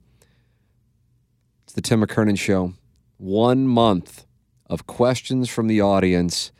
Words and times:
It's 1.62 1.72
the 1.72 1.80
Tim 1.80 2.04
McKernan 2.04 2.36
Show. 2.36 2.74
One 3.18 3.68
month 3.68 4.26
of 4.66 4.88
questions 4.88 5.48
from 5.48 5.68
the 5.68 5.80
audience 5.82 6.50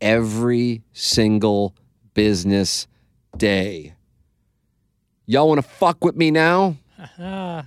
every 0.00 0.82
single 0.94 1.76
business 2.14 2.86
day. 3.36 3.92
Y'all 5.26 5.48
want 5.48 5.58
to 5.62 5.68
fuck 5.68 6.02
with 6.02 6.16
me 6.16 6.30
now? 6.30 6.76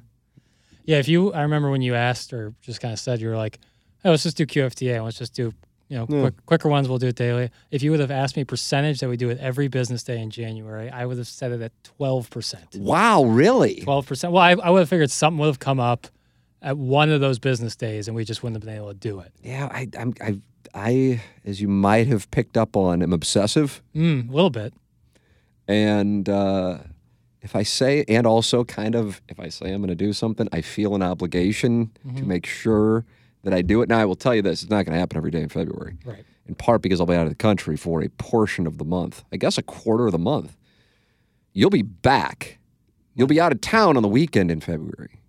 Yeah, 0.85 0.97
if 0.97 1.07
you, 1.07 1.31
I 1.33 1.43
remember 1.43 1.69
when 1.69 1.83
you 1.83 1.93
asked 1.93 2.33
or 2.33 2.55
just 2.63 2.81
kind 2.81 2.91
of 2.91 2.99
said, 2.99 3.21
you 3.21 3.27
were 3.27 3.37
like, 3.37 3.59
oh, 4.03 4.09
let's 4.09 4.23
just 4.23 4.37
do 4.37 4.47
QFTA. 4.47 5.03
Let's 5.03 5.19
just 5.19 5.35
do, 5.35 5.53
you 5.89 5.97
know, 5.97 6.05
Yeah. 6.07 6.21
quick, 6.21 6.45
quicker 6.45 6.69
ones. 6.69 6.87
We'll 6.87 6.99
do 6.99 7.07
it 7.07 7.15
daily. 7.15 7.49
If 7.71 7.83
you 7.83 7.91
would 7.91 7.99
have 7.99 8.11
asked 8.11 8.37
me 8.37 8.43
percentage 8.45 8.99
that 8.99 9.09
we 9.09 9.17
do 9.17 9.29
it 9.29 9.37
every 9.39 9.67
business 9.67 10.03
day 10.03 10.21
in 10.21 10.29
January, 10.29 10.89
I 10.89 11.05
would 11.05 11.17
have 11.17 11.27
said 11.27 11.51
it 11.51 11.61
at 11.61 11.71
12%. 11.99 12.77
Wow, 12.77 13.23
really? 13.23 13.81
12%. 13.85 14.31
Well, 14.31 14.41
I, 14.41 14.51
I 14.51 14.69
would 14.69 14.79
have 14.79 14.89
figured 14.89 15.11
something 15.11 15.39
would 15.39 15.47
have 15.47 15.59
come 15.59 15.79
up 15.79 16.07
at 16.61 16.77
one 16.77 17.09
of 17.09 17.21
those 17.21 17.39
business 17.39 17.75
days 17.75 18.07
and 18.07 18.15
we 18.15 18.23
just 18.23 18.43
wouldn't 18.43 18.61
have 18.61 18.67
been 18.67 18.75
able 18.77 18.89
to 18.89 18.93
do 18.93 19.19
it. 19.19 19.31
Yeah, 19.43 19.67
I, 19.71 19.87
I'm, 19.97 20.13
I, 20.21 20.39
I, 20.75 21.21
as 21.45 21.59
you 21.59 21.67
might 21.67 22.07
have 22.07 22.29
picked 22.31 22.55
up 22.57 22.75
on, 22.77 23.01
am 23.01 23.11
obsessive. 23.13 23.81
Mm, 23.95 24.29
a 24.29 24.33
little 24.33 24.49
bit. 24.49 24.73
And 25.67 26.27
uh, 26.27 26.79
if 27.41 27.55
I 27.55 27.63
say, 27.63 28.03
and 28.07 28.27
also 28.27 28.63
kind 28.63 28.95
of, 28.95 29.21
if 29.29 29.39
I 29.39 29.49
say 29.49 29.71
I'm 29.71 29.81
going 29.81 29.89
to 29.89 29.95
do 29.95 30.13
something, 30.13 30.47
I 30.51 30.61
feel 30.61 30.95
an 30.95 31.01
obligation 31.03 31.91
to 32.17 32.23
make 32.23 32.45
sure 32.45 33.05
that 33.43 33.53
I 33.53 33.61
do 33.61 33.81
it. 33.81 33.89
Now, 33.89 33.99
I 33.99 34.05
will 34.05 34.15
tell 34.15 34.35
you 34.35 34.41
this 34.41 34.61
it's 34.63 34.69
not 34.69 34.85
going 34.85 34.93
to 34.93 34.99
happen 34.99 35.17
every 35.17 35.31
day 35.31 35.41
in 35.41 35.49
February. 35.49 35.97
Right. 36.05 36.23
In 36.47 36.55
part 36.55 36.81
because 36.81 36.99
I'll 36.99 37.05
be 37.05 37.13
out 37.15 37.23
of 37.23 37.29
the 37.29 37.35
country 37.35 37.77
for 37.77 38.01
a 38.01 38.09
portion 38.09 38.65
of 38.67 38.77
the 38.79 38.85
month, 38.85 39.23
I 39.31 39.37
guess 39.37 39.57
a 39.57 39.61
quarter 39.63 40.07
of 40.07 40.11
the 40.11 40.17
month. 40.19 40.57
You'll 41.53 41.69
be 41.69 41.81
back. 41.83 42.57
You'll 43.15 43.27
be 43.27 43.39
out 43.39 43.51
of 43.51 43.61
town 43.61 43.97
on 43.97 44.03
the 44.03 44.09
weekend 44.09 44.49
in 44.51 44.59
February, 44.61 45.21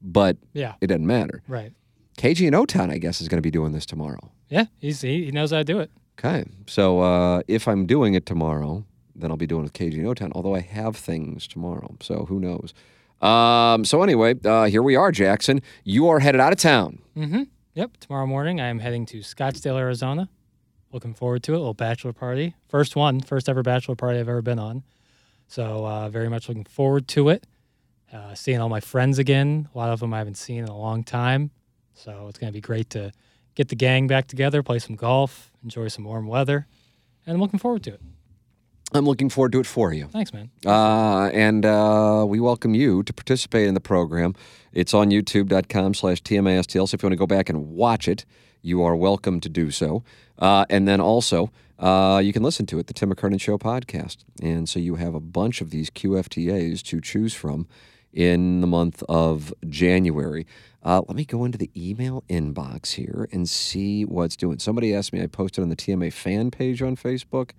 but 0.00 0.36
Yeah. 0.52 0.74
it 0.80 0.86
doesn't 0.88 1.06
matter. 1.06 1.42
Right. 1.48 1.72
KG 2.18 2.46
and 2.46 2.54
O 2.54 2.64
Town, 2.64 2.90
I 2.90 2.98
guess, 2.98 3.20
is 3.20 3.28
going 3.28 3.38
to 3.38 3.42
be 3.42 3.50
doing 3.50 3.72
this 3.72 3.84
tomorrow. 3.84 4.30
Yeah. 4.48 4.66
He's, 4.78 5.00
he, 5.02 5.24
he 5.26 5.30
knows 5.32 5.50
how 5.50 5.58
to 5.58 5.64
do 5.64 5.78
it. 5.80 5.90
Okay. 6.18 6.44
So 6.66 7.00
uh, 7.00 7.42
if 7.48 7.68
I'm 7.68 7.84
doing 7.84 8.14
it 8.14 8.24
tomorrow, 8.24 8.84
then 9.14 9.30
I'll 9.30 9.36
be 9.36 9.46
doing 9.46 9.62
it 9.62 9.64
with 9.64 9.72
KG 9.74 9.94
and 9.98 10.06
O-Town, 10.06 10.32
although 10.34 10.54
I 10.54 10.60
have 10.60 10.96
things 10.96 11.46
tomorrow. 11.46 11.96
So 12.00 12.24
who 12.26 12.38
knows? 12.40 12.72
Um, 13.20 13.84
so 13.84 14.02
anyway, 14.02 14.34
uh, 14.44 14.64
here 14.64 14.82
we 14.82 14.96
are, 14.96 15.10
Jackson. 15.10 15.62
You 15.84 16.08
are 16.08 16.20
headed 16.20 16.40
out 16.40 16.52
of 16.52 16.58
town. 16.58 17.00
Mm-hmm. 17.16 17.44
Yep. 17.74 17.96
Tomorrow 17.98 18.26
morning, 18.26 18.60
I 18.60 18.66
am 18.68 18.78
heading 18.78 19.06
to 19.06 19.18
Scottsdale, 19.18 19.78
Arizona. 19.78 20.28
Looking 20.92 21.14
forward 21.14 21.42
to 21.44 21.52
it. 21.52 21.56
A 21.56 21.58
little 21.58 21.74
bachelor 21.74 22.12
party. 22.12 22.54
First 22.68 22.96
one, 22.96 23.20
first 23.20 23.48
ever 23.48 23.62
bachelor 23.62 23.96
party 23.96 24.18
I've 24.18 24.28
ever 24.28 24.42
been 24.42 24.58
on. 24.58 24.82
So 25.48 25.86
uh, 25.86 26.08
very 26.08 26.28
much 26.28 26.48
looking 26.48 26.64
forward 26.64 27.08
to 27.08 27.28
it. 27.28 27.46
Uh, 28.12 28.34
seeing 28.34 28.60
all 28.60 28.68
my 28.68 28.80
friends 28.80 29.18
again. 29.18 29.68
A 29.74 29.78
lot 29.78 29.90
of 29.90 30.00
them 30.00 30.14
I 30.14 30.18
haven't 30.18 30.36
seen 30.36 30.58
in 30.58 30.68
a 30.68 30.76
long 30.76 31.02
time. 31.04 31.50
So 31.94 32.28
it's 32.28 32.38
going 32.38 32.52
to 32.52 32.56
be 32.56 32.60
great 32.60 32.90
to 32.90 33.12
get 33.54 33.68
the 33.68 33.74
gang 33.74 34.06
back 34.06 34.26
together, 34.28 34.62
play 34.62 34.78
some 34.78 34.96
golf, 34.96 35.50
enjoy 35.64 35.88
some 35.88 36.04
warm 36.04 36.28
weather, 36.28 36.66
and 37.26 37.34
I'm 37.34 37.40
looking 37.40 37.58
forward 37.58 37.82
to 37.84 37.94
it. 37.94 38.00
I'm 38.92 39.04
looking 39.04 39.28
forward 39.28 39.52
to 39.52 39.60
it 39.60 39.66
for 39.66 39.92
you. 39.92 40.06
Thanks, 40.06 40.32
man. 40.32 40.50
Uh, 40.64 41.28
and 41.32 41.66
uh, 41.66 42.24
we 42.26 42.38
welcome 42.38 42.74
you 42.74 43.02
to 43.02 43.12
participate 43.12 43.66
in 43.66 43.74
the 43.74 43.80
program. 43.80 44.34
It's 44.72 44.94
on 44.94 45.10
youtube.com 45.10 45.94
slash 45.94 46.22
TMASTL. 46.22 46.88
So 46.88 46.94
if 46.94 47.02
you 47.02 47.06
want 47.06 47.12
to 47.12 47.16
go 47.16 47.26
back 47.26 47.48
and 47.48 47.70
watch 47.70 48.06
it, 48.06 48.24
you 48.62 48.82
are 48.82 48.94
welcome 48.94 49.40
to 49.40 49.48
do 49.48 49.70
so. 49.70 50.04
Uh, 50.38 50.66
and 50.70 50.86
then 50.86 51.00
also, 51.00 51.50
uh, 51.78 52.20
you 52.24 52.32
can 52.32 52.42
listen 52.42 52.64
to 52.66 52.78
it, 52.78 52.86
the 52.86 52.94
Tim 52.94 53.12
McKernan 53.12 53.40
Show 53.40 53.58
podcast. 53.58 54.18
And 54.40 54.68
so 54.68 54.78
you 54.78 54.94
have 54.96 55.14
a 55.14 55.20
bunch 55.20 55.60
of 55.60 55.70
these 55.70 55.90
QFTAs 55.90 56.82
to 56.84 57.00
choose 57.00 57.34
from 57.34 57.66
in 58.12 58.60
the 58.60 58.66
month 58.66 59.02
of 59.08 59.52
January. 59.68 60.46
Uh, 60.82 61.02
let 61.08 61.16
me 61.16 61.24
go 61.24 61.44
into 61.44 61.58
the 61.58 61.70
email 61.76 62.22
inbox 62.30 62.92
here 62.92 63.28
and 63.32 63.48
see 63.48 64.04
what's 64.04 64.36
doing. 64.36 64.58
Somebody 64.58 64.94
asked 64.94 65.12
me, 65.12 65.22
I 65.22 65.26
posted 65.26 65.62
on 65.62 65.70
the 65.70 65.76
TMA 65.76 66.12
fan 66.12 66.50
page 66.52 66.80
on 66.80 66.96
Facebook 66.96 67.50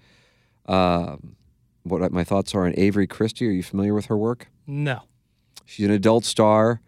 um, 0.68 1.36
what 1.84 2.12
my 2.12 2.24
thoughts 2.24 2.54
are 2.56 2.66
on 2.66 2.74
Avery 2.78 3.08
Cristy. 3.08 3.48
Are 3.48 3.52
you 3.52 3.64
familiar 3.64 3.94
with 3.94 4.06
her 4.08 4.18
work? 4.18 4.48
No. 4.66 5.02
She's 5.66 5.86
an 5.86 5.92
adult 5.92 6.26
star. 6.26 6.82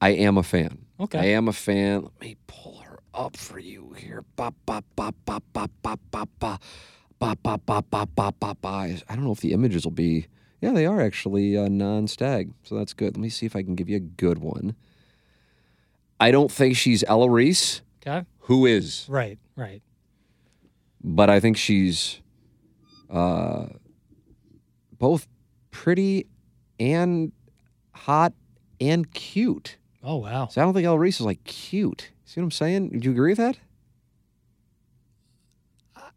I 0.00 0.10
am 0.10 0.36
a 0.38 0.42
fan. 0.42 0.84
Okay. 1.00 1.18
I 1.18 1.24
am 1.26 1.48
a 1.48 1.52
fan. 1.52 2.02
Let 2.02 2.20
me 2.20 2.36
pull 2.46 2.78
her 2.78 2.98
up 3.14 3.36
for 3.36 3.58
you 3.58 3.94
here. 3.98 4.24
Ba 4.36 4.52
ba 4.66 4.82
ba 4.94 5.12
ba 5.24 5.40
ba 5.52 5.68
ba 5.82 5.96
ba 6.10 6.28
ba 6.38 6.58
ba 7.18 7.36
ba 7.36 7.58
ba 7.58 7.82
ba 7.82 8.06
ba 8.06 8.32
ba 8.38 8.54
ba. 8.60 8.68
I 8.68 9.14
don't 9.14 9.24
know 9.24 9.32
if 9.32 9.40
the 9.40 9.52
images 9.52 9.84
will 9.84 9.92
be. 9.92 10.26
Yeah, 10.60 10.72
they 10.72 10.86
are 10.86 11.00
actually 11.02 11.56
uh, 11.56 11.68
non-stag, 11.68 12.52
so 12.62 12.76
that's 12.76 12.94
good. 12.94 13.16
Let 13.16 13.20
me 13.22 13.28
see 13.28 13.44
if 13.46 13.54
I 13.54 13.62
can 13.62 13.74
give 13.74 13.88
you 13.90 13.96
a 13.96 14.00
good 14.00 14.38
one. 14.38 14.74
I 16.18 16.30
don't 16.30 16.50
think 16.50 16.76
she's 16.76 17.04
Ella 17.06 17.28
Reese. 17.28 17.82
Okay. 18.06 18.24
Who 18.40 18.64
is? 18.66 19.06
Right. 19.08 19.38
Right. 19.54 19.82
but 21.02 21.28
I 21.30 21.40
think 21.40 21.56
she's 21.56 22.20
uh, 23.10 23.66
both 24.98 25.26
pretty 25.70 26.26
and 26.78 27.32
hot 27.92 28.32
and 28.80 29.10
cute. 29.12 29.76
Oh 30.02 30.16
wow. 30.16 30.48
So 30.48 30.60
I 30.60 30.64
don't 30.64 30.74
think 30.74 30.86
Elle 30.86 30.98
Reese 30.98 31.20
is 31.20 31.26
like 31.26 31.42
cute. 31.44 32.10
See 32.24 32.40
what 32.40 32.44
I'm 32.44 32.50
saying? 32.50 32.90
Do 32.90 33.06
you 33.06 33.12
agree 33.12 33.32
with 33.32 33.38
that? 33.38 33.58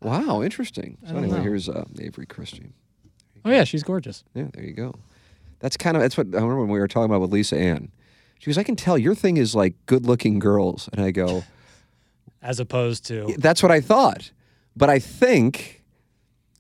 Wow, 0.02 0.42
interesting. 0.42 0.98
So 1.08 1.18
anyway, 1.18 1.38
know. 1.38 1.44
here's 1.44 1.68
uh, 1.68 1.84
Avery 2.00 2.26
Cristy. 2.26 2.72
Oh 3.44 3.52
yeah, 3.52 3.66
she's 3.66 3.84
gorgeous. 3.84 4.24
Yeah, 4.34 4.48
there 4.54 4.64
you 4.64 4.74
go. 4.74 4.94
That's 5.60 5.76
kind 5.76 5.98
of 5.98 6.02
that's 6.02 6.18
what 6.18 6.28
I 6.28 6.38
remember 6.38 6.62
when 6.62 6.70
we 6.70 6.80
were 6.80 6.88
talking 6.88 7.06
about 7.06 7.22
with 7.22 7.32
Lisa 7.32 7.58
Ann. 7.58 7.92
She 8.40 8.50
goes, 8.50 8.58
"I 8.58 8.64
can 8.64 8.78
tell 8.78 8.98
your 8.98 9.14
thing 9.14 9.36
is 9.36 9.56
like 9.56 9.76
good-looking 9.88 10.40
girls," 10.40 10.90
and 10.94 11.04
I 11.04 11.12
go, 11.12 11.44
As 12.42 12.60
opposed 12.60 13.06
to 13.08 13.36
That's 13.38 13.62
what 13.62 13.72
I 13.72 13.82
thought. 13.82 14.32
But 14.76 14.90
I 14.90 15.00
think, 15.00 15.79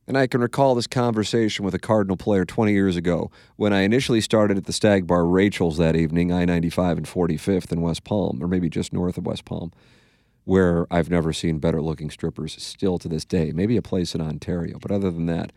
and 0.09 0.17
I 0.17 0.25
can 0.25 0.41
recall 0.41 0.73
this 0.73 0.87
conversation 0.87 1.63
with 1.63 1.75
a 1.75 1.79
Cardinal 1.79 2.17
player 2.17 2.43
20 2.43 2.73
years 2.73 2.95
ago 2.95 3.29
when 3.57 3.73
I 3.73 3.81
initially 3.81 4.21
started 4.21 4.57
at 4.57 4.65
the 4.65 4.73
Stag 4.73 5.05
Bar 5.05 5.23
Rachel's 5.23 5.77
that 5.77 5.95
evening, 5.95 6.33
I 6.33 6.45
95 6.45 6.97
and 6.97 7.05
45th 7.05 7.71
in 7.71 7.81
West 7.81 8.03
Palm, 8.03 8.41
or 8.41 8.47
maybe 8.47 8.69
just 8.69 8.91
north 8.91 9.19
of 9.19 9.27
West 9.27 9.45
Palm, 9.45 9.71
where 10.45 10.87
I've 10.89 11.11
never 11.11 11.31
seen 11.31 11.59
better 11.59 11.79
looking 11.79 12.09
strippers 12.09 12.59
still 12.61 12.97
to 12.97 13.07
this 13.07 13.23
day. 13.23 13.51
Maybe 13.51 13.77
a 13.77 13.83
place 13.83 14.15
in 14.15 14.21
Ontario. 14.21 14.79
But 14.81 14.89
other 14.89 15.11
than 15.11 15.27
that, 15.27 15.51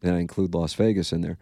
then 0.00 0.14
I 0.14 0.20
include 0.20 0.54
Las 0.54 0.72
Vegas 0.72 1.12
in 1.12 1.20
there. 1.20 1.36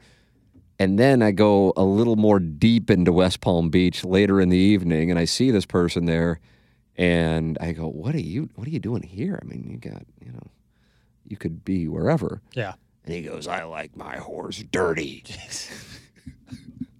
And 0.80 0.98
then 0.98 1.22
I 1.22 1.30
go 1.30 1.72
a 1.76 1.84
little 1.84 2.16
more 2.16 2.40
deep 2.40 2.90
into 2.90 3.12
West 3.12 3.40
Palm 3.40 3.70
Beach 3.70 4.04
later 4.04 4.40
in 4.40 4.48
the 4.48 4.58
evening, 4.58 5.12
and 5.12 5.18
I 5.18 5.26
see 5.26 5.52
this 5.52 5.64
person 5.64 6.06
there, 6.06 6.40
and 6.96 7.56
I 7.60 7.70
go, 7.70 7.86
"What 7.86 8.16
are 8.16 8.20
you? 8.20 8.50
What 8.56 8.66
are 8.66 8.70
you 8.70 8.80
doing 8.80 9.04
here? 9.04 9.38
I 9.40 9.46
mean, 9.46 9.68
you 9.70 9.76
got, 9.76 10.02
you 10.20 10.32
know, 10.32 10.50
you 11.28 11.36
could 11.36 11.64
be 11.64 11.88
wherever." 11.88 12.40
yeah. 12.54 12.74
And 13.04 13.14
he 13.14 13.22
goes, 13.22 13.46
"I 13.46 13.64
like 13.64 13.96
my 13.96 14.16
horse 14.16 14.62
dirty." 14.70 15.24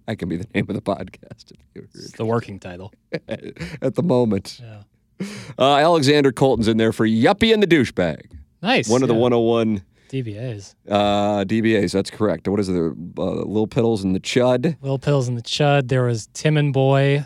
I 0.07 0.15
can 0.15 0.27
be 0.29 0.37
the 0.37 0.47
name 0.55 0.65
of 0.69 0.75
the 0.75 0.81
podcast 0.81 1.51
It's 1.75 2.13
the 2.13 2.25
working 2.25 2.59
title. 2.59 2.93
at 3.27 3.95
the 3.95 4.03
moment. 4.03 4.59
Yeah. 4.63 5.27
Uh, 5.57 5.75
Alexander 5.77 6.31
Colton's 6.31 6.67
in 6.67 6.77
there 6.77 6.93
for 6.93 7.05
Yuppie 7.05 7.53
and 7.53 7.61
the 7.61 7.67
douchebag. 7.67 8.31
Nice. 8.61 8.89
One 8.89 9.01
of 9.03 9.07
the 9.07 9.13
yeah. 9.13 9.19
101 9.19 9.83
DBAs. 10.09 10.75
Uh, 10.89 11.43
DBAs, 11.43 11.91
that's 11.91 12.09
correct. 12.09 12.47
What 12.47 12.59
is 12.59 12.69
it? 12.69 12.75
Uh, 12.75 13.23
Lil 13.45 13.67
Piddles 13.67 14.03
and 14.03 14.15
the 14.15 14.19
Chud. 14.19 14.77
Lil 14.81 14.97
Pills 14.97 15.27
and 15.27 15.37
the 15.37 15.41
Chud. 15.43 15.87
There 15.87 16.03
was 16.03 16.27
Tim 16.33 16.57
and 16.57 16.73
Boy. 16.73 17.25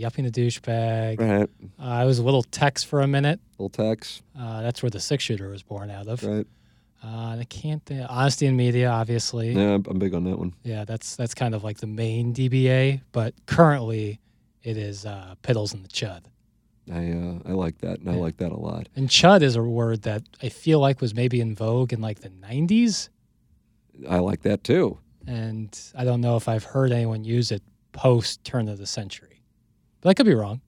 Yuppie 0.00 0.18
and 0.18 0.32
the 0.32 0.40
Douchebag. 0.46 1.20
Right. 1.20 1.48
Uh, 1.78 1.82
I 1.82 2.04
was 2.04 2.18
a 2.18 2.22
little 2.22 2.42
Tex 2.42 2.82
for 2.82 3.00
a 3.00 3.06
minute. 3.06 3.40
Little 3.58 3.70
Tex. 3.70 4.22
Uh, 4.38 4.62
that's 4.62 4.82
where 4.82 4.90
the 4.90 5.00
six 5.00 5.24
shooter 5.24 5.48
was 5.48 5.62
born 5.62 5.90
out 5.90 6.06
of. 6.08 6.22
Right. 6.22 6.46
Uh, 7.02 7.36
I 7.40 7.46
can't 7.48 7.84
think. 7.84 8.06
Honesty 8.08 8.46
in 8.46 8.56
Media, 8.56 8.90
obviously. 8.90 9.52
Yeah, 9.52 9.78
I'm 9.86 9.98
big 9.98 10.14
on 10.14 10.24
that 10.24 10.38
one. 10.38 10.54
Yeah, 10.62 10.84
that's 10.84 11.16
that's 11.16 11.34
kind 11.34 11.54
of 11.54 11.64
like 11.64 11.78
the 11.78 11.86
main 11.86 12.34
DBA, 12.34 13.00
but 13.12 13.34
currently 13.46 14.20
it 14.62 14.76
is 14.76 15.06
uh, 15.06 15.34
Piddles 15.42 15.72
and 15.72 15.84
the 15.84 15.88
Chud. 15.88 16.22
I 16.92 17.10
uh, 17.12 17.50
I 17.50 17.52
like 17.52 17.78
that, 17.78 18.00
and 18.00 18.10
I 18.10 18.14
like 18.14 18.38
that 18.38 18.52
a 18.52 18.56
lot. 18.56 18.88
And 18.96 19.08
Chud 19.08 19.42
is 19.42 19.56
a 19.56 19.62
word 19.62 20.02
that 20.02 20.22
I 20.42 20.48
feel 20.48 20.80
like 20.80 21.00
was 21.00 21.14
maybe 21.14 21.40
in 21.40 21.54
vogue 21.54 21.92
in 21.92 22.00
like 22.00 22.20
the 22.20 22.30
90s. 22.30 23.08
I 24.08 24.18
like 24.18 24.42
that 24.42 24.64
too. 24.64 24.98
And 25.26 25.78
I 25.94 26.04
don't 26.04 26.20
know 26.20 26.36
if 26.36 26.48
I've 26.48 26.64
heard 26.64 26.92
anyone 26.92 27.24
use 27.24 27.50
it 27.52 27.62
post 27.92 28.42
turn 28.44 28.68
of 28.68 28.78
the 28.78 28.86
century. 28.86 29.29
But 30.00 30.10
I 30.10 30.14
could 30.14 30.26
be 30.26 30.34
wrong. 30.34 30.60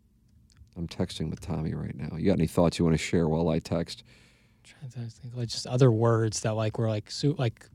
I'm 0.76 0.88
texting 0.88 1.28
with 1.30 1.40
Tommy 1.40 1.74
right 1.74 1.94
now. 1.94 2.16
You 2.16 2.26
got 2.26 2.38
any 2.38 2.46
thoughts 2.46 2.78
you 2.78 2.84
want 2.84 2.94
to 2.96 3.02
share 3.02 3.28
while 3.28 3.48
I 3.48 3.58
text? 3.58 4.04
trying 4.64 4.90
to 4.90 5.10
think 5.10 5.34
like 5.34 5.48
just 5.48 5.66
other 5.66 5.90
words 5.90 6.40
that 6.40 6.54
like 6.54 6.78
were 6.78 6.88
like 6.88 7.10
su- 7.10 7.34
like 7.36 7.66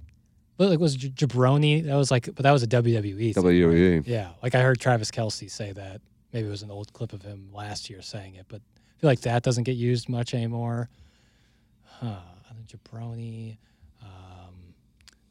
like 0.57 0.80
was 0.80 0.95
jabroni 0.98 1.83
that 1.83 1.95
was 1.95 2.09
like 2.09 2.25
but 2.33 2.44
that 2.44 2.51
was 2.51 2.63
a 2.63 2.68
WWE 2.68 3.33
thing, 3.36 3.44
WWE. 3.44 3.95
right? 3.98 4.07
yeah 4.07 4.30
like 4.42 4.56
I 4.56 4.62
heard 4.62 4.80
Travis 4.80 5.12
Kelce 5.12 5.51
say 5.51 5.74
that 5.74 6.00
maybe 6.31 6.48
it 6.48 6.50
was 6.50 6.63
an 6.63 6.71
old 6.71 6.94
clip 6.94 7.12
of 7.12 7.21
him 7.21 7.50
last 7.54 7.89
year 7.89 8.01
saying 8.01 8.36
it 8.36 8.45
but 8.48 8.62
I 8.77 9.01
feel 9.01 9.09
like 9.09 9.19
that 9.21 9.44
doesn't 9.44 9.65
get 9.65 9.74
used 9.75 10.07
much 10.07 10.33
anymore 10.33 10.89
huh 11.83 12.15
jabroni 12.68 13.57
um, 14.01 14.56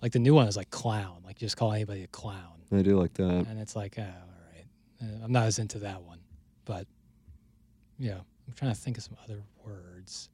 like 0.02 0.12
the 0.12 0.18
new 0.18 0.34
one 0.34 0.46
is 0.48 0.58
like 0.58 0.70
clown 0.70 1.22
like 1.24 1.38
just 1.38 1.56
call 1.56 1.72
anybody 1.72 2.02
a 2.02 2.06
clown 2.08 2.60
I 2.70 2.82
do 2.82 2.98
like 3.00 3.14
that. 3.14 3.46
and 3.48 3.58
it's 3.58 3.74
like 3.74 3.94
oh, 3.98 4.02
Uh, 4.02 4.25
I'm 5.00 5.32
not 5.32 5.44
as 5.44 5.58
into 5.58 5.78
that 5.80 6.02
one 6.02 6.18
but 6.64 6.86
yeah 7.98 8.18
I'm 8.46 8.54
trying 8.54 8.72
to 8.74 8.80
think 8.80 8.96
of 8.98 9.04
some 9.04 9.16
other 9.24 9.42
words 9.64 10.28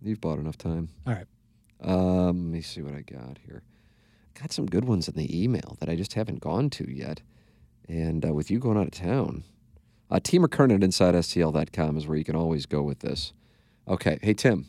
You've 0.00 0.20
bought 0.20 0.38
enough 0.38 0.56
time. 0.58 0.88
all 1.06 1.12
right 1.14 1.26
Um, 1.80 2.50
let 2.50 2.52
me 2.54 2.62
see 2.62 2.82
what 2.82 2.94
I 2.94 3.02
got 3.02 3.38
here. 3.46 3.62
Got 4.40 4.52
some 4.52 4.66
good 4.66 4.84
ones 4.84 5.08
in 5.08 5.14
the 5.16 5.42
email 5.42 5.76
that 5.80 5.88
I 5.88 5.96
just 5.96 6.14
haven't 6.14 6.40
gone 6.40 6.70
to 6.70 6.88
yet. 6.90 7.22
And 7.88 8.24
uh, 8.24 8.32
with 8.32 8.50
you 8.50 8.58
going 8.60 8.76
out 8.78 8.84
of 8.86 8.92
town, 8.92 9.42
uh, 10.10 10.20
T. 10.22 10.38
McKernan 10.38 10.76
at 10.76 10.80
InsideSTL.com 10.82 11.96
is 11.96 12.06
where 12.06 12.16
you 12.16 12.22
can 12.24 12.36
always 12.36 12.64
go 12.66 12.82
with 12.82 13.00
this. 13.00 13.32
Okay. 13.88 14.18
Hey, 14.22 14.34
Tim. 14.34 14.66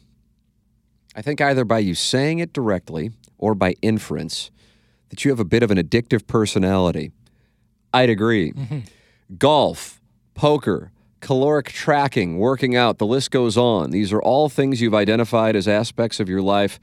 I 1.16 1.22
think 1.22 1.40
either 1.42 1.64
by 1.66 1.80
you 1.80 1.94
saying 1.96 2.40
it 2.40 2.54
directly 2.54 3.12
or 3.38 3.54
by 3.54 3.76
inference 3.82 4.50
that 5.10 5.24
you 5.24 5.30
have 5.32 5.40
a 5.40 5.46
bit 5.46 5.62
of 5.64 5.70
an 5.72 5.78
addictive 5.78 6.26
personality. 6.28 7.12
I'd 7.94 8.10
agree. 8.10 8.54
Golf, 9.38 10.02
poker, 10.34 10.92
caloric 11.20 11.68
tracking, 11.68 12.38
working 12.38 12.76
out, 12.76 12.98
the 12.98 13.06
list 13.06 13.32
goes 13.32 13.58
on. 13.58 13.92
These 13.92 14.12
are 14.12 14.22
all 14.22 14.50
things 14.50 14.82
you've 14.82 14.96
identified 14.96 15.56
as 15.56 15.68
aspects 15.68 16.20
of 16.20 16.30
your 16.30 16.42
life 16.42 16.80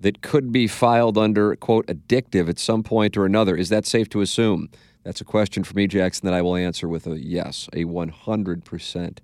that 0.00 0.22
could 0.22 0.52
be 0.52 0.68
filed 0.68 1.18
under, 1.18 1.56
quote, 1.56 1.86
addictive 1.86 2.48
at 2.48 2.58
some 2.58 2.82
point 2.82 3.16
or 3.16 3.24
another. 3.24 3.56
Is 3.56 3.68
that 3.70 3.84
safe 3.84 4.08
to 4.10 4.20
assume? 4.20 4.68
That's 5.02 5.20
a 5.20 5.24
question 5.24 5.64
for 5.64 5.74
me, 5.74 5.86
Jackson, 5.86 6.26
that 6.26 6.34
I 6.34 6.42
will 6.42 6.54
answer 6.54 6.86
with 6.86 7.06
a 7.06 7.18
yes, 7.18 7.68
a 7.72 7.84
100% 7.84 9.18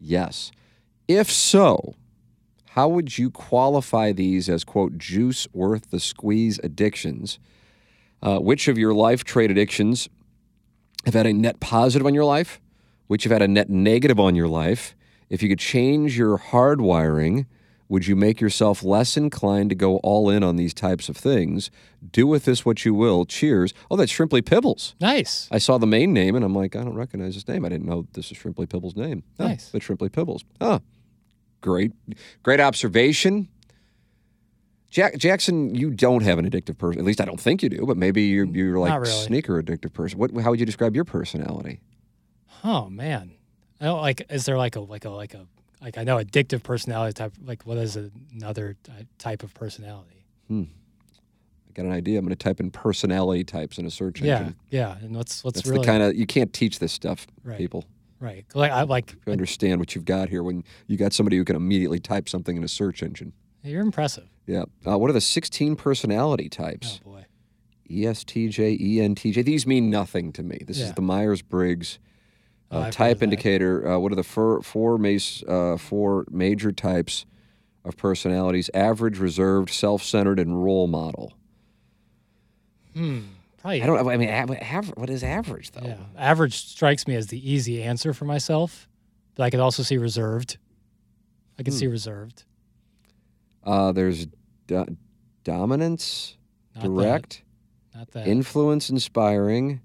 yes. 0.00 0.50
If 1.06 1.30
so, 1.30 1.94
how 2.70 2.88
would 2.88 3.18
you 3.18 3.30
qualify 3.30 4.12
these 4.12 4.48
as, 4.48 4.64
quote, 4.64 4.98
juice 4.98 5.46
worth 5.52 5.90
the 5.90 6.00
squeeze 6.00 6.58
addictions? 6.64 7.38
Uh, 8.20 8.38
which 8.38 8.66
of 8.66 8.76
your 8.76 8.92
life 8.92 9.22
trade 9.22 9.50
addictions 9.50 10.08
have 11.04 11.14
had 11.14 11.26
a 11.26 11.32
net 11.32 11.60
positive 11.60 12.06
on 12.06 12.14
your 12.14 12.24
life? 12.24 12.60
Which 13.06 13.24
have 13.24 13.32
had 13.32 13.42
a 13.42 13.48
net 13.48 13.70
negative 13.70 14.20
on 14.20 14.34
your 14.34 14.48
life? 14.48 14.94
If 15.30 15.42
you 15.42 15.48
could 15.48 15.58
change 15.58 16.18
your 16.18 16.38
hardwiring, 16.38 17.46
would 17.88 18.06
you 18.06 18.14
make 18.16 18.40
yourself 18.40 18.82
less 18.82 19.16
inclined 19.16 19.70
to 19.70 19.74
go 19.76 19.96
all 19.98 20.28
in 20.28 20.42
on 20.42 20.56
these 20.56 20.74
types 20.74 21.08
of 21.08 21.16
things? 21.16 21.70
Do 22.12 22.26
with 22.26 22.44
this 22.44 22.64
what 22.66 22.84
you 22.84 22.92
will. 22.92 23.24
Cheers. 23.24 23.72
Oh, 23.90 23.96
that's 23.96 24.12
Shrimply 24.12 24.42
Pibbles. 24.44 24.94
nice 25.00 25.48
I 25.50 25.56
saw 25.58 25.78
the 25.78 25.86
main 25.86 26.12
name 26.12 26.34
and 26.36 26.44
I'm 26.44 26.54
like, 26.54 26.76
I 26.76 26.84
don't 26.84 26.94
recognize 26.94 27.34
his 27.34 27.48
name. 27.48 27.64
I 27.64 27.70
didn't 27.70 27.86
know 27.86 28.06
this 28.12 28.30
is 28.30 28.36
Shrimply 28.36 28.68
Pibbles' 28.68 28.96
name. 28.96 29.22
Oh, 29.38 29.48
Nice. 29.48 29.70
But 29.70 29.82
Shrimply 29.82 30.10
Pibbles. 30.12 30.44
Huh. 30.60 30.80
Great. 31.62 31.92
Great 32.42 32.60
observation. 32.60 33.48
Jack, 34.90 35.18
Jackson, 35.18 35.74
you 35.74 35.90
don't 35.90 36.22
have 36.22 36.38
an 36.38 36.48
addictive 36.50 36.78
person. 36.78 36.98
At 36.98 37.04
least 37.04 37.20
I 37.20 37.24
don't 37.26 37.40
think 37.40 37.62
you 37.62 37.68
do, 37.68 37.84
but 37.86 37.96
maybe 37.98 38.22
you're, 38.22 38.46
mm, 38.46 38.54
you're 38.56 38.78
like 38.78 38.88
Not 38.90 39.00
really. 39.02 39.10
sneaker 39.26 39.62
addictive 39.62 39.92
person. 39.92 40.18
What, 40.18 40.30
how 40.40 40.50
would 40.50 40.60
you 40.60 40.66
describe 40.66 40.94
your 40.94 41.04
personality? 41.04 41.80
Oh 42.64 42.88
man, 42.88 43.32
I 43.80 43.84
don't 43.84 44.00
like. 44.00 44.22
Is 44.30 44.46
there 44.46 44.56
like 44.56 44.76
a 44.76 44.80
like 44.80 45.04
a 45.04 45.10
like 45.10 45.34
a 45.34 45.46
like 45.80 45.98
I 45.98 46.04
know 46.04 46.16
addictive 46.16 46.62
personality 46.62 47.12
type. 47.12 47.32
Like 47.44 47.64
what 47.66 47.78
is 47.78 47.96
another 48.34 48.76
type 49.18 49.42
of 49.42 49.54
personality? 49.54 50.24
Hmm. 50.48 50.64
I 51.68 51.72
got 51.74 51.84
an 51.86 51.92
idea. 51.92 52.18
I'm 52.18 52.24
going 52.24 52.34
to 52.36 52.42
type 52.42 52.58
in 52.58 52.70
personality 52.72 53.44
types 53.44 53.78
in 53.78 53.86
a 53.86 53.90
search 53.90 54.20
Yeah, 54.20 54.38
engine. 54.38 54.56
yeah. 54.70 54.96
And 54.98 55.14
what's 55.14 55.44
what's 55.44 55.58
That's 55.60 55.68
really 55.68 55.82
the 55.82 55.86
kind 55.86 56.02
of 56.02 56.16
you 56.16 56.26
can't 56.26 56.52
teach 56.52 56.78
this 56.80 56.92
stuff, 56.92 57.26
Right. 57.44 57.58
people. 57.58 57.84
right? 58.18 58.44
Like 58.54 58.72
I 58.72 58.82
like. 58.82 59.14
You 59.26 59.32
understand 59.32 59.78
what 59.80 59.94
you've 59.94 60.04
got 60.06 60.28
here 60.30 60.42
when 60.42 60.64
you 60.88 60.96
got 60.96 61.12
somebody 61.12 61.36
who 61.36 61.44
can 61.44 61.54
immediately 61.54 62.00
type 62.00 62.28
something 62.28 62.56
in 62.56 62.64
a 62.64 62.68
search 62.68 63.02
engine. 63.02 63.32
You're 63.62 63.82
impressive. 63.82 64.26
Yeah. 64.48 64.64
Uh, 64.86 64.98
what 64.98 65.10
are 65.10 65.12
the 65.12 65.20
16 65.20 65.76
personality 65.76 66.48
Oh 66.50 66.56
types? 66.64 66.98
boy. 67.04 67.26
E 67.90 68.02
ESTJ, 68.04 68.80
ENTJ. 68.98 69.44
These 69.44 69.66
mean 69.66 69.88
nothing 69.90 70.32
to 70.32 70.42
me. 70.42 70.58
This 70.66 70.80
is 70.80 70.92
the 70.94 71.02
Myers 71.02 71.42
Briggs 71.42 71.98
Oh, 72.70 72.78
uh, 72.78 72.82
I've 72.84 72.92
type 72.94 73.22
indicator. 73.22 73.88
Uh, 73.88 73.98
what 73.98 74.12
are 74.12 74.16
the 74.16 74.22
four, 74.22 74.60
four, 74.62 74.98
mace, 74.98 75.42
uh, 75.48 75.78
four 75.78 76.26
major 76.30 76.70
types 76.72 77.24
of 77.84 77.96
personalities? 77.96 78.68
Average, 78.74 79.18
reserved, 79.18 79.70
self 79.70 80.02
centered, 80.02 80.38
and 80.38 80.62
role 80.62 80.86
model. 80.86 81.32
Hmm. 82.94 83.20
Probably. 83.58 83.82
I 83.82 83.86
don't 83.86 84.06
I 84.08 84.16
mean, 84.18 84.28
aver- 84.28 84.92
what 84.96 85.10
is 85.10 85.24
average, 85.24 85.70
though? 85.72 85.86
Yeah. 85.86 85.96
Average 86.16 86.56
strikes 86.66 87.06
me 87.06 87.14
as 87.16 87.28
the 87.28 87.50
easy 87.50 87.82
answer 87.82 88.12
for 88.12 88.24
myself, 88.24 88.86
but 89.34 89.44
I 89.44 89.50
could 89.50 89.60
also 89.60 89.82
see 89.82 89.96
reserved. 89.98 90.58
I 91.58 91.62
Hmm. 91.62 91.64
can 91.64 91.72
see 91.74 91.86
reserved. 91.86 92.44
Uh, 93.68 93.92
there's 93.92 94.26
do- 94.66 94.96
dominance, 95.44 96.36
Not 96.74 96.82
that. 96.82 96.88
direct, 96.88 97.42
Not 97.94 98.10
that. 98.12 98.26
influence, 98.26 98.88
inspiring, 98.88 99.82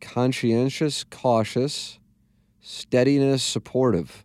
conscientious, 0.00 1.04
cautious, 1.04 1.98
steadiness, 2.60 3.42
supportive. 3.42 4.24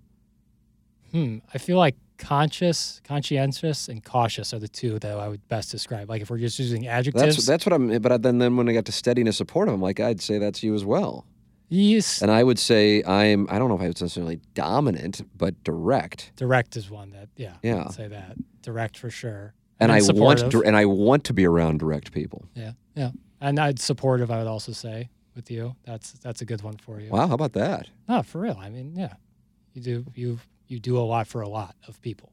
Hmm. 1.12 1.40
I 1.54 1.58
feel 1.58 1.78
like 1.78 1.96
conscious, 2.20 3.02
conscientious, 3.04 3.88
and 3.88 4.04
cautious 4.04 4.54
are 4.54 4.60
the 4.60 4.68
two 4.68 5.00
that 5.00 5.18
I 5.18 5.28
would 5.28 5.48
best 5.48 5.72
describe. 5.72 6.08
Like 6.10 6.22
if 6.22 6.30
we're 6.30 6.38
just 6.38 6.60
using 6.60 6.88
adjectives. 6.88 7.24
That's 7.38 7.46
that's 7.48 7.66
what 7.66 7.74
I'm. 7.74 8.00
But 8.02 8.22
then 8.22 8.38
then 8.38 8.56
when 8.56 8.70
I 8.70 8.74
got 8.74 8.86
to 8.86 8.92
steadiness, 8.92 9.38
supportive, 9.38 9.74
I'm 9.74 9.82
like, 9.82 10.00
I'd 10.00 10.22
say 10.22 10.38
that's 10.38 10.62
you 10.62 10.76
as 10.76 10.86
well. 10.86 11.26
Yes. 11.70 12.22
And 12.22 12.32
I 12.32 12.44
would 12.44 12.60
say 12.60 13.04
I'm. 13.04 13.48
I 13.50 13.60
don't 13.60 13.70
know 13.70 13.76
if 13.76 13.82
I 13.82 13.88
was 13.88 14.02
necessarily 14.02 14.40
dominant, 14.54 15.22
but 15.38 15.64
direct. 15.64 16.32
Direct 16.36 16.76
is 16.76 16.90
one 16.90 17.12
that, 17.12 17.30
yeah, 17.36 17.54
Yeah. 17.64 17.84
would 17.86 17.94
say 17.94 18.08
that. 18.08 18.36
Direct 18.62 18.98
for 18.98 19.10
sure. 19.10 19.54
And 19.80 19.92
then 19.92 20.02
I 20.02 20.12
want 20.14 20.54
and 20.66 20.76
I 20.76 20.86
want 20.86 21.24
to 21.26 21.34
be 21.34 21.46
around 21.46 21.80
direct 21.80 22.12
people. 22.12 22.46
Yeah, 22.56 22.72
yeah. 22.96 23.12
And 23.40 23.60
I'd 23.60 23.80
supportive. 23.80 24.32
I 24.32 24.40
would 24.40 24.48
also 24.48 24.72
say 24.72 25.10
with 25.36 25.52
you. 25.52 25.76
That's 25.86 26.14
that's 26.14 26.42
a 26.42 26.46
good 26.46 26.64
one 26.64 26.78
for 26.78 27.00
you. 27.00 27.12
Wow, 27.12 27.28
how 27.28 27.36
about 27.36 27.54
that? 27.54 27.88
No, 28.10 28.24
for 28.24 28.42
real. 28.42 28.58
I 28.60 28.70
mean, 28.70 28.94
yeah, 28.96 29.14
you 29.74 29.82
do 29.82 30.06
you 30.16 30.40
you 30.68 30.80
do 30.80 30.98
a 30.98 31.02
lot 31.06 31.28
for 31.28 31.42
a 31.42 31.48
lot 31.50 31.76
of 31.88 32.02
people. 32.02 32.32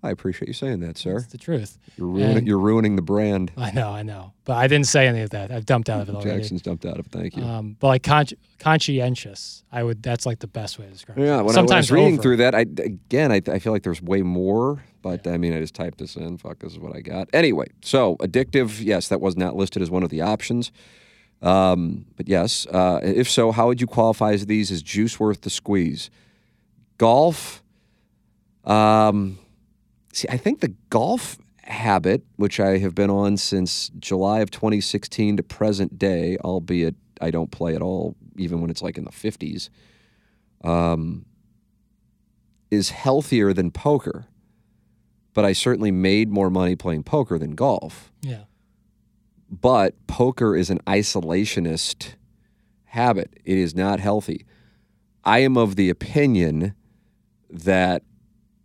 I 0.00 0.10
appreciate 0.10 0.46
you 0.46 0.54
saying 0.54 0.78
that, 0.80 0.96
sir. 0.96 1.14
That's 1.18 1.32
the 1.32 1.38
truth. 1.38 1.76
You're 1.96 2.06
ruining, 2.06 2.36
And- 2.38 2.46
you're 2.46 2.58
ruining 2.60 2.94
the 2.94 3.02
brand. 3.02 3.50
I 3.56 3.72
know, 3.72 3.90
I 3.90 4.04
know, 4.04 4.32
but 4.44 4.56
I 4.56 4.68
didn't 4.68 4.86
say 4.86 5.08
any 5.08 5.22
of 5.22 5.30
that. 5.30 5.50
I've 5.50 5.66
dumped 5.66 5.88
out 5.90 6.00
of 6.02 6.08
it 6.08 6.14
already. 6.14 6.38
Jackson's 6.38 6.62
dumped 6.62 6.86
out 6.86 7.00
of. 7.00 7.06
it. 7.06 7.10
Thank 7.12 7.36
you. 7.36 7.42
Um, 7.42 7.76
but 7.80 7.88
like 7.88 8.02
con- 8.04 8.26
conscientious, 8.60 9.64
I 9.72 9.82
would. 9.82 10.00
That's 10.02 10.24
like 10.24 10.38
the 10.38 10.46
best 10.46 10.78
way 10.78 10.84
to 10.86 10.92
describe 10.92 11.18
it. 11.18 11.22
Yeah, 11.22 11.36
when 11.36 11.38
I, 11.38 11.42
when 11.42 11.50
I 11.50 11.54
Sometimes 11.54 11.86
was 11.86 11.90
reading 11.92 12.12
over. 12.14 12.22
through 12.22 12.36
that, 12.36 12.54
I 12.54 12.60
again, 12.60 13.32
I, 13.32 13.42
I 13.48 13.58
feel 13.58 13.72
like 13.72 13.82
there's 13.82 14.00
way 14.00 14.22
more, 14.22 14.84
but 15.02 15.26
I 15.26 15.36
mean, 15.36 15.52
I 15.52 15.58
just 15.58 15.74
typed 15.74 15.98
this 15.98 16.14
in. 16.14 16.38
Fuck, 16.38 16.60
this 16.60 16.72
is 16.72 16.78
what 16.78 16.94
I 16.94 17.00
got. 17.00 17.28
Anyway, 17.32 17.66
so 17.82 18.16
addictive, 18.18 18.80
yes, 18.80 19.08
that 19.08 19.20
was 19.20 19.36
not 19.36 19.56
listed 19.56 19.82
as 19.82 19.90
one 19.90 20.04
of 20.04 20.10
the 20.10 20.20
options. 20.20 20.70
Um, 21.42 22.06
but 22.16 22.28
yes, 22.28 22.66
uh, 22.68 23.00
if 23.02 23.28
so, 23.28 23.50
how 23.50 23.66
would 23.66 23.80
you 23.80 23.86
qualify 23.88 24.32
as 24.32 24.46
these 24.46 24.70
as 24.70 24.80
juice 24.82 25.18
worth 25.18 25.40
the 25.40 25.50
squeeze? 25.50 26.08
Golf. 26.98 27.62
Um, 28.64 29.38
see, 30.12 30.28
I 30.30 30.36
think 30.36 30.60
the 30.60 30.74
golf 30.90 31.38
habit, 31.62 32.24
which 32.36 32.60
I 32.60 32.78
have 32.78 32.94
been 32.94 33.10
on 33.10 33.36
since 33.36 33.90
July 33.98 34.40
of 34.40 34.50
2016 34.50 35.36
to 35.36 35.42
present 35.42 35.98
day, 35.98 36.38
albeit 36.38 36.94
I 37.20 37.30
don't 37.30 37.50
play 37.50 37.74
at 37.74 37.82
all, 37.82 38.16
even 38.36 38.60
when 38.60 38.70
it's 38.70 38.82
like 38.82 38.96
in 38.96 39.04
the 39.04 39.10
50s 39.10 39.68
um, 40.64 41.26
is 42.70 42.90
healthier 42.90 43.52
than 43.52 43.70
poker. 43.70 44.26
but 45.34 45.44
I 45.44 45.52
certainly 45.52 45.92
made 45.92 46.30
more 46.30 46.50
money 46.50 46.74
playing 46.74 47.04
poker 47.04 47.38
than 47.38 47.54
golf. 47.54 48.10
Yeah. 48.22 48.44
But 49.48 49.94
poker 50.08 50.56
is 50.56 50.68
an 50.68 50.80
isolationist 50.80 52.14
habit. 52.86 53.38
It 53.44 53.56
is 53.56 53.74
not 53.74 54.00
healthy. 54.00 54.46
I 55.24 55.40
am 55.40 55.56
of 55.56 55.76
the 55.76 55.90
opinion 55.90 56.74
that 57.48 58.02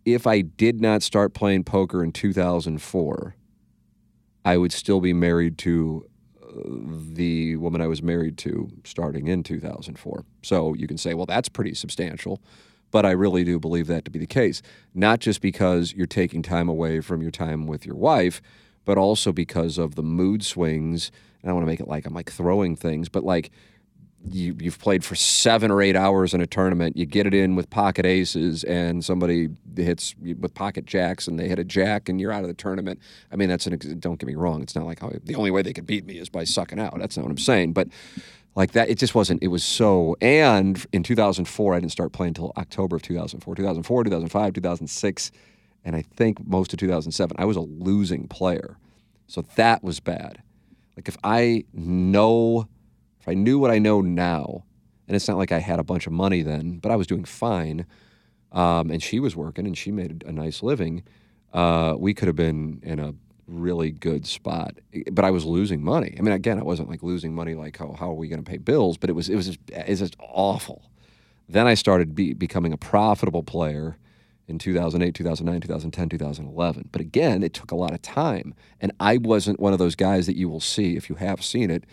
if 0.04 0.26
I 0.26 0.42
did 0.42 0.80
not 0.80 1.02
start 1.02 1.34
playing 1.34 1.64
poker 1.64 2.02
in 2.02 2.12
2004, 2.12 3.34
I 4.44 4.56
would 4.56 4.72
still 4.72 5.00
be 5.00 5.12
married 5.12 5.56
to 5.58 6.06
uh, 6.42 6.46
the 7.12 7.56
woman 7.56 7.80
I 7.80 7.86
was 7.86 8.02
married 8.02 8.36
to 8.38 8.70
starting 8.84 9.28
in 9.28 9.42
2004. 9.42 10.24
So 10.42 10.74
you 10.74 10.86
can 10.86 10.98
say, 10.98 11.14
well, 11.14 11.26
that's 11.26 11.48
pretty 11.48 11.74
substantial. 11.74 12.42
But 12.90 13.04
I 13.04 13.10
really 13.10 13.42
do 13.42 13.58
believe 13.58 13.86
that 13.88 14.04
to 14.04 14.10
be 14.10 14.18
the 14.18 14.26
case. 14.26 14.62
Not 14.94 15.18
just 15.18 15.40
because 15.40 15.92
you're 15.94 16.06
taking 16.06 16.42
time 16.42 16.68
away 16.68 17.00
from 17.00 17.22
your 17.22 17.32
time 17.32 17.66
with 17.66 17.84
your 17.84 17.96
wife, 17.96 18.40
but 18.84 18.98
also 18.98 19.32
because 19.32 19.78
of 19.78 19.94
the 19.94 20.02
mood 20.02 20.44
swings. 20.44 21.10
And 21.42 21.50
I 21.50 21.54
want 21.54 21.64
to 21.64 21.66
make 21.66 21.80
it 21.80 21.88
like 21.88 22.06
I'm 22.06 22.14
like 22.14 22.30
throwing 22.30 22.76
things, 22.76 23.08
but 23.08 23.24
like 23.24 23.50
you, 24.30 24.56
you've 24.58 24.78
played 24.78 25.04
for 25.04 25.14
seven 25.14 25.70
or 25.70 25.82
eight 25.82 25.96
hours 25.96 26.32
in 26.34 26.40
a 26.40 26.46
tournament. 26.46 26.96
You 26.96 27.06
get 27.06 27.26
it 27.26 27.34
in 27.34 27.56
with 27.56 27.68
pocket 27.70 28.06
aces, 28.06 28.64
and 28.64 29.04
somebody 29.04 29.48
hits 29.76 30.14
with 30.22 30.54
pocket 30.54 30.86
jacks, 30.86 31.28
and 31.28 31.38
they 31.38 31.48
hit 31.48 31.58
a 31.58 31.64
jack, 31.64 32.08
and 32.08 32.20
you're 32.20 32.32
out 32.32 32.42
of 32.42 32.48
the 32.48 32.54
tournament. 32.54 33.00
I 33.30 33.36
mean, 33.36 33.48
that's 33.48 33.66
an. 33.66 33.78
Don't 33.98 34.18
get 34.18 34.26
me 34.26 34.34
wrong. 34.34 34.62
It's 34.62 34.74
not 34.74 34.86
like 34.86 35.00
the 35.24 35.34
only 35.34 35.50
way 35.50 35.62
they 35.62 35.72
could 35.72 35.86
beat 35.86 36.06
me 36.06 36.18
is 36.18 36.28
by 36.28 36.44
sucking 36.44 36.78
out. 36.78 36.98
That's 36.98 37.16
not 37.16 37.24
what 37.24 37.30
I'm 37.30 37.38
saying. 37.38 37.72
But 37.72 37.88
like 38.54 38.72
that, 38.72 38.88
it 38.88 38.98
just 38.98 39.14
wasn't. 39.14 39.42
It 39.42 39.48
was 39.48 39.64
so. 39.64 40.16
And 40.20 40.84
in 40.92 41.02
2004, 41.02 41.74
I 41.74 41.80
didn't 41.80 41.92
start 41.92 42.12
playing 42.12 42.30
until 42.30 42.52
October 42.56 42.96
of 42.96 43.02
2004. 43.02 43.54
2004, 43.54 44.04
2005, 44.04 44.52
2006, 44.54 45.30
and 45.84 45.96
I 45.96 46.02
think 46.02 46.46
most 46.46 46.72
of 46.72 46.78
2007. 46.78 47.36
I 47.38 47.44
was 47.44 47.56
a 47.56 47.60
losing 47.60 48.26
player, 48.28 48.78
so 49.26 49.42
that 49.56 49.84
was 49.84 50.00
bad. 50.00 50.42
Like 50.96 51.08
if 51.08 51.16
I 51.24 51.64
know 51.72 52.68
if 53.24 53.28
I 53.30 53.32
knew 53.32 53.58
what 53.58 53.70
I 53.70 53.78
know 53.78 54.02
now, 54.02 54.64
and 55.08 55.16
it's 55.16 55.26
not 55.26 55.38
like 55.38 55.50
I 55.50 55.58
had 55.58 55.78
a 55.78 55.82
bunch 55.82 56.06
of 56.06 56.12
money 56.12 56.42
then, 56.42 56.78
but 56.78 56.92
I 56.92 56.96
was 56.96 57.06
doing 57.06 57.24
fine, 57.24 57.86
um, 58.52 58.90
and 58.90 59.02
she 59.02 59.18
was 59.18 59.34
working 59.34 59.66
and 59.66 59.76
she 59.76 59.90
made 59.90 60.22
a 60.26 60.32
nice 60.32 60.62
living, 60.62 61.04
uh, 61.54 61.94
we 61.96 62.12
could 62.12 62.28
have 62.28 62.36
been 62.36 62.80
in 62.82 62.98
a 62.98 63.14
really 63.46 63.90
good 63.92 64.26
spot. 64.26 64.74
But 65.10 65.24
I 65.24 65.30
was 65.30 65.46
losing 65.46 65.82
money. 65.82 66.14
I 66.18 66.20
mean, 66.20 66.34
again, 66.34 66.58
I 66.58 66.62
wasn't 66.64 66.90
like 66.90 67.02
losing 67.02 67.34
money 67.34 67.54
like 67.54 67.78
how, 67.78 67.92
how 67.98 68.10
are 68.10 68.14
we 68.14 68.28
going 68.28 68.44
to 68.44 68.50
pay 68.50 68.58
bills, 68.58 68.98
but 68.98 69.08
it 69.08 69.14
was 69.14 69.30
it 69.30 69.36
was 69.36 69.46
just, 69.46 69.58
was 69.88 70.00
just 70.00 70.16
awful. 70.18 70.90
Then 71.48 71.66
I 71.66 71.72
started 71.72 72.14
be, 72.14 72.34
becoming 72.34 72.74
a 72.74 72.76
profitable 72.76 73.42
player 73.42 73.96
in 74.48 74.58
2008, 74.58 75.14
2009, 75.14 75.62
2010, 75.62 76.08
2011. 76.10 76.90
But 76.92 77.00
again, 77.00 77.42
it 77.42 77.54
took 77.54 77.70
a 77.70 77.76
lot 77.76 77.94
of 77.94 78.02
time. 78.02 78.54
And 78.82 78.92
I 79.00 79.16
wasn't 79.16 79.60
one 79.60 79.72
of 79.72 79.78
those 79.78 79.94
guys 79.94 80.26
that 80.26 80.36
you 80.36 80.50
will 80.50 80.60
see 80.60 80.94
if 80.94 81.08
you 81.08 81.14
have 81.14 81.42
seen 81.42 81.70
it, 81.70 81.84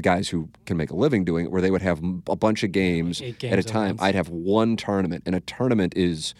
the 0.00 0.08
guys 0.08 0.30
who 0.30 0.48
can 0.64 0.76
make 0.78 0.90
a 0.90 0.96
living 0.96 1.24
doing 1.24 1.44
it, 1.44 1.52
where 1.52 1.60
they 1.60 1.70
would 1.70 1.82
have 1.82 2.00
a 2.26 2.36
bunch 2.36 2.62
of 2.64 2.72
games, 2.72 3.20
at 3.20 3.28
a 3.28 3.32
games 3.32 3.52
at 3.66 3.66
time. 3.66 3.88
once. 3.90 4.02
I'd 4.02 4.14
have 4.14 4.28
one 4.30 4.76
tournament, 4.76 5.24
and 5.26 5.34
a 5.34 5.40
tournament 5.40 5.92
is 5.96 6.34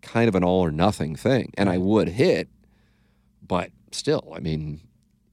kind 0.00 0.26
of 0.28 0.34
an 0.34 0.42
all 0.42 0.60
or 0.64 0.70
nothing 0.70 1.14
thing. 1.14 1.52
And 1.58 1.68
I 1.68 1.76
would 1.78 2.08
hit, 2.08 2.48
but 3.46 3.70
still, 3.92 4.32
I 4.34 4.40
mean, 4.40 4.80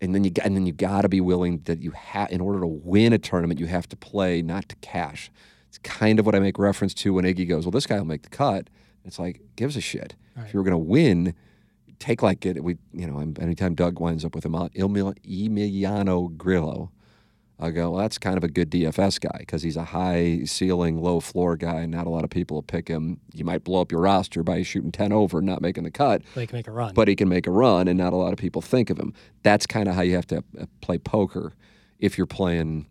and 0.01 0.13
then 0.13 0.24
you 0.25 0.32
got- 0.32 0.46
and 0.46 0.56
then 0.56 0.66
you 0.66 0.74
got 0.74 1.01
to 1.04 1.10
be 1.10 1.22
willing 1.22 1.62
that 1.66 1.82
you 1.82 1.92
have 1.92 2.30
in 2.32 2.42
order 2.42 2.60
to 2.60 2.68
win 2.68 3.13
a 3.13 3.18
tournament, 3.18 3.60
you 3.60 3.68
have 3.68 3.88
to 3.90 3.96
play 3.96 4.42
not 4.42 4.68
to 4.70 4.75
cash. 4.78 5.32
It's 5.70 5.78
kind 5.78 6.20
of 6.20 6.25
what 6.25 6.36
I 6.36 6.40
make 6.40 6.60
reference 6.60 6.94
to 6.96 7.13
when 7.13 7.24
Iggy 7.24 7.48
goes, 7.48 7.66
"Well, 7.66 7.72
this 7.72 7.88
guy 7.88 7.98
will 8.00 8.06
make 8.06 8.24
the 8.24 8.30
cut." 8.30 8.70
It's 9.06 9.18
like 9.20 9.40
gives 9.56 9.78
a 9.78 9.82
shit. 9.82 10.16
If 10.46 10.54
you 10.54 10.60
were 10.60 10.63
going 10.66 10.74
to 10.74 10.78
win, 10.78 11.34
take 12.00 12.22
like 12.22 12.46
it. 12.46 12.62
We, 12.63 12.78
you 12.94 13.08
know, 13.08 13.20
anytime 13.40 13.75
Doug 13.75 14.00
winds 14.00 14.25
up 14.25 14.34
with 14.36 14.46
Emil- 14.46 14.70
Emil- 14.75 15.13
Emiliano 15.25 16.36
Grillo, 16.36 16.92
I 17.62 17.70
go, 17.70 17.91
well, 17.91 18.01
that's 18.01 18.18
kind 18.18 18.38
of 18.38 18.44
a 18.44 18.48
good 18.48 18.72
DFS 18.72 19.20
guy 19.22 19.38
because 19.39 19.62
he's 19.62 19.77
a 19.77 19.84
high 19.86 20.41
ceiling, 20.46 21.00
low 21.00 21.20
floor 21.20 21.56
guy. 21.56 21.86
Not 21.86 22.08
a 22.08 22.10
lot 22.10 22.24
of 22.24 22.30
people 22.32 22.56
will 22.56 22.63
pick 22.63 22.88
him. 22.88 23.20
You 23.34 23.46
might 23.46 23.63
blow 23.63 23.82
up 23.82 23.91
your 23.91 24.01
roster 24.01 24.41
by 24.41 24.63
shooting 24.63 24.91
10 24.91 25.12
over 25.12 25.38
and 25.38 25.48
not 25.48 25.62
making 25.62 25.84
the 25.84 25.91
cut, 25.91 26.24
They 26.34 26.48
can 26.48 26.58
make 26.58 26.68
a 26.68 26.72
run. 26.72 26.94
but 26.96 27.08
he 27.08 27.15
can 27.15 27.30
make 27.30 27.46
a 27.46 27.51
run, 27.51 27.88
and 27.88 27.98
not 27.98 28.13
a 28.13 28.15
lot 28.15 28.34
of 28.34 28.39
people 28.39 28.62
think 28.63 28.89
of 28.89 28.98
him. 28.98 29.13
That's 29.44 29.68
kind 29.68 29.88
of 29.88 29.94
how 29.96 30.01
you 30.01 30.15
have 30.15 30.27
to 30.27 30.44
uh, 30.60 30.65
play 30.82 30.98
poker 30.98 31.53
if 32.00 32.18
you're 32.18 32.25
playing 32.27 32.88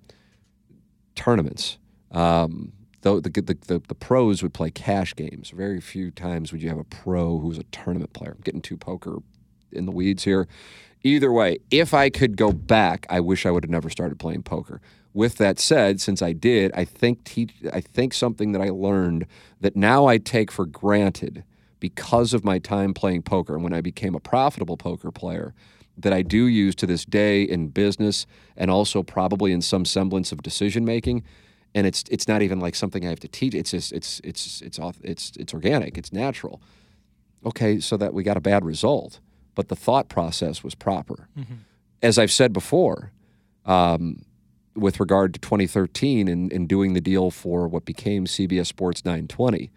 tournaments. 1.15 1.79
Um, 2.13 2.73
though 3.03 3.21
the, 3.21 3.31
the, 3.31 3.43
the, 3.67 3.83
the 3.89 3.95
pros 3.95 4.43
would 4.43 4.55
play 4.55 4.71
cash 4.71 5.15
games. 5.17 5.51
Very 5.51 5.81
few 5.81 6.11
times 6.11 6.53
would 6.53 6.63
you 6.63 6.69
have 6.69 6.79
a 6.79 6.85
pro 6.85 7.39
who's 7.39 7.59
a 7.59 7.65
tournament 7.65 8.13
player. 8.13 8.33
I'm 8.37 8.43
getting 8.43 8.63
too 8.63 8.77
poker 8.77 9.19
in 9.73 9.87
the 9.87 9.93
weeds 9.93 10.25
here. 10.25 10.49
Either 11.03 11.33
way, 11.33 11.59
if 11.71 11.95
I 11.95 12.11
could 12.11 12.37
go 12.37 12.53
back, 12.53 13.07
I 13.09 13.21
wish 13.21 13.47
I 13.47 13.51
would 13.51 13.65
have 13.65 13.71
never 13.71 13.89
started 13.89 14.19
playing 14.19 14.43
poker. 14.43 14.81
With 15.13 15.37
that 15.39 15.59
said, 15.59 16.01
since 16.01 16.23
I 16.23 16.33
did, 16.33 16.71
I 16.75 16.85
think 16.85 17.25
teach, 17.25 17.53
I 17.73 17.81
think 17.81 18.13
something 18.15 18.53
that 18.53 18.61
I 18.61 18.69
learned 18.69 19.27
that 19.61 19.75
now 19.75 20.07
I 20.07 20.19
take 20.19 20.53
for 20.53 20.67
granted 20.67 21.45
because 21.81 22.35
of 22.35 22.45
my 22.45 22.59
time 22.59 22.93
playing 22.93 23.23
poker 23.23 23.55
and 23.55 23.65
when 23.65 23.73
I 23.73 23.81
became 23.81 24.15
a 24.15 24.21
profitable 24.21 24.77
poker 24.77 25.11
player 25.11 25.55
that 25.97 26.13
I 26.13 26.23
do 26.23 26.47
use 26.47 26.75
to 26.77 26.87
this 26.87 27.05
day 27.05 27.43
in 27.43 27.69
business 27.69 28.27
and 28.57 28.71
also 28.71 29.03
probably 29.03 29.53
in 29.53 29.63
some 29.63 29.85
semblance 29.85 30.33
of 30.33 30.43
decision 30.43 30.85
making 30.85 31.25
and 31.75 31.87
it's 31.87 32.05
it's 32.11 32.27
not 32.27 32.43
even 32.43 32.59
like 32.59 32.75
something 32.75 33.07
I 33.07 33.11
have 33.11 33.21
to 33.21 33.29
teach. 33.29 33.55
It's 33.55 33.71
just 33.71 33.93
it's 33.93 34.21
it's 34.25 34.61
it's 34.61 34.79
it's 35.03 35.33
it's 35.37 35.55
organic. 35.55 35.97
It's 35.97 36.13
natural. 36.13 36.61
Okay 37.47 37.81
so 37.81 37.97
that 37.97 38.13
we 38.13 38.23
got 38.23 38.37
a 38.37 38.41
bad 38.41 38.65
result 38.65 39.21
but 39.61 39.69
the 39.69 39.77
thought 39.77 40.09
process 40.09 40.65
was 40.65 40.75
proper. 40.75 41.29
As 42.01 42.17
I've 42.19 42.33
said 42.33 42.51
before 42.51 43.13
um, 43.67 44.25
with 44.75 44.99
regard 44.99 45.35
to 45.35 45.41
2013 45.41 46.29
and, 46.29 46.51
and 46.51 46.67
doing 46.67 46.95
the 46.95 47.01
deal 47.03 47.31
for 47.31 47.69
what 47.69 47.85
became 47.85 48.25
CBS 48.25 48.69
Sports 48.69 49.05
920 49.05 49.71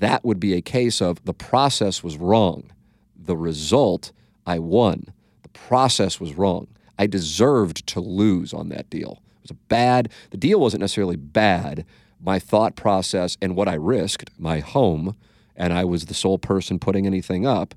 that 0.00 0.22
would 0.22 0.38
be 0.38 0.52
a 0.52 0.60
case 0.60 1.00
of 1.00 1.24
the 1.24 1.32
process 1.32 2.04
was 2.04 2.18
wrong. 2.18 2.72
The 3.16 3.36
result 3.36 4.12
I 4.46 4.58
won. 4.58 5.14
The 5.42 5.48
process 5.48 6.20
was 6.20 6.34
wrong. 6.34 6.66
I 6.98 7.06
deserved 7.06 7.86
to 7.88 8.00
lose 8.00 8.52
on 8.52 8.68
that 8.68 8.90
deal. 8.90 9.22
It 9.36 9.44
was 9.44 9.50
a 9.52 9.54
bad 9.54 10.10
the 10.28 10.36
deal 10.36 10.60
wasn't 10.60 10.82
necessarily 10.82 11.16
bad. 11.16 11.86
My 12.20 12.38
thought 12.38 12.76
process 12.76 13.38
and 13.40 13.56
what 13.56 13.66
I 13.66 13.74
risked 13.76 14.28
my 14.38 14.58
home 14.58 15.16
and 15.56 15.72
I 15.72 15.84
was 15.84 16.04
the 16.04 16.14
sole 16.14 16.38
person 16.38 16.78
putting 16.78 17.06
anything 17.06 17.46
up 17.46 17.74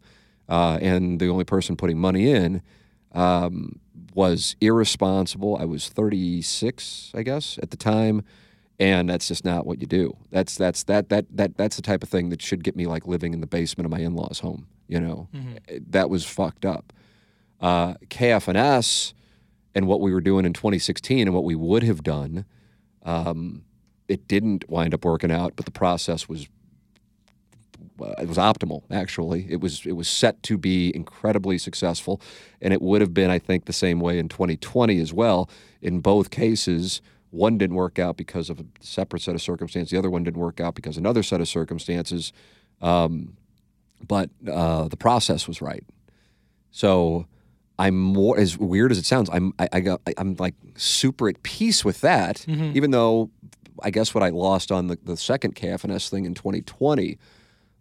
uh, 0.49 0.77
and 0.81 1.19
the 1.19 1.27
only 1.29 1.43
person 1.43 1.75
putting 1.75 1.97
money 1.97 2.29
in 2.31 2.61
um, 3.13 3.79
was 4.13 4.55
irresponsible. 4.61 5.57
I 5.59 5.65
was 5.65 5.89
36, 5.89 7.11
I 7.15 7.23
guess, 7.23 7.57
at 7.61 7.71
the 7.71 7.77
time, 7.77 8.23
and 8.79 9.09
that's 9.09 9.27
just 9.27 9.45
not 9.45 9.65
what 9.65 9.79
you 9.79 9.87
do. 9.87 10.17
That's 10.31 10.55
that's 10.55 10.83
that 10.83 11.09
that 11.09 11.25
that 11.35 11.57
that's 11.57 11.75
the 11.77 11.81
type 11.81 12.03
of 12.03 12.09
thing 12.09 12.29
that 12.29 12.41
should 12.41 12.63
get 12.63 12.75
me 12.75 12.85
like 12.87 13.07
living 13.07 13.33
in 13.33 13.41
the 13.41 13.47
basement 13.47 13.85
of 13.85 13.91
my 13.91 13.99
in-laws' 13.99 14.39
home. 14.39 14.67
You 14.87 14.99
know, 14.99 15.27
that 15.89 16.09
was 16.09 16.25
fucked 16.25 16.65
up. 16.65 16.93
Uh, 17.59 17.95
KFNS 18.09 19.13
and 19.73 19.87
what 19.87 19.99
we 20.01 20.13
were 20.13 20.21
doing 20.21 20.45
in 20.45 20.53
2016 20.53 21.27
and 21.27 21.33
what 21.33 21.43
we 21.43 21.55
would 21.55 21.83
have 21.83 22.03
done, 22.03 22.45
um, 23.03 23.63
it 24.07 24.27
didn't 24.27 24.69
wind 24.69 24.93
up 24.93 25.03
working 25.03 25.31
out, 25.31 25.53
but 25.55 25.65
the 25.65 25.71
process 25.71 26.29
was 26.29 26.47
it 28.19 28.27
was 28.27 28.37
optimal 28.37 28.83
actually. 28.91 29.47
It 29.49 29.61
was 29.61 29.85
it 29.85 29.93
was 29.93 30.07
set 30.07 30.41
to 30.43 30.57
be 30.57 30.95
incredibly 30.95 31.57
successful 31.57 32.21
and 32.61 32.73
it 32.73 32.81
would 32.81 33.01
have 33.01 33.13
been 33.13 33.29
i 33.29 33.39
think 33.39 33.65
the 33.65 33.73
same 33.73 33.99
way 33.99 34.19
in 34.19 34.27
2020 34.29 34.99
as 34.99 35.13
well. 35.13 35.49
In 35.81 35.99
both 35.99 36.29
cases 36.29 37.01
one 37.31 37.57
didn't 37.57 37.75
work 37.75 37.99
out 37.99 38.15
because 38.15 38.49
of 38.49 38.59
a 38.59 38.65
separate 38.79 39.21
set 39.21 39.35
of 39.35 39.41
circumstances 39.41 39.91
the 39.91 39.97
other 39.97 40.09
one 40.09 40.23
didn't 40.23 40.39
work 40.39 40.59
out 40.59 40.73
because 40.75 40.95
of 40.97 41.01
another 41.01 41.23
set 41.23 41.41
of 41.41 41.47
circumstances 41.47 42.31
um, 42.81 43.35
but 44.05 44.29
uh, 44.51 44.87
the 44.87 44.97
process 44.97 45.47
was 45.47 45.61
right. 45.61 45.83
So 46.71 47.25
I'm 47.79 47.97
more 47.97 48.37
as 48.37 48.57
weird 48.57 48.91
as 48.91 48.97
it 48.97 49.05
sounds. 49.05 49.29
I'm 49.31 49.53
I, 49.59 49.69
I 49.73 49.79
got 49.79 50.01
I'm 50.17 50.35
like 50.35 50.55
super 50.75 51.29
at 51.29 51.41
peace 51.43 51.83
with 51.85 52.01
that, 52.01 52.45
even 52.47 52.91
though 52.91 53.29
I 53.81 53.89
guess 53.91 54.13
what 54.13 54.23
I 54.23 54.29
lost 54.29 54.71
on 54.71 54.87
the, 54.87 54.97
the 55.03 55.17
second 55.17 55.55
KFNS 55.55 56.09
thing 56.09 56.25
in 56.25 56.33
2020, 56.33 57.17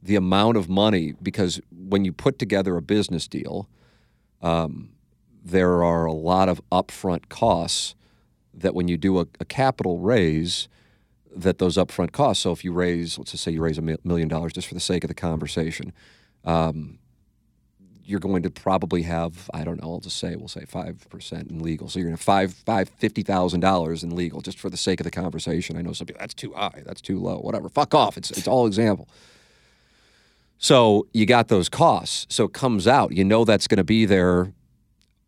the 0.04 0.16
amount 0.16 0.56
of 0.58 0.68
money 0.68 1.14
because 1.22 1.60
when 1.72 2.04
you 2.04 2.12
put 2.12 2.38
together 2.38 2.76
a 2.76 2.82
business 2.82 3.26
deal, 3.26 3.68
um, 4.42 4.90
there 5.42 5.82
are 5.82 6.04
a 6.04 6.12
lot 6.12 6.48
of 6.48 6.60
upfront 6.70 7.30
costs 7.30 7.94
that 8.52 8.74
when 8.74 8.86
you 8.86 8.98
do 8.98 9.18
a, 9.18 9.26
a 9.40 9.44
capital 9.46 9.98
raise, 9.98 10.68
that 11.34 11.58
those 11.58 11.76
upfront 11.76 12.12
costs. 12.12 12.42
So 12.42 12.52
if 12.52 12.64
you 12.64 12.72
raise, 12.72 13.18
let's 13.18 13.32
just 13.32 13.42
say 13.42 13.52
you 13.52 13.62
raise 13.62 13.78
a 13.78 13.82
million 14.04 14.28
dollars 14.28 14.52
just 14.52 14.68
for 14.68 14.74
the 14.74 14.80
sake 14.80 15.04
of 15.04 15.08
the 15.08 15.14
conversation, 15.14 15.92
um, 16.44 16.98
you're 18.04 18.20
going 18.20 18.42
to 18.42 18.50
probably 18.50 19.02
have 19.02 19.50
I 19.54 19.64
don't 19.64 19.82
know. 19.82 19.94
I'll 19.94 20.00
just 20.00 20.18
say 20.18 20.36
we'll 20.36 20.48
say 20.48 20.66
five 20.66 21.06
percent 21.08 21.50
in 21.50 21.60
legal. 21.60 21.88
So 21.88 21.98
you're 21.98 22.08
going 22.08 22.16
to 22.16 22.22
five 22.22 22.52
five 22.52 22.90
fifty 22.90 23.22
thousand 23.22 23.60
dollars 23.60 24.04
in 24.04 24.14
legal 24.14 24.42
just 24.42 24.58
for 24.58 24.68
the 24.68 24.76
sake 24.76 25.00
of 25.00 25.04
the 25.04 25.10
conversation. 25.10 25.78
I 25.78 25.82
know 25.82 25.94
some 25.94 26.06
people 26.06 26.20
that's 26.20 26.34
too 26.34 26.52
high, 26.52 26.82
that's 26.84 27.00
too 27.00 27.18
low, 27.18 27.38
whatever. 27.38 27.70
Fuck 27.70 27.94
off. 27.94 28.18
It's 28.18 28.30
it's 28.30 28.46
all 28.46 28.66
example. 28.66 29.08
So 30.58 31.06
you 31.12 31.26
got 31.26 31.48
those 31.48 31.68
costs. 31.68 32.26
So 32.34 32.44
it 32.44 32.52
comes 32.52 32.86
out, 32.86 33.12
you 33.12 33.24
know 33.24 33.44
that's 33.44 33.68
going 33.68 33.78
to 33.78 33.84
be 33.84 34.04
there. 34.04 34.52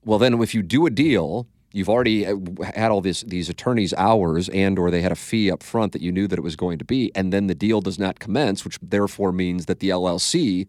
Well, 0.05 0.19
then 0.19 0.41
if 0.41 0.55
you 0.55 0.63
do 0.63 0.87
a 0.87 0.91
deal, 0.91 1.47
you've 1.73 1.89
already 1.89 2.27
uh, 2.27 2.37
had 2.75 2.91
all 2.91 3.01
this 3.01 3.23
these 3.23 3.49
attorneys' 3.49 3.93
hours, 3.95 4.49
and 4.51 4.79
or 4.79 4.91
they 4.91 5.03
had 5.03 5.13
a 5.13 5.17
fee 5.17 5.51
up 5.51 5.63
front 5.63 5.93
that 5.93 6.01
you 6.01 6.13
knew 6.13 6.27
that 6.29 6.39
it 6.39 6.43
was 6.43 6.57
going 6.57 6.79
to 6.79 6.85
be, 6.85 7.11
and 7.15 7.33
then 7.33 7.49
the 7.49 7.55
deal 7.55 7.81
does 7.81 7.99
not 7.99 8.19
commence, 8.19 8.65
which 8.65 8.79
therefore 8.81 9.33
means 9.33 9.67
that 9.67 9.81
the 9.81 9.91
LLC 9.91 10.69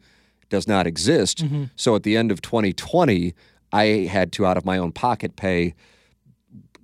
does 0.50 0.68
not 0.68 0.88
exist. 0.88 1.44
So 1.76 1.96
at 1.96 2.04
the 2.04 2.18
end 2.18 2.32
of 2.32 2.42
2020, 2.42 3.34
I 3.72 3.84
had 3.86 4.32
to 4.34 4.46
out 4.46 4.58
of 4.58 4.66
my 4.66 4.78
own 4.78 4.92
pocket 4.92 5.36
pay 5.36 5.76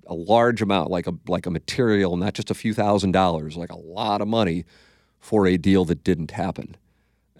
a 0.06 0.14
large 0.14 0.62
amount, 0.62 0.90
like 0.90 1.06
a 1.06 1.14
like 1.26 1.46
a 1.46 1.50
material, 1.50 2.16
not 2.16 2.34
just 2.34 2.50
a 2.50 2.54
few 2.54 2.72
thousand 2.72 3.12
dollars, 3.12 3.56
like 3.56 3.72
a 3.72 3.78
lot 3.78 4.20
of 4.20 4.28
money 4.28 4.64
for 5.18 5.46
a 5.46 5.56
deal 5.56 5.84
that 5.86 6.04
didn't 6.04 6.30
happen 6.30 6.76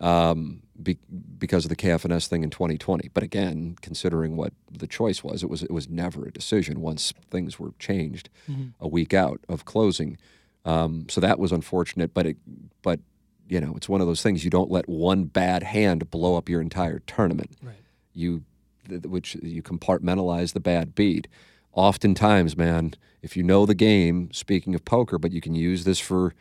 um, 0.04 0.60
be, 0.80 0.98
because 1.38 1.64
of 1.64 1.70
the 1.70 1.76
KFNS 1.76 2.26
thing 2.26 2.44
in 2.44 2.50
2020. 2.50 3.08
But 3.14 3.22
again, 3.22 3.76
considering 3.80 4.36
what 4.36 4.52
the 4.70 4.86
choice 4.86 5.24
was, 5.24 5.42
it 5.42 5.48
was 5.48 5.62
it 5.62 5.70
was 5.70 5.88
never 5.88 6.26
a 6.26 6.30
decision 6.30 6.80
once 6.80 7.14
things 7.30 7.58
were 7.58 7.72
changed 7.78 8.28
a 8.80 8.86
week 8.86 9.14
out 9.14 9.40
of 9.48 9.64
closing. 9.64 10.18
Um, 10.66 11.06
so 11.08 11.20
that 11.20 11.38
was 11.38 11.52
unfortunate, 11.52 12.12
but 12.12 12.26
it 12.26 12.36
but 12.82 13.00
you 13.48 13.60
know 13.60 13.72
it's 13.76 13.88
one 13.88 14.02
of 14.02 14.06
those 14.06 14.22
things 14.22 14.44
you 14.44 14.50
don't 14.50 14.70
let 14.70 14.88
one 14.88 15.24
bad 15.24 15.62
hand 15.62 16.10
blow 16.10 16.36
up 16.36 16.48
your 16.50 16.60
entire 16.60 16.98
tournament. 17.00 17.52
Right. 17.62 17.76
You 18.12 18.44
th- 18.88 19.04
which 19.04 19.36
you 19.36 19.62
compartmentalize 19.62 20.52
the 20.52 20.60
bad 20.60 20.94
beat. 20.94 21.28
Oftentimes, 21.72 22.56
man, 22.56 22.94
if 23.22 23.36
you 23.36 23.42
know 23.42 23.64
the 23.64 23.74
game, 23.74 24.30
speaking 24.32 24.74
of 24.74 24.84
poker, 24.84 25.18
but 25.18 25.32
you 25.32 25.40
can 25.40 25.54
use 25.54 25.84
this 25.84 25.98
for 25.98 26.34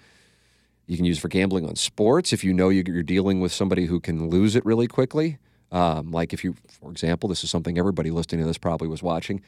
you 0.85 0.97
can 0.97 1.05
use 1.05 1.19
for 1.19 1.27
gambling 1.27 1.65
on 1.65 1.75
sports 1.75 2.33
if 2.33 2.43
you 2.43 2.53
know 2.53 2.69
you- 2.69 2.83
you're 2.85 3.03
dealing 3.03 3.39
with 3.39 3.51
somebody 3.53 3.85
who 3.85 3.99
can 3.99 4.29
lose 4.29 4.55
it 4.55 4.65
really 4.65 4.87
quickly. 4.87 5.37
Um, 5.71 6.11
like 6.11 6.33
if 6.33 6.43
you, 6.43 6.55
for 6.67 6.91
example, 6.91 7.29
this 7.29 7.43
is 7.43 7.49
something 7.49 7.77
everybody 7.77 8.11
listening 8.11 8.41
to 8.41 8.47
this 8.47 8.57
probably 8.57 8.87
was 8.87 9.01
watching. 9.01 9.41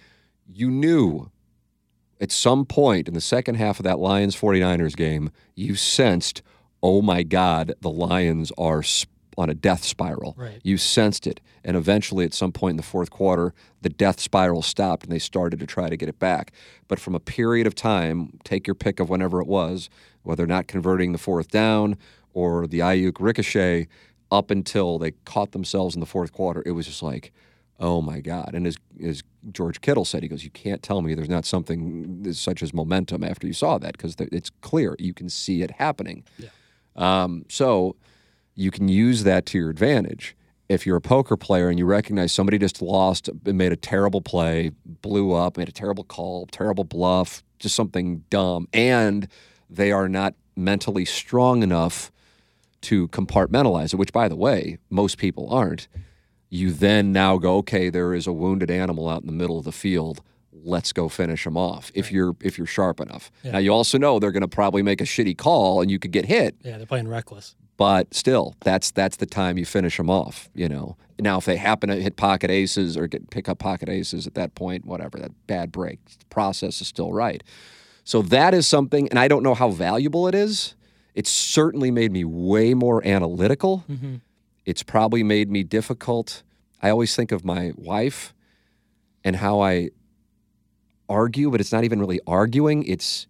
You 0.51 0.71
knew 0.71 1.29
at 2.19 2.31
some 2.31 2.65
point 2.65 3.07
in 3.07 3.13
the 3.13 3.21
second 3.21 3.55
half 3.55 3.79
of 3.79 3.83
that 3.83 3.99
Lions 3.99 4.35
49ers 4.35 4.95
game, 4.95 5.29
you 5.55 5.75
sensed, 5.75 6.41
oh 6.81 7.01
my 7.01 7.23
God, 7.23 7.73
the 7.81 7.89
Lions 7.91 8.51
are 8.57 8.81
on 9.37 9.49
a 9.49 9.53
death 9.53 9.83
spiral. 9.83 10.33
Right. 10.37 10.61
You 10.63 10.77
sensed 10.77 11.27
it. 11.27 11.41
And 11.63 11.75
eventually, 11.75 12.23
at 12.23 12.33
some 12.33 12.53
point 12.53 12.71
in 12.73 12.77
the 12.77 12.83
fourth 12.83 13.09
quarter, 13.09 13.53
the 13.81 13.89
death 13.89 14.19
spiral 14.21 14.61
stopped 14.61 15.03
and 15.03 15.11
they 15.11 15.19
started 15.19 15.59
to 15.59 15.65
try 15.67 15.89
to 15.89 15.97
get 15.97 16.07
it 16.07 16.19
back. 16.19 16.53
But 16.87 16.99
from 16.99 17.15
a 17.15 17.19
period 17.19 17.67
of 17.67 17.75
time, 17.75 18.39
take 18.45 18.65
your 18.65 18.75
pick 18.75 18.99
of 19.01 19.09
whenever 19.09 19.41
it 19.41 19.47
was, 19.47 19.89
whether 20.25 20.45
not 20.45 20.67
converting 20.67 21.11
the 21.11 21.17
fourth 21.17 21.49
down 21.49 21.97
or 22.33 22.67
the 22.67 22.79
Aiyuk 22.79 23.17
ricochet, 23.19 23.87
up 24.31 24.51
until 24.51 24.97
they 24.97 25.11
caught 25.23 25.51
themselves 25.51 25.95
in 25.95 25.99
the 25.99 26.05
fourth 26.05 26.33
quarter, 26.33 26.61
it 26.65 26.71
was 26.71 26.85
just 26.87 27.03
like, 27.03 27.31
oh 27.79 28.01
my 28.01 28.19
God. 28.19 28.51
And 28.53 28.65
as, 28.65 28.77
as 29.03 29.21
George 29.51 29.81
Kittle 29.81 30.05
said, 30.05 30.23
he 30.23 30.29
goes, 30.29 30.43
you 30.43 30.49
can't 30.49 30.81
tell 30.81 31.01
me 31.01 31.13
there's 31.13 31.29
not 31.29 31.45
something 31.45 32.33
such 32.33 32.63
as 32.63 32.73
momentum 32.73 33.23
after 33.23 33.47
you 33.47 33.53
saw 33.53 33.77
that 33.77 33.93
because 33.93 34.15
it's 34.19 34.49
clear. 34.61 34.95
You 34.99 35.13
can 35.13 35.29
see 35.29 35.61
it 35.61 35.71
happening. 35.71 36.23
Yeah. 36.37 36.49
Um, 36.95 37.45
so 37.49 37.95
you 38.55 38.71
can 38.71 38.87
use 38.87 39.23
that 39.23 39.45
to 39.47 39.57
your 39.57 39.69
advantage. 39.69 40.35
If 40.67 40.85
you're 40.85 40.97
a 40.97 41.01
poker 41.01 41.37
player 41.37 41.69
and 41.69 41.77
you 41.77 41.85
recognize 41.85 42.33
somebody 42.33 42.57
just 42.57 42.81
lost, 42.81 43.27
and 43.27 43.57
made 43.57 43.71
a 43.71 43.75
terrible 43.75 44.21
play, 44.21 44.71
blew 44.85 45.33
up, 45.33 45.57
made 45.57 45.69
a 45.69 45.73
terrible 45.73 46.03
call, 46.03 46.47
terrible 46.47 46.85
bluff, 46.85 47.43
just 47.59 47.75
something 47.75 48.23
dumb, 48.29 48.67
and 48.73 49.27
they 49.75 49.91
are 49.91 50.09
not 50.09 50.33
mentally 50.55 51.05
strong 51.05 51.63
enough 51.63 52.11
to 52.81 53.07
compartmentalize 53.09 53.93
it, 53.93 53.97
which, 53.97 54.13
by 54.13 54.27
the 54.27 54.35
way, 54.35 54.77
most 54.89 55.17
people 55.17 55.51
aren't, 55.53 55.87
you 56.49 56.71
then 56.71 57.11
now 57.11 57.37
go, 57.37 57.57
okay, 57.57 57.89
there 57.89 58.13
is 58.13 58.27
a 58.27 58.33
wounded 58.33 58.69
animal 58.69 59.09
out 59.09 59.21
in 59.21 59.27
the 59.27 59.33
middle 59.33 59.57
of 59.57 59.65
the 59.65 59.71
field. 59.71 60.21
Let's 60.51 60.93
go 60.93 61.09
finish 61.09 61.43
them 61.43 61.57
off. 61.57 61.91
If 61.93 62.11
you're 62.11 62.35
if 62.41 62.57
you're 62.57 62.65
sharp 62.67 62.99
enough. 62.99 63.31
Now 63.43 63.57
you 63.59 63.71
also 63.71 63.97
know 63.97 64.17
they're 64.19 64.31
going 64.31 64.41
to 64.41 64.47
probably 64.47 64.81
make 64.81 65.01
a 65.01 65.03
shitty 65.03 65.37
call 65.37 65.81
and 65.81 65.91
you 65.91 65.99
could 65.99 66.11
get 66.11 66.25
hit 66.25 66.55
Yeah, 66.63 66.77
they're 66.77 66.87
playing 66.87 67.07
reckless. 67.07 67.55
but 67.77 68.13
still 68.13 68.55
that's 68.61 68.89
that's 68.91 69.17
the 69.17 69.25
time 69.27 69.57
you 69.59 69.65
finish 69.65 69.97
them 69.97 70.09
off 70.09 70.49
you 70.55 70.67
know 70.69 70.95
now 71.19 71.37
if 71.37 71.45
they 71.45 71.57
happen 71.57 71.89
to 71.89 71.95
hit 72.01 72.15
pocket 72.15 72.49
aces 72.49 72.95
or 72.97 73.05
get 73.05 73.29
pick 73.29 73.47
up 73.49 73.59
pocket 73.59 73.89
aces 73.89 74.25
at 74.25 74.33
that 74.33 74.55
point 74.55 74.85
whatever 74.85 75.19
that 75.19 75.31
bad 75.45 75.71
break 75.71 75.99
the 76.19 76.25
process 76.29 76.81
is 76.81 76.87
still 76.87 77.11
right 77.13 77.43
so 78.05 78.21
that 78.21 78.53
is 78.53 78.65
something 78.65 79.09
and 79.09 79.19
i 79.19 79.27
don't 79.27 79.43
know 79.43 79.53
how 79.53 79.69
valuable 79.69 80.27
it 80.27 80.35
is 80.35 80.75
it's 81.13 81.29
certainly 81.29 81.91
made 81.91 82.11
me 82.11 82.23
way 82.23 82.73
more 82.73 83.05
analytical 83.05 83.83
mm-hmm. 83.89 84.15
it's 84.65 84.83
probably 84.83 85.23
made 85.23 85.51
me 85.51 85.63
difficult 85.63 86.43
i 86.81 86.89
always 86.89 87.13
think 87.15 87.33
of 87.33 87.43
my 87.43 87.73
wife 87.75 88.33
and 89.25 89.35
how 89.35 89.59
i 89.59 89.89
argue 91.09 91.51
but 91.51 91.59
it's 91.59 91.73
not 91.73 91.83
even 91.83 91.99
really 91.99 92.21
arguing 92.25 92.83
it's 92.85 93.27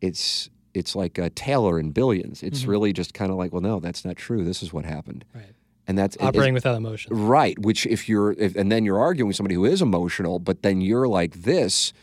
it's 0.00 0.50
it's 0.76 0.94
like 0.94 1.16
a 1.16 1.30
Taylor 1.30 1.80
in 1.80 1.90
billions. 1.90 2.42
It's 2.42 2.60
mm-hmm. 2.60 2.70
really 2.70 2.92
just 2.92 3.14
kind 3.14 3.30
of 3.30 3.38
like, 3.38 3.50
well, 3.50 3.62
no, 3.62 3.80
that's 3.80 4.04
not 4.04 4.16
true. 4.16 4.44
This 4.44 4.62
is 4.62 4.74
what 4.74 4.84
happened, 4.84 5.24
Right. 5.34 5.54
and 5.88 5.96
that's 5.96 6.18
Operating 6.20 6.52
without 6.52 6.76
emotion. 6.76 7.16
right. 7.16 7.58
Which 7.58 7.86
if 7.86 8.10
you're, 8.10 8.32
if, 8.32 8.54
and 8.54 8.70
then 8.70 8.84
you're 8.84 8.98
arguing 9.00 9.28
with 9.28 9.36
somebody 9.36 9.54
who 9.54 9.64
is 9.64 9.80
emotional, 9.80 10.38
but 10.38 10.62
then 10.62 10.82
you're 10.82 11.08
like 11.08 11.32
this. 11.42 11.94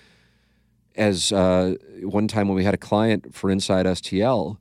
As 0.96 1.32
uh, 1.32 1.76
one 2.02 2.28
time 2.28 2.48
when 2.48 2.56
we 2.56 2.64
had 2.64 2.74
a 2.74 2.78
client 2.78 3.34
for 3.34 3.50
Inside 3.50 3.86
STL, 3.88 4.58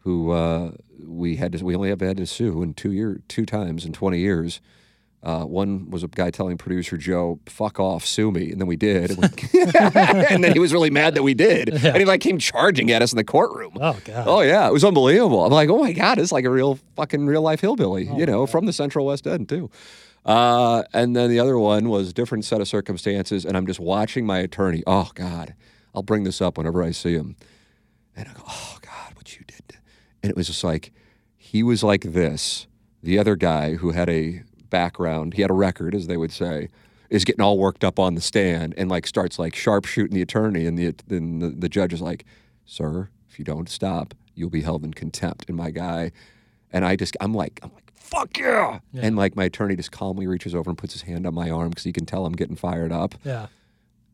who 0.00 0.30
uh, 0.30 0.72
we 1.04 1.36
had 1.36 1.52
to, 1.52 1.64
we 1.64 1.74
only 1.74 1.88
have 1.88 2.00
had 2.00 2.16
to 2.18 2.26
sue 2.26 2.62
in 2.62 2.74
two 2.74 2.92
year 2.92 3.20
two 3.28 3.44
times 3.44 3.84
in 3.84 3.92
twenty 3.92 4.18
years. 4.20 4.60
Uh, 5.24 5.44
one 5.44 5.88
was 5.88 6.02
a 6.02 6.08
guy 6.08 6.30
telling 6.30 6.56
producer 6.58 6.96
Joe, 6.96 7.38
"Fuck 7.46 7.78
off, 7.80 8.04
sue 8.04 8.30
me," 8.32 8.50
and 8.52 8.60
then 8.60 8.66
we 8.66 8.76
did, 8.76 9.10
and, 9.12 9.18
we- 9.20 9.60
and 9.74 10.42
then 10.42 10.52
he 10.52 10.58
was 10.58 10.72
really 10.72 10.90
mad 10.90 11.14
that 11.14 11.22
we 11.22 11.34
did, 11.34 11.68
and 11.84 11.96
he 11.96 12.04
like 12.04 12.20
came 12.20 12.38
charging 12.38 12.90
at 12.90 13.02
us 13.02 13.12
in 13.12 13.16
the 13.16 13.24
courtroom. 13.24 13.72
Oh 13.80 13.96
god. 14.04 14.24
Oh 14.28 14.40
yeah, 14.40 14.66
it 14.68 14.72
was 14.72 14.84
unbelievable. 14.84 15.44
I'm 15.44 15.52
like, 15.52 15.68
oh 15.68 15.78
my 15.80 15.92
god, 15.92 16.18
it's 16.18 16.32
like 16.32 16.44
a 16.44 16.50
real 16.50 16.78
fucking 16.96 17.26
real 17.26 17.42
life 17.42 17.60
hillbilly, 17.60 18.04
you 18.16 18.26
know, 18.26 18.46
from 18.46 18.66
the 18.66 18.72
Central 18.72 19.06
West 19.06 19.26
End 19.26 19.48
too. 19.48 19.70
Uh, 20.24 20.82
and 20.92 21.14
then 21.16 21.30
the 21.30 21.40
other 21.40 21.58
one 21.58 21.88
was 21.88 22.12
different 22.12 22.44
set 22.44 22.60
of 22.60 22.68
circumstances, 22.68 23.44
and 23.44 23.56
I'm 23.56 23.66
just 23.66 23.80
watching 23.80 24.26
my 24.26 24.38
attorney. 24.38 24.82
Oh 24.86 25.10
God, 25.14 25.54
I'll 25.94 26.02
bring 26.02 26.24
this 26.24 26.40
up 26.40 26.58
whenever 26.58 26.82
I 26.82 26.90
see 26.90 27.14
him, 27.14 27.36
and 28.16 28.28
I 28.28 28.32
go, 28.32 28.42
oh 28.48 28.78
God, 28.80 29.14
what 29.14 29.36
you 29.38 29.44
did, 29.46 29.78
and 30.22 30.30
it 30.30 30.36
was 30.36 30.46
just 30.46 30.64
like 30.64 30.92
he 31.36 31.62
was 31.62 31.82
like 31.82 32.02
this. 32.02 32.66
The 33.02 33.18
other 33.18 33.36
guy 33.36 33.74
who 33.74 33.90
had 33.90 34.08
a 34.08 34.42
background, 34.70 35.34
he 35.34 35.42
had 35.42 35.50
a 35.50 35.54
record, 35.54 35.94
as 35.94 36.06
they 36.06 36.16
would 36.16 36.32
say, 36.32 36.68
is 37.10 37.24
getting 37.24 37.42
all 37.42 37.58
worked 37.58 37.84
up 37.84 37.98
on 37.98 38.14
the 38.14 38.20
stand 38.20 38.74
and 38.76 38.88
like 38.88 39.06
starts 39.06 39.38
like 39.38 39.54
sharpshooting 39.54 40.14
the 40.14 40.22
attorney, 40.22 40.66
and 40.66 40.78
the 40.78 40.94
then 41.06 41.40
the, 41.40 41.48
the 41.50 41.68
judge 41.68 41.92
is 41.92 42.00
like, 42.00 42.24
"Sir, 42.64 43.10
if 43.28 43.38
you 43.38 43.44
don't 43.44 43.68
stop, 43.68 44.14
you'll 44.34 44.50
be 44.50 44.62
held 44.62 44.84
in 44.84 44.94
contempt." 44.94 45.48
And 45.48 45.56
my 45.56 45.70
guy, 45.70 46.12
and 46.72 46.84
I 46.84 46.96
just, 46.96 47.16
I'm 47.20 47.34
like, 47.34 47.60
I'm 47.62 47.70
like, 47.74 47.92
"Fuck 47.94 48.38
yeah!" 48.38 48.78
And 48.94 49.16
like 49.16 49.36
my 49.36 49.44
attorney 49.44 49.76
just 49.76 49.92
calmly 49.92 50.26
reaches 50.26 50.54
over 50.54 50.70
and 50.70 50.78
puts 50.78 50.94
his 50.94 51.02
hand 51.02 51.26
on 51.26 51.34
my 51.34 51.50
arm 51.50 51.70
because 51.70 51.84
he 51.84 51.92
can 51.92 52.06
tell 52.06 52.24
I'm 52.24 52.32
getting 52.32 52.56
fired 52.56 52.92
up, 52.92 53.14
Yeah. 53.24 53.48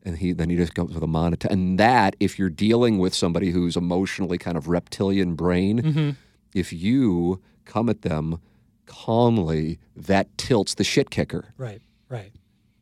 And 0.03 0.17
he 0.17 0.31
then 0.33 0.49
he 0.49 0.55
just 0.55 0.73
goes 0.73 0.93
with 0.93 1.03
a 1.03 1.07
monitor. 1.07 1.47
And 1.51 1.79
that, 1.79 2.15
if 2.19 2.39
you're 2.39 2.49
dealing 2.49 2.99
with 2.99 3.13
somebody 3.13 3.51
who's 3.51 3.75
emotionally 3.75 4.37
kind 4.37 4.57
of 4.57 4.67
reptilian 4.67 5.35
brain, 5.35 5.81
mm-hmm. 5.81 6.09
if 6.53 6.71
you 6.73 7.41
come 7.65 7.89
at 7.89 8.01
them 8.01 8.39
calmly, 8.85 9.79
that 9.95 10.35
tilts 10.37 10.73
the 10.75 10.83
shit 10.83 11.09
kicker. 11.09 11.53
Right. 11.57 11.81
Right. 12.09 12.31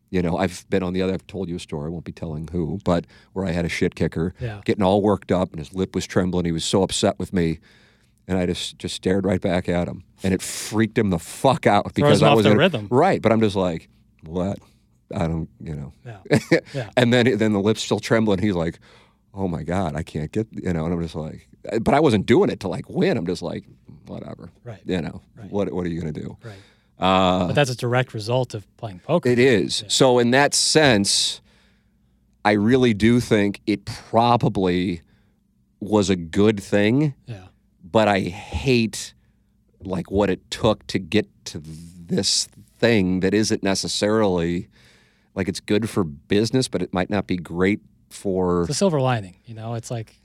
You 0.10 0.22
know, 0.22 0.38
I've 0.38 0.66
been 0.70 0.84
on 0.84 0.94
the 0.94 1.02
other. 1.02 1.14
I've 1.14 1.28
told 1.28 1.50
you 1.50 1.58
a 1.58 1.60
story. 1.60 1.88
I 1.88 1.90
won't 1.90 2.06
be 2.06 2.14
telling 2.14 2.48
who, 2.48 2.80
but 2.86 3.06
where 3.34 3.46
I 3.46 3.52
had 3.52 3.66
a 3.66 3.70
shit 3.70 3.94
kicker, 3.96 4.34
Yeah. 4.40 4.62
getting 4.64 4.84
all 4.84 5.02
worked 5.02 5.34
up, 5.34 5.50
and 5.52 5.60
his 5.60 5.74
lip 5.74 5.94
was 5.94 6.08
trembling. 6.08 6.46
He 6.46 6.54
was 6.54 6.64
so 6.64 6.82
upset 6.82 7.20
with 7.20 7.34
me, 7.34 7.60
and 8.26 8.38
I 8.38 8.46
just 8.46 8.78
just 8.80 8.96
stared 8.96 9.26
right 9.26 9.42
back 9.42 9.68
at 9.68 9.90
him, 9.90 10.06
and 10.24 10.34
it 10.34 10.42
freaked 10.42 10.98
him 10.98 11.10
the 11.10 11.20
fuck 11.20 11.68
out 11.68 11.94
because 11.94 12.24
I 12.24 12.30
off 12.30 12.38
was 12.38 12.46
the 12.46 12.52
in 12.52 12.58
rhythm. 12.58 12.88
right. 12.90 13.22
But 13.22 13.34
I'm 13.34 13.42
just 13.42 13.58
like, 13.58 13.90
what? 14.26 14.60
I 15.16 15.28
don't, 15.28 15.50
you 15.62 15.76
know. 15.76 15.94
Yeah. 16.06 16.60
Yeah. 16.74 16.90
and 16.98 17.14
then 17.14 17.38
then 17.38 17.54
the 17.54 17.62
lips 17.62 17.82
still 17.84 18.00
trembling. 18.00 18.40
He's 18.40 18.56
like, 18.56 18.80
oh 19.34 19.48
my 19.48 19.64
god, 19.64 19.96
I 19.96 20.04
can't 20.04 20.32
get, 20.32 20.48
you 20.52 20.74
know. 20.74 20.86
And 20.86 20.94
I'm 20.94 21.02
just 21.02 21.16
like, 21.16 21.48
but 21.82 21.94
I 21.94 22.00
wasn't 22.00 22.26
doing 22.26 22.50
it 22.50 22.60
to 22.62 22.68
like 22.68 22.90
win. 22.90 23.18
I'm 23.18 23.26
just 23.26 23.42
like, 23.42 23.64
whatever. 24.06 24.50
Right. 24.64 24.82
You 24.86 25.02
know, 25.02 25.22
what 25.50 25.72
what 25.74 25.86
are 25.86 25.90
you 25.90 26.00
gonna 26.00 26.12
do? 26.12 26.38
Right. 26.44 26.56
Uh, 27.00 27.48
But 27.48 27.54
that's 27.54 27.70
a 27.70 27.76
direct 27.76 28.14
result 28.14 28.54
of 28.54 28.66
playing 28.78 29.00
poker. 29.00 29.30
it 29.30 29.38
is. 29.40 29.84
So 29.88 30.18
in 30.20 30.32
that 30.32 30.54
sense, 30.56 31.42
I 32.44 32.54
really 32.54 32.94
do 32.94 33.20
think 33.20 33.62
it 33.68 33.86
probably 33.86 35.02
was 35.80 36.10
a 36.10 36.16
good 36.16 36.60
thing, 36.62 37.14
Yeah. 37.28 37.48
but 37.84 38.08
I 38.08 38.22
hate 38.22 39.14
like 39.80 40.10
what 40.10 40.30
it 40.32 40.50
took 40.50 40.88
to 40.88 40.98
get 41.00 41.28
to 41.46 41.62
this 41.64 42.48
thing 42.80 43.20
that 43.20 43.34
isn't 43.34 43.62
necessarily 43.62 44.68
like 45.38 45.48
it's 45.48 45.60
good 45.60 45.90
for 45.90 46.04
business, 46.04 46.68
but 46.68 46.82
it 46.82 46.92
might 46.94 47.10
not 47.10 47.28
be 47.28 47.38
great 47.38 47.80
for 48.10 48.64
a 48.64 48.74
silver 48.74 49.00
lining. 49.00 49.36
You 49.46 49.54
know, 49.54 49.76
it's 49.76 49.92
like, 49.92 50.16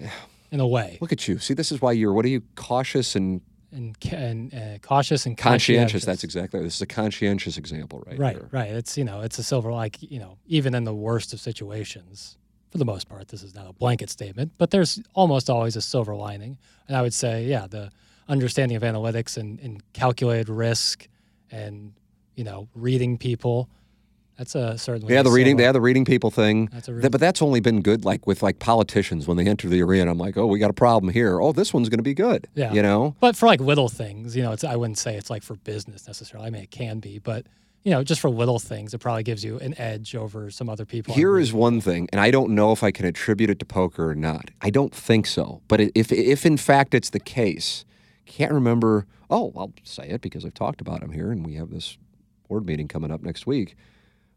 in 0.51 0.59
a 0.59 0.66
way. 0.66 0.98
Look 1.01 1.12
at 1.12 1.29
you. 1.29 1.38
See, 1.38 1.55
this 1.55 1.70
is 1.70 1.81
why 1.81 1.92
you're 1.92 2.12
what 2.12 2.25
are 2.25 2.29
you 2.29 2.42
cautious 2.57 3.14
and 3.14 3.42
and 3.70 3.96
and 4.11 4.55
uh, 4.55 4.79
cautious 4.79 5.27
and 5.27 5.37
Conscientious. 5.37 6.05
That's 6.05 6.25
exactly. 6.25 6.61
This 6.62 6.77
is 6.77 6.83
a 6.83 6.87
conscientious 6.87 7.59
example, 7.59 8.03
right? 8.07 8.18
right. 8.18 8.37
here. 8.37 8.48
Right. 8.51 8.70
It's 8.70 8.96
you 8.96 9.05
know 9.05 9.20
it's 9.20 9.38
a 9.38 9.42
silver 9.42 9.70
like 9.70 10.03
you 10.03 10.18
know 10.18 10.38
even 10.46 10.75
in 10.75 10.85
the 10.85 10.94
worst 10.94 11.33
of 11.35 11.40
situations, 11.40 12.38
for 12.70 12.79
the 12.79 12.85
most 12.87 13.09
part, 13.09 13.29
this 13.29 13.42
is 13.42 13.55
not 13.55 13.68
a 13.68 13.72
blanket 13.75 14.09
statement, 14.11 14.53
but 14.57 14.70
there's 14.70 14.98
almost 15.14 15.51
always 15.51 15.77
a 15.77 15.83
silver 15.83 16.14
lining, 16.14 16.59
and 16.88 16.96
I 16.96 17.03
would 17.03 17.14
say 17.14 17.44
yeah 17.44 17.66
the 17.66 17.90
understanding 18.29 18.77
of 18.77 18.83
analytics 18.83 19.37
and, 19.37 19.61
and 19.61 19.83
calculated 19.92 20.48
risk 20.48 21.07
and 21.51 21.92
you 22.35 22.44
know 22.44 22.68
reading 22.75 23.18
people. 23.18 23.68
That's 24.43 24.57
a 24.57 24.77
certainly 24.77 25.15
Yeah, 25.15 25.23
the 25.23 25.31
reading, 25.31 25.57
yeah, 25.57 25.71
the 25.71 25.81
reading 25.81 26.05
people 26.05 26.33
thing. 26.33 26.69
That's 26.73 26.89
a 26.89 26.95
real- 26.95 27.09
but 27.09 27.21
that's 27.21 27.41
only 27.41 27.61
been 27.61 27.81
good, 27.81 28.05
like 28.05 28.27
with 28.27 28.43
like 28.43 28.59
politicians 28.59 29.29
when 29.29 29.37
they 29.37 29.47
enter 29.47 29.69
the 29.69 29.81
arena. 29.81 30.11
I'm 30.11 30.19
like, 30.19 30.37
oh, 30.37 30.47
we 30.47 30.59
got 30.59 30.69
a 30.69 30.73
problem 30.75 31.13
here. 31.13 31.41
Oh, 31.41 31.53
this 31.53 31.73
one's 31.73 31.89
going 31.89 32.01
to 32.01 32.03
be 32.03 32.13
good. 32.13 32.49
Yeah. 32.57 32.73
you 32.73 32.83
know. 32.83 33.15
But 33.21 33.37
for 33.37 33.47
like 33.47 33.61
little 33.61 33.89
things, 33.89 34.35
you 34.35 34.43
know, 34.43 34.51
it's 34.51 34.65
I 34.65 34.75
wouldn't 34.75 34.99
say 34.99 35.15
it's 35.17 35.31
like 35.31 35.45
for 35.45 35.55
business 35.55 36.09
necessarily. 36.09 36.49
I 36.49 36.51
mean, 36.51 36.65
it 36.65 36.73
can 36.73 36.99
be, 36.99 37.21
but 37.21 37.47
you 37.85 37.93
know, 37.93 38.03
just 38.03 38.21
for 38.21 38.31
little 38.31 38.59
things, 38.59 38.95
it 38.95 38.99
probably 38.99 39.23
gives 39.23 39.45
you 39.45 39.61
an 39.61 39.79
edge 39.79 40.17
over 40.17 40.51
some 40.51 40.69
other 40.69 40.85
people. 40.85 41.15
Here 41.15 41.39
is 41.39 41.53
one 41.53 41.81
thing, 41.81 42.09
and 42.11 42.21
I 42.21 42.33
don't 42.33 42.51
know 42.51 42.73
if 42.73 42.83
I 42.83 42.91
can 42.91 43.07
attribute 43.07 43.49
it 43.49 43.61
to 43.61 43.65
poker 43.65 44.11
or 44.11 44.17
not. 44.17 44.51
I 44.61 44.71
don't 44.71 44.93
think 44.93 45.29
so. 45.29 45.63
But 45.69 45.81
if 45.95 46.11
if 46.11 46.45
in 46.45 46.57
fact 46.57 46.95
it's 46.95 47.11
the 47.11 47.21
case, 47.21 47.85
can't 48.27 48.53
remember. 48.53 49.07
Oh, 49.31 49.53
I'll 49.57 49.73
say 49.85 50.09
it 50.09 50.21
because 50.21 50.45
I've 50.45 50.55
talked 50.55 50.81
about 50.81 51.01
him 51.01 51.13
here, 51.13 51.31
and 51.31 51.47
we 51.47 51.55
have 51.55 51.71
this 51.71 51.97
board 52.49 52.67
meeting 52.67 52.89
coming 52.89 53.13
up 53.13 53.23
next 53.23 53.47
week. 53.47 53.77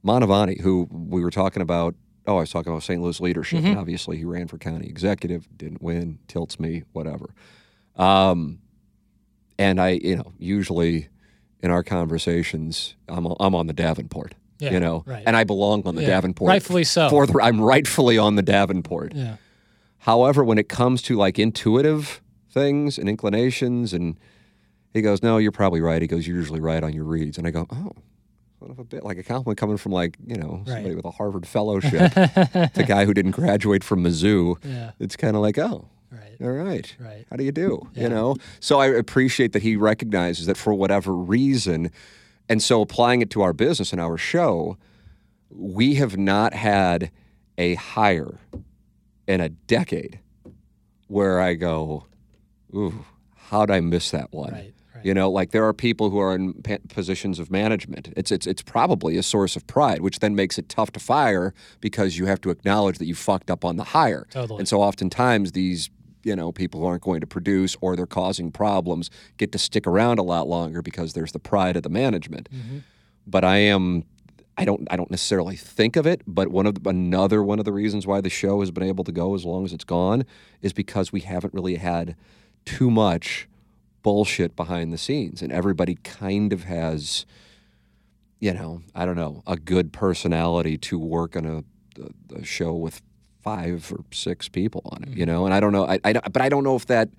Mantovani, 0.05 0.61
who 0.61 0.87
we 0.91 1.21
were 1.21 1.31
talking 1.31 1.61
about. 1.61 1.95
Oh, 2.27 2.37
I 2.37 2.39
was 2.41 2.49
talking 2.51 2.71
about 2.71 2.83
St. 2.83 3.01
Louis 3.01 3.19
leadership, 3.19 3.63
and 3.63 3.77
obviously 3.77 4.17
he 4.17 4.25
ran 4.25 4.47
for 4.47 4.57
county 4.57 4.87
executive, 4.87 5.47
didn't 5.57 5.81
win, 5.81 6.17
tilts 6.27 6.59
me, 6.59 6.83
whatever. 6.91 7.33
Um, 7.95 8.59
and 9.59 9.79
I, 9.79 9.89
you 10.01 10.15
know, 10.15 10.33
usually 10.39 11.09
in 11.61 11.69
our 11.71 11.83
conversations, 11.83 12.95
I'm 13.07 13.27
I'm 13.39 13.53
on 13.55 13.67
the 13.67 13.73
Davenport. 13.73 14.33
Yeah, 14.59 14.71
you 14.71 14.79
know, 14.79 15.03
right. 15.05 15.23
and 15.25 15.35
I 15.35 15.43
belong 15.43 15.85
on 15.85 15.95
the 15.95 16.01
Yeah, 16.01 16.07
Davenport. 16.09 16.49
rightfully 16.49 16.83
so. 16.85 17.09
For 17.09 17.27
the, 17.27 17.39
I'm 17.41 17.59
rightfully 17.59 18.17
on 18.17 18.35
the 18.35 18.41
Davenport. 18.41 19.13
Yeah. 19.13 19.35
However, 19.99 20.43
when 20.45 20.57
it 20.57 20.69
comes 20.69 21.01
to 21.03 21.17
like 21.17 21.37
intuitive 21.37 22.21
things 22.49 22.97
and 22.97 23.09
inclinations, 23.09 23.91
and 23.93 24.17
he 24.93 25.01
goes, 25.01 25.21
"No, 25.21 25.37
you're 25.37 25.51
probably 25.51 25.81
right." 25.81 26.01
He 26.01 26.07
goes, 26.07 26.25
"You're 26.25 26.37
usually 26.37 26.61
right 26.61 26.83
on 26.83 26.93
your 26.93 27.03
reads," 27.03 27.37
and 27.37 27.45
I 27.45 27.51
go, 27.51 27.67
"Oh." 27.71 27.91
Son 28.65 28.71
of 28.71 28.79
a 28.79 28.83
bit 28.83 29.03
like 29.03 29.19
a 29.19 29.23
compliment 29.23 29.59
coming 29.59 29.77
from 29.77 29.91
like 29.91 30.17
you 30.25 30.35
know 30.37 30.63
somebody 30.65 30.87
Right. 30.87 30.95
with 30.95 31.05
a 31.05 31.11
Harvard 31.11 31.47
fellowship, 31.47 31.91
the 32.13 32.83
guy 32.87 33.05
who 33.05 33.13
didn't 33.13 33.31
graduate 33.31 33.83
from 33.83 34.03
Mizzou. 34.03 34.55
Yeah. 34.63 34.91
It's 34.99 35.15
kind 35.15 35.35
of 35.35 35.43
like, 35.43 35.59
oh, 35.59 35.87
Right. 36.11 36.35
all 36.41 36.49
right. 36.49 36.95
Right. 36.99 37.25
How 37.29 37.35
do 37.35 37.43
you 37.43 37.51
do? 37.51 37.87
Yeah. 37.93 38.03
You 38.03 38.09
know? 38.09 38.35
So 38.59 38.79
I 38.79 38.87
appreciate 38.87 39.51
that 39.53 39.61
he 39.61 39.75
recognizes 39.75 40.47
that 40.47 40.57
for 40.57 40.73
whatever 40.73 41.13
reason, 41.15 41.91
and 42.49 42.61
so 42.63 42.81
applying 42.81 43.21
it 43.21 43.29
to 43.31 43.43
our 43.43 43.53
business 43.53 43.91
and 43.91 44.01
our 44.01 44.17
show, 44.17 44.77
we 45.51 45.95
have 45.95 46.17
not 46.17 46.53
had 46.55 47.11
a 47.59 47.75
hire 47.75 48.39
in 49.27 49.41
a 49.41 49.49
decade 49.49 50.19
where 51.07 51.39
I 51.39 51.53
go, 51.53 52.05
ooh, 52.73 53.05
how'd 53.35 53.69
I 53.69 53.79
miss 53.79 54.09
that 54.11 54.33
one? 54.33 54.51
Right, 54.53 54.57
right. 54.59 54.73
You 55.05 55.13
know, 55.13 55.29
like 55.29 55.51
there 55.51 55.63
are 55.63 55.71
people 55.71 56.09
who 56.09 56.17
are 56.17 56.33
in 56.33 56.53
pa- 56.63 56.79
positions 56.89 57.37
of 57.37 57.51
management. 57.51 58.11
It's 58.17 58.31
it's 58.31 58.47
it's 58.47 58.63
probably 58.63 59.17
a 59.17 59.21
source 59.23 59.55
of 59.55 59.67
pride, 59.67 60.01
which 60.01 60.17
then 60.17 60.33
makes 60.33 60.57
it 60.57 60.67
tough 60.67 60.89
to 60.93 60.99
fire 60.99 61.53
because 61.79 62.17
you 62.17 62.25
have 62.25 62.41
to 62.41 62.49
acknowledge 62.49 62.97
that 62.97 63.05
you 63.05 63.13
fucked 63.13 63.51
up 63.51 63.63
on 63.63 63.75
the 63.75 63.83
hire. 63.83 64.25
Totally. 64.31 64.57
And 64.57 64.67
so 64.67 64.81
oftentimes 64.81 65.51
these 65.51 65.91
you 66.23 66.35
know 66.35 66.51
people 66.51 66.79
who 66.79 66.87
aren't 66.87 67.03
going 67.03 67.21
to 67.21 67.27
produce 67.27 67.77
or 67.81 67.95
they're 67.95 68.07
causing 68.07 68.51
problems 68.51 69.11
get 69.37 69.51
to 69.51 69.59
stick 69.59 69.85
around 69.85 70.17
a 70.17 70.23
lot 70.23 70.47
longer 70.47 70.81
because 70.81 71.13
there's 71.13 71.33
the 71.33 71.39
pride 71.39 71.75
of 71.75 71.83
the 71.83 71.89
management. 71.89 72.49
Mm-hmm. 72.51 72.79
But 73.27 73.43
I 73.43 73.57
am 73.57 74.05
I 74.57 74.65
don't 74.65 74.87
I 74.89 74.95
don't 74.95 75.11
necessarily 75.11 75.55
think 75.55 75.97
of 75.97 76.07
it, 76.07 76.23
but 76.25 76.47
one 76.47 76.65
of 76.65 76.81
the, 76.81 76.89
another 76.89 77.43
one 77.43 77.59
of 77.59 77.65
the 77.65 77.73
reasons 77.73 78.07
why 78.07 78.21
the 78.21 78.31
show 78.31 78.59
has 78.61 78.71
been 78.71 78.81
able 78.81 79.03
to 79.03 79.11
go 79.11 79.35
as 79.35 79.45
long 79.45 79.65
as 79.65 79.71
it's 79.71 79.83
gone 79.83 80.23
is 80.63 80.73
because 80.73 81.11
we 81.11 81.19
haven't 81.19 81.53
really 81.53 81.75
had 81.75 82.15
too 82.65 82.89
much 82.89 83.47
bullshit 84.05 84.55
behind 84.55 84.93
the 84.93 84.99
scenes 84.99 85.41
and 85.41 85.51
everybody 85.51 85.95
kind 86.03 86.53
of 86.53 86.65
has 86.65 87.25
you 88.39 88.53
know, 88.53 88.83
I 88.93 89.05
don't 89.05 89.15
know, 89.15 89.41
a 89.47 89.55
good 89.55 89.91
personality 89.91 90.77
to 90.77 90.99
work 90.99 91.35
on 91.35 91.45
a, 91.45 91.57
a, 91.99 92.41
a 92.41 92.43
show 92.43 92.73
with 92.73 93.01
five 93.41 93.91
or 93.91 94.03
six 94.11 94.47
people 94.47 94.81
on 94.85 95.01
it, 95.01 95.09
you 95.09 95.25
mm-hmm. 95.25 95.31
know. 95.31 95.45
And 95.45 95.53
I 95.55 95.59
don't 95.59 95.71
know, 95.71 95.87
I, 95.87 95.99
I 96.03 96.13
but 96.13 96.43
I 96.43 96.49
don't 96.49 96.63
know 96.63 96.75
if 96.75 96.85
that, 96.85 97.09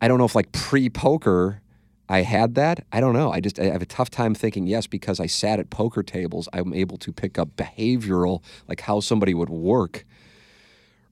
I 0.00 0.08
don't 0.08 0.16
know 0.16 0.24
if 0.24 0.34
like 0.34 0.52
pre 0.52 0.88
poker, 0.88 1.60
I 2.08 2.22
had 2.22 2.54
that. 2.54 2.86
I 2.90 3.00
don't 3.00 3.12
know. 3.12 3.30
I 3.30 3.40
just 3.40 3.58
I 3.58 3.64
have 3.64 3.82
a 3.82 3.86
tough 3.86 4.08
time 4.08 4.34
thinking 4.34 4.66
yes 4.66 4.86
because 4.86 5.20
I 5.20 5.26
sat 5.26 5.60
at 5.60 5.68
poker 5.68 6.02
tables. 6.02 6.48
I'm 6.54 6.72
able 6.72 6.96
to 6.98 7.12
pick 7.12 7.38
up 7.38 7.54
behavioral, 7.56 8.42
like 8.66 8.80
how 8.80 9.00
somebody 9.00 9.34
would 9.34 9.50
work 9.50 10.06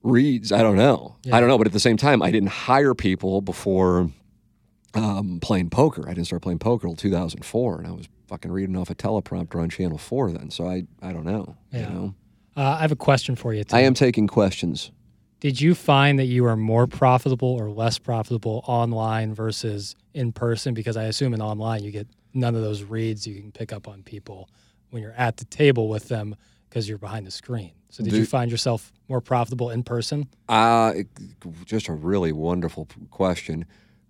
reads. 0.03 0.53
I 0.53 0.63
don't 0.63 0.77
know. 0.77 1.17
I 1.31 1.41
don't 1.41 1.51
know. 1.51 1.59
But 1.59 1.67
at 1.67 1.75
the 1.75 1.81
same 1.81 1.99
time, 1.99 2.23
I 2.23 2.31
didn't 2.31 2.51
hire 2.51 2.95
people 2.95 3.43
before 3.43 4.11
um, 4.95 5.41
playing 5.41 5.71
poker. 5.71 6.05
I 6.09 6.15
didn't 6.15 6.27
start 6.27 6.43
playing 6.43 6.59
poker 6.59 6.87
until 6.87 6.97
2004, 6.97 7.79
and 7.79 7.87
I 7.87 7.91
was 7.93 8.09
fucking 8.29 8.51
reading 8.51 8.77
off 8.77 8.91
a 8.91 8.95
teleprompter 8.95 9.61
on 9.61 9.69
Channel 9.69 9.99
Four 9.99 10.33
then. 10.33 10.51
So 10.51 10.69
I 10.69 10.85
I 11.03 11.13
don't 11.13 11.25
know. 11.25 11.57
Yeah. 11.73 11.89
You 11.89 11.95
know, 11.95 12.15
Uh, 12.57 12.77
I 12.79 12.81
have 12.81 12.93
a 12.93 12.97
question 12.97 13.37
for 13.37 13.53
you. 13.53 13.65
Tim. 13.65 13.77
I 13.77 13.83
am 13.83 13.95
taking 13.95 14.27
questions. 14.27 14.91
Did 15.41 15.61
you 15.61 15.75
find 15.75 16.19
that 16.19 16.25
you 16.27 16.47
are 16.47 16.57
more 16.57 16.87
profitable 16.87 17.49
or 17.49 17.71
less 17.71 17.99
profitable 17.99 18.65
online 18.67 19.35
versus 19.35 19.95
in 20.15 20.33
person? 20.33 20.73
Because 20.73 20.97
I 20.97 21.05
assume 21.05 21.35
in 21.35 21.43
online 21.43 21.85
you 21.85 21.91
get 21.91 22.09
none 22.33 22.55
of 22.55 22.63
those 22.63 22.83
reads 22.83 23.27
you 23.27 23.35
can 23.41 23.53
pick 23.53 23.73
up 23.73 23.87
on 23.87 24.03
people 24.03 24.49
when 24.91 25.03
you're 25.03 25.13
at 25.13 25.37
the 25.37 25.45
table 25.47 25.89
with 25.89 26.09
them 26.09 26.35
because 26.71 26.89
you're 26.89 26.99
behind 26.99 27.27
the 27.27 27.31
screen. 27.31 27.73
So 27.91 28.03
did 28.03 28.15
you 28.15 28.25
find 28.27 28.51
yourself 28.51 28.93
more 29.09 29.21
profitable 29.21 29.71
in 29.71 29.83
person? 29.85 30.29
Uh, 30.49 30.95
just 31.65 31.89
a 31.89 31.93
really 31.93 32.33
wonderful 32.33 32.89
question. 33.11 33.67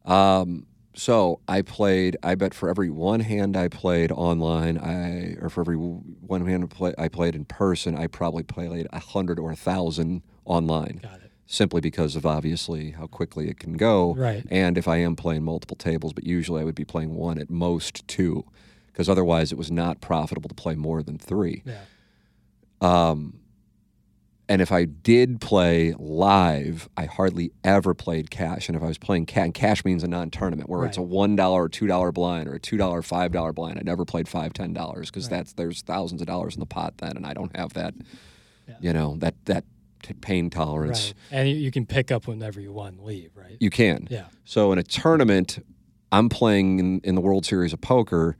Um, 0.06 0.66
so 0.94 1.40
I 1.48 1.62
played. 1.62 2.16
I 2.22 2.34
bet 2.34 2.54
for 2.54 2.68
every 2.68 2.90
one 2.90 3.20
hand 3.20 3.56
I 3.56 3.68
played 3.68 4.12
online, 4.12 4.78
I 4.78 5.36
or 5.40 5.50
for 5.50 5.60
every 5.60 5.76
one 5.76 6.46
hand 6.46 6.64
I 6.64 6.66
play, 6.66 6.94
I 6.96 7.08
played 7.08 7.34
in 7.34 7.44
person, 7.44 7.96
I 7.96 8.06
probably 8.06 8.42
played 8.42 8.86
a 8.92 9.00
hundred 9.00 9.38
or 9.38 9.50
a 9.50 9.56
thousand 9.56 10.22
online. 10.44 11.00
Got 11.02 11.16
it. 11.16 11.30
Simply 11.46 11.80
because 11.80 12.16
of 12.16 12.24
obviously 12.24 12.92
how 12.92 13.06
quickly 13.06 13.48
it 13.50 13.58
can 13.58 13.74
go, 13.74 14.14
Right. 14.14 14.44
And 14.50 14.78
if 14.78 14.88
I 14.88 14.96
am 14.96 15.14
playing 15.14 15.42
multiple 15.42 15.76
tables, 15.76 16.12
but 16.12 16.24
usually 16.24 16.62
I 16.62 16.64
would 16.64 16.74
be 16.74 16.86
playing 16.86 17.14
one 17.14 17.38
at 17.38 17.50
most 17.50 18.06
two, 18.08 18.44
because 18.86 19.08
otherwise 19.08 19.52
it 19.52 19.58
was 19.58 19.70
not 19.70 20.00
profitable 20.00 20.48
to 20.48 20.54
play 20.54 20.74
more 20.74 21.02
than 21.02 21.18
three. 21.18 21.62
Yeah. 21.66 21.80
Um, 22.80 23.40
and 24.48 24.60
if 24.60 24.70
I 24.70 24.84
did 24.84 25.40
play 25.40 25.94
live, 25.98 26.88
I 26.96 27.06
hardly 27.06 27.52
ever 27.62 27.94
played 27.94 28.30
cash. 28.30 28.68
And 28.68 28.76
if 28.76 28.82
I 28.82 28.86
was 28.86 28.98
playing 28.98 29.26
cash, 29.26 29.44
and 29.44 29.54
cash 29.54 29.84
means 29.84 30.02
a 30.04 30.08
non-tournament 30.08 30.68
where 30.68 30.84
it's 30.84 30.98
a 30.98 31.02
one 31.02 31.34
dollar 31.34 31.64
or 31.64 31.68
two 31.68 31.86
dollar 31.86 32.12
blind 32.12 32.48
or 32.48 32.54
a 32.54 32.60
two 32.60 32.76
dollar 32.76 33.00
five 33.00 33.32
dollar 33.32 33.52
blind. 33.52 33.78
I 33.78 33.82
never 33.82 34.04
played 34.04 34.28
five 34.28 34.52
ten 34.52 34.72
dollars 34.72 35.10
because 35.10 35.28
that's 35.28 35.54
there's 35.54 35.82
thousands 35.82 36.20
of 36.20 36.26
dollars 36.26 36.54
in 36.54 36.60
the 36.60 36.66
pot 36.66 36.98
then, 36.98 37.16
and 37.16 37.26
I 37.26 37.32
don't 37.32 37.56
have 37.56 37.72
that, 37.72 37.94
you 38.80 38.92
know, 38.92 39.16
that 39.18 39.34
that 39.46 39.64
t- 40.02 40.14
pain 40.14 40.50
tolerance. 40.50 41.14
Right. 41.30 41.38
And 41.38 41.48
you, 41.48 41.56
you 41.56 41.70
can 41.70 41.86
pick 41.86 42.12
up 42.12 42.26
whenever 42.26 42.60
you 42.60 42.72
want 42.72 42.96
and 42.96 43.04
leave, 43.04 43.30
right? 43.34 43.56
You 43.60 43.70
can. 43.70 44.08
Yeah. 44.10 44.26
So 44.44 44.72
in 44.72 44.78
a 44.78 44.82
tournament, 44.82 45.64
I'm 46.12 46.28
playing 46.28 46.78
in, 46.78 47.00
in 47.02 47.14
the 47.14 47.20
World 47.22 47.46
Series 47.46 47.72
of 47.72 47.80
Poker, 47.80 48.36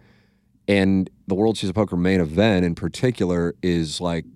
and 0.69 1.09
the 1.27 1.35
World 1.35 1.57
Series 1.57 1.71
of 1.71 1.77
Poker 1.77 1.97
main 1.97 2.21
event 2.21 2.67
in 2.67 2.75
particular 2.75 3.55
is 3.63 4.01
like, 4.01 4.27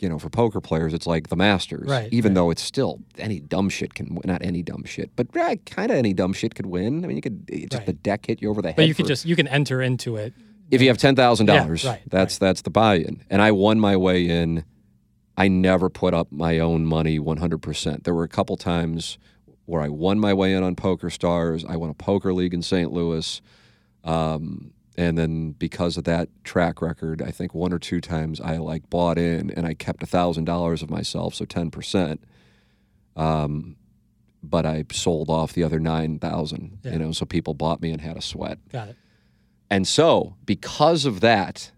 you 0.00 0.08
know, 0.08 0.18
for 0.18 0.28
poker 0.30 0.60
players, 0.60 0.92
it's 0.94 1.06
like 1.06 1.28
the 1.28 1.36
Masters. 1.36 1.88
Right, 1.88 2.12
Even 2.12 2.30
right. 2.30 2.34
though 2.34 2.50
it's 2.50 2.62
still 2.62 3.00
any 3.18 3.40
dumb 3.40 3.68
shit 3.68 3.94
can 3.94 4.14
win. 4.14 4.22
Not 4.26 4.42
any 4.42 4.62
dumb 4.62 4.84
shit, 4.84 5.10
but 5.16 5.32
kind 5.32 5.90
of 5.90 5.96
any 5.96 6.12
dumb 6.12 6.32
shit 6.32 6.54
could 6.54 6.66
win. 6.66 7.04
I 7.04 7.08
mean, 7.08 7.16
you 7.16 7.22
could 7.22 7.46
just 7.48 7.74
Right. 7.74 7.86
the 7.86 7.92
deck 7.92 8.26
hit 8.26 8.42
you 8.42 8.50
over 8.50 8.60
the 8.62 8.68
head. 8.68 8.76
But 8.76 8.88
you 8.88 8.94
could 8.94 9.06
just 9.06 9.24
you 9.26 9.36
can 9.36 9.48
enter 9.48 9.80
into 9.82 10.16
it. 10.16 10.34
if 10.70 10.80
you 10.82 10.88
have 10.88 10.98
ten 10.98 11.14
thousand 11.16 11.46
dollars, 11.46 11.84
right, 11.84 12.02
that's 12.08 12.38
that's 12.38 12.62
the 12.62 12.70
buy-in. 12.70 13.22
And 13.30 13.40
I 13.42 13.52
won 13.52 13.78
my 13.80 13.96
way 13.96 14.28
in. 14.28 14.64
I 15.38 15.48
never 15.48 15.90
put 15.90 16.14
up 16.14 16.32
my 16.32 16.58
own 16.58 16.86
money 16.86 17.18
one 17.18 17.36
hundred 17.36 17.62
percent. 17.62 18.04
There 18.04 18.14
were 18.14 18.24
a 18.24 18.28
couple 18.28 18.56
times 18.56 19.18
where 19.66 19.82
I 19.82 19.88
won 19.88 20.18
my 20.18 20.32
way 20.32 20.52
in 20.54 20.62
on 20.62 20.74
Poker 20.76 21.10
Stars. 21.10 21.64
I 21.64 21.76
won 21.76 21.90
a 21.90 21.94
poker 21.94 22.32
league 22.32 22.54
in 22.54 22.62
St. 22.62 22.92
Louis, 22.92 23.40
um, 24.04 24.72
and 24.96 25.18
then 25.18 25.52
because 25.52 25.96
of 25.96 26.04
that 26.04 26.28
track 26.44 26.80
record, 26.80 27.20
I 27.20 27.30
think 27.30 27.54
one 27.54 27.72
or 27.72 27.78
two 27.78 28.00
times 28.00 28.40
I 28.40 28.56
like 28.56 28.88
bought 28.88 29.18
in 29.18 29.50
and 29.50 29.66
I 29.66 29.74
kept 29.74 30.02
a 30.02 30.06
thousand 30.06 30.44
dollars 30.44 30.82
of 30.82 30.90
myself, 30.90 31.34
so 31.34 31.44
ten 31.44 31.70
percent. 31.70 32.24
Um, 33.14 33.76
but 34.42 34.64
I 34.64 34.84
sold 34.92 35.28
off 35.28 35.52
the 35.52 35.64
other 35.64 35.78
nine 35.80 36.18
thousand. 36.18 36.78
Yeah. 36.82 36.92
You 36.92 36.98
know, 36.98 37.12
so 37.12 37.26
people 37.26 37.54
bought 37.54 37.82
me 37.82 37.90
and 37.90 38.00
had 38.00 38.16
a 38.16 38.22
sweat. 38.22 38.58
Got 38.70 38.88
it. 38.88 38.96
And 39.68 39.86
so, 39.86 40.36
because 40.44 41.04
of 41.04 41.20
that, 41.20 41.72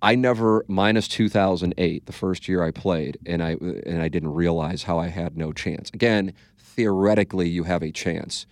I 0.00 0.14
never 0.14 0.64
minus 0.68 1.08
2008, 1.08 2.06
the 2.06 2.12
first 2.12 2.48
year 2.48 2.62
I 2.62 2.70
played, 2.70 3.18
and 3.26 3.42
I 3.42 3.52
and 3.86 4.02
I 4.02 4.08
didn't 4.08 4.32
realize 4.32 4.84
how 4.84 4.98
I 4.98 5.08
had 5.08 5.36
no 5.36 5.52
chance. 5.52 5.90
Again, 5.92 6.32
theoretically, 6.58 7.48
you 7.48 7.64
have 7.64 7.82
a 7.82 7.92
chance, 7.92 8.46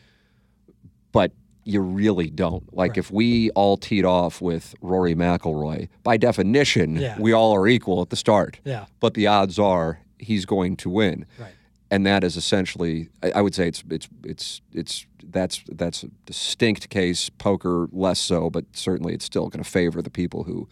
but 1.12 1.32
you 1.64 1.80
really 1.80 2.30
don't. 2.30 2.72
Like 2.74 2.90
Right. 2.92 2.98
if 2.98 3.10
we 3.10 3.50
all 3.50 3.76
teed 3.76 4.04
off 4.04 4.40
with 4.40 4.74
Rory 4.80 5.14
McIlroy, 5.14 5.88
by 6.02 6.16
definition, 6.16 6.96
Yeah. 6.96 7.18
we 7.20 7.32
all 7.32 7.52
are 7.54 7.68
equal 7.68 8.00
at 8.02 8.10
the 8.10 8.16
start. 8.16 8.58
Yeah. 8.64 8.86
But 9.00 9.14
the 9.14 9.26
odds 9.26 9.58
are 9.58 10.00
he's 10.18 10.44
going 10.46 10.76
to 10.78 10.90
win. 10.90 11.26
Right. 11.38 11.52
And 11.90 12.06
that 12.06 12.22
is 12.24 12.36
essentially, 12.36 13.08
I, 13.22 13.32
I 13.32 13.40
would 13.42 13.54
say 13.54 13.68
it's 13.68 13.82
it's 13.90 14.08
it's 14.24 14.60
it's 14.72 15.06
that's 15.24 15.62
that's 15.70 16.02
a 16.04 16.08
distinct 16.26 16.88
case. 16.88 17.28
Poker 17.30 17.88
less 17.92 18.18
so, 18.20 18.48
but 18.50 18.64
certainly 18.72 19.12
it's 19.14 19.24
still 19.24 19.48
going 19.48 19.62
to 19.62 19.68
favor 19.68 20.00
the 20.00 20.10
people 20.10 20.44
who 20.44 20.68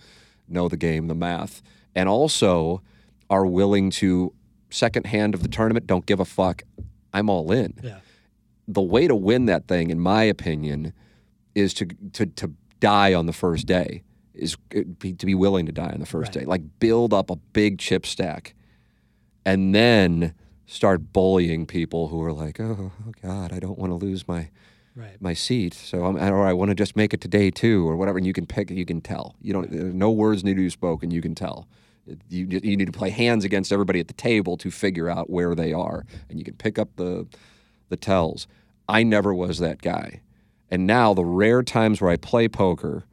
know 0.49 0.69
the 0.69 0.77
game, 0.77 1.09
the 1.09 1.15
math, 1.15 1.61
and 1.95 2.09
also 2.09 2.81
are 3.29 3.45
willing 3.45 3.91
to 3.91 4.33
second 4.71 5.07
hand 5.07 5.35
of 5.35 5.43
the 5.43 5.49
tournament. 5.49 5.87
Don't 5.87 6.07
give 6.07 6.21
a 6.21 6.25
fuck. 6.25 6.63
I'm 7.13 7.29
all 7.29 7.51
in 7.53 7.75
Yeah. 7.83 7.99
The 8.69 8.83
way 8.83 9.09
to 9.09 9.15
win 9.17 9.47
that 9.47 9.67
thing, 9.67 9.91
in 9.91 9.99
my 9.99 10.23
opinion, 10.25 10.93
is 11.55 11.73
to 11.75 11.87
to 12.13 12.27
to 12.27 12.53
die 12.81 13.15
on 13.15 13.27
the 13.27 13.33
first 13.33 13.67
day. 13.67 14.03
Is 14.35 14.57
uh, 14.77 14.83
be, 15.01 15.13
to 15.15 15.27
be 15.27 15.35
willing 15.35 15.67
to 15.67 15.73
die 15.73 15.91
on 15.91 15.99
the 15.99 16.07
first 16.07 16.35
Right. 16.37 16.45
day, 16.45 16.47
like 16.47 16.63
build 16.79 17.13
up 17.13 17.29
a 17.31 17.37
big 17.37 17.79
chip 17.79 18.07
stack, 18.07 18.55
and 19.45 19.75
then 19.75 20.33
start 20.67 21.13
bullying 21.13 21.67
people 21.67 22.09
who 22.09 22.23
are 22.23 22.33
like, 22.33 22.61
oh, 22.61 22.93
oh 23.07 23.13
God, 23.23 23.53
I 23.53 23.59
don't 23.59 23.79
want 23.79 23.91
to 23.91 23.97
lose 23.97 24.29
my 24.29 24.51
Right. 24.95 25.17
my 25.21 25.33
seat, 25.33 25.75
so 25.75 26.05
I'm, 26.05 26.17
or 26.17 26.45
I 26.45 26.53
want 26.53 26.71
to 26.71 26.75
just 26.75 26.97
make 26.97 27.15
it 27.15 27.21
to 27.21 27.29
day 27.29 27.51
two 27.53 27.89
or 27.89 27.97
whatever. 27.97 28.19
And 28.19 28.27
you 28.27 28.33
can 28.33 28.47
pick, 28.47 28.69
you 28.71 28.85
can 28.85 29.01
tell. 29.01 29.37
You 29.41 29.53
don't. 29.53 29.71
No 29.73 30.11
words 30.11 30.43
need 30.43 30.55
to 30.55 30.61
be 30.63 30.71
spoken. 30.71 31.13
You 31.13 31.21
can 31.23 31.37
tell. 31.37 31.69
You 32.29 32.47
you 32.51 32.77
need 32.77 32.87
to 32.87 32.93
play 32.99 33.11
hands 33.11 33.45
against 33.45 33.71
everybody 33.73 34.01
at 34.01 34.09
the 34.09 34.15
table 34.15 34.57
to 34.57 34.71
figure 34.73 35.09
out 35.09 35.31
where 35.31 35.55
they 35.55 35.73
are, 35.73 36.05
and 36.29 36.39
you 36.39 36.45
can 36.45 36.55
pick 36.55 36.79
up 36.81 36.89
the 36.97 37.27
the 37.91 37.97
tells. 37.97 38.49
I 38.89 39.03
never 39.03 39.35
was 39.35 39.59
that 39.59 39.83
guy, 39.83 40.23
and 40.71 40.87
now 40.87 41.15
the 41.15 41.25
rare 41.25 41.63
times 41.63 42.01
where 42.01 42.11
I 42.11 42.17
play 42.17 42.49
poker, 42.49 43.05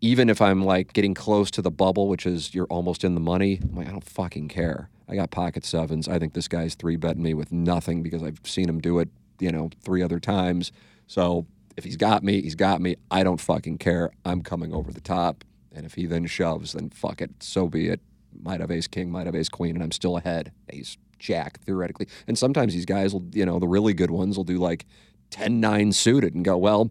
even 0.00 0.28
if 0.28 0.40
I'm 0.40 0.64
like 0.64 0.92
getting 0.92 1.14
close 1.14 1.50
to 1.52 1.62
the 1.62 1.70
bubble, 1.70 2.08
which 2.08 2.26
is 2.26 2.54
you're 2.54 2.66
almost 2.66 3.04
in 3.04 3.14
the 3.14 3.20
money, 3.20 3.60
I'm 3.62 3.74
like 3.74 3.88
I 3.88 3.90
don't 3.90 4.04
fucking 4.04 4.48
care. 4.48 4.90
I 5.08 5.14
got 5.14 5.30
pocket 5.30 5.64
sevens. 5.64 6.06
I 6.08 6.18
think 6.18 6.34
this 6.34 6.48
guy's 6.48 6.74
three 6.74 6.96
betting 6.96 7.22
me 7.22 7.34
with 7.34 7.50
nothing 7.50 8.02
because 8.02 8.22
I've 8.22 8.40
seen 8.44 8.68
him 8.68 8.80
do 8.80 8.98
it, 8.98 9.08
you 9.40 9.50
know, 9.50 9.70
three 9.82 10.02
other 10.02 10.20
times. 10.20 10.70
So 11.06 11.46
if 11.76 11.84
he's 11.84 11.96
got 11.96 12.22
me, 12.22 12.42
he's 12.42 12.54
got 12.54 12.80
me. 12.80 12.96
I 13.10 13.22
don't 13.22 13.40
fucking 13.40 13.78
care. 13.78 14.10
I'm 14.24 14.42
coming 14.42 14.74
over 14.74 14.92
the 14.92 15.00
top. 15.00 15.44
And 15.72 15.86
if 15.86 15.94
he 15.94 16.06
then 16.06 16.26
shoves, 16.26 16.72
then 16.72 16.90
fuck 16.90 17.22
it. 17.22 17.42
So 17.42 17.68
be 17.68 17.88
it. 17.88 18.00
Might 18.42 18.60
have 18.60 18.70
ace 18.70 18.86
king, 18.86 19.10
might 19.10 19.26
have 19.26 19.34
ace 19.34 19.48
queen, 19.48 19.74
and 19.76 19.82
I'm 19.82 19.92
still 19.92 20.16
ahead. 20.16 20.52
Ace 20.68 20.98
jack, 21.18 21.60
theoretically. 21.60 22.08
And 22.26 22.38
sometimes 22.38 22.74
these 22.74 22.86
guys 22.86 23.12
will, 23.12 23.26
you 23.32 23.44
know, 23.44 23.58
the 23.58 23.68
really 23.68 23.94
good 23.94 24.10
ones 24.10 24.36
will 24.36 24.44
do 24.44 24.58
like 24.58 24.86
10 25.30 25.60
9 25.60 25.92
suited 25.92 26.34
and 26.34 26.44
go, 26.44 26.56
well, 26.56 26.90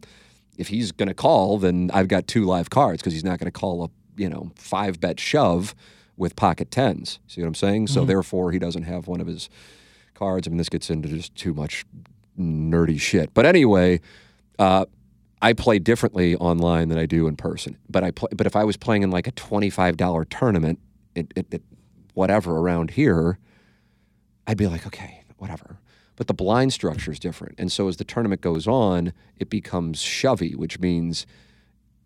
if 0.58 0.70
he's 0.70 0.92
going 0.92 1.08
to 1.08 1.14
call, 1.14 1.58
then 1.58 1.92
I've 1.94 2.08
got 2.08 2.28
two 2.28 2.46
live 2.46 2.70
cards 2.70 3.02
because 3.02 3.14
he's 3.14 3.24
not 3.24 3.40
going 3.40 3.52
to 3.52 3.52
call 3.52 3.84
a, 3.84 3.90
you 4.20 4.30
know, 4.30 4.52
five 4.56 5.00
bet 5.00 5.20
shove 5.20 5.76
with 6.16 6.36
pocket 6.36 6.72
tens. 6.72 7.20
See 7.28 7.42
what 7.42 7.48
I'm 7.48 7.56
saying? 7.56 7.88
So 7.88 8.04
therefore, 8.04 8.52
he 8.52 8.58
doesn't 8.58 8.84
have 8.84 9.08
one 9.08 9.22
of 9.22 9.28
his 9.28 9.50
cards. 10.16 10.48
I 10.48 10.50
mean, 10.50 10.58
this 10.58 10.70
gets 10.70 10.90
into 10.90 11.08
just 11.08 11.36
too 11.36 11.54
much 11.54 11.86
nerdy 12.38 13.00
shit. 13.00 13.34
But 13.34 13.46
anyway, 13.46 14.02
uh, 14.58 14.86
I 15.42 15.54
play 15.54 15.80
differently 15.80 16.36
online 16.36 16.90
than 16.90 16.98
I 16.98 17.06
do 17.06 17.28
in 17.28 17.36
person. 17.36 17.78
But 17.90 18.04
I 18.04 18.12
play, 18.12 18.30
but 18.36 18.48
if 18.48 18.56
I 18.56 18.64
was 18.64 18.78
playing 18.78 19.04
in 19.04 19.12
like 19.12 19.28
a 19.28 19.32
twenty-five 19.32 19.98
dollar 19.98 20.26
tournament, 20.26 20.80
it, 21.16 21.32
it, 21.36 21.48
it, 21.52 21.62
whatever 22.16 22.58
around 22.58 22.92
here, 22.92 23.38
I'd 24.48 24.58
be 24.58 24.68
like, 24.68 24.88
okay, 24.88 25.24
whatever. 25.38 25.78
But 26.16 26.26
the 26.28 26.34
blind 26.34 26.74
structure 26.74 27.12
is 27.12 27.20
different, 27.20 27.56
and 27.60 27.72
so 27.72 27.88
as 27.88 27.98
the 27.98 28.04
tournament 28.04 28.42
goes 28.42 28.68
on, 28.68 29.14
it 29.38 29.50
becomes 29.52 30.02
shovey, 30.02 30.56
which 30.56 30.80
means 30.80 31.28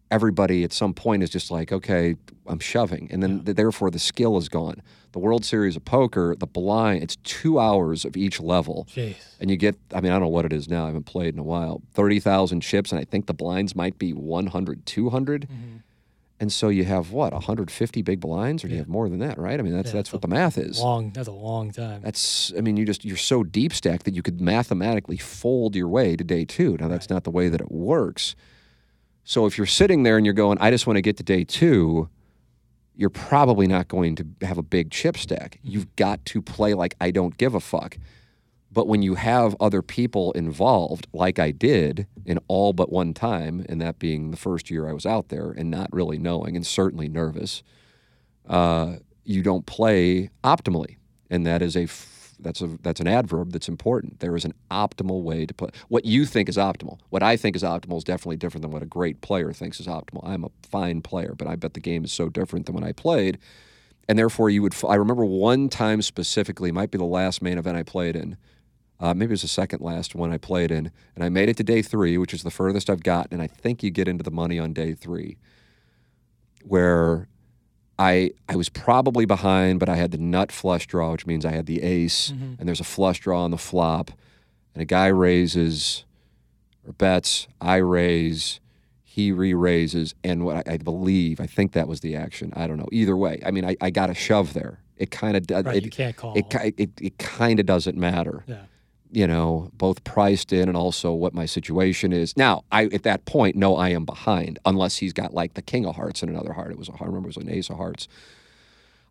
everybody 0.09 0.65
at 0.65 0.73
some 0.73 0.93
point 0.93 1.23
is 1.23 1.29
just 1.29 1.49
like, 1.49 1.71
okay, 1.71 2.15
I'm 2.45 2.59
shoving, 2.59 3.07
and 3.09 3.23
then 3.23 3.45
th- 3.45 3.55
therefore 3.55 3.89
the 3.89 3.99
skill 3.99 4.37
is 4.37 4.49
gone. 4.49 4.81
The 5.13 5.19
World 5.19 5.45
Series 5.45 5.77
of 5.77 5.85
Poker, 5.85 6.35
the 6.37 6.47
blind, 6.47 7.03
it's 7.03 7.15
two 7.17 7.59
hours 7.59 8.03
of 8.03 8.17
each 8.17 8.39
level. 8.41 8.87
Jeez. 8.93 9.15
And 9.39 9.49
you 9.49 9.55
get, 9.57 9.77
I 9.93 10.01
mean, 10.01 10.11
I 10.11 10.15
don't 10.15 10.23
know 10.23 10.27
what 10.27 10.45
it 10.45 10.53
is 10.53 10.67
now. 10.69 10.83
I 10.83 10.87
haven't 10.87 11.05
played 11.05 11.33
in 11.33 11.39
a 11.39 11.43
while. 11.43 11.81
30,000 11.93 12.61
chips, 12.61 12.91
and 12.91 12.99
I 12.99 13.05
think 13.05 13.27
the 13.27 13.33
blinds 13.33 13.75
might 13.75 13.97
be 13.97 14.11
100, 14.11 14.85
200. 14.85 15.41
Mm-hmm. 15.41 15.77
And 16.41 16.51
so 16.51 16.69
you 16.69 16.85
have 16.85 17.11
what, 17.11 17.33
150 17.33 18.01
big 18.01 18.19
blinds, 18.19 18.63
or 18.63 18.67
do 18.67 18.73
you 18.73 18.79
have 18.79 18.87
more 18.87 19.07
than 19.07 19.19
that, 19.19 19.37
right? 19.37 19.59
I 19.59 19.61
mean, 19.61 19.73
that's 19.73 19.89
Yeah, 19.89 19.99
that's 19.99 20.07
it's 20.07 20.13
what 20.13 20.23
the 20.23 20.27
math 20.27 20.57
is. 20.57 20.79
Long. 20.79 21.11
That's 21.11 21.27
a 21.27 21.31
long 21.31 21.71
time. 21.71 22.01
That's, 22.01 22.51
I 22.57 22.61
mean, 22.61 22.77
you 22.77 22.83
just, 22.83 23.05
you're 23.05 23.15
so 23.15 23.43
deep 23.43 23.71
stacked 23.71 24.05
that 24.05 24.15
you 24.15 24.23
could 24.23 24.41
mathematically 24.41 25.17
fold 25.17 25.75
your 25.75 25.87
way 25.87 26.15
to 26.15 26.23
day 26.23 26.43
two. 26.43 26.77
Now, 26.79 26.87
that's 26.87 27.11
not 27.11 27.25
the 27.25 27.29
way 27.29 27.47
that 27.47 27.61
it 27.61 27.71
works. 27.71 28.35
So 29.23 29.45
if 29.45 29.55
you're 29.55 29.67
sitting 29.67 30.01
there 30.01 30.17
and 30.17 30.25
you're 30.25 30.33
going, 30.33 30.57
I 30.59 30.71
just 30.71 30.87
want 30.87 30.97
to 30.97 31.03
get 31.03 31.17
to 31.17 31.23
day 31.23 31.43
two, 31.43 32.09
you're 32.95 33.11
probably 33.11 33.67
not 33.67 33.87
going 33.87 34.15
to 34.15 34.25
have 34.41 34.57
a 34.57 34.63
big 34.63 34.89
chip 34.89 35.17
stack. 35.17 35.59
Mm-hmm. 35.59 35.67
You've 35.69 35.95
got 35.95 36.25
to 36.25 36.41
play 36.41 36.73
like 36.73 36.95
I 36.99 37.11
don't 37.11 37.37
give 37.37 37.53
a 37.53 37.59
fuck. 37.59 37.97
But 38.73 38.87
when 38.87 39.01
you 39.01 39.15
have 39.15 39.55
other 39.59 39.81
people 39.81 40.31
involved, 40.31 41.07
like 41.13 41.39
I 41.39 41.51
did 41.51 42.07
in 42.25 42.39
all 42.47 42.71
but 42.71 42.91
one 42.91 43.13
time, 43.13 43.65
and 43.67 43.81
that 43.81 43.99
being 43.99 44.31
the 44.31 44.37
first 44.37 44.69
year 44.71 44.87
I 44.87 44.93
was 44.93 45.05
out 45.05 45.29
there 45.29 45.51
and 45.51 45.69
not 45.69 45.89
really 45.91 46.17
knowing 46.17 46.55
and 46.55 46.65
certainly 46.65 47.09
nervous, 47.09 47.63
uh, 48.47 48.97
you 49.25 49.43
don't 49.43 49.65
play 49.65 50.29
optimally, 50.43 50.97
and 51.29 51.45
that 51.45 51.61
is 51.61 51.75
a 51.75 51.83
f- 51.83 52.35
that's 52.39 52.61
a 52.61 52.67
that's 52.81 52.99
an 52.99 53.07
adverb 53.07 53.51
that's 53.51 53.67
important. 53.69 54.19
There 54.19 54.35
is 54.35 54.45
an 54.45 54.53
optimal 54.71 55.21
way 55.21 55.45
to 55.45 55.53
play. 55.53 55.69
What 55.89 56.05
you 56.05 56.25
think 56.25 56.49
is 56.49 56.57
optimal, 56.57 56.99
what 57.09 57.21
I 57.21 57.37
think 57.37 57.55
is 57.55 57.63
optimal, 57.63 57.97
is 57.97 58.03
definitely 58.03 58.37
different 58.37 58.63
than 58.63 58.71
what 58.71 58.81
a 58.81 58.87
great 58.87 59.21
player 59.21 59.53
thinks 59.53 59.79
is 59.79 59.87
optimal. 59.87 60.25
I'm 60.25 60.43
a 60.45 60.49
fine 60.63 61.01
player, 61.01 61.35
but 61.37 61.47
I 61.47 61.55
bet 61.55 61.73
the 61.73 61.79
game 61.79 62.03
is 62.05 62.11
so 62.11 62.29
different 62.29 62.65
than 62.65 62.75
when 62.75 62.83
I 62.83 62.93
played, 62.93 63.37
and 64.09 64.17
therefore 64.17 64.49
you 64.49 64.61
would. 64.63 64.73
f- 64.73 64.85
I 64.85 64.95
remember 64.95 65.25
one 65.25 65.69
time 65.69 66.01
specifically, 66.01 66.71
might 66.71 66.89
be 66.89 66.97
the 66.97 67.03
last 67.05 67.41
main 67.41 67.57
event 67.57 67.77
I 67.77 67.83
played 67.83 68.15
in. 68.15 68.37
Uh, 69.01 69.13
maybe 69.15 69.31
it 69.31 69.31
was 69.31 69.41
the 69.41 69.47
second 69.47 69.81
last 69.81 70.13
one 70.13 70.31
I 70.31 70.37
played 70.37 70.69
in, 70.71 70.91
and 71.15 71.23
I 71.23 71.29
made 71.29 71.49
it 71.49 71.57
to 71.57 71.63
day 71.63 71.81
three, 71.81 72.17
which 72.19 72.33
is 72.35 72.43
the 72.43 72.51
furthest 72.51 72.87
I've 72.89 73.01
gotten, 73.03 73.33
and 73.33 73.41
I 73.41 73.47
think 73.47 73.81
you 73.81 73.89
get 73.89 74.07
into 74.07 74.23
the 74.23 74.29
money 74.31 74.59
on 74.59 74.73
day 74.73 74.93
three, 74.93 75.37
where 76.63 77.27
I 77.97 78.31
I 78.47 78.55
was 78.55 78.69
probably 78.69 79.25
behind, 79.25 79.79
but 79.79 79.89
I 79.89 79.95
had 79.95 80.11
the 80.11 80.17
nut 80.17 80.51
flush 80.51 80.87
draw, 80.87 81.11
which 81.11 81.25
means 81.25 81.45
I 81.45 81.51
had 81.51 81.65
the 81.65 81.81
ace, 81.81 82.29
and 82.29 82.59
there's 82.67 82.79
a 82.79 82.83
flush 82.85 83.19
draw 83.19 83.43
on 83.43 83.51
the 83.51 83.57
flop, 83.57 84.11
and 84.73 84.81
a 84.81 84.85
guy 84.85 85.07
raises 85.07 86.05
or 86.87 86.93
bets, 86.93 87.47
I 87.59 87.75
raise, 87.77 88.59
he 89.03 89.31
re-raises, 89.31 90.15
and 90.23 90.43
what 90.45 90.67
I, 90.67 90.73
I 90.73 90.77
believe, 90.77 91.39
I 91.39 91.45
think 91.45 91.73
that 91.73 91.87
was 91.87 91.99
the 91.99 92.15
action. 92.15 92.51
I 92.55 92.65
don't 92.65 92.77
know. 92.77 92.87
Either 92.91 93.15
way, 93.15 93.39
I 93.45 93.51
mean, 93.51 93.65
I, 93.65 93.75
I 93.79 93.91
got 93.91 94.09
a 94.09 94.15
shove 94.15 94.53
there. 94.53 94.79
It 94.97 95.11
kind 95.11 95.37
of 95.37 95.45
does. 95.45 95.65
Right, 95.65 95.75
it, 95.77 95.85
you 95.85 95.91
can't 95.91 96.15
call. 96.15 96.33
It, 96.35 96.49
ki- 96.49 96.73
it, 96.77 96.89
it 96.99 97.17
kind 97.19 97.59
of 97.59 97.67
doesn't 97.67 97.97
matter 97.97 98.43
yeah. 98.47 98.61
You 99.11 99.27
know, 99.27 99.69
both 99.73 100.03
priced 100.03 100.53
in 100.53 100.69
and 100.69 100.77
also 100.77 101.11
what 101.11 101.33
my 101.33 101.45
situation 101.45 102.13
is. 102.13 102.35
Now, 102.37 102.63
I 102.71 102.85
at 102.85 103.03
that 103.03 103.25
point 103.25 103.55
know 103.55 103.75
I 103.75 103.89
am 103.89 104.05
behind 104.05 104.59
unless 104.65 104.97
he's 104.97 105.13
got 105.13 105.33
like 105.33 105.53
the 105.53 105.61
king 105.61 105.85
of 105.85 105.95
hearts 105.95 106.21
and 106.21 106.29
another 106.29 106.53
heart. 106.53 106.71
It 106.71 106.77
was 106.77 106.89
a, 106.89 106.93
I 106.93 107.05
remember 107.05 107.27
it 107.27 107.35
was 107.35 107.37
an 107.37 107.49
ace 107.49 107.69
of 107.69 107.77
hearts. 107.77 108.07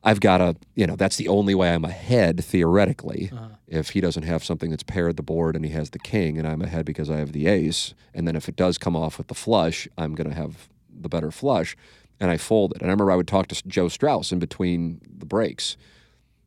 I've 0.02 0.20
got 0.20 0.40
a, 0.40 0.56
you 0.74 0.86
know, 0.86 0.96
that's 0.96 1.16
the 1.16 1.28
only 1.28 1.54
way 1.54 1.74
I'm 1.74 1.84
ahead 1.84 2.42
theoretically. 2.42 3.30
Uh-huh. 3.32 3.48
If 3.68 3.90
he 3.90 4.00
doesn't 4.00 4.22
have 4.22 4.42
something 4.42 4.70
that's 4.70 4.82
paired 4.82 5.16
the 5.16 5.22
board 5.22 5.54
and 5.54 5.64
he 5.64 5.72
has 5.72 5.90
the 5.90 5.98
king 5.98 6.38
and 6.38 6.48
I'm 6.48 6.62
ahead 6.62 6.86
because 6.86 7.10
I 7.10 7.18
have 7.18 7.32
the 7.32 7.46
ace, 7.46 7.92
and 8.14 8.26
then 8.26 8.34
if 8.34 8.48
it 8.48 8.56
does 8.56 8.78
come 8.78 8.96
off 8.96 9.18
with 9.18 9.26
the 9.26 9.34
flush, 9.34 9.86
I'm 9.98 10.14
going 10.14 10.28
to 10.28 10.34
have 10.34 10.68
the 10.90 11.10
better 11.10 11.30
flush, 11.30 11.76
and 12.18 12.30
I 12.30 12.38
fold 12.38 12.72
it. 12.72 12.80
And 12.80 12.90
I 12.90 12.92
remember 12.92 13.12
I 13.12 13.16
would 13.16 13.28
talk 13.28 13.48
to 13.48 13.68
Joe 13.68 13.88
Strauss 13.88 14.32
in 14.32 14.38
between 14.38 15.00
the 15.06 15.26
breaks. 15.26 15.76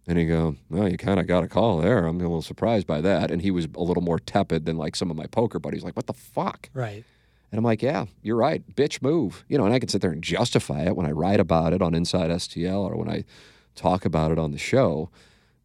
And 0.05 0.17
he'd 0.17 0.25
go, 0.25 0.55
Well, 0.69 0.89
you 0.89 0.97
kind 0.97 1.19
of 1.19 1.27
got 1.27 1.43
a 1.43 1.47
call 1.47 1.77
there. 1.77 2.05
I'm 2.05 2.19
a 2.19 2.23
little 2.23 2.41
surprised 2.41 2.87
by 2.87 3.01
that. 3.01 3.31
And 3.31 3.41
he 3.41 3.51
was 3.51 3.67
a 3.75 3.81
little 3.81 4.03
more 4.03 4.19
tepid 4.19 4.65
than 4.65 4.77
like 4.77 4.95
some 4.95 5.09
of 5.09 5.17
my 5.17 5.27
poker 5.27 5.59
buddies, 5.59 5.83
like, 5.83 5.95
What 5.95 6.07
the 6.07 6.13
fuck? 6.13 6.69
Right. 6.73 7.03
And 7.51 7.57
I'm 7.57 7.63
like, 7.63 7.81
Yeah, 7.81 8.05
you're 8.21 8.35
right. 8.35 8.63
Bitch, 8.75 9.01
move. 9.01 9.45
You 9.47 9.57
know, 9.57 9.65
and 9.65 9.73
I 9.73 9.79
can 9.79 9.89
sit 9.89 10.01
there 10.01 10.11
and 10.11 10.23
justify 10.23 10.83
it 10.83 10.95
when 10.95 11.05
I 11.05 11.11
write 11.11 11.39
about 11.39 11.73
it 11.73 11.81
on 11.81 11.93
Inside 11.93 12.31
STL 12.31 12.89
or 12.89 12.97
when 12.97 13.09
I 13.09 13.23
talk 13.75 14.05
about 14.05 14.31
it 14.31 14.39
on 14.39 14.51
the 14.51 14.57
show. 14.57 15.09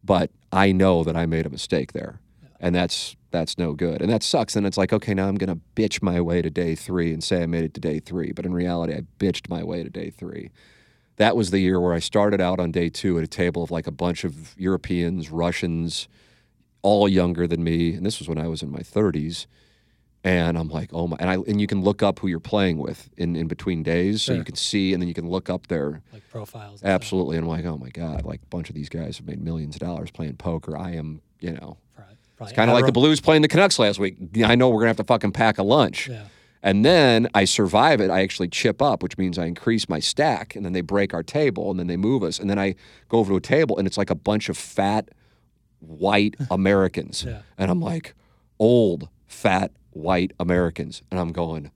But 0.03 0.31
I 0.51 0.71
know 0.71 1.03
that 1.03 1.17
I 1.17 1.25
made 1.25 1.45
a 1.45 1.49
mistake 1.49 1.91
there. 1.91 2.19
And 2.61 2.73
that's 2.73 3.15
that's 3.31 3.57
no 3.57 3.73
good. 3.73 4.01
And 4.01 4.09
that 4.11 4.23
sucks. 4.23 4.55
And 4.55 4.65
it's 4.65 4.77
like, 4.77 4.91
okay, 4.91 5.13
now 5.13 5.27
I'm 5.27 5.35
gonna 5.35 5.59
bitch 5.75 6.01
my 6.01 6.21
way 6.21 6.41
to 6.41 6.49
day 6.49 6.75
three 6.75 7.13
and 7.13 7.23
say 7.23 7.43
I 7.43 7.45
made 7.45 7.65
it 7.65 7.73
to 7.73 7.81
day 7.81 7.99
three. 7.99 8.31
But 8.31 8.45
in 8.45 8.53
reality, 8.53 8.93
I 8.93 9.01
bitched 9.19 9.49
my 9.49 9.63
way 9.63 9.83
to 9.83 9.89
day 9.89 10.09
three 10.09 10.49
that 11.19 11.35
was 11.35 11.51
the 11.51 11.59
year 11.59 11.79
where 11.79 11.93
I 11.93 11.99
started 11.99 12.41
out 12.41 12.59
on 12.59 12.71
day 12.71 12.89
two 12.89 13.17
at 13.19 13.23
a 13.23 13.27
table 13.27 13.61
of 13.61 13.69
like 13.69 13.85
a 13.87 13.91
bunch 13.91 14.23
of 14.23 14.55
Europeans, 14.57 15.29
Russians, 15.29 16.07
all 16.81 17.07
younger 17.07 17.45
than 17.45 17.63
me, 17.63 17.93
and 17.93 18.05
this 18.05 18.17
was 18.19 18.27
when 18.27 18.37
I 18.39 18.47
was 18.47 18.63
in 18.63 18.71
my 18.71 18.79
30s. 18.79 19.45
And 20.23 20.57
I'm 20.57 20.67
like, 20.67 20.89
oh 20.91 21.07
my! 21.07 21.15
And 21.17 21.29
I 21.29 21.35
and 21.35 21.61
you 21.61 21.67
can 21.67 21.81
look 21.81 22.03
up 22.03 22.19
who 22.19 22.27
you're 22.27 22.41
playing 22.41 22.77
with 22.77 23.09
in, 23.15 23.37
in 23.37 23.47
between 23.47 23.83
days, 23.83 24.21
so 24.21 24.33
you 24.33 24.43
can 24.43 24.55
see, 24.55 24.91
and 24.91 25.01
then 25.01 25.07
you 25.07 25.13
can 25.13 25.29
look 25.29 25.49
up 25.49 25.67
their 25.67 26.01
Like 26.11 26.29
profiles. 26.29 26.71
and 26.71 26.79
stuff. 26.79 26.89
absolutely. 26.89 27.37
And 27.37 27.45
I'm 27.45 27.49
like, 27.49 27.63
oh 27.63 27.77
my 27.77 27.87
god! 27.89 28.25
Like 28.25 28.41
a 28.43 28.45
bunch 28.47 28.67
of 28.69 28.75
these 28.75 28.89
guys 28.89 29.15
have 29.17 29.25
made 29.25 29.41
millions 29.41 29.75
of 29.77 29.79
dollars 29.79 30.11
playing 30.11 30.35
poker. 30.35 30.77
I 30.77 30.91
am, 30.95 31.21
you 31.39 31.53
know, 31.53 31.77
Right. 31.97 32.05
Probably 32.35 32.51
It's 32.51 32.55
kind 32.57 32.69
of 32.69 32.73
like 32.75 32.85
the 32.85 32.91
Blues 32.91 33.21
playing 33.21 33.43
the 33.43 33.47
Canucks 33.47 33.79
last 33.79 33.97
week. 33.97 34.17
I 34.43 34.55
know 34.55 34.67
we're 34.69 34.79
gonna 34.81 34.87
have 34.89 34.97
to 34.97 35.05
fucking 35.05 35.31
pack 35.31 35.57
a 35.57 35.63
lunch. 35.63 36.09
Yeah. 36.09 36.23
And 36.61 36.83
then 36.83 37.27
I 37.33 37.45
survive 37.45 38.01
it. 38.01 38.09
I 38.09 38.21
actually 38.21 38.49
chip 38.49 38.81
up, 38.81 39.01
which 39.01 39.17
means 39.17 39.37
I 39.39 39.45
increase 39.45 39.87
my 39.87 39.99
stack, 39.99 40.55
and 40.55 40.65
then 40.65 40.73
they 40.73 40.81
break 40.81 41.13
our 41.13 41.23
table, 41.23 41.71
and 41.71 41.79
then 41.79 41.87
they 41.87 41.95
move 41.97 42.21
us, 42.23 42.37
and 42.39 42.49
then 42.49 42.59
I 42.59 42.75
go 43.07 43.19
over 43.19 43.31
to 43.31 43.37
a 43.37 43.41
table, 43.41 43.77
and 43.77 43.87
it's 43.87 43.97
like 43.97 44.09
a 44.09 44.15
bunch 44.15 44.49
of 44.49 44.57
fat, 44.57 45.09
white 45.79 46.35
Americans, 46.51 47.23
Yeah. 47.25 47.39
and 47.57 47.71
I'm 47.71 47.79
like, 47.79 48.13
old, 48.59 49.07
fat, 49.27 49.71
white 49.91 50.33
Americans, 50.39 51.01
and 51.09 51.19
I'm 51.19 51.31
going, 51.31 51.71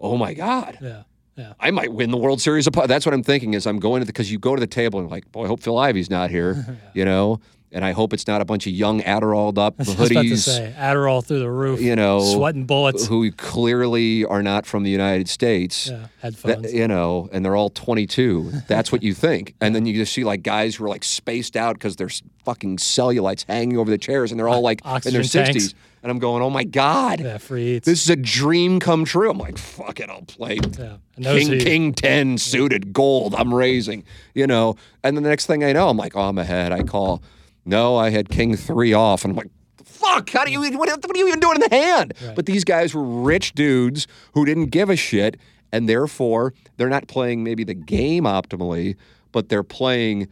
oh 0.00 0.16
my 0.16 0.34
god, 0.34 0.78
Yeah. 0.82 1.02
Yeah. 1.36 1.52
I 1.60 1.70
might 1.70 1.92
win 1.92 2.10
the 2.10 2.16
World 2.16 2.40
Series 2.40 2.66
of. 2.66 2.72
Po-" 2.72 2.88
That's 2.88 3.06
what 3.06 3.14
I'm 3.14 3.22
thinking. 3.22 3.54
Is 3.54 3.64
I'm 3.64 3.78
going 3.78 4.00
to 4.00 4.06
because 4.06 4.32
you 4.32 4.40
go 4.40 4.56
to 4.56 4.60
the 4.60 4.66
table 4.66 4.98
and 4.98 5.08
like, 5.08 5.30
boy, 5.30 5.44
I 5.44 5.46
hope 5.46 5.60
Phil 5.60 5.78
Ivey's 5.78 6.10
not 6.10 6.30
here, 6.30 6.76
you 6.94 7.04
know, 7.04 7.38
and 7.72 7.84
I 7.84 7.92
hope 7.92 8.12
it's 8.12 8.26
not 8.26 8.40
a 8.40 8.44
bunch 8.44 8.66
of 8.66 8.72
young 8.72 9.00
Adderall 9.02 9.56
up 9.58 9.74
I 9.78 9.82
was 9.82 9.94
about 9.94 10.08
to 10.08 10.14
hoodies 10.14 10.44
say 10.44 10.74
Adderall 10.76 11.24
through 11.24 11.40
the 11.40 11.50
roof. 11.50 11.80
you 11.80 11.94
know, 11.96 12.20
sweating 12.20 12.64
bullets. 12.64 13.06
who 13.06 13.30
clearly 13.32 14.24
are 14.24 14.42
not 14.42 14.64
from 14.66 14.82
the 14.84 14.90
United 14.90 15.28
States. 15.28 15.88
yeah, 15.88 16.06
That- 16.44 16.72
you 16.72 16.88
know, 16.88 17.28
and 17.32 17.44
they're 17.44 17.56
all 17.56 17.70
22. 17.70 18.50
That's 18.68 18.90
what 18.92 19.02
you 19.02 19.14
think. 19.14 19.54
And 19.60 19.74
then 19.74 19.84
you 19.86 19.92
just 19.94 20.12
see 20.12 20.24
like 20.24 20.42
guys 20.42 20.76
who 20.76 20.84
are 20.84 20.88
like 20.88 21.04
spaced 21.04 21.56
out 21.56 21.74
because 21.74 21.96
there's 21.96 22.22
fucking 22.44 22.78
cellulites 22.78 23.44
hanging 23.46 23.76
over 23.76 23.90
the 23.90 23.98
chairs 23.98 24.30
and 24.30 24.38
they're 24.38 24.48
all 24.48 24.62
like 24.62 24.80
in 24.84 24.88
their 25.12 25.20
Oxygen 25.20 25.22
60s. 25.22 25.44
tanks. 25.52 25.74
And 26.02 26.12
I'm 26.12 26.20
going, 26.20 26.42
oh 26.44 26.48
my 26.50 26.62
God, 26.62 27.20
yeah, 27.20 27.38
this 27.38 28.02
is 28.04 28.08
a 28.08 28.14
dream 28.16 28.78
come 28.78 29.04
true. 29.04 29.28
I'm 29.30 29.36
like, 29.36 29.58
fuck 29.58 29.98
it, 29.98 30.08
I'll 30.08 30.22
play 30.22 30.60
yeah. 30.78 30.98
King 31.20 31.48
who- 31.48 31.58
King 31.58 31.92
10 31.92 32.38
suited 32.38 32.92
gold. 32.92 33.34
I'm 33.34 33.52
raising, 33.52 34.04
you 34.32 34.46
know. 34.46 34.76
And 35.02 35.16
then 35.16 35.24
the 35.24 35.28
next 35.28 35.46
thing 35.46 35.64
I 35.64 35.72
know, 35.72 35.88
I'm 35.88 35.96
like, 35.96 36.14
oh, 36.16 36.20
I'm 36.22 36.38
ahead. 36.38 36.70
I 36.70 36.84
call, 36.84 37.20
no, 37.68 37.96
I 37.96 38.10
had 38.10 38.28
King 38.28 38.56
3 38.56 38.92
off. 38.94 39.24
And 39.24 39.32
I'm 39.32 39.36
like, 39.36 39.50
fuck, 39.84 40.30
how 40.30 40.44
do 40.44 40.50
you, 40.50 40.60
what, 40.60 40.88
what 40.88 41.16
are 41.16 41.18
you 41.18 41.28
even 41.28 41.40
doing 41.40 41.56
in 41.56 41.68
the 41.68 41.76
hand? 41.76 42.14
But 42.34 42.46
these 42.46 42.64
guys 42.64 42.94
were 42.94 43.04
rich 43.04 43.52
dudes 43.52 44.06
who 44.32 44.44
didn't 44.44 44.66
give 44.66 44.88
a 44.90 44.96
shit. 44.96 45.36
And 45.70 45.86
therefore, 45.88 46.54
they're 46.78 46.88
not 46.88 47.08
playing 47.08 47.44
maybe 47.44 47.62
the 47.62 47.74
game 47.74 48.24
optimally, 48.24 48.96
but 49.32 49.50
they're 49.50 49.62
playing 49.62 50.28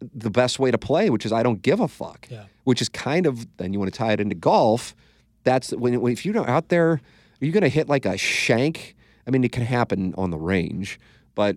the 0.00 0.30
best 0.30 0.58
way 0.58 0.70
to 0.70 0.76
play, 0.76 1.08
which 1.08 1.24
is 1.24 1.32
I 1.32 1.42
don't 1.42 1.62
give 1.62 1.80
a 1.80 1.88
fuck. 1.88 2.28
Yeah. 2.30 2.44
Which 2.64 2.82
is 2.82 2.90
kind 2.90 3.26
of 3.26 3.46
then 3.56 3.72
you 3.72 3.78
want 3.78 3.92
to 3.92 3.98
tie 3.98 4.12
it 4.12 4.20
into 4.20 4.34
golf. 4.34 4.94
That's 5.44 5.70
when, 5.72 5.98
when 6.00 6.12
if 6.12 6.26
you're 6.26 6.48
out 6.48 6.68
there, 6.68 6.90
are 6.90 7.00
you 7.40 7.52
going 7.52 7.62
to 7.62 7.68
hit 7.68 7.88
like 7.88 8.04
a 8.04 8.18
shank? 8.18 8.96
I 9.26 9.30
mean, 9.30 9.44
it 9.44 9.52
can 9.52 9.62
happen 9.62 10.14
on 10.18 10.30
the 10.30 10.36
range, 10.36 11.00
but 11.34 11.56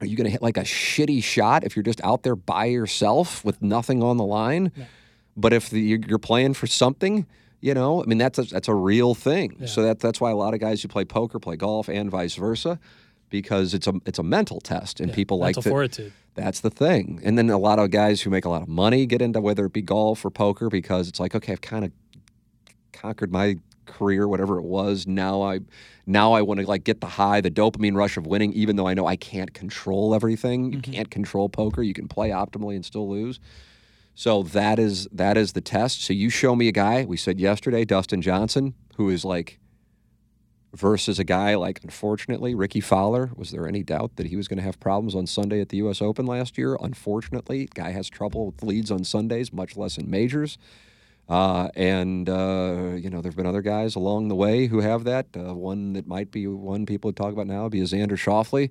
are 0.00 0.06
you 0.06 0.16
going 0.16 0.26
to 0.26 0.30
hit 0.30 0.42
like 0.42 0.56
a 0.56 0.62
shitty 0.62 1.22
shot 1.22 1.64
if 1.64 1.74
you're 1.76 1.82
just 1.82 2.02
out 2.04 2.22
there 2.22 2.36
by 2.36 2.66
yourself 2.66 3.44
with 3.44 3.60
nothing 3.62 4.02
on 4.02 4.16
the 4.16 4.24
line? 4.24 4.72
But 5.36 5.52
if 5.52 5.70
the, 5.70 5.80
you're 5.80 6.18
playing 6.18 6.54
for 6.54 6.66
something, 6.66 7.26
you 7.60 7.74
know, 7.74 8.02
I 8.02 8.06
mean 8.06 8.18
that's 8.18 8.38
a, 8.38 8.42
that's 8.42 8.68
a 8.68 8.74
real 8.74 9.14
thing. 9.14 9.66
So 9.66 9.82
that 9.82 10.00
that's 10.00 10.20
why 10.20 10.30
a 10.30 10.36
lot 10.36 10.54
of 10.54 10.60
guys 10.60 10.82
who 10.82 10.88
play 10.88 11.04
poker 11.04 11.38
play 11.38 11.56
golf 11.56 11.88
and 11.88 12.10
vice 12.10 12.34
versa, 12.36 12.78
because 13.30 13.74
it's 13.74 13.86
a 13.86 13.94
it's 14.06 14.18
a 14.18 14.22
mental 14.22 14.60
test, 14.60 15.00
and 15.00 15.12
people 15.12 15.38
like 15.38 15.56
to, 15.56 15.62
fortitude. 15.62 16.12
that's 16.34 16.60
the 16.60 16.70
thing. 16.70 17.20
And 17.24 17.36
then 17.36 17.50
a 17.50 17.58
lot 17.58 17.78
of 17.78 17.90
guys 17.90 18.22
who 18.22 18.30
make 18.30 18.44
a 18.44 18.48
lot 18.48 18.62
of 18.62 18.68
money 18.68 19.06
get 19.06 19.22
into 19.22 19.40
whether 19.40 19.66
it 19.66 19.72
be 19.72 19.82
golf 19.82 20.24
or 20.24 20.30
poker 20.30 20.68
because 20.68 21.08
it's 21.08 21.20
like, 21.20 21.34
okay, 21.34 21.52
I've 21.52 21.60
kind 21.60 21.84
of 21.84 21.92
conquered 22.92 23.32
my 23.32 23.58
career, 23.88 24.28
whatever 24.28 24.58
it 24.58 24.64
was. 24.64 25.06
Now 25.06 25.42
I 25.42 25.60
now 26.06 26.32
I 26.32 26.42
want 26.42 26.60
to 26.60 26.66
like 26.66 26.84
get 26.84 27.00
the 27.00 27.06
high, 27.06 27.40
the 27.40 27.50
dopamine 27.50 27.96
rush 27.96 28.16
of 28.16 28.26
winning, 28.26 28.52
even 28.52 28.76
though 28.76 28.86
I 28.86 28.94
know 28.94 29.06
I 29.06 29.16
can't 29.16 29.52
control 29.52 30.14
everything. 30.14 30.72
You 30.72 30.78
mm-hmm. 30.78 30.92
can't 30.92 31.10
control 31.10 31.48
poker. 31.48 31.82
You 31.82 31.94
can 31.94 32.08
play 32.08 32.30
optimally 32.30 32.76
and 32.76 32.84
still 32.84 33.08
lose. 33.08 33.40
So 34.14 34.42
that 34.42 34.78
is 34.78 35.06
that 35.12 35.36
is 35.36 35.52
the 35.52 35.60
test. 35.60 36.02
So 36.02 36.12
you 36.12 36.30
show 36.30 36.56
me 36.56 36.68
a 36.68 36.72
guy, 36.72 37.04
we 37.04 37.16
said 37.16 37.38
yesterday, 37.38 37.84
Dustin 37.84 38.22
Johnson, 38.22 38.74
who 38.96 39.10
is 39.10 39.24
like 39.24 39.58
versus 40.74 41.18
a 41.18 41.24
guy 41.24 41.54
like 41.54 41.80
unfortunately 41.82 42.54
Rickie 42.54 42.80
Fowler. 42.80 43.30
Was 43.36 43.50
there 43.50 43.66
any 43.66 43.82
doubt 43.82 44.16
that 44.16 44.26
he 44.26 44.36
was 44.36 44.48
going 44.48 44.58
to 44.58 44.64
have 44.64 44.80
problems 44.80 45.14
on 45.14 45.26
Sunday 45.26 45.60
at 45.60 45.68
the 45.68 45.78
US 45.78 46.02
Open 46.02 46.26
last 46.26 46.58
year? 46.58 46.76
Unfortunately, 46.80 47.68
guy 47.74 47.90
has 47.90 48.08
trouble 48.08 48.46
with 48.46 48.62
leads 48.62 48.90
on 48.90 49.04
Sundays, 49.04 49.52
much 49.52 49.76
less 49.76 49.96
in 49.96 50.10
majors. 50.10 50.58
Uh, 51.28 51.68
and 51.74 52.28
uh, 52.28 52.92
you 52.94 53.10
know, 53.10 53.20
there've 53.20 53.36
been 53.36 53.46
other 53.46 53.62
guys 53.62 53.94
along 53.94 54.28
the 54.28 54.34
way 54.34 54.66
who 54.66 54.80
have 54.80 55.04
that. 55.04 55.26
Uh, 55.36 55.54
one 55.54 55.92
that 55.92 56.06
might 56.06 56.30
be 56.30 56.46
one 56.46 56.86
people 56.86 57.08
would 57.08 57.16
talk 57.16 57.32
about 57.32 57.46
now 57.46 57.64
would 57.64 57.72
be 57.72 57.80
Xander 57.80 58.12
Schauffele. 58.12 58.70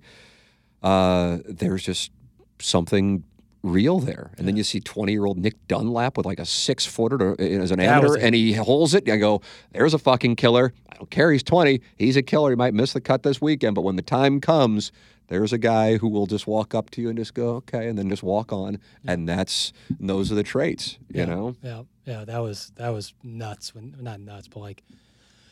Uh, 0.81 1.39
there's 1.45 1.83
just 1.83 2.11
something 2.59 3.23
real 3.63 3.99
there. 3.99 4.31
And 4.37 4.47
then 4.47 4.55
you 4.55 4.63
see 4.63 4.79
20 4.79 5.11
year 5.11 5.25
old 5.25 5.37
Nick 5.37 5.67
Dunlap 5.67 6.17
with 6.17 6.25
like 6.25 6.39
a 6.39 6.45
six 6.45 6.85
footer 6.85 7.39
as 7.39 7.71
an 7.71 7.79
amateur, 7.79 8.17
and 8.17 8.33
he 8.33 8.53
holds 8.53 8.93
it. 8.93 9.07
I 9.09 9.17
go, 9.17 9.41
there's 9.71 9.93
a 9.93 9.99
fucking 9.99 10.35
killer. 10.35 10.73
I 10.91 10.95
don't 10.95 11.11
care. 11.11 11.31
He's 11.31 11.43
20. 11.43 11.81
He's 11.97 12.17
a 12.17 12.23
killer. 12.23 12.51
He 12.51 12.55
might 12.55 12.73
miss 12.73 12.93
the 12.93 13.01
cut 13.01 13.23
this 13.23 13.41
weekend, 13.41 13.75
but 13.75 13.81
when 13.81 13.95
the 13.95 14.01
time 14.01 14.41
comes, 14.41 14.91
there's 15.27 15.53
a 15.53 15.57
guy 15.57 15.97
who 15.97 16.07
will 16.07 16.25
just 16.25 16.47
walk 16.47 16.73
up 16.73 16.89
to 16.91 17.01
you 17.01 17.09
and 17.09 17.17
just 17.17 17.33
go, 17.33 17.55
okay, 17.55 17.87
and 17.87 17.97
then 17.97 18.09
just 18.09 18.23
walk 18.23 18.53
on. 18.53 18.79
And 19.05 19.27
that's, 19.27 19.73
and 19.99 20.09
those 20.09 20.31
are 20.31 20.35
the 20.35 20.43
traits, 20.43 20.97
you 21.09 21.19
yeah, 21.19 21.25
know? 21.25 21.55
Yeah, 21.61 21.83
yeah, 22.07 22.23
that 22.25 22.39
was 22.39 22.71
that 22.77 22.89
was 22.89 23.13
nuts. 23.21 23.75
When 23.75 23.95
not 23.99 24.19
nuts, 24.19 24.47
but 24.47 24.61
like 24.61 24.83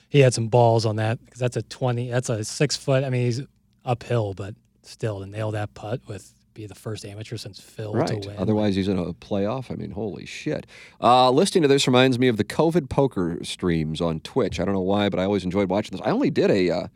he 0.10 0.20
had 0.20 0.34
some 0.34 0.48
balls 0.48 0.86
on 0.86 0.96
that 0.96 1.24
because 1.24 1.40
that's 1.40 1.58
a 1.58 1.62
twenty. 1.64 2.10
That's 2.10 2.30
a 2.30 2.44
six 2.44 2.76
foot. 2.78 3.04
I 3.04 3.10
mean, 3.10 3.26
he's 3.26 3.42
uphill, 3.84 4.34
but 4.34 4.56
still 4.82 5.20
to 5.20 5.26
nail 5.26 5.52
that 5.52 5.74
putt 5.74 6.02
with 6.08 6.32
be 6.54 6.66
the 6.66 6.76
first 6.76 7.04
amateur 7.06 7.36
since 7.36 7.60
Phil 7.60 7.94
Right. 7.94 8.08
to 8.08 8.30
win. 8.30 8.38
Otherwise, 8.38 8.78
he's 8.78 8.88
in 8.88 8.98
a 8.98 9.14
playoff. 9.14 9.70
I 9.70 9.76
mean, 9.76 9.92
holy 9.92 10.26
shit. 10.26 10.66
Uh, 11.02 11.30
listening 11.30 11.64
to 11.64 11.68
this 11.68 11.86
reminds 11.86 12.18
me 12.18 12.30
of 12.30 12.38
the 12.38 12.46
COVID 12.46 12.90
poker 12.90 13.38
streams 13.44 14.00
on 14.00 14.22
Twitch. 14.22 14.60
I 14.60 14.64
don't 14.66 14.74
know 14.74 14.80
why, 14.80 15.10
but 15.10 15.20
I 15.20 15.26
always 15.26 15.44
enjoyed 15.44 15.70
watching 15.70 15.98
this. 15.98 16.08
I 16.08 16.12
only 16.12 16.30
did 16.30 16.50
a 16.50 16.70
uh, 16.72 16.88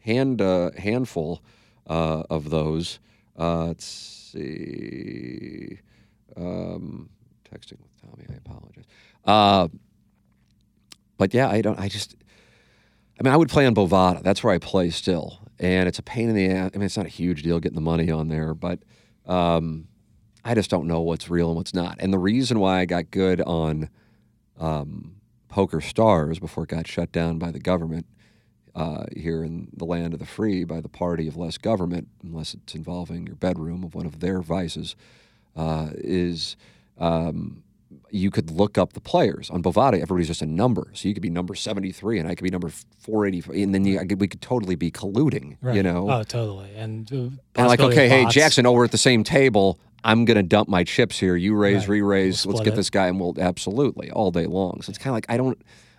hand 0.00 0.42
uh, 0.42 0.72
handful 0.76 1.40
uh, 1.86 2.24
of 2.28 2.50
those. 2.50 2.98
Uh, 3.38 3.66
let's 3.66 3.86
see. 3.86 5.78
Um, 6.36 7.08
texting 7.48 7.78
Tommy. 8.06 8.26
I 8.28 8.34
apologize. 8.34 8.84
Uh, 9.24 9.68
but 11.18 11.34
yeah, 11.34 11.48
I 11.48 11.60
don't. 11.62 11.78
I 11.78 11.88
just. 11.88 12.16
I 13.18 13.22
mean, 13.22 13.32
I 13.32 13.36
would 13.36 13.48
play 13.48 13.66
on 13.66 13.74
Bovada. 13.74 14.22
That's 14.22 14.44
where 14.44 14.52
I 14.52 14.58
play 14.58 14.90
still, 14.90 15.40
and 15.58 15.88
it's 15.88 15.98
a 15.98 16.02
pain 16.02 16.28
in 16.28 16.34
the 16.34 16.48
ass. 16.48 16.70
I 16.74 16.78
mean, 16.78 16.84
it's 16.84 16.96
not 16.96 17.06
a 17.06 17.10
huge 17.10 17.42
deal 17.42 17.58
getting 17.60 17.76
the 17.76 17.80
money 17.80 18.10
on 18.10 18.28
there, 18.28 18.52
but 18.52 18.80
um, 19.26 19.88
I 20.44 20.54
just 20.54 20.70
don't 20.70 20.86
know 20.86 21.00
what's 21.00 21.30
real 21.30 21.48
and 21.48 21.56
what's 21.56 21.74
not. 21.74 21.96
And 21.98 22.12
the 22.12 22.18
reason 22.18 22.58
why 22.58 22.80
I 22.80 22.84
got 22.84 23.10
good 23.10 23.40
on 23.40 23.88
um, 24.60 25.16
Poker 25.48 25.80
Stars 25.80 26.38
before 26.38 26.64
it 26.64 26.70
got 26.70 26.86
shut 26.86 27.10
down 27.10 27.38
by 27.38 27.50
the 27.50 27.58
government 27.58 28.06
uh, 28.74 29.06
here 29.16 29.42
in 29.42 29.68
the 29.74 29.86
land 29.86 30.12
of 30.12 30.20
the 30.20 30.26
free 30.26 30.64
by 30.64 30.82
the 30.82 30.88
party 30.88 31.26
of 31.26 31.36
less 31.36 31.56
government, 31.56 32.08
unless 32.22 32.52
it's 32.52 32.74
involving 32.74 33.26
your 33.26 33.36
bedroom 33.36 33.82
of 33.82 33.94
one 33.94 34.04
of 34.04 34.20
their 34.20 34.42
vices, 34.42 34.94
uh, 35.56 35.88
is 35.94 36.56
um, 36.98 37.62
you 38.16 38.30
could 38.30 38.50
look 38.50 38.78
up 38.78 38.92
the 38.94 39.00
players 39.00 39.50
on 39.50 39.62
Bovada. 39.62 39.94
Everybody's 40.00 40.26
just 40.28 40.42
a 40.42 40.46
number, 40.46 40.88
so 40.94 41.06
you 41.08 41.14
could 41.14 41.22
be 41.22 41.30
number 41.30 41.54
seventy 41.54 41.92
three, 41.92 42.18
and 42.18 42.28
I 42.28 42.34
could 42.34 42.44
be 42.44 42.50
number 42.50 42.70
four 42.98 43.26
eighty, 43.26 43.42
and 43.62 43.74
then 43.74 43.84
you, 43.84 43.98
I 44.00 44.06
could, 44.06 44.20
we 44.20 44.28
could 44.28 44.40
totally 44.42 44.74
be 44.76 44.90
colluding. 44.90 45.56
right. 45.60 45.76
You 45.76 45.82
know, 45.82 46.10
Oh, 46.10 46.22
totally. 46.22 46.70
And, 46.74 47.10
uh, 47.12 47.16
and 47.56 47.66
like, 47.68 47.80
okay, 47.80 48.08
hey. 48.08 48.26
Jackson, 48.26 48.66
oh, 48.66 48.72
we're 48.72 48.84
at 48.84 48.92
the 48.92 48.98
same 48.98 49.22
table. 49.24 49.78
I'm 50.04 50.24
going 50.24 50.36
to 50.36 50.42
dump 50.42 50.68
my 50.68 50.84
chips 50.84 51.18
here. 51.18 51.34
You 51.36 51.54
raise, 51.56 51.80
Right. 51.82 51.88
re-raise. 51.88 52.46
We'll 52.46 52.56
Let's 52.56 52.64
get 52.64 52.74
it. 52.74 52.76
this 52.76 52.90
guy, 52.90 53.08
and 53.08 53.18
we'll 53.20 53.34
absolutely 53.40 54.10
all 54.10 54.30
day 54.30 54.46
long. 54.46 54.80
So 54.82 54.90
it's 54.90 54.98
kind 54.98 55.08
of 55.10 55.14
like 55.14 55.26
I 55.28 55.36
don't, 55.36 55.58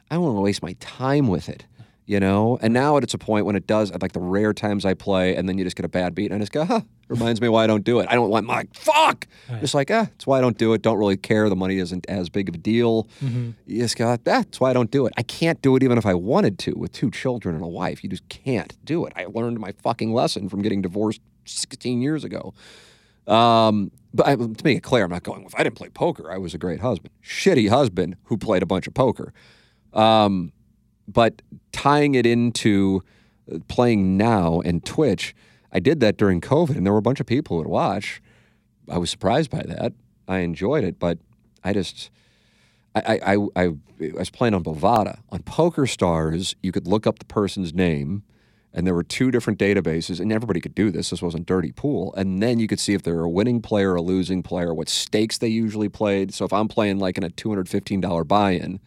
I 0.09 0.15
don't 0.15 0.23
want 0.23 0.37
to 0.37 0.41
waste 0.41 0.61
my 0.61 0.73
time 0.79 1.27
with 1.27 1.49
it, 1.49 1.65
you 2.07 2.19
know. 2.19 2.57
And 2.61 2.73
now 2.73 2.97
at 2.97 3.03
it's 3.03 3.13
a 3.13 3.17
point 3.19 3.45
when 3.45 3.55
it 3.55 3.67
does. 3.67 3.91
Like 4.01 4.13
the 4.13 4.19
rare 4.19 4.53
times 4.53 4.85
I 4.85 4.95
play, 4.95 5.35
and 5.35 5.47
then 5.47 5.59
you 5.59 5.63
just 5.63 5.75
get 5.75 5.85
a 5.85 5.89
bad 5.89 6.15
beat, 6.15 6.31
and 6.31 6.35
I 6.35 6.39
just 6.39 6.51
go, 6.51 6.65
huh. 6.65 6.81
Reminds 7.09 7.39
me 7.39 7.47
why 7.47 7.63
I 7.63 7.67
don't 7.67 7.85
do 7.85 7.99
it. 8.01 8.07
I 8.09 8.15
don't 8.15 8.29
want 8.29 8.45
my 8.45 8.67
fuck. 8.73 9.27
Just 9.61 9.73
like, 9.73 9.89
ah, 9.89 10.07
that's 10.11 10.27
why 10.27 10.39
I 10.39 10.41
don't 10.41 10.57
do 10.57 10.73
it. 10.73 10.81
Don't 10.81 10.97
really 10.97 11.15
care. 11.15 11.47
The 11.47 11.55
money 11.55 11.77
isn't 11.77 12.05
as 12.09 12.27
big 12.27 12.49
of 12.49 12.55
a 12.55 12.57
deal. 12.57 13.07
Mm-hmm. 13.23 13.51
You 13.65 13.81
just 13.81 13.95
go, 13.95 14.09
ah, 14.09 14.17
that's 14.21 14.59
why 14.59 14.71
I 14.71 14.73
don't 14.73 14.91
do 14.91 15.05
it. 15.05 15.13
I 15.15 15.23
can't 15.23 15.61
do 15.61 15.77
it 15.77 15.83
even 15.83 15.97
if 15.97 16.05
I 16.05 16.13
wanted 16.13 16.59
to 16.59 16.73
with 16.75 16.91
two 16.91 17.09
children 17.09 17.55
and 17.55 17.63
a 17.63 17.67
wife. 17.67 18.03
You 18.03 18.09
just 18.09 18.27
can't 18.27 18.75
do 18.83 19.05
it. 19.05 19.13
I 19.15 19.25
learned 19.25 19.57
my 19.57 19.71
fucking 19.71 20.11
lesson 20.11 20.49
from 20.49 20.61
getting 20.61 20.81
divorced 20.81 21.21
16 21.45 22.01
years 22.01 22.25
ago. 22.25 22.53
Um, 23.25 23.91
but 24.13 24.27
I, 24.27 24.35
to 24.35 24.63
make 24.65 24.77
it 24.77 24.83
clear, 24.83 25.05
I'm 25.05 25.09
not 25.09 25.23
going. 25.23 25.45
If 25.45 25.55
I 25.55 25.63
didn't 25.63 25.75
play 25.75 25.87
poker, 25.87 26.29
I 26.29 26.37
was 26.37 26.53
a 26.53 26.57
great 26.57 26.81
husband. 26.81 27.13
Shitty 27.23 27.69
husband 27.69 28.17
who 28.25 28.37
played 28.37 28.63
a 28.63 28.65
bunch 28.65 28.85
of 28.85 28.93
poker. 28.93 29.33
Um, 29.93 30.51
but 31.07 31.41
tying 31.71 32.15
it 32.15 32.25
into 32.25 33.03
uh, 33.51 33.59
playing 33.67 34.17
now 34.17 34.61
and 34.61 34.83
Twitch, 34.83 35.35
I 35.71 35.79
did 35.79 35.99
that 35.99 36.17
during 36.17 36.41
COVID, 36.41 36.75
and 36.75 36.85
there 36.85 36.93
were 36.93 36.99
a 36.99 37.03
bunch 37.03 37.19
of 37.19 37.25
people 37.25 37.57
who 37.57 37.63
would 37.63 37.71
watch. 37.71 38.21
I 38.89 38.97
was 38.97 39.09
surprised 39.09 39.51
by 39.51 39.63
that. 39.63 39.93
I 40.27 40.39
enjoyed 40.39 40.83
it, 40.83 40.99
but 40.99 41.19
I 41.63 41.73
just. 41.73 42.09
I, 42.95 43.19
I, 43.23 43.35
I, 43.35 43.37
I 43.55 43.73
was 44.13 44.29
playing 44.31 44.55
on 44.55 44.63
Bovada. 44.63 45.19
On 45.29 45.43
Poker 45.43 45.85
Stars, 45.85 46.55
you 46.63 46.71
could 46.71 46.87
look 46.87 47.05
up 47.05 47.19
the 47.19 47.25
person's 47.25 47.73
name, 47.73 48.23
and 48.73 48.87
there 48.87 48.95
were 48.95 49.03
two 49.03 49.29
different 49.29 49.59
databases, 49.59 50.19
and 50.19 50.31
everybody 50.31 50.59
could 50.59 50.73
do 50.73 50.89
this. 50.89 51.11
This 51.11 51.21
wasn't 51.21 51.45
dirty 51.45 51.71
pool. 51.71 52.13
And 52.15 52.41
then 52.41 52.59
you 52.59 52.67
could 52.67 52.79
see 52.79 52.93
if 52.93 53.03
they're 53.03 53.21
a 53.21 53.29
winning 53.29 53.61
player 53.61 53.95
a 53.95 54.01
losing 54.01 54.41
player, 54.41 54.73
what 54.73 54.89
stakes 54.89 55.37
they 55.37 55.47
usually 55.47 55.89
played. 55.89 56.33
So 56.33 56.45
if 56.45 56.53
I'm 56.53 56.67
playing 56.67 56.99
like 56.99 57.17
in 57.17 57.23
a 57.23 57.29
$215 57.29 58.27
buy-in, 58.27 58.79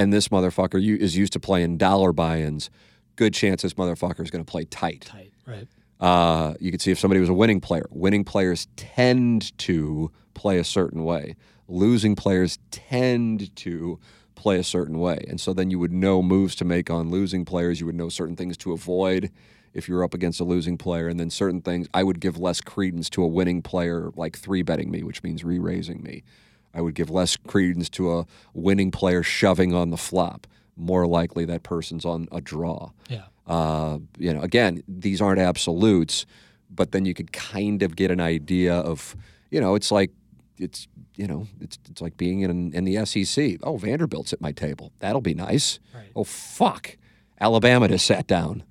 and 0.00 0.14
this 0.14 0.28
motherfucker 0.28 0.80
u- 0.80 0.96
is 0.96 1.14
used 1.14 1.34
to 1.34 1.40
playing 1.40 1.76
dollar 1.76 2.10
buy-ins, 2.10 2.70
good 3.16 3.34
chance 3.34 3.60
this 3.60 3.74
motherfucker 3.74 4.20
is 4.20 4.30
going 4.30 4.42
to 4.42 4.50
play 4.50 4.64
tight. 4.64 5.02
Tight, 5.02 5.34
right? 5.46 5.68
Uh, 6.00 6.54
you 6.58 6.70
could 6.70 6.80
see 6.80 6.90
if 6.90 6.98
somebody 6.98 7.20
was 7.20 7.28
a 7.28 7.34
winning 7.34 7.60
player. 7.60 7.86
Winning 7.90 8.24
players 8.24 8.66
tend 8.76 9.56
to 9.58 10.10
play 10.32 10.58
a 10.58 10.64
certain 10.64 11.04
way. 11.04 11.36
Losing 11.68 12.16
players 12.16 12.58
tend 12.70 13.54
to 13.56 14.00
play 14.36 14.58
a 14.58 14.64
certain 14.64 14.98
way. 14.98 15.22
And 15.28 15.38
so 15.38 15.52
then 15.52 15.70
you 15.70 15.78
would 15.78 15.92
know 15.92 16.22
moves 16.22 16.54
to 16.56 16.64
make 16.64 16.88
on 16.88 17.10
losing 17.10 17.44
players. 17.44 17.78
You 17.78 17.84
would 17.84 17.94
know 17.94 18.08
certain 18.08 18.36
things 18.36 18.56
to 18.58 18.72
avoid 18.72 19.30
if 19.74 19.86
you're 19.86 20.02
up 20.02 20.14
against 20.14 20.40
a 20.40 20.44
losing 20.44 20.78
player. 20.78 21.08
And 21.08 21.20
then 21.20 21.28
certain 21.28 21.60
things, 21.60 21.88
I 21.92 22.04
would 22.04 22.20
give 22.20 22.38
less 22.38 22.62
credence 22.62 23.10
to 23.10 23.22
a 23.22 23.28
winning 23.28 23.60
player 23.60 24.10
like 24.16 24.38
three 24.38 24.62
betting 24.62 24.90
me, 24.90 25.02
which 25.02 25.22
means 25.22 25.44
re 25.44 25.58
raising 25.58 26.02
me. 26.02 26.22
I 26.74 26.80
would 26.80 26.94
give 26.94 27.10
less 27.10 27.36
credence 27.36 27.88
to 27.90 28.18
a 28.18 28.26
winning 28.54 28.90
player 28.90 29.22
shoving 29.22 29.74
on 29.74 29.90
the 29.90 29.96
flop. 29.96 30.46
More 30.76 31.06
likely 31.06 31.44
that 31.46 31.62
person's 31.62 32.04
on 32.04 32.28
a 32.32 32.40
draw. 32.40 32.90
Yeah. 33.08 33.24
Uh, 33.46 33.98
you 34.18 34.32
know, 34.32 34.40
again, 34.40 34.82
these 34.86 35.20
aren't 35.20 35.40
absolutes, 35.40 36.26
but 36.70 36.92
then 36.92 37.04
you 37.04 37.14
could 37.14 37.32
kind 37.32 37.82
of 37.82 37.96
get 37.96 38.10
an 38.10 38.20
idea 38.20 38.74
of, 38.74 39.16
you 39.50 39.60
know, 39.60 39.74
it's 39.74 39.90
like 39.90 40.12
it's 40.60 40.86
you 41.16 41.26
know 41.26 41.46
it's 41.60 41.78
it's 41.90 42.00
like 42.00 42.16
being 42.16 42.42
in 42.42 42.72
in 42.72 42.84
the 42.84 43.04
SEC. 43.04 43.58
Oh, 43.62 43.76
Vanderbilt's 43.76 44.32
at 44.32 44.40
my 44.40 44.52
table. 44.52 44.92
That'll 45.00 45.20
be 45.20 45.34
nice. 45.34 45.80
Right. 45.94 46.10
Oh 46.14 46.24
fuck, 46.24 46.96
Alabama 47.40 47.88
just 47.88 48.06
sat 48.06 48.26
down. 48.26 48.62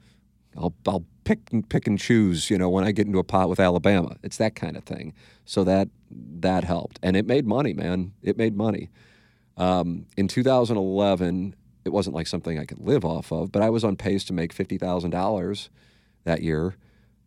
I'll 0.56 0.74
I'll 0.88 1.04
pick 1.26 1.39
and 1.52 1.68
pick 1.68 1.88
and 1.88 2.00
choose. 2.00 2.50
You 2.50 2.58
know, 2.58 2.70
when 2.70 2.84
I 2.84 2.91
get 2.91 3.08
into 3.08 3.20
a 3.20 3.24
pot 3.24 3.50
with 3.50 3.60
Alabama, 3.60 4.16
it's 4.24 4.38
that 4.38 4.56
kind 4.56 4.78
of 4.78 4.84
thing. 4.84 5.14
So 5.45 5.64
that 5.64 5.89
that 6.12 6.64
helped, 6.64 6.99
and 7.03 7.16
it 7.16 7.26
made 7.26 7.45
money, 7.45 7.74
man. 7.74 8.14
It 8.22 8.38
made 8.38 8.55
money. 8.55 8.89
Um, 9.57 10.05
in 10.16 10.28
2011, 10.28 11.55
it 11.86 11.89
wasn't 11.89 12.16
like 12.16 12.28
something 12.28 12.57
I 12.57 12.66
could 12.66 12.80
live 12.80 13.03
off 13.03 13.32
of, 13.32 13.51
but 13.51 13.62
I 13.62 13.70
was 13.70 13.84
on 13.84 13.95
pace 13.95 14.24
to 14.26 14.34
make 14.34 14.53
fifty 14.53 14.78
thousand 14.78 15.12
dollars 15.12 15.70
that 16.24 16.41
year, 16.41 16.76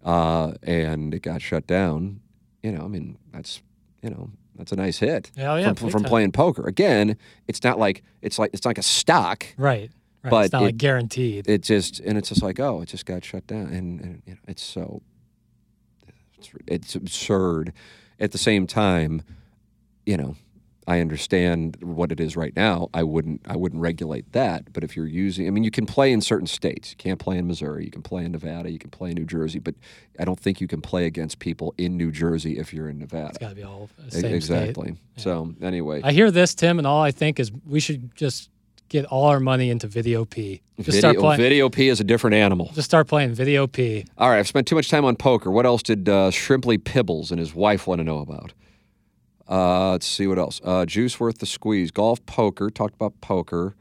uh, 0.04 0.52
and 0.62 1.14
it 1.14 1.22
got 1.22 1.42
shut 1.42 1.66
down. 1.66 2.20
You 2.62 2.72
know, 2.72 2.84
I 2.84 2.88
mean, 2.88 3.18
that's 3.32 3.62
you 4.02 4.10
know, 4.10 4.30
that's 4.56 4.72
a 4.72 4.76
nice 4.76 4.98
hit 4.98 5.30
Hell 5.36 5.58
yeah, 5.58 5.72
from, 5.74 5.90
from 5.90 6.04
playing 6.04 6.32
poker. 6.32 6.66
Again, 6.66 7.16
it's 7.48 7.62
not 7.64 7.78
like 7.78 8.02
it's 8.20 8.38
like 8.38 8.50
it's 8.52 8.64
like 8.64 8.78
a 8.78 8.82
stock. 8.82 9.46
Right. 9.56 9.90
Right. 10.22 10.30
But 10.30 10.44
it's 10.44 10.52
not 10.52 10.62
it- 10.62 10.66
like 10.66 10.76
guaranteed. 10.76 11.48
It 11.48 11.62
just 11.62 12.00
and 12.00 12.16
it's 12.16 12.28
just 12.28 12.42
like 12.42 12.60
oh, 12.60 12.82
it 12.82 12.86
just 12.86 13.06
got 13.06 13.24
shut 13.24 13.46
down, 13.46 13.66
and, 13.66 14.00
and 14.00 14.22
you 14.26 14.34
know, 14.34 14.40
it's 14.46 14.62
so 14.62 15.02
it's, 16.38 16.50
it's 16.66 16.94
absurd. 16.94 17.72
At 18.22 18.32
the 18.32 18.38
same 18.38 18.66
time, 18.66 19.22
you 20.06 20.16
know, 20.16 20.36
I 20.86 21.00
understand 21.00 21.76
what 21.80 22.10
it 22.10 22.18
is 22.18 22.36
right 22.36 22.54
now. 22.56 22.88
I 22.92 23.04
wouldn't 23.04 23.42
I 23.46 23.56
wouldn't 23.56 23.80
regulate 23.80 24.32
that. 24.32 24.72
But 24.72 24.82
if 24.82 24.96
you're 24.96 25.06
using, 25.06 25.46
I 25.46 25.50
mean, 25.50 25.62
you 25.62 25.70
can 25.70 25.86
play 25.86 26.12
in 26.12 26.20
certain 26.20 26.46
states. 26.46 26.90
You 26.90 26.96
can't 26.96 27.20
play 27.20 27.38
in 27.38 27.46
Missouri. 27.46 27.84
You 27.84 27.90
can 27.90 28.02
play 28.02 28.24
in 28.24 28.32
Nevada. 28.32 28.70
You 28.70 28.80
can 28.80 28.90
play 28.90 29.10
in 29.10 29.16
New 29.16 29.24
Jersey. 29.24 29.60
But 29.60 29.76
I 30.18 30.24
don't 30.24 30.40
think 30.40 30.60
you 30.60 30.66
can 30.66 30.80
play 30.80 31.06
against 31.06 31.38
people 31.38 31.72
in 31.78 31.96
New 31.96 32.10
Jersey 32.10 32.58
if 32.58 32.74
you're 32.74 32.88
in 32.88 32.98
Nevada. 32.98 33.28
it's 33.28 33.38
got 33.38 33.50
to 33.50 33.54
be 33.54 33.62
all 33.62 33.88
same 34.08 34.20
state. 34.20 34.34
exactly. 34.34 34.96
So 35.16 35.54
anyway, 35.60 36.00
I 36.02 36.12
hear 36.12 36.30
this, 36.30 36.54
Tim, 36.54 36.78
and 36.78 36.86
all 36.86 37.02
I 37.02 37.12
think 37.12 37.38
is 37.38 37.52
we 37.66 37.78
should 37.78 38.14
just 38.16 38.50
get 38.92 39.06
all 39.06 39.24
our 39.24 39.40
money 39.40 39.70
into 39.70 39.86
Video 39.88 40.24
P. 40.24 40.60
Just 40.76 40.86
video, 40.86 41.00
start 41.00 41.16
playing. 41.18 41.40
video 41.40 41.68
P 41.70 41.88
is 41.88 41.98
a 42.00 42.04
different 42.04 42.34
animal. 42.34 42.70
Just 42.74 42.84
start 42.88 43.08
playing 43.08 43.34
Video 43.34 43.66
P. 43.66 44.04
All 44.18 44.28
right, 44.30 44.38
I've 44.38 44.46
spent 44.46 44.66
too 44.68 44.74
much 44.76 44.88
time 44.90 45.04
on 45.04 45.16
poker. 45.16 45.50
What 45.50 45.66
else 45.66 45.82
did 45.82 46.08
uh, 46.08 46.30
Shrimply 46.30 46.78
Pibbles 46.78 47.30
and 47.30 47.40
his 47.40 47.54
wife 47.54 47.86
want 47.86 47.98
to 48.00 48.04
know 48.04 48.18
about? 48.18 48.52
Uh, 49.48 49.90
let's 49.92 50.06
see 50.06 50.26
what 50.26 50.38
else. 50.38 50.60
Uh, 50.64 50.86
Juice 50.86 51.18
worth 51.18 51.38
the 51.38 51.46
squeeze. 51.46 51.90
Golf 51.90 52.24
poker. 52.26 52.70
Talked 52.70 52.94
about 52.94 53.20
poker. 53.20 53.74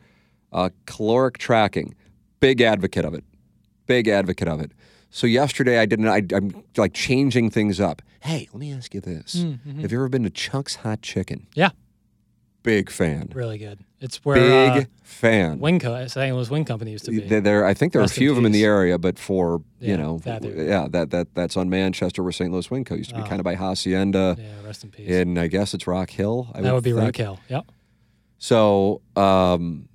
Uh, 0.52 0.70
caloric 0.86 1.38
tracking. 1.38 1.94
Big 2.40 2.62
advocate 2.62 3.06
of 3.06 3.14
it. 3.14 3.24
Big 3.86 4.08
advocate 4.08 4.48
of 4.48 4.60
it. 4.60 4.72
So 5.12 5.28
yesterday 5.28 5.78
I 5.80 5.86
didn't. 5.86 6.08
I, 6.08 6.24
I'm 6.34 6.64
like 6.78 6.94
changing 6.94 7.50
things 7.52 7.80
up. 7.80 8.02
Hey, 8.22 8.48
let 8.54 8.60
me 8.60 8.72
ask 8.72 8.94
you 8.94 9.02
this: 9.02 9.36
Mm-hmm. 9.36 9.82
Have 9.82 9.92
you 9.92 9.98
ever 9.98 10.10
been 10.10 10.24
to 10.24 10.30
Chuck's 10.30 10.76
Hot 10.78 11.02
Chicken? 11.02 11.48
Yeah, 11.54 11.72
Big 12.64 12.90
fan. 12.90 13.30
really 13.34 13.58
good. 13.58 13.80
It's 14.02 14.18
where 14.26 14.36
Big 14.36 14.84
uh, 14.84 14.88
fan. 15.04 15.60
Wing 15.60 15.78
Co- 15.80 16.08
St. 16.08 16.36
Louis 16.36 16.50
Wing 16.50 16.66
Company 16.66 16.92
used 16.92 17.06
to 17.06 17.12
be. 17.12 17.20
They're- 17.20 17.64
I 17.64 17.76
think 17.76 17.94
there 17.94 18.02
are 18.02 18.06
a 18.06 18.10
few 18.10 18.32
of 18.32 18.36
them 18.36 18.48
in 18.48 18.52
the 18.52 18.66
area, 18.66 18.98
but 18.98 19.20
for 19.20 19.62
Yeah, 19.80 19.92
you 19.92 19.98
know, 19.98 20.18
that 20.26 20.44
yeah, 20.44 20.88
that 20.90 21.12
that 21.12 21.36
that's 21.36 21.56
on 21.56 21.70
Manchester 21.70 22.24
where 22.24 22.32
St. 22.32 22.52
Louis 22.52 22.70
Wing 22.72 22.84
Co 22.84 22.96
used 22.96 23.12
to 23.12 23.16
be, 23.18 23.22
Oh. 23.22 23.26
kind 23.26 23.40
of 23.40 23.44
by 23.44 23.54
Hacienda, 23.56 24.36
yeah, 24.40 24.66
rest 24.66 24.84
in 24.84 24.90
peace. 24.90 25.08
and 25.10 25.38
I 25.40 25.46
guess 25.48 25.74
it's 25.76 25.86
Rock 25.86 26.10
Hill. 26.10 26.50
I 26.56 26.62
that 26.62 26.74
would 26.74 26.84
be 26.84 26.92
think. 26.94 27.04
Rock 27.04 27.16
Hill. 27.16 27.40
Yep. 27.50 27.66
So 28.40 29.02
um, 29.16 29.88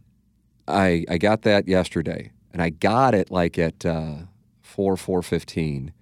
I 0.69 1.05
I 1.09 1.19
got 1.19 1.43
that 1.43 1.67
yesterday, 1.67 2.31
and 2.53 2.63
I 2.63 2.71
got 2.71 3.13
it 3.15 3.31
like 3.31 3.59
at 3.59 3.85
uh, 3.85 4.19
four 4.63 4.97
four 4.97 5.21
fifteen, 5.23 5.93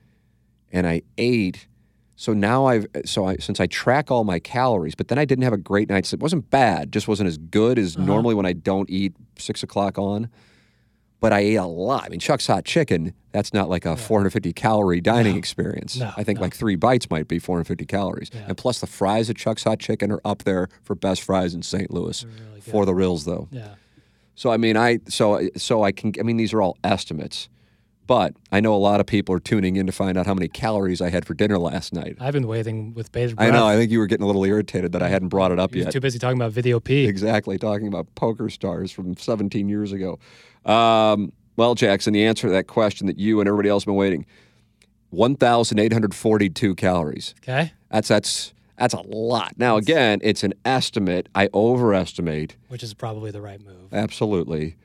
and 0.70 0.86
I 0.86 1.02
ate. 1.16 1.68
So 2.16 2.32
now 2.32 2.66
I've 2.66 2.86
so 3.04 3.26
I 3.26 3.36
since 3.36 3.58
I 3.60 3.66
track 3.66 4.10
all 4.10 4.24
my 4.24 4.38
calories, 4.38 4.94
but 4.94 5.08
then 5.08 5.18
I 5.18 5.24
didn't 5.24 5.44
have 5.44 5.52
a 5.52 5.56
great 5.58 5.88
night's 5.88 6.08
sleep. 6.10 6.20
It 6.20 6.22
wasn't 6.22 6.48
bad, 6.50 6.92
just 6.92 7.08
wasn't 7.08 7.26
as 7.28 7.38
good 7.38 7.78
as 7.78 7.96
Uh-huh. 7.96 8.04
normally 8.06 8.34
when 8.34 8.46
I 8.46 8.52
don't 8.52 8.88
eat 8.88 9.14
six 9.38 9.62
o'clock 9.62 9.98
on. 9.98 10.28
But 11.20 11.32
I 11.32 11.38
ate 11.40 11.54
a 11.56 11.64
lot. 11.64 12.04
I 12.04 12.08
mean, 12.10 12.20
Chuck's 12.20 12.46
hot 12.46 12.66
chicken. 12.66 13.14
That's 13.32 13.54
not 13.54 13.70
like 13.70 13.86
a 13.86 13.96
450 13.96 14.52
calorie 14.52 15.00
dining 15.00 15.36
experience. 15.36 15.96
No, 15.96 16.12
I 16.18 16.22
think 16.22 16.38
no. 16.38 16.42
like 16.42 16.54
three 16.54 16.76
bites 16.76 17.08
might 17.08 17.28
be 17.28 17.38
450 17.38 17.86
calories. 17.86 18.30
Yeah. 18.32 18.42
And 18.48 18.56
plus, 18.58 18.80
the 18.80 18.86
fries 18.86 19.30
at 19.30 19.36
Chuck's 19.36 19.64
hot 19.64 19.78
chicken 19.78 20.12
are 20.12 20.20
up 20.24 20.44
there 20.44 20.68
for 20.82 20.94
best 20.94 21.22
fries 21.22 21.54
in 21.54 21.62
St. 21.62 21.90
Louis. 21.90 22.24
really 22.24 22.60
for 22.60 22.84
the 22.84 22.94
reals, 22.94 23.24
though. 23.24 23.48
Yeah. 23.50 23.74
So 24.34 24.50
I 24.50 24.58
mean, 24.58 24.76
I 24.76 24.98
so 25.08 25.48
so 25.56 25.82
I 25.82 25.92
can. 25.92 26.12
I 26.20 26.22
mean, 26.24 26.36
these 26.36 26.52
are 26.52 26.60
all 26.60 26.76
estimates, 26.84 27.48
but 28.06 28.34
I 28.52 28.60
know 28.60 28.74
a 28.74 28.76
lot 28.76 29.00
of 29.00 29.06
people 29.06 29.34
are 29.34 29.40
tuning 29.40 29.76
in 29.76 29.86
to 29.86 29.92
find 29.92 30.18
out 30.18 30.26
how 30.26 30.34
many 30.34 30.48
calories 30.48 31.00
I 31.00 31.10
had 31.10 31.24
for 31.24 31.34
dinner 31.34 31.58
last 31.58 31.92
night. 31.92 32.16
I've 32.20 32.32
been 32.32 32.46
waiting 32.46 32.94
with 32.94 33.12
bated 33.12 33.36
breath. 33.36 33.48
I 33.48 33.52
know. 33.52 33.66
I 33.66 33.76
think 33.76 33.90
you 33.90 33.98
were 33.98 34.06
getting 34.06 34.24
a 34.24 34.26
little 34.26 34.44
irritated 34.44 34.92
that 34.92 35.02
I 35.02 35.08
hadn't 35.08 35.28
brought 35.28 35.52
it 35.52 35.58
up 35.58 35.74
You're 35.74 35.84
yet. 35.84 35.92
too 35.92 36.00
busy 36.00 36.18
talking 36.18 36.38
about 36.38 36.52
Video 36.52 36.80
P. 36.80 37.06
Exactly, 37.06 37.58
talking 37.58 37.88
about 37.88 38.14
poker 38.14 38.50
stars 38.50 38.92
from 38.92 39.16
17 39.16 39.68
years 39.68 39.92
ago. 39.92 40.18
Um, 40.64 41.32
well, 41.56 41.74
Jackson, 41.74 42.12
the 42.12 42.24
answer 42.24 42.48
to 42.48 42.52
that 42.52 42.66
question 42.66 43.06
that 43.06 43.18
you 43.18 43.40
and 43.40 43.48
everybody 43.48 43.68
else 43.68 43.84
have 43.84 43.86
been 43.86 43.96
waiting: 43.96 44.26
1,842 45.10 46.74
calories. 46.74 47.34
Okay. 47.42 47.72
That's 47.90 48.08
that's 48.08 48.52
that's 48.76 48.94
a 48.94 49.02
lot. 49.02 49.54
Now, 49.56 49.76
again, 49.76 50.18
it's 50.22 50.42
an 50.42 50.54
estimate. 50.64 51.28
I 51.34 51.48
overestimate. 51.54 52.56
Which 52.68 52.82
is 52.82 52.92
probably 52.92 53.30
the 53.30 53.40
right 53.40 53.60
move. 53.64 53.92
Absolutely. 53.92 54.76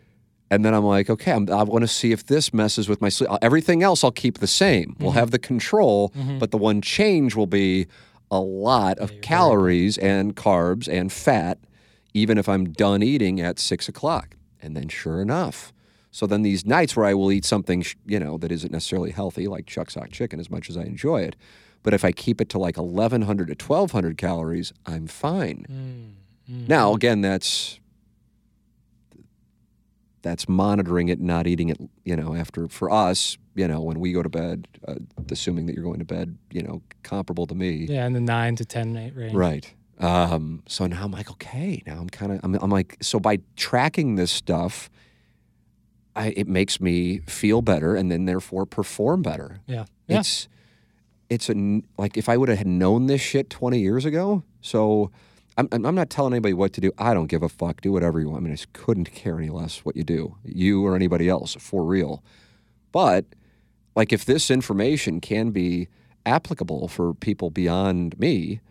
And 0.52 0.66
then 0.66 0.74
I'm 0.74 0.84
like, 0.84 1.10
okay, 1.10 1.32
I'm, 1.32 1.50
I 1.50 1.64
want 1.64 1.84
to 1.84 1.88
see 1.88 2.12
if 2.12 2.26
this 2.26 2.54
messes 2.54 2.89
with 2.89 3.02
my 3.02 3.10
sleep. 3.10 3.30
Everything 3.41 3.84
else 3.84 4.04
I'll 4.04 4.12
keep 4.12 4.39
the 4.39 4.47
same. 4.47 4.95
We'll 5.00 5.12
mm-hmm. 5.12 5.20
have 5.20 5.32
the 5.32 5.39
control, 5.39 6.10
mm-hmm. 6.10 6.39
but 6.39 6.52
the 6.52 6.58
one 6.58 6.82
change 6.82 7.36
will 7.36 7.47
be 7.47 7.88
a 8.32 8.39
lot 8.39 8.97
of 9.00 9.22
calories 9.22 9.97
and 9.97 10.36
carbs 10.36 10.88
and 10.88 11.12
fat, 11.12 11.60
even 12.14 12.38
if 12.38 12.50
I'm 12.50 12.72
done 12.72 13.04
eating 13.04 13.39
at 13.39 13.60
six 13.60 13.88
o'clock. 13.88 14.36
And 14.62 14.76
then, 14.76 14.89
sure 14.89 15.22
enough, 15.22 15.72
so 16.12 16.26
then 16.26 16.41
these 16.41 16.66
nights 16.66 16.95
where 16.95 17.06
I 17.06 17.14
will 17.14 17.32
eat 17.32 17.45
something, 17.45 17.86
you 18.06 18.20
know, 18.20 18.38
that 18.38 18.52
isn't 18.52 18.72
necessarily 18.72 19.12
healthy, 19.12 19.47
like 19.47 19.68
Chuck's 19.68 19.95
hot 19.95 20.12
chicken, 20.12 20.39
as 20.39 20.50
much 20.50 20.70
as 20.70 20.78
I 20.78 20.82
enjoy 20.82 21.22
it, 21.22 21.36
but 21.84 21.93
if 21.93 22.04
I 22.04 22.12
keep 22.12 22.41
it 22.41 22.50
to 22.50 22.60
like 22.60 22.78
1,100 22.78 23.47
to 23.47 23.66
1,200 23.66 24.18
calories, 24.18 24.74
I'm 24.86 25.08
fine. 25.08 25.66
Mm. 26.50 26.68
Now, 26.68 26.88
mm-hmm. 26.88 26.95
again, 26.95 27.22
that's 27.22 27.80
that's 30.22 30.47
monitoring 30.49 31.09
it, 31.09 31.20
not 31.20 31.47
eating 31.47 31.70
it. 31.70 31.80
You 32.03 32.15
know, 32.15 32.36
after 32.36 32.67
for 32.67 32.91
us, 32.91 33.38
you 33.55 33.67
know, 33.67 33.82
when 33.82 33.99
we 33.99 34.11
go 34.11 34.22
to 34.24 34.30
bed, 34.30 34.67
uh, 34.88 34.95
assuming 35.32 35.65
that 35.67 35.76
you're 35.76 35.84
going 35.84 35.99
to 35.99 36.05
bed, 36.05 36.38
you 36.51 36.61
know, 36.61 36.82
comparable 37.03 37.47
to 37.47 37.55
me, 37.55 37.86
Yeah, 37.89 38.05
in 38.05 38.13
the 38.13 38.22
nine 38.22 38.55
to 38.57 38.65
ten 38.65 38.93
night 38.93 39.15
range. 39.15 39.34
right? 39.34 39.74
Um, 39.99 40.63
so 40.65 40.86
now 40.88 41.03
I'm 41.03 41.11
like, 41.11 41.30
okay, 41.32 41.84
now 41.86 41.99
I'm 41.99 42.09
kind 42.09 42.32
of, 42.32 42.39
I'm, 42.43 42.55
I'm 42.55 42.70
like, 42.70 42.95
so 43.01 43.20
by 43.20 43.39
tracking 43.57 44.15
this 44.15 44.32
stuff, 44.32 44.89
I, 46.15 46.28
it 46.38 46.47
makes 46.47 46.80
me 46.80 47.20
feel 47.28 47.61
better, 47.61 47.95
and 47.95 48.09
then 48.11 48.26
therefore 48.26 48.65
perform 48.65 49.22
better. 49.22 49.59
Yeah. 49.67 49.86
Yeah. 50.07 50.20
It's 50.20 50.47
it's 51.30 51.49
a 51.49 51.82
like 51.97 52.17
if 52.17 52.28
I 52.28 52.38
would 52.38 52.49
have 52.49 52.65
known 52.65 53.05
this 53.05 53.22
shit 53.22 53.49
20 53.49 53.80
years 53.80 54.03
ago. 54.05 54.43
So 54.61 55.11
I'm 55.60 55.86
I'm 55.86 55.95
not 55.95 56.10
telling 56.10 56.34
anybody 56.34 56.53
what 56.53 56.74
to 56.74 56.82
do. 56.82 56.91
I 56.97 57.14
don't 57.14 57.28
give 57.28 57.43
a 57.43 57.49
fuck. 57.49 57.82
Do 57.82 57.91
whatever 57.91 58.20
you 58.20 58.30
want. 58.30 58.41
I 58.41 58.43
mean, 58.43 58.53
I 58.53 58.55
just 58.55 58.74
couldn't 58.74 59.12
care 59.12 59.38
any 59.38 59.49
less 59.49 59.80
what 59.80 59.95
you 59.95 60.03
do, 60.03 60.36
you 60.43 60.86
or 60.86 60.95
anybody 60.95 61.28
else, 61.28 61.55
for 61.55 61.84
real. 61.84 62.24
But 62.91 63.26
like 63.95 64.14
if 64.14 64.26
this 64.26 64.49
information 64.49 65.20
can 65.20 65.51
be 65.51 65.89
applicable 66.26 66.88
for 66.88 67.14
people 67.14 67.49
beyond 67.49 68.18
me, 68.18 68.62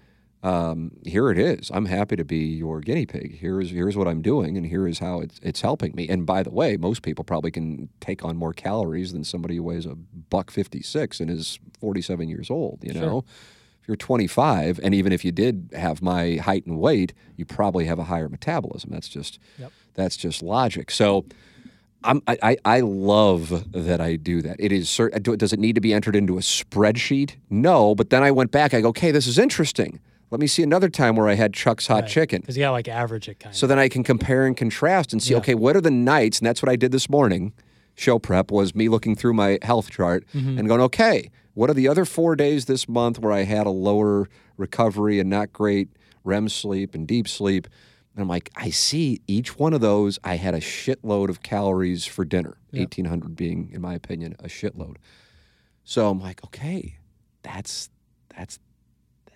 um, 0.43 0.93
here 1.05 1.31
it 1.31 1.39
is. 1.39 1.71
I'm 1.75 1.87
happy 1.87 2.17
to 2.17 2.25
be 2.25 2.39
your 2.39 2.81
guinea 2.81 3.07
pig. 3.07 3.39
Here's 3.39 3.71
here's 3.71 3.97
what 3.97 4.09
I'm 4.09 4.23
doing, 4.23 4.57
and 4.57 4.65
here 4.65 4.87
is 4.87 5.01
how 5.01 5.21
it's 5.21 5.39
it's 5.43 5.61
helping 5.61 5.95
me. 5.95 6.09
And 6.09 6.25
by 6.25 6.43
the 6.43 6.51
way, 6.51 6.77
most 6.77 7.03
people 7.03 7.25
probably 7.25 7.51
can 7.51 7.89
take 8.01 8.25
on 8.25 8.37
more 8.37 8.53
calories 8.55 9.13
than 9.13 9.25
somebody 9.25 9.57
who 9.57 9.65
weighs 9.65 9.85
a 9.85 9.95
buck 9.95 10.51
fifty 10.51 10.83
six 10.83 11.21
and 11.21 11.29
is 11.29 11.59
47 11.81 12.29
years 12.29 12.51
old. 12.51 12.79
You 12.83 12.95
know, 12.95 13.25
you're 13.89 13.97
25, 13.97 14.79
and 14.83 14.95
even 14.95 15.13
if 15.13 15.25
you 15.25 15.33
did 15.33 15.71
have 15.75 16.01
my 16.03 16.37
height 16.37 16.67
and 16.67 16.79
weight, 16.79 17.13
you 17.37 17.45
probably 17.45 17.87
have 17.87 17.99
a 17.99 18.05
higher 18.05 18.29
metabolism. 18.29 18.91
That's 18.93 19.09
just 19.09 19.39
Yep. 19.59 19.73
that's 19.95 20.17
just 20.17 20.43
logic. 20.43 20.91
So. 20.91 21.25
I'm, 22.05 22.23
I, 22.29 22.39
I 22.45 22.57
I 22.65 22.81
love 22.81 23.73
that 23.73 24.01
I 24.01 24.15
do 24.15 24.41
that. 24.43 24.55
It 24.61 24.71
is 24.71 24.87
cert- 24.87 25.21
does 25.37 25.53
it 25.53 25.59
need 25.59 25.75
to 25.75 25.81
be 25.81 25.93
entered 25.93 26.15
into 26.15 26.39
a 26.39 26.41
spreadsheet? 26.41 27.33
No, 27.51 27.97
but 27.97 28.11
then 28.11 28.23
I 28.23 28.31
went 28.31 28.53
back. 28.53 28.73
I 28.73 28.81
go, 28.81 28.91
okay, 28.91 29.11
this 29.11 29.27
is 29.27 29.37
interesting. 29.37 29.99
Let 30.31 30.41
me 30.41 30.47
see 30.47 30.63
another 30.63 30.89
time 30.89 31.17
where 31.17 31.27
I 31.29 31.35
had 31.35 31.53
Chuck's 31.55 31.89
hot 31.89 32.07
chicken. 32.07 32.41
Because 32.43 32.57
you 32.57 32.63
got 32.63 32.71
like 32.71 32.87
average 32.87 33.29
it 33.29 33.41
kind 33.41 33.53
of 33.53 33.57
So 33.59 33.65
of. 33.65 33.71
then 33.71 33.81
I 33.81 33.89
can 33.89 34.05
compare 34.05 34.47
and 34.47 34.57
contrast 34.57 35.13
and 35.13 35.21
see, 35.21 35.33
Yeah. 35.33 35.39
okay, 35.39 35.57
what 35.57 35.75
are 35.75 35.81
the 35.81 35.91
nights? 35.91 36.39
And 36.39 36.47
that's 36.47 36.63
what 36.63 36.71
I 36.71 36.77
did 36.77 36.93
this 36.93 37.11
morning. 37.11 37.53
Show 37.97 38.21
prep 38.21 38.53
was 38.53 38.77
me 38.77 38.89
looking 38.89 39.17
through 39.17 39.35
my 39.35 39.59
health 39.63 39.91
chart 39.91 40.25
Mm-hmm. 40.35 40.57
and 40.57 40.69
going, 40.69 40.81
okay, 40.83 41.33
what 41.59 41.69
are 41.69 41.75
the 41.75 41.89
other 41.89 42.05
four 42.05 42.37
days 42.37 42.67
this 42.67 42.89
month 42.89 43.19
where 43.19 43.33
I 43.33 43.43
had 43.43 43.67
a 43.67 43.71
lower 43.71 44.29
recovery 44.57 45.19
and 45.19 45.29
not 45.29 45.53
great 45.53 45.89
REM 46.23 46.49
sleep 46.49 46.95
and 46.95 47.05
deep 47.05 47.27
sleep? 47.27 47.67
And 48.15 48.23
I'm 48.23 48.29
like, 48.29 48.49
I 48.55 48.71
see 48.71 49.23
each 49.27 49.59
one 49.59 49.75
of 49.75 49.81
those. 49.81 50.21
I 50.23 50.37
had 50.37 50.55
a 50.55 50.61
shitload 50.61 51.29
of 51.29 51.43
calories 51.43 52.07
for 52.07 52.25
dinner, 52.25 52.59
1,800 52.71 53.35
being, 53.35 53.71
in 53.73 53.81
my 53.81 53.95
opinion, 53.95 54.37
a 54.39 54.45
shitload. 54.45 54.99
So 55.83 56.09
I'm 56.09 56.21
like, 56.21 56.45
okay, 56.45 56.99
that's 57.43 57.91
that's 58.37 58.61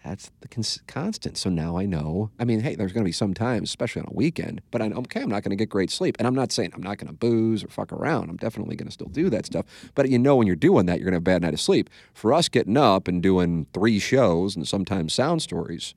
that's 0.05 0.31
the 0.41 0.49
cons- 0.49 0.81
constant. 0.87 1.37
So 1.37 1.49
now 1.49 1.77
I 1.77 1.87
know. 1.87 2.31
I 2.39 2.45
mean, 2.45 2.61
hey, 2.61 2.75
there's 2.75 2.93
going 2.93 3.05
to 3.05 3.09
be 3.09 3.13
some 3.13 3.35
times, 3.35 3.71
especially 3.71 4.03
on 4.03 4.09
a 4.11 4.15
weekend, 4.15 4.61
but 4.71 4.83
I 4.83 4.87
okay, 4.87 5.23
I'm 5.23 5.29
not 5.29 5.43
going 5.43 5.51
to 5.51 5.57
get 5.57 5.69
great 5.69 5.91
sleep. 5.91 6.17
And 6.19 6.27
I'm 6.27 6.35
not 6.35 6.51
saying 6.51 6.73
I'm 6.75 6.83
not 6.83 6.99
going 6.99 7.09
to 7.09 7.15
booze 7.15 7.63
or 7.63 7.69
fuck 7.69 7.93
around. 7.93 8.29
I'm 8.29 8.37
definitely 8.37 8.77
going 8.77 8.89
to 8.89 8.93
still 8.93 9.09
do 9.09 9.31
that 9.31 9.47
stuff. 9.47 9.65
But 9.95 10.09
you 10.09 10.19
know, 10.19 10.37
when 10.37 10.47
you're 10.47 10.57
doing 10.57 10.87
that, 10.87 10.99
you're 10.99 11.05
going 11.05 11.13
to 11.13 11.17
have 11.17 11.23
a 11.23 11.39
bad 11.39 11.43
night 11.43 11.55
of 11.55 11.61
sleep. 11.61 11.89
For 12.15 12.33
us 12.33 12.49
getting 12.49 12.77
up 12.77 13.07
and 13.07 13.23
doing 13.23 13.67
three 13.73 13.99
shows 13.99 14.57
and 14.57 14.67
sometimes 14.67 15.15
sound 15.15 15.43
stories, 15.43 15.95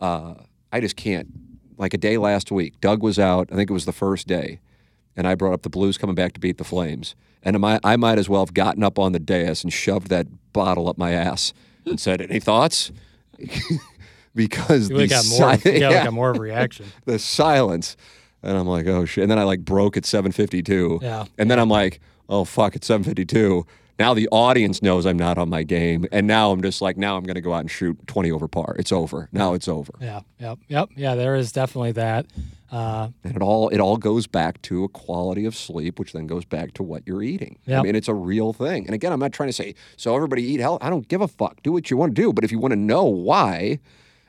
uh, 0.00 0.34
I 0.72 0.80
just 0.80 0.96
can't. 0.96 1.28
Like 1.78 1.92
a 1.92 1.98
day 1.98 2.16
last 2.16 2.50
week, 2.50 2.80
Doug 2.80 3.02
was 3.02 3.18
out. 3.18 3.50
I 3.52 3.54
think 3.54 3.68
it 3.68 3.74
was 3.74 3.84
the 3.84 3.92
first 3.92 4.26
day, 4.26 4.60
and 5.14 5.26
I 5.26 5.34
brought 5.34 5.52
up 5.52 5.62
the 5.62 5.68
Blues 5.68 5.98
coming 5.98 6.14
back 6.14 6.32
to 6.32 6.40
beat 6.40 6.56
the 6.56 6.64
Flames. 6.64 7.14
And 7.42 7.64
I 7.64 7.96
might 7.96 8.18
as 8.18 8.28
well 8.28 8.40
have 8.40 8.54
gotten 8.54 8.82
up 8.82 8.98
on 8.98 9.12
the 9.12 9.20
dais 9.20 9.62
and 9.62 9.72
shoved 9.72 10.08
that 10.08 10.26
bottle 10.52 10.88
up 10.88 10.98
my 10.98 11.12
ass 11.12 11.52
and 11.84 12.00
said, 12.00 12.20
"Any 12.20 12.40
thoughts?" 12.40 12.90
because 14.34 14.90
You 14.90 14.96
the 14.98 15.06
got 15.06 15.24
more. 15.28 15.56
si- 15.56 15.70
got 15.80 15.92
yeah, 15.92 16.04
got 16.04 16.12
more 16.12 16.30
of 16.30 16.36
a 16.36 16.40
reaction. 16.40 16.86
the 17.04 17.18
silence, 17.18 17.96
and 18.42 18.56
I'm 18.56 18.66
like, 18.66 18.86
"Oh 18.86 19.04
shit!" 19.04 19.22
And 19.22 19.30
then 19.30 19.38
I 19.38 19.44
like 19.44 19.60
broke 19.64 19.96
at 19.96 20.04
7:52. 20.04 21.02
Yeah. 21.02 21.24
And 21.38 21.50
then 21.50 21.58
I'm 21.58 21.68
like, 21.68 22.00
"Oh 22.28 22.44
fuck!" 22.44 22.76
It's 22.76 22.88
7:52. 22.88 23.64
Now 23.98 24.12
the 24.12 24.28
audience 24.30 24.82
knows 24.82 25.06
I'm 25.06 25.16
not 25.18 25.38
on 25.38 25.48
my 25.48 25.62
game, 25.62 26.06
and 26.12 26.26
now 26.26 26.50
I'm 26.52 26.60
just 26.60 26.82
like, 26.82 26.98
now 26.98 27.16
I'm 27.16 27.24
going 27.24 27.36
to 27.36 27.40
go 27.40 27.54
out 27.54 27.60
and 27.60 27.70
shoot 27.70 27.96
20 28.06 28.30
over 28.30 28.46
par. 28.46 28.76
It's 28.78 28.92
over. 28.92 29.30
Now 29.32 29.54
it's 29.54 29.68
over. 29.68 29.94
Yeah. 30.02 30.20
Yep. 30.38 30.58
Yep. 30.68 30.88
Yeah. 30.96 31.14
There 31.14 31.34
is 31.34 31.50
definitely 31.50 31.92
that. 31.92 32.26
Uh, 32.70 33.08
And 33.24 33.36
it 33.36 33.42
all 33.42 33.68
it 33.68 33.78
all 33.80 33.96
goes 33.96 34.26
back 34.26 34.60
to 34.62 34.84
a 34.84 34.88
quality 34.88 35.44
of 35.46 35.54
sleep, 35.54 35.98
which 35.98 36.12
then 36.12 36.26
goes 36.26 36.44
back 36.44 36.74
to 36.74 36.82
what 36.82 37.02
you're 37.06 37.22
eating. 37.22 37.58
I 37.68 37.82
mean, 37.82 37.94
it's 37.94 38.08
a 38.08 38.14
real 38.14 38.52
thing. 38.52 38.86
And 38.86 38.94
again, 38.94 39.12
I'm 39.12 39.20
not 39.20 39.32
trying 39.32 39.48
to 39.48 39.52
say 39.52 39.74
so 39.96 40.14
everybody 40.16 40.42
eat 40.42 40.60
health. 40.60 40.80
I 40.82 40.90
don't 40.90 41.06
give 41.08 41.20
a 41.20 41.28
fuck. 41.28 41.62
Do 41.62 41.72
what 41.72 41.90
you 41.90 41.96
want 41.96 42.14
to 42.16 42.20
do. 42.22 42.32
But 42.32 42.42
if 42.44 42.50
you 42.50 42.58
want 42.58 42.72
to 42.72 42.76
know 42.80 43.04
why, 43.04 43.78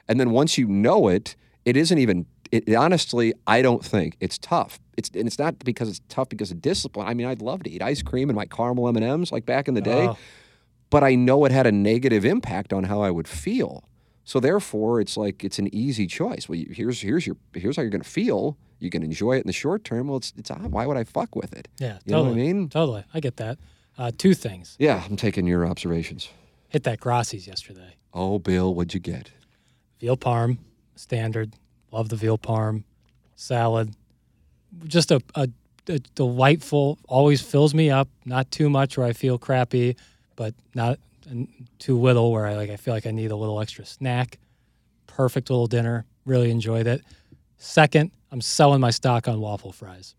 and 0.07 0.19
then 0.19 0.31
once 0.31 0.57
you 0.57 0.67
know 0.67 1.07
it, 1.07 1.35
it 1.65 1.75
isn't 1.75 1.97
even. 1.97 2.25
It, 2.49 2.73
honestly, 2.73 3.33
I 3.45 3.61
don't 3.61 3.83
think 3.83 4.15
it's 4.21 4.38
tough. 4.38 4.79
It's 4.95 5.09
and 5.13 5.27
it's 5.27 5.38
not 5.39 5.59
because 5.59 5.89
it's 5.89 6.01
tough 6.07 6.29
because 6.29 6.49
of 6.51 6.61
discipline. 6.61 7.05
I 7.07 7.13
mean, 7.13 7.27
I'd 7.27 7.41
love 7.41 7.63
to 7.63 7.69
eat 7.69 7.81
ice 7.81 8.01
cream 8.01 8.29
and 8.29 8.35
my 8.38 8.45
caramel 8.45 8.88
M 8.88 8.95
and 8.95 9.03
M's 9.03 9.31
like 9.33 9.45
back 9.45 9.67
in 9.67 9.73
the 9.73 9.81
day, 9.81 10.07
Oh. 10.07 10.17
but 10.89 11.03
I 11.03 11.15
know 11.15 11.43
it 11.43 11.51
had 11.51 11.67
a 11.67 11.71
negative 11.73 12.23
impact 12.23 12.71
on 12.71 12.85
how 12.85 13.01
I 13.01 13.11
would 13.11 13.27
feel. 13.27 13.83
So 14.28 14.41
therefore, 14.41 14.99
it's 14.99 15.15
like 15.15 15.45
it's 15.45 15.57
an 15.57 15.73
easy 15.73 16.05
choice. 16.05 16.49
Well, 16.49 16.57
you, 16.57 16.67
here's 16.69 16.99
here's 16.99 17.25
your 17.25 17.38
here's 17.53 17.78
how 17.78 17.82
you're 17.82 17.89
going 17.89 18.01
to 18.01 18.09
feel. 18.09 18.57
You 18.78 18.89
can 18.89 19.01
enjoy 19.01 19.38
it 19.38 19.39
in 19.39 19.47
the 19.47 19.53
short 19.53 19.86
term. 19.86 20.09
Well, 20.09 20.17
it's 20.17 20.34
it's 20.36 20.51
odd. 20.51 20.65
Why 20.65 20.86
would 20.86 20.97
I 20.97 21.05
fuck 21.05 21.34
with 21.34 21.53
it? 21.53 21.69
yeah. 21.80 21.99
You 22.03 22.11
know 22.11 22.23
what 22.23 22.34
I 22.34 22.36
mean? 22.36 22.67
Totally. 22.67 23.05
I 23.13 23.21
get 23.21 23.38
that. 23.38 23.57
Uh, 23.97 24.11
two 24.17 24.34
things. 24.34 24.75
Yeah, 24.80 25.01
I'm 25.09 25.15
taking 25.15 25.47
your 25.47 25.65
observations. 25.65 26.28
Hit 26.67 26.84
that 26.84 26.99
Grassi's 26.99 27.47
yesterday. 27.47 27.95
Oh, 28.13 28.38
Bill, 28.38 28.73
what'd 28.73 28.93
you 28.93 28.99
get? 28.99 29.32
Veal 30.01 30.17
parm, 30.17 30.57
standard. 30.97 31.53
Love 31.93 32.09
the 32.09 32.17
veal 32.17 32.38
parm. 32.38 32.84
Salad. 33.38 33.95
Just 34.84 35.09
a, 35.09 35.21
a, 35.36 35.47
a 35.88 35.99
delightful. 36.15 36.99
Always 37.07 37.39
fills 37.39 37.73
me 37.73 37.89
up. 37.89 38.09
Not 38.25 38.51
too 38.51 38.69
much 38.69 38.97
where 38.97 39.07
I 39.07 39.13
feel 39.13 39.38
crappy, 39.38 39.95
but 40.36 40.53
not 40.75 40.99
too 41.80 41.99
little 41.99 42.32
where 42.32 42.45
I 42.45 42.55
like. 42.55 42.69
I 42.69 42.78
feel 42.78 42.93
like 42.93 43.05
I 43.05 43.11
need 43.11 43.32
a 43.32 43.36
little 43.36 43.59
extra 43.59 43.86
snack. 43.86 44.38
Perfect 45.07 45.49
little 45.49 45.67
dinner. 45.67 46.05
Really 46.25 46.51
enjoyed 46.51 46.88
it. 46.88 47.03
Second, 47.57 48.11
I'm 48.32 48.41
selling 48.41 48.82
my 48.82 48.91
stock 48.91 49.28
on 49.28 49.39
waffle 49.39 49.71
fries. 49.71 50.15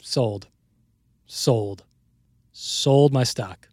Sold. 0.00 0.48
Sold. 1.26 1.84
Sold 2.52 3.12
my 3.12 3.24
stock. 3.24 3.68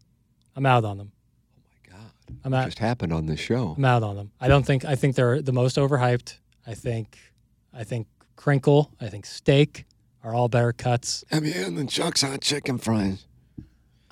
I'm 0.55 0.65
out 0.65 0.85
on 0.85 0.97
them. 0.97 1.11
Oh 1.57 1.61
my 1.91 1.97
god, 1.97 2.11
I'm 2.43 2.53
out. 2.53 2.65
just 2.65 2.79
happened 2.79 3.13
on 3.13 3.25
this 3.25 3.39
show? 3.39 3.75
I'm 3.77 3.85
out 3.85 4.03
on 4.03 4.15
them. 4.15 4.31
I 4.39 4.47
don't 4.47 4.65
think 4.65 4.85
I 4.85 4.95
think 4.95 5.15
they're 5.15 5.41
the 5.41 5.53
most 5.53 5.77
overhyped. 5.77 6.37
I 6.67 6.73
think 6.73 7.17
I 7.73 7.83
think 7.83 8.07
crinkle, 8.35 8.91
I 8.99 9.07
think 9.07 9.25
steak 9.25 9.85
are 10.23 10.33
all 10.33 10.47
better 10.49 10.73
cuts. 10.73 11.23
Have 11.29 11.45
you 11.45 11.69
the 11.69 11.85
Chuck's 11.85 12.21
hot 12.21 12.41
chicken 12.41 12.77
fries? 12.77 13.25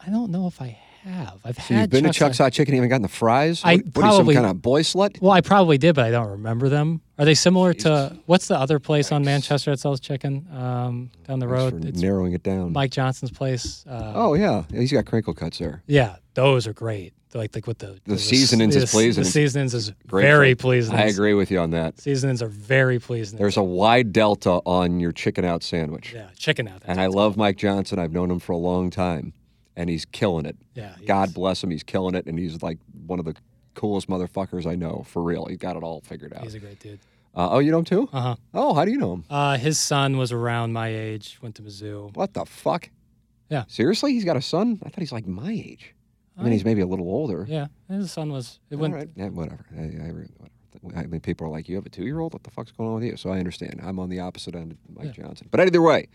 I 0.05 0.09
don't 0.09 0.31
know 0.31 0.47
if 0.47 0.61
I 0.61 0.77
have. 1.03 1.39
I've 1.45 1.55
So 1.55 1.73
had 1.73 1.81
you've 1.81 1.89
been 1.89 2.03
Chuck's 2.05 2.15
to 2.17 2.19
Chuck's 2.19 2.37
Hot- 2.39 2.53
Chicken, 2.53 2.73
and 2.73 2.77
haven't 2.79 2.89
gotten 2.89 3.01
the 3.03 3.07
fries? 3.07 3.61
I 3.63 3.75
what, 3.77 3.85
what 3.95 4.03
are 4.05 4.11
you, 4.11 4.17
some 4.17 4.33
kind 4.33 4.45
of 4.45 4.61
boy 4.61 4.81
slut? 4.81 5.21
Well, 5.21 5.31
I 5.31 5.41
probably 5.41 5.77
did, 5.77 5.95
but 5.95 6.05
I 6.05 6.11
don't 6.11 6.29
remember 6.29 6.69
them. 6.69 7.01
Are 7.19 7.25
they 7.25 7.33
similar 7.35 7.73
to 7.75 8.17
what's 8.25 8.47
the 8.47 8.57
other 8.57 8.79
place 8.79 9.11
on 9.11 9.23
Manchester 9.25 9.71
that 9.71 9.79
sells 9.79 9.99
chicken 9.99 10.47
um, 10.51 11.09
down 11.27 11.39
the 11.39 11.47
Thanks 11.47 11.73
road? 11.73 11.85
It's 11.85 12.01
narrowing 12.01 12.33
it 12.33 12.43
down. 12.43 12.73
Mike 12.73 12.91
Johnson's 12.91 13.31
place. 13.31 13.85
Uh, 13.89 14.11
Oh 14.15 14.33
yeah, 14.35 14.63
he's 14.71 14.91
got 14.91 15.05
crinkle 15.05 15.33
cuts 15.33 15.57
there. 15.57 15.83
yeah, 15.87 16.17
those 16.35 16.67
are 16.67 16.73
great. 16.73 17.13
They're 17.31 17.41
like 17.41 17.53
like 17.53 17.67
with 17.67 17.79
the 17.79 17.99
The 18.05 18.17
seasonings 18.17 18.73
is 18.75 18.83
the- 18.83 18.87
pleasing. 18.87 19.23
The 19.25 19.29
seasonings 19.29 19.73
is 19.73 19.91
Great 20.07 20.21
very 20.23 20.55
pleasing. 20.55 20.95
I 20.95 21.07
agree 21.07 21.33
with 21.33 21.51
you 21.51 21.59
on 21.59 21.71
that. 21.71 21.99
Seasonings 21.99 22.41
are 22.41 22.47
very 22.47 22.99
pleasing. 22.99 23.37
There's 23.37 23.57
a 23.57 23.63
wide 23.63 24.13
delta 24.13 24.61
on 24.65 24.99
your 25.01 25.11
chicken 25.11 25.43
out 25.43 25.61
sandwich. 25.61 26.13
yeah 26.13 26.27
chicken 26.37 26.67
out. 26.69 26.83
And 26.85 27.01
I 27.01 27.07
love 27.07 27.35
Mike 27.35 27.57
Johnson. 27.57 27.99
I've 27.99 28.13
known 28.13 28.31
him 28.31 28.39
for 28.39 28.53
a 28.53 28.57
long 28.57 28.89
time, 28.91 29.33
and 29.77 29.89
he's 29.89 30.03
killing 30.03 30.45
it. 30.45 30.57
Yeah, 30.73 30.95
God 31.05 31.29
is. 31.29 31.33
bless 31.33 31.63
him. 31.63 31.69
He's 31.69 31.83
killing 31.83 32.15
it, 32.15 32.25
and 32.25 32.37
he's 32.37 32.61
like 32.61 32.79
one 33.05 33.19
of 33.19 33.25
the 33.25 33.35
coolest 33.75 34.09
motherfuckers 34.09 34.65
I 34.65 34.75
know. 34.75 35.05
For 35.07 35.23
real, 35.23 35.45
he's 35.45 35.57
got 35.59 35.77
it 35.77 35.83
all 35.83 36.01
figured 36.01 36.33
out. 36.33 36.43
He's 36.43 36.55
a 36.55 36.59
great 36.59 36.79
dude. 36.79 36.99
Uh, 37.35 37.49
oh, 37.51 37.59
you 37.59 37.71
know 37.71 37.77
him 37.79 37.85
too? 37.85 38.09
Uh 38.11 38.21
huh. 38.21 38.35
Oh, 38.53 38.73
how 38.73 38.83
do 38.83 38.91
you 38.91 38.97
know 38.97 39.13
him? 39.13 39.23
Uh, 39.29 39.57
his 39.57 39.79
son 39.79 40.17
was 40.17 40.31
around 40.31 40.73
my 40.73 40.87
age, 40.89 41.37
went 41.41 41.55
to 41.55 41.61
Mizzou. 41.61 42.13
What 42.15 42.33
the 42.33 42.45
fuck? 42.45 42.89
Yeah. 43.49 43.63
Seriously, 43.67 44.11
he's 44.13 44.25
got 44.25 44.35
a 44.35 44.41
son. 44.41 44.79
I 44.83 44.89
thought 44.89 44.99
he's 44.99 45.11
like 45.11 45.27
my 45.27 45.51
age. 45.51 45.93
I 46.39 46.43
mean, 46.43 46.51
he's 46.51 46.65
maybe 46.65 46.81
a 46.81 46.87
little 46.87 47.07
older. 47.07 47.45
Yeah, 47.49 47.67
his 47.89 48.11
son 48.11 48.31
was. 48.31 48.59
It 48.69 48.75
All 48.75 48.81
went. 48.81 48.93
right. 48.93 49.09
Yeah, 49.15 49.29
whatever. 49.29 49.65
I, 49.75 49.81
I, 49.81 50.11
whatever. 50.81 50.99
I 50.99 51.07
mean, 51.07 51.19
people 51.21 51.47
are 51.47 51.49
like, 51.49 51.67
"You 51.67 51.75
have 51.75 51.85
a 51.87 51.89
two-year-old? 51.89 52.33
What 52.33 52.43
the 52.43 52.51
fuck's 52.51 52.71
going 52.71 52.89
on 52.89 52.95
with 52.95 53.05
you?" 53.05 53.17
So 53.17 53.31
I 53.31 53.39
understand. 53.39 53.81
I'm 53.83 53.97
on 53.99 54.09
the 54.09 54.19
opposite 54.19 54.53
end 54.53 54.71
of 54.73 54.77
Mike 54.95 55.13
Johnson. 55.13 55.47
But 55.49 55.61
either 55.61 55.81
way, 55.81 56.09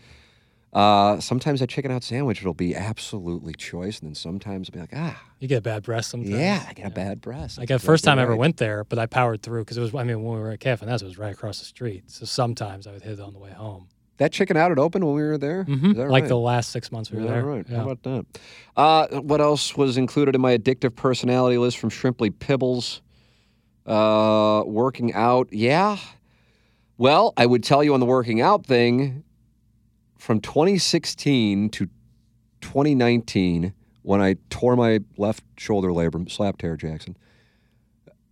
uh, 0.73 1.19
sometimes 1.19 1.59
that 1.59 1.69
chicken 1.69 1.91
out 1.91 2.03
sandwich 2.03 2.41
it'll 2.41 2.53
be 2.53 2.75
absolutely 2.75 3.53
choice, 3.53 3.99
and 3.99 4.09
then 4.09 4.15
sometimes 4.15 4.69
it'll 4.69 4.77
be 4.77 4.81
like, 4.81 4.93
"Ah, 4.95 5.21
You 5.39 5.47
get 5.47 5.57
a 5.57 5.61
bad 5.61 5.83
breath 5.83 6.05
sometimes. 6.05 6.33
yeah, 6.33 6.65
I 6.67 6.73
get 6.73 6.87
a 6.87 6.89
bad 6.89 7.21
breast." 7.21 7.57
Like 7.59 7.67
the 7.69 7.79
first 7.79 8.03
time 8.03 8.17
I 8.19 8.23
ever 8.23 8.35
went 8.35 8.57
there, 8.57 8.83
but 8.83 8.97
I 8.99 9.05
powered 9.05 9.41
through 9.43 9.61
because 9.61 9.77
it 9.77 9.81
was. 9.81 9.93
I 9.93 10.03
mean, 10.03 10.23
when 10.23 10.35
we 10.35 10.41
were 10.41 10.51
at 10.51 10.59
Cafe 10.59 10.85
Nez, 10.85 11.01
it 11.01 11.05
was 11.05 11.17
right 11.17 11.33
across 11.33 11.59
the 11.59 11.65
street. 11.65 12.09
So 12.11 12.25
sometimes 12.25 12.87
I 12.87 12.91
would 12.91 13.01
hit 13.03 13.13
it 13.13 13.19
on 13.19 13.33
the 13.33 13.39
way 13.39 13.51
home. 13.51 13.87
That 14.17 14.31
chicken 14.31 14.55
out 14.57 14.69
had 14.69 14.77
opened 14.79 15.03
when 15.05 15.15
we 15.15 15.23
were 15.23 15.37
there. 15.39 15.63
hmm 15.63 15.93
that 15.93 16.07
Like 16.09 16.23
right? 16.23 16.27
the 16.27 16.37
last 16.37 16.69
six 16.69 16.91
months 16.91 17.11
we 17.11 17.17
were 17.17 17.23
Is 17.25 17.29
there. 17.29 17.43
right? 17.43 17.65
Yeah. 17.67 17.75
How 17.77 17.89
about 17.89 18.03
that? 18.03 18.25
Uh, 18.77 19.19
what 19.21 19.41
else 19.41 19.75
was 19.75 19.97
included 19.97 20.35
in 20.35 20.41
my 20.41 20.55
addictive 20.57 20.95
personality 20.95 21.57
list 21.57 21.77
from 21.79 21.89
Shrimply 21.89 22.29
Pibbles? 22.31 23.01
Uh, 23.85 24.63
working 24.65 25.13
out, 25.13 25.49
yeah. 25.51 25.97
Well, 26.97 27.33
I 27.37 27.45
would 27.45 27.63
tell 27.63 27.83
you 27.83 27.93
on 27.95 27.99
the 27.99 28.05
working 28.05 28.39
out 28.39 28.65
thing 28.65 29.23
from 30.23 30.39
2016 30.39 31.67
to 31.71 31.89
2019, 32.61 33.73
when 34.03 34.21
I 34.21 34.37
tore 34.49 34.77
my 34.77 35.01
left 35.17 35.43
shoulder 35.57 35.89
labrum, 35.89 36.31
slap 36.31 36.57
tear, 36.59 36.77
Jackson. 36.77 37.17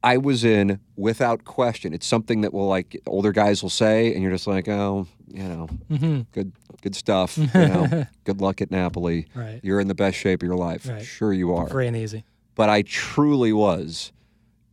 I 0.02 0.16
was 0.16 0.46
in 0.46 0.80
without 0.96 1.44
question. 1.44 1.94
It's 1.94 2.08
something 2.08 2.42
that 2.42 2.54
will 2.54 2.68
like 2.68 2.98
older 3.06 3.34
guys 3.34 3.62
will 3.62 3.70
say, 3.70 4.14
and 4.14 4.24
you're 4.24 4.32
just 4.32 4.48
like, 4.48 4.70
oh, 4.70 5.06
you 5.28 5.44
know, 5.44 5.68
Mhm. 5.92 6.28
good, 6.32 6.54
good 6.82 6.96
stuff. 6.96 7.38
You 7.38 7.48
know, 7.54 8.06
good 8.24 8.40
luck 8.40 8.62
at 8.62 8.72
Napoli. 8.72 9.28
Right. 9.36 9.60
You're 9.62 9.82
in 9.82 9.90
the 9.90 9.94
best 9.94 10.16
shape 10.18 10.42
of 10.42 10.48
your 10.48 10.56
life. 10.56 10.88
Right. 10.88 11.04
Sure, 11.04 11.34
you 11.34 11.54
are. 11.54 11.68
Free 11.68 11.88
and 11.88 11.98
easy. 11.98 12.24
But 12.56 12.70
I 12.70 12.84
truly 12.84 13.52
was 13.52 14.14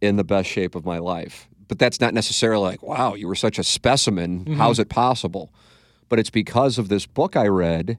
in 0.00 0.14
the 0.14 0.24
best 0.24 0.48
shape 0.48 0.76
of 0.76 0.84
my 0.86 0.98
life 0.98 1.48
but 1.66 1.78
that's 1.78 2.00
not 2.00 2.14
necessarily 2.14 2.62
like, 2.64 2.82
wow, 2.82 3.12
you 3.12 3.28
were 3.28 3.34
such 3.34 3.58
a 3.58 3.62
specimen. 3.62 4.46
How's 4.54 4.78
it 4.78 4.88
possible? 4.88 5.52
But 6.08 6.18
it's 6.18 6.30
because 6.30 6.78
of 6.78 6.88
this 6.88 7.06
book 7.06 7.36
I 7.36 7.46
read. 7.48 7.98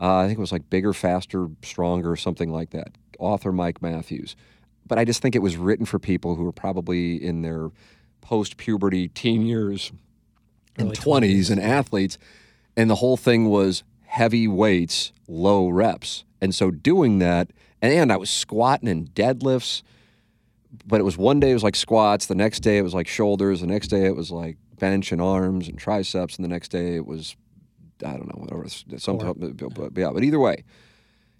Uh, 0.00 0.16
I 0.16 0.26
think 0.26 0.38
it 0.38 0.40
was 0.40 0.52
like 0.52 0.68
Bigger, 0.68 0.92
Faster, 0.92 1.48
Stronger, 1.62 2.16
something 2.16 2.50
like 2.50 2.70
that. 2.70 2.88
Author 3.18 3.52
Mike 3.52 3.80
Matthews. 3.80 4.36
But 4.86 4.98
I 4.98 5.04
just 5.04 5.22
think 5.22 5.34
it 5.34 5.42
was 5.42 5.56
written 5.56 5.86
for 5.86 5.98
people 5.98 6.36
who 6.36 6.46
are 6.46 6.52
probably 6.52 7.16
in 7.16 7.42
their 7.42 7.70
post 8.20 8.56
puberty 8.56 9.08
teen 9.08 9.46
years 9.46 9.92
and 10.76 10.88
Early 10.88 10.96
20s 10.96 11.50
and 11.50 11.60
athletes. 11.60 12.18
And 12.76 12.90
the 12.90 12.96
whole 12.96 13.16
thing 13.16 13.48
was 13.48 13.82
heavy 14.04 14.46
weights, 14.46 15.12
low 15.26 15.68
reps. 15.68 16.24
And 16.40 16.54
so 16.54 16.70
doing 16.70 17.18
that, 17.20 17.50
and 17.80 18.12
I 18.12 18.16
was 18.16 18.30
squatting 18.30 18.88
and 18.88 19.12
deadlifts, 19.14 19.82
but 20.86 21.00
it 21.00 21.04
was 21.04 21.16
one 21.16 21.40
day 21.40 21.50
it 21.50 21.54
was 21.54 21.62
like 21.62 21.76
squats, 21.76 22.26
the 22.26 22.34
next 22.34 22.60
day 22.60 22.78
it 22.78 22.82
was 22.82 22.94
like 22.94 23.08
shoulders, 23.08 23.60
the 23.60 23.66
next 23.66 23.88
day 23.88 24.04
it 24.06 24.16
was 24.16 24.30
like 24.30 24.56
bench 24.78 25.12
and 25.12 25.22
arms 25.22 25.68
and 25.68 25.78
triceps, 25.78 26.36
and 26.36 26.44
the 26.44 26.48
next 26.48 26.68
day 26.68 26.96
it 26.96 27.06
was, 27.06 27.36
I 28.04 28.12
don't 28.12 28.26
know, 28.26 28.40
whatever, 28.42 28.66
something. 28.98 29.54
But, 29.74 29.92
yeah, 29.96 30.10
but 30.12 30.22
either 30.22 30.38
way, 30.38 30.64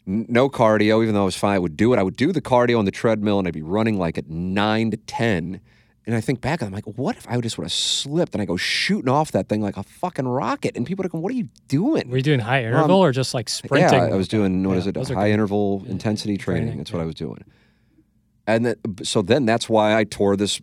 no 0.06 0.48
cardio, 0.48 1.02
even 1.02 1.14
though 1.14 1.22
I 1.22 1.24
was 1.24 1.36
fine, 1.36 1.54
I 1.56 1.58
would 1.58 1.76
do 1.76 1.92
it. 1.92 1.98
I 1.98 2.02
would 2.02 2.16
do 2.16 2.32
the 2.32 2.40
cardio 2.40 2.78
on 2.78 2.84
the 2.84 2.90
treadmill 2.90 3.38
and 3.38 3.48
I'd 3.48 3.54
be 3.54 3.62
running 3.62 3.98
like 3.98 4.16
at 4.18 4.28
nine 4.30 4.90
to 4.92 4.96
10. 4.96 5.60
And 6.06 6.14
I 6.14 6.20
think 6.20 6.40
back, 6.40 6.62
I'm 6.62 6.72
like, 6.72 6.84
what 6.84 7.16
if 7.16 7.26
I 7.28 7.40
just 7.40 7.58
would 7.58 7.64
have 7.64 7.72
slipped 7.72 8.32
and 8.34 8.40
I 8.40 8.44
go 8.44 8.56
shooting 8.56 9.08
off 9.08 9.32
that 9.32 9.48
thing 9.48 9.60
like 9.60 9.76
a 9.76 9.82
fucking 9.82 10.28
rocket? 10.28 10.76
And 10.76 10.86
people 10.86 11.04
are 11.04 11.08
going, 11.08 11.20
what 11.22 11.32
are 11.32 11.36
you 11.36 11.48
doing? 11.66 12.08
Were 12.08 12.16
you 12.18 12.22
doing 12.22 12.38
high 12.38 12.60
um, 12.64 12.66
interval 12.68 12.98
or 12.98 13.10
just 13.10 13.34
like 13.34 13.48
sprinting? 13.48 13.98
Yeah, 13.98 14.04
I 14.04 14.14
was 14.14 14.28
doing 14.28 14.62
what 14.62 14.74
Yeah, 14.74 14.78
is 14.78 14.86
it? 14.86 14.96
High 15.14 15.32
interval 15.32 15.82
Yeah, 15.84 15.90
intensity 15.90 16.36
training. 16.36 16.62
training, 16.68 16.78
That's 16.78 16.92
what. 16.92 17.02
I 17.02 17.06
was 17.06 17.16
doing. 17.16 17.42
And 18.46 18.64
then, 18.66 18.76
so 19.02 19.22
then 19.22 19.44
that's 19.44 19.68
why 19.68 19.98
I 19.98 20.04
tore 20.04 20.36
this, 20.36 20.60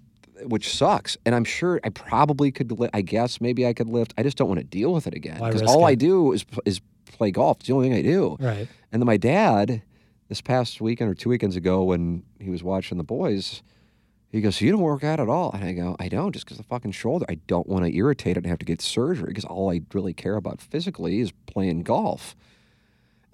which 0.47 0.73
sucks. 0.73 1.17
And 1.25 1.33
I'm 1.35 1.43
sure 1.45 1.79
I 1.83 1.89
probably 1.89 2.51
could. 2.51 2.71
Li- 2.71 2.89
I 2.93 3.01
guess 3.01 3.39
maybe 3.41 3.65
I 3.67 3.73
could 3.73 3.87
lift. 3.89 4.13
I 4.17 4.23
just 4.23 4.37
don't 4.37 4.47
want 4.47 4.59
to 4.59 4.65
deal 4.65 4.93
with 4.93 5.07
it 5.07 5.13
again 5.13 5.39
because 5.39 5.61
all 5.63 5.85
I 5.85 5.95
do 5.95 6.31
is 6.33 6.45
is 6.65 6.81
play 7.05 7.31
golf. 7.31 7.57
It's 7.59 7.67
the 7.67 7.73
only 7.73 7.89
thing 7.89 7.97
I 7.97 8.01
do. 8.01 8.37
Right. 8.39 8.67
And 8.91 9.01
then 9.01 9.05
my 9.05 9.17
dad, 9.17 9.81
this 10.29 10.41
past 10.41 10.81
weekend 10.81 11.09
or 11.09 11.13
two 11.15 11.29
weekends 11.29 11.55
ago, 11.55 11.83
when 11.83 12.23
he 12.39 12.49
was 12.49 12.63
watching 12.63 12.97
the 12.97 13.03
boys, 13.03 13.61
he 14.31 14.41
goes, 14.41 14.55
"So 14.57 14.65
you 14.65 14.71
don't 14.71 14.81
work 14.81 15.03
out 15.03 15.19
at 15.19 15.29
all?" 15.29 15.51
And 15.53 15.63
I 15.63 15.73
go, 15.73 15.95
"I 15.99 16.07
don't, 16.09 16.31
just 16.33 16.45
because 16.45 16.57
the 16.57 16.63
fucking 16.63 16.91
shoulder. 16.91 17.25
I 17.29 17.35
don't 17.47 17.67
want 17.67 17.85
to 17.85 17.95
irritate 17.95 18.37
it 18.37 18.43
and 18.43 18.47
have 18.47 18.59
to 18.59 18.65
get 18.65 18.81
surgery 18.81 19.27
because 19.27 19.45
all 19.45 19.71
I 19.71 19.81
really 19.93 20.13
care 20.13 20.35
about 20.35 20.59
physically 20.61 21.19
is 21.19 21.31
playing 21.45 21.83
golf." 21.83 22.35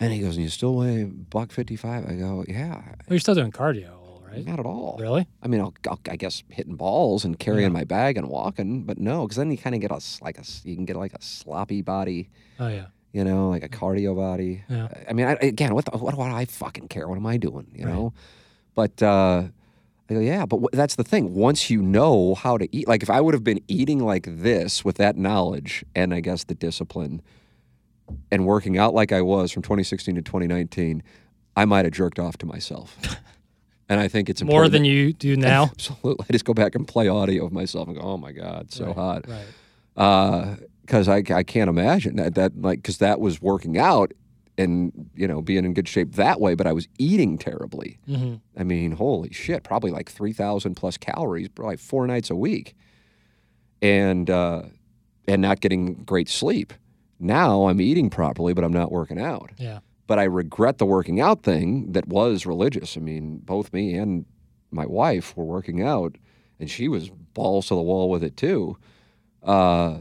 And 0.02 0.14
he 0.14 0.20
goes, 0.20 0.36
"And 0.36 0.44
you 0.44 0.50
still 0.50 0.76
weigh 0.76 1.04
buck 1.06 1.52
fifty 1.52 1.76
five? 1.76 2.06
I 2.10 2.14
go, 2.16 2.44
"Yeah, 2.48 2.76
Well, 2.76 2.96
you're 3.10 3.20
still 3.20 3.36
doing 3.36 3.52
cardio, 3.52 3.99
right? 4.32 4.46
not 4.46 4.60
at 4.60 4.66
all. 4.66 4.98
Really? 5.00 5.28
I 5.44 5.48
mean, 5.48 5.62
I'll, 5.62 5.74
I'll, 5.90 6.00
I 6.10 6.16
guess 6.16 6.44
hitting 6.50 6.76
balls 6.76 7.26
and 7.26 7.38
carrying 7.40 7.72
my 7.72 7.84
bag 7.84 8.18
and 8.18 8.30
walking, 8.30 8.84
but 8.84 8.98
no, 8.98 9.24
because 9.24 9.38
then 9.38 9.50
you 9.52 9.58
kind 9.58 9.76
of 9.76 9.82
get 9.82 9.92
a 9.92 10.02
like 10.24 10.38
a 10.38 10.44
you 10.64 10.76
can 10.76 10.86
get 10.86 10.96
like 10.96 11.14
a 11.14 11.22
sloppy 11.22 11.82
body." 11.82 12.30
Oh 12.60 12.68
yeah. 12.68 12.86
you 13.14 13.24
know, 13.24 13.50
like 13.50 13.64
a 13.64 13.70
cardio 13.70 14.16
body. 14.16 14.64
Yeah. 14.70 14.88
I 15.10 15.14
mean, 15.14 15.26
I, 15.28 15.34
again, 15.42 15.74
what 15.74 15.86
the, 15.86 15.98
what 15.98 16.14
do 16.16 16.22
I 16.22 16.46
fucking 16.46 16.88
care? 16.90 17.08
What 17.08 17.18
am 17.18 17.26
I 17.26 17.38
doing? 17.38 17.68
You 17.74 17.86
Right. 17.86 17.94
know, 17.96 18.14
but 18.76 19.02
uh, 19.02 19.44
I 20.10 20.14
go, 20.14 20.20
yeah, 20.20 20.46
but 20.46 20.58
wh- 20.60 20.76
that's 20.76 20.96
the 20.96 21.04
thing. 21.04 21.34
Once 21.36 21.70
you 21.70 21.82
know 21.82 22.36
how 22.36 22.58
to 22.58 22.68
eat, 22.76 22.88
like 22.88 23.02
if 23.04 23.10
I 23.10 23.22
would 23.22 23.34
have 23.34 23.44
been 23.44 23.62
eating 23.68 24.00
like 24.00 24.26
this 24.30 24.84
with 24.86 24.98
that 24.98 25.18
knowledge 25.18 25.84
and 25.96 26.14
I 26.14 26.20
guess 26.20 26.44
the 26.44 26.56
discipline 26.56 27.22
and 28.32 28.46
working 28.46 28.78
out 28.78 28.94
like 28.94 29.12
I 29.12 29.22
was 29.22 29.52
from 29.52 29.62
2016 29.64 30.16
to 30.16 30.22
2019, 30.22 31.04
I 31.56 31.66
might 31.66 31.86
have 31.86 31.94
jerked 31.94 32.20
off 32.20 32.38
to 32.40 32.46
myself. 32.46 32.98
And 33.90 34.00
I 34.00 34.08
think 34.08 34.30
it's 34.30 34.44
More 34.44 34.70
than 34.70 34.86
you 34.86 35.12
do 35.14 35.36
now. 35.52 35.64
Absolutely. 35.72 36.26
I 36.30 36.34
just 36.34 36.46
go 36.46 36.54
back 36.54 36.76
and 36.76 36.88
play 36.88 37.08
audio 37.08 37.46
of 37.46 37.52
myself 37.52 37.88
and 37.88 37.98
go, 37.98 38.04
oh 38.04 38.18
my 38.18 38.32
God, 38.32 38.72
so 38.72 38.86
Right, 38.86 38.96
hot 38.96 39.26
Right. 39.28 40.60
because 40.82 41.08
I, 41.08 41.24
I 41.34 41.44
can't 41.44 41.70
imagine 41.70 42.16
that 42.18 42.36
that 42.36 42.62
like 42.62 42.80
because 42.84 43.00
that 43.00 43.20
was 43.20 43.42
working 43.42 43.78
out 43.78 44.12
and 44.58 45.10
you 45.16 45.28
know 45.28 45.42
being 45.42 45.66
in 45.66 45.74
good 45.74 45.88
shape 45.88 46.14
that 46.14 46.40
way, 46.40 46.54
but 46.54 46.68
I 46.68 46.74
was 46.74 46.88
eating 46.98 47.38
terribly. 47.38 47.98
hmm 48.06 48.36
I 48.58 48.64
mean, 48.64 48.92
holy 48.92 49.32
shit, 49.34 49.64
probably 49.64 49.90
like 49.92 50.10
three 50.12 50.34
thousand 50.34 50.76
plus 50.76 50.98
calories, 50.98 51.48
probably 51.50 51.78
four 51.78 52.06
nights 52.08 52.30
a 52.30 52.36
week, 52.36 52.76
and 53.82 54.30
uh, 54.30 54.64
and 55.28 55.42
not 55.42 55.62
getting 55.62 55.94
great 56.04 56.30
sleep. 56.30 56.74
Now 57.20 57.68
I'm 57.68 57.82
eating 57.82 58.10
properly, 58.10 58.54
but 58.54 58.64
I'm 58.64 58.74
not 58.74 58.92
working 58.92 59.20
out. 59.20 59.52
Yeah. 59.58 59.80
But 60.10 60.18
I 60.18 60.24
regret 60.24 60.80
the 60.80 60.88
working 60.88 61.22
out 61.22 61.44
thing 61.44 61.92
that 61.92 62.08
was 62.08 62.48
religious. 62.48 62.98
I 62.98 63.00
mean, 63.00 63.38
both 63.46 63.72
me 63.72 63.94
and 63.94 64.26
my 64.72 64.88
wife 64.88 65.38
were 65.38 65.46
working 65.46 65.84
out, 65.84 66.16
and 66.60 66.68
she 66.68 66.88
was 66.88 67.12
balls 67.36 67.68
to 67.68 67.76
the 67.76 67.82
wall 67.84 68.10
with 68.10 68.24
it 68.24 68.36
too. 68.36 68.76
Uh, 69.44 70.00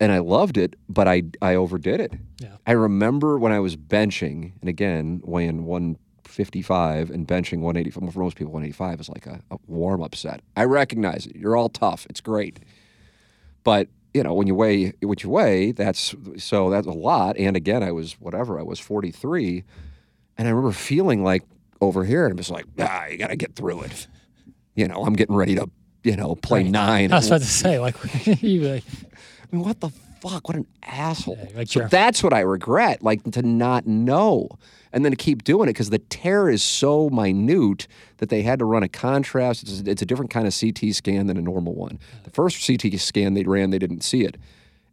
and 0.00 0.10
I 0.10 0.18
loved 0.18 0.58
it, 0.58 0.74
but 0.88 1.06
I 1.06 1.22
I 1.40 1.54
overdid 1.54 2.00
it. 2.00 2.14
Yeah. 2.40 2.56
I 2.66 2.72
remember 2.72 3.38
when 3.38 3.52
I 3.52 3.60
was 3.60 3.76
benching, 3.76 4.54
and 4.60 4.68
again 4.68 5.20
weighing 5.22 5.66
155 5.66 7.10
and 7.10 7.28
benching 7.28 7.60
one 7.60 7.76
eighty 7.76 7.92
five. 7.92 8.12
For 8.12 8.18
most 8.18 8.36
people, 8.36 8.54
185 8.54 9.00
is 9.02 9.08
like 9.08 9.26
a, 9.26 9.40
a 9.52 9.58
warm 9.68 10.02
up 10.02 10.16
set. 10.16 10.40
I 10.56 10.64
recognize 10.64 11.26
it. 11.26 11.36
You're 11.36 11.56
all 11.56 11.68
tough. 11.68 12.08
It's 12.10 12.20
great, 12.20 12.58
but 13.62 13.86
you 14.16 14.22
know 14.22 14.32
when 14.34 14.46
you 14.46 14.54
weigh 14.54 14.92
what 15.02 15.22
you 15.22 15.30
weigh, 15.30 15.72
that's 15.72 16.14
so 16.38 16.70
that's 16.70 16.86
a 16.86 16.90
lot. 16.92 17.36
And 17.36 17.56
again, 17.56 17.82
I 17.82 17.92
was 17.92 18.14
whatever 18.18 18.58
I 18.58 18.62
was 18.62 18.80
43, 18.80 19.62
and 20.38 20.48
I 20.48 20.50
remember 20.50 20.72
feeling 20.72 21.22
like 21.22 21.42
over 21.80 22.04
here, 22.04 22.24
and 22.24 22.32
I'm 22.32 22.36
just 22.38 22.50
like, 22.50 22.64
ah, 22.78 23.06
you 23.06 23.18
got 23.18 23.28
to 23.28 23.36
get 23.36 23.54
through 23.54 23.82
it. 23.82 24.06
You 24.74 24.88
know, 24.88 25.04
I'm 25.04 25.14
getting 25.14 25.36
ready 25.36 25.54
to 25.56 25.68
you 26.02 26.16
know 26.16 26.34
play 26.34 26.62
Right. 26.62 26.70
nine. 26.70 27.12
I 27.12 27.16
was 27.16 27.26
about 27.26 27.42
to 27.42 27.46
say, 27.46 27.78
like, 27.78 27.94
you 28.42 28.60
like, 28.62 28.84
I 29.42 29.46
mean, 29.56 29.62
what 29.64 29.80
the 29.80 29.90
fuck? 30.20 30.48
What 30.48 30.56
an 30.56 30.66
asshole. 30.82 31.38
Yeah, 31.50 31.58
like 31.58 31.68
so 31.68 31.86
that's 31.88 32.22
what 32.22 32.32
I 32.32 32.40
regret, 32.40 33.02
like 33.02 33.22
to 33.32 33.42
not 33.42 33.86
know 33.86 34.48
and 34.96 35.04
then 35.04 35.12
to 35.12 35.16
keep 35.16 35.44
doing 35.44 35.68
it 35.68 35.74
because 35.74 35.90
the 35.90 35.98
tear 35.98 36.48
is 36.48 36.62
so 36.62 37.10
minute 37.10 37.86
that 38.16 38.30
they 38.30 38.40
had 38.40 38.58
to 38.60 38.64
run 38.64 38.82
a 38.82 38.88
contrast. 38.88 39.62
It's 39.62 39.82
a, 39.82 39.90
it's 39.90 40.00
a 40.00 40.06
different 40.06 40.30
kind 40.30 40.46
of 40.46 40.58
CT 40.58 40.94
scan 40.94 41.26
than 41.26 41.36
a 41.36 41.42
normal 41.42 41.74
one. 41.74 41.98
The 42.24 42.30
first 42.30 42.66
CT 42.66 42.98
scan 42.98 43.34
they 43.34 43.42
ran, 43.42 43.68
they 43.68 43.78
didn't 43.78 44.00
see 44.00 44.24
it. 44.24 44.38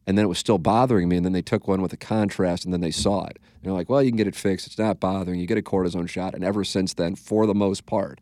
And 0.06 0.18
then 0.18 0.26
it 0.26 0.28
was 0.28 0.38
still 0.38 0.58
bothering 0.58 1.08
me. 1.08 1.16
And 1.16 1.26
then 1.26 1.32
they 1.32 1.41
took 1.41 1.70
one 1.70 1.82
with 1.82 1.93
a 1.93 1.97
contrast 1.97 2.66
and 2.66 2.74
then 2.74 2.82
they 2.82 2.91
saw 2.91 3.28
it. 3.28 3.38
And 3.38 3.64
they're 3.64 3.72
like, 3.72 3.88
well, 3.88 4.04
you 4.04 4.12
can 4.12 4.18
get 4.18 4.28
it 4.28 4.36
fixed. 4.36 4.68
It's 4.68 4.78
not 4.78 4.99
bothering. 4.99 5.39
You 5.39 5.47
get 5.47 5.58
a 5.58 5.62
cortisone 5.62 6.10
shot. 6.10 6.36
And 6.36 6.43
ever 6.43 6.66
since 6.66 6.93
then, 6.93 7.16
for 7.16 7.47
the 7.47 7.56
most 7.56 7.86
part, 7.86 8.20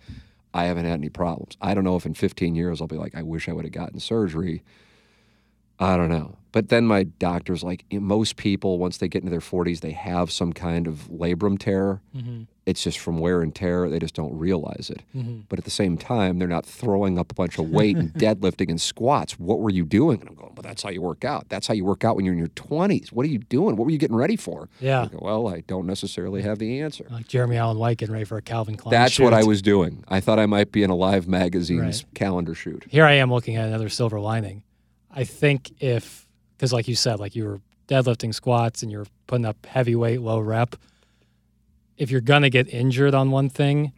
I 0.53 0.65
haven't 0.65 0.85
had 0.85 0.99
any 0.99 1.09
problems. 1.09 1.57
I 1.63 1.73
don't 1.73 1.83
know 1.83 1.95
if 1.95 2.05
in 2.05 2.13
15 2.13 2.53
years 2.53 2.79
I'll 2.79 2.85
be 2.85 2.97
like, 2.97 3.15
I 3.15 3.23
wish 3.23 3.49
I 3.49 3.53
would 3.53 3.65
have 3.65 3.73
gotten 3.73 3.99
surgery. 3.99 4.61
I 5.81 5.97
don't 5.97 6.09
know. 6.09 6.37
But 6.53 6.67
then 6.67 6.85
my 6.85 7.03
doctor's 7.03 7.63
like, 7.63 7.85
most 7.93 8.35
people, 8.35 8.77
once 8.77 8.97
they 8.97 9.07
get 9.07 9.19
into 9.23 9.31
their 9.31 9.39
40s, 9.39 9.79
they 9.79 9.91
have 9.91 10.29
some 10.29 10.51
kind 10.51 10.85
of 10.85 11.07
labrum 11.09 11.57
tear. 11.57 12.01
Mhm. 12.13 12.47
It's 12.65 12.83
just 12.83 12.99
from 12.99 13.19
wear 13.19 13.41
and 13.41 13.55
tear. 13.55 13.89
They 13.89 13.99
just 13.99 14.13
don't 14.15 14.37
realize 14.37 14.89
it. 14.93 15.01
Mhm. 15.15 15.43
But 15.47 15.59
at 15.59 15.65
the 15.65 15.71
same 15.71 15.97
time, 15.97 16.39
they're 16.39 16.49
not 16.49 16.65
throwing 16.65 17.17
up 17.17 17.31
a 17.31 17.35
bunch 17.35 17.57
of 17.57 17.69
weight 17.69 17.95
and 17.95 18.11
deadlifting 18.15 18.69
and 18.69 18.81
squats. 18.81 19.39
What 19.39 19.61
were 19.61 19.69
you 19.69 19.85
doing? 19.85 20.19
And 20.19 20.27
I'm 20.29 20.35
going, 20.35 20.51
well, 20.53 20.61
that's 20.61 20.83
how 20.83 20.89
you 20.89 21.01
work 21.01 21.23
out. 21.23 21.47
That's 21.47 21.67
how 21.67 21.73
you 21.73 21.85
work 21.85 22.03
out 22.03 22.17
when 22.17 22.25
you're 22.25 22.33
in 22.33 22.37
your 22.39 22.49
20s. 22.49 23.13
What 23.13 23.25
are 23.25 23.29
you 23.29 23.39
doing? 23.39 23.77
What 23.77 23.85
were 23.85 23.91
you 23.91 23.97
getting 23.97 24.17
ready 24.17 24.35
for? 24.35 24.67
Yeah. 24.81 25.03
I 25.03 25.07
go, 25.07 25.19
well, 25.21 25.47
I 25.47 25.61
don't 25.61 25.87
necessarily 25.87 26.41
have 26.41 26.59
the 26.59 26.81
answer. 26.81 27.07
like 27.09 27.29
Jeremy 27.29 27.55
Allen 27.55 27.77
White 27.79 27.97
getting 27.97 28.11
ready 28.13 28.25
for 28.25 28.37
a 28.37 28.41
Calvin 28.41 28.75
Klein. 28.75 28.91
That's 28.91 29.17
what 29.19 29.33
I 29.33 29.43
was 29.45 29.61
doing. 29.61 30.03
I 30.09 30.19
thought 30.19 30.37
I 30.37 30.47
might 30.47 30.73
be 30.73 30.83
in 30.83 30.89
a 30.89 30.95
Live 30.95 31.29
magazine's 31.29 32.03
Right. 32.03 32.13
calendar 32.13 32.53
shoot. 32.53 32.83
Here 32.89 33.05
I 33.05 33.13
am 33.13 33.31
looking 33.31 33.55
at 33.55 33.69
another 33.69 33.87
silver 33.87 34.19
lining. 34.19 34.63
I 35.13 35.23
think 35.23 35.71
if, 35.81 36.27
because 36.57 36.71
like 36.73 36.87
you 36.87 36.95
said, 36.95 37.19
like 37.19 37.35
you 37.35 37.45
were 37.45 37.61
deadlifting 37.87 38.33
squats 38.33 38.81
and 38.83 38.91
you're 38.91 39.07
putting 39.27 39.45
up 39.45 39.65
heavy 39.65 39.95
weight, 39.95 40.21
low 40.21 40.39
rep. 40.39 40.75
If 41.97 42.09
you're 42.11 42.21
gonna 42.21 42.49
get 42.49 42.67
injured 42.73 43.13
on 43.13 43.31
one 43.31 43.49
thing, 43.49 43.91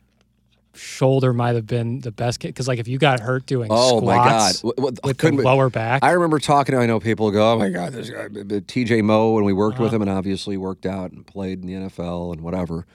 shoulder 0.76 1.34
might 1.34 1.54
have 1.56 1.68
been 1.68 2.00
the 2.00 2.12
best 2.12 2.40
because 2.42 2.68
like 2.68 2.80
if 2.80 2.88
you 2.88 2.98
got 2.98 3.20
hurt 3.20 3.46
doing 3.46 3.68
Oh 3.72 4.02
my 4.02 4.16
God! 4.16 4.56
squats 4.56 4.62
Wh- 4.62 4.82
wh- 4.82 4.84
with 4.86 4.96
the 5.04 5.14
couldn't 5.14 5.38
be- 5.38 5.44
lower 5.44 5.70
back, 5.70 6.04
I 6.04 6.12
remember 6.12 6.40
talking 6.40 6.74
to, 6.74 6.82
I 6.82 6.86
know 6.88 7.00
people 7.00 7.30
go, 7.32 7.54
oh 7.54 7.60
my 7.60 7.70
God, 7.70 7.94
this 7.94 8.10
guy, 8.10 8.28
but- 8.28 8.48
but 8.48 8.68
TJ 8.68 9.04
Moe, 9.04 9.38
and 9.38 9.46
we 9.46 9.54
worked 9.54 9.78
with 9.80 9.88
Uh-huh. 9.90 9.98
him 9.98 10.02
and 10.02 10.12
obviously 10.12 10.58
worked 10.58 10.86
out 10.88 11.12
and 11.12 11.26
played 11.28 11.62
in 11.62 11.68
the 11.68 11.74
NFL 11.74 12.34
and 12.34 12.42
whatever. 12.42 12.86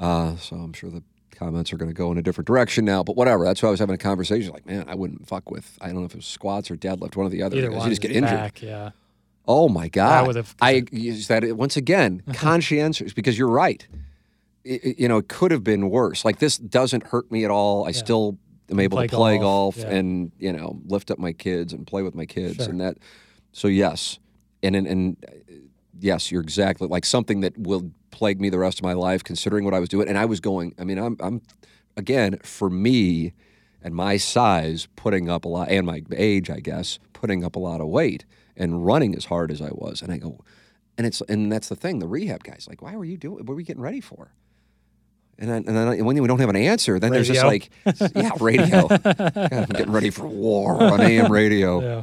Uh, 0.00 0.36
so 0.36 0.56
I'm 0.56 0.72
sure 0.72 0.90
the 0.90 1.02
comments 1.38 1.72
are 1.72 1.76
going 1.76 1.88
to 1.90 1.94
go 1.94 2.10
in 2.12 2.18
a 2.18 2.22
different 2.22 2.46
direction 2.46 2.84
now, 2.84 3.02
but 3.02 3.16
whatever. 3.16 3.44
That's 3.44 3.62
why 3.62 3.68
I 3.68 3.70
was 3.70 3.80
having 3.80 3.94
a 3.94 3.98
conversation 3.98 4.52
like, 4.52 4.66
man, 4.66 4.84
I 4.88 4.94
wouldn't 4.94 5.26
fuck 5.28 5.50
with, 5.50 5.78
I 5.80 5.86
don't 5.86 5.96
know 6.00 6.04
if 6.04 6.12
it 6.12 6.18
was 6.18 6.26
squats 6.26 6.70
or 6.70 6.76
deadlift, 6.76 7.16
one 7.16 7.26
or 7.26 7.30
the 7.30 7.42
other. 7.42 7.56
either 7.56 7.70
one 7.70 7.82
you 7.84 7.88
just 7.90 8.00
get 8.02 8.10
injured. 8.10 8.30
back, 8.30 8.62
yeah. 8.62 8.90
Oh 9.46 9.68
my 9.68 9.88
God. 9.88 10.44
I 10.60 10.84
use 10.90 11.28
that 11.28 11.44
once 11.56 11.76
again, 11.76 12.22
conscientious, 12.34 13.12
because 13.12 13.38
you're 13.38 13.48
right. 13.48 13.86
I- 14.66 14.80
I- 14.84 14.94
you 14.98 15.08
know, 15.08 15.18
it 15.18 15.28
could 15.28 15.50
have 15.50 15.64
been 15.64 15.88
worse. 15.90 16.24
Like 16.24 16.38
this 16.38 16.58
doesn't 16.58 17.04
hurt 17.04 17.30
me 17.32 17.44
at 17.44 17.50
all. 17.50 17.86
I 17.86 17.92
still 17.92 18.36
am 18.70 18.78
able 18.80 18.96
play 18.98 19.06
to 19.06 19.16
play 19.16 19.38
golf, 19.38 19.76
golf, 19.76 19.86
yeah. 19.90 19.96
and, 19.96 20.32
you 20.38 20.52
know, 20.52 20.78
lift 20.86 21.10
up 21.10 21.18
my 21.18 21.32
kids 21.32 21.72
and 21.72 21.86
play 21.86 22.02
with 22.02 22.14
my 22.14 22.26
kids 22.26 22.56
Sure. 22.56 22.68
and 22.68 22.80
that. 22.80 22.98
So 23.52 23.68
yes. 23.68 24.18
And, 24.62 24.76
and, 24.76 24.86
and 24.86 25.16
yes, 26.00 26.30
you're 26.30 26.42
exactly 26.42 26.88
like 26.88 27.04
something 27.04 27.40
that 27.40 27.56
will 27.58 27.90
plague 28.10 28.40
me 28.40 28.48
the 28.48 28.58
rest 28.58 28.78
of 28.78 28.82
my 28.82 28.92
life, 28.92 29.22
considering 29.22 29.64
what 29.64 29.74
I 29.74 29.80
was 29.80 29.88
doing. 29.88 30.08
And 30.08 30.18
I 30.18 30.24
was 30.24 30.40
going, 30.40 30.74
I 30.78 30.84
mean, 30.84 30.98
I'm, 30.98 31.16
I'm 31.20 31.42
again, 31.96 32.38
for 32.42 32.70
me, 32.70 33.32
and 33.82 33.94
my 33.94 34.16
size 34.16 34.88
putting 34.96 35.28
up 35.28 35.44
a 35.44 35.48
lot, 35.48 35.68
and 35.68 35.86
my 35.86 36.02
age, 36.16 36.50
I 36.50 36.60
guess, 36.60 36.98
putting 37.12 37.44
up 37.44 37.56
a 37.56 37.58
lot 37.58 37.80
of 37.80 37.88
weight 37.88 38.24
and 38.56 38.84
running 38.84 39.14
as 39.14 39.26
hard 39.26 39.50
as 39.50 39.62
I 39.62 39.70
was. 39.70 40.02
And 40.02 40.12
I 40.12 40.18
go, 40.18 40.40
and 40.96 41.06
it's 41.06 41.20
and 41.22 41.50
that's 41.50 41.68
the 41.68 41.76
thing. 41.76 41.98
The 42.00 42.08
rehab 42.08 42.42
guys 42.42 42.66
like, 42.68 42.82
why 42.82 42.96
were 42.96 43.04
you 43.04 43.16
doing? 43.16 43.38
What 43.38 43.46
were 43.46 43.54
we 43.54 43.62
getting 43.64 43.82
ready 43.82 44.00
for? 44.00 44.32
And 45.40 45.48
then, 45.48 45.64
and 45.68 45.76
then 45.76 46.04
when 46.04 46.20
we 46.20 46.26
don't 46.26 46.40
have 46.40 46.48
an 46.48 46.56
answer, 46.56 46.98
then 46.98 47.12
there's 47.12 47.28
just 47.28 47.44
like, 47.44 47.70
yeah, 48.16 48.30
radio. 48.40 48.88
God, 48.98 49.32
I'm 49.52 49.66
getting 49.66 49.92
ready 49.92 50.10
for 50.10 50.26
war 50.26 50.82
on 50.82 51.00
AM 51.00 51.30
radio. 51.30 51.80
Yeah. 51.80 52.02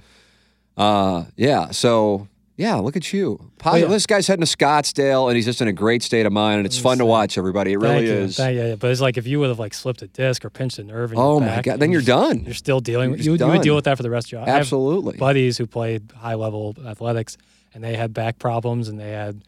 Uh, 0.81 1.25
yeah. 1.35 1.71
So 1.71 2.29
yeah, 2.57 2.75
look 2.75 2.95
at 2.95 3.11
you. 3.11 3.37
Oh, 3.41 3.51
Positive. 3.57 3.89
yeah. 3.89 3.93
This 3.95 4.05
guy's 4.05 4.27
heading 4.27 4.45
to 4.45 4.57
Scottsdale, 4.57 5.27
and 5.27 5.35
he's 5.35 5.45
just 5.45 5.61
in 5.61 5.67
a 5.67 5.73
great 5.73 6.03
state 6.03 6.25
of 6.25 6.31
mind, 6.31 6.59
and 6.59 6.65
it's 6.65 6.77
fun 6.77 6.97
to 6.99 7.05
watch. 7.05 7.37
Everybody, 7.37 7.73
it 7.73 7.77
really 7.77 8.07
you. 8.07 8.13
is. 8.13 8.37
Thank 8.37 8.57
you. 8.57 8.77
But 8.77 8.91
it's 8.91 9.01
like 9.01 9.17
if 9.17 9.27
you 9.27 9.39
would 9.41 9.49
have 9.49 9.59
like 9.59 9.73
slipped 9.73 10.01
a 10.01 10.07
disc 10.07 10.45
or 10.45 10.49
pinched 10.49 10.79
a 10.79 10.83
nerve 10.83 11.11
in 11.11 11.19
Oh 11.19 11.39
my 11.39 11.61
God, 11.61 11.79
then 11.79 11.91
you're 11.91 12.01
done. 12.01 12.45
You're 12.45 12.53
still 12.53 12.79
dealing 12.79 13.09
You're 13.09 13.17
with 13.17 13.25
you, 13.25 13.35
you 13.35 13.47
would 13.47 13.61
deal 13.61 13.75
with 13.75 13.85
that 13.85 13.97
for 13.97 14.03
the 14.03 14.09
rest 14.09 14.27
of 14.27 14.31
your 14.33 14.41
life. 14.41 14.49
Absolutely. 14.49 15.17
buddies 15.17 15.57
who 15.57 15.67
played 15.67 16.11
high 16.15 16.35
level 16.35 16.75
athletics 16.85 17.37
and 17.73 17.83
they 17.83 17.95
had 17.95 18.13
back 18.13 18.39
problems 18.39 18.87
and 18.87 18.99
they 18.99 19.11
had 19.11 19.43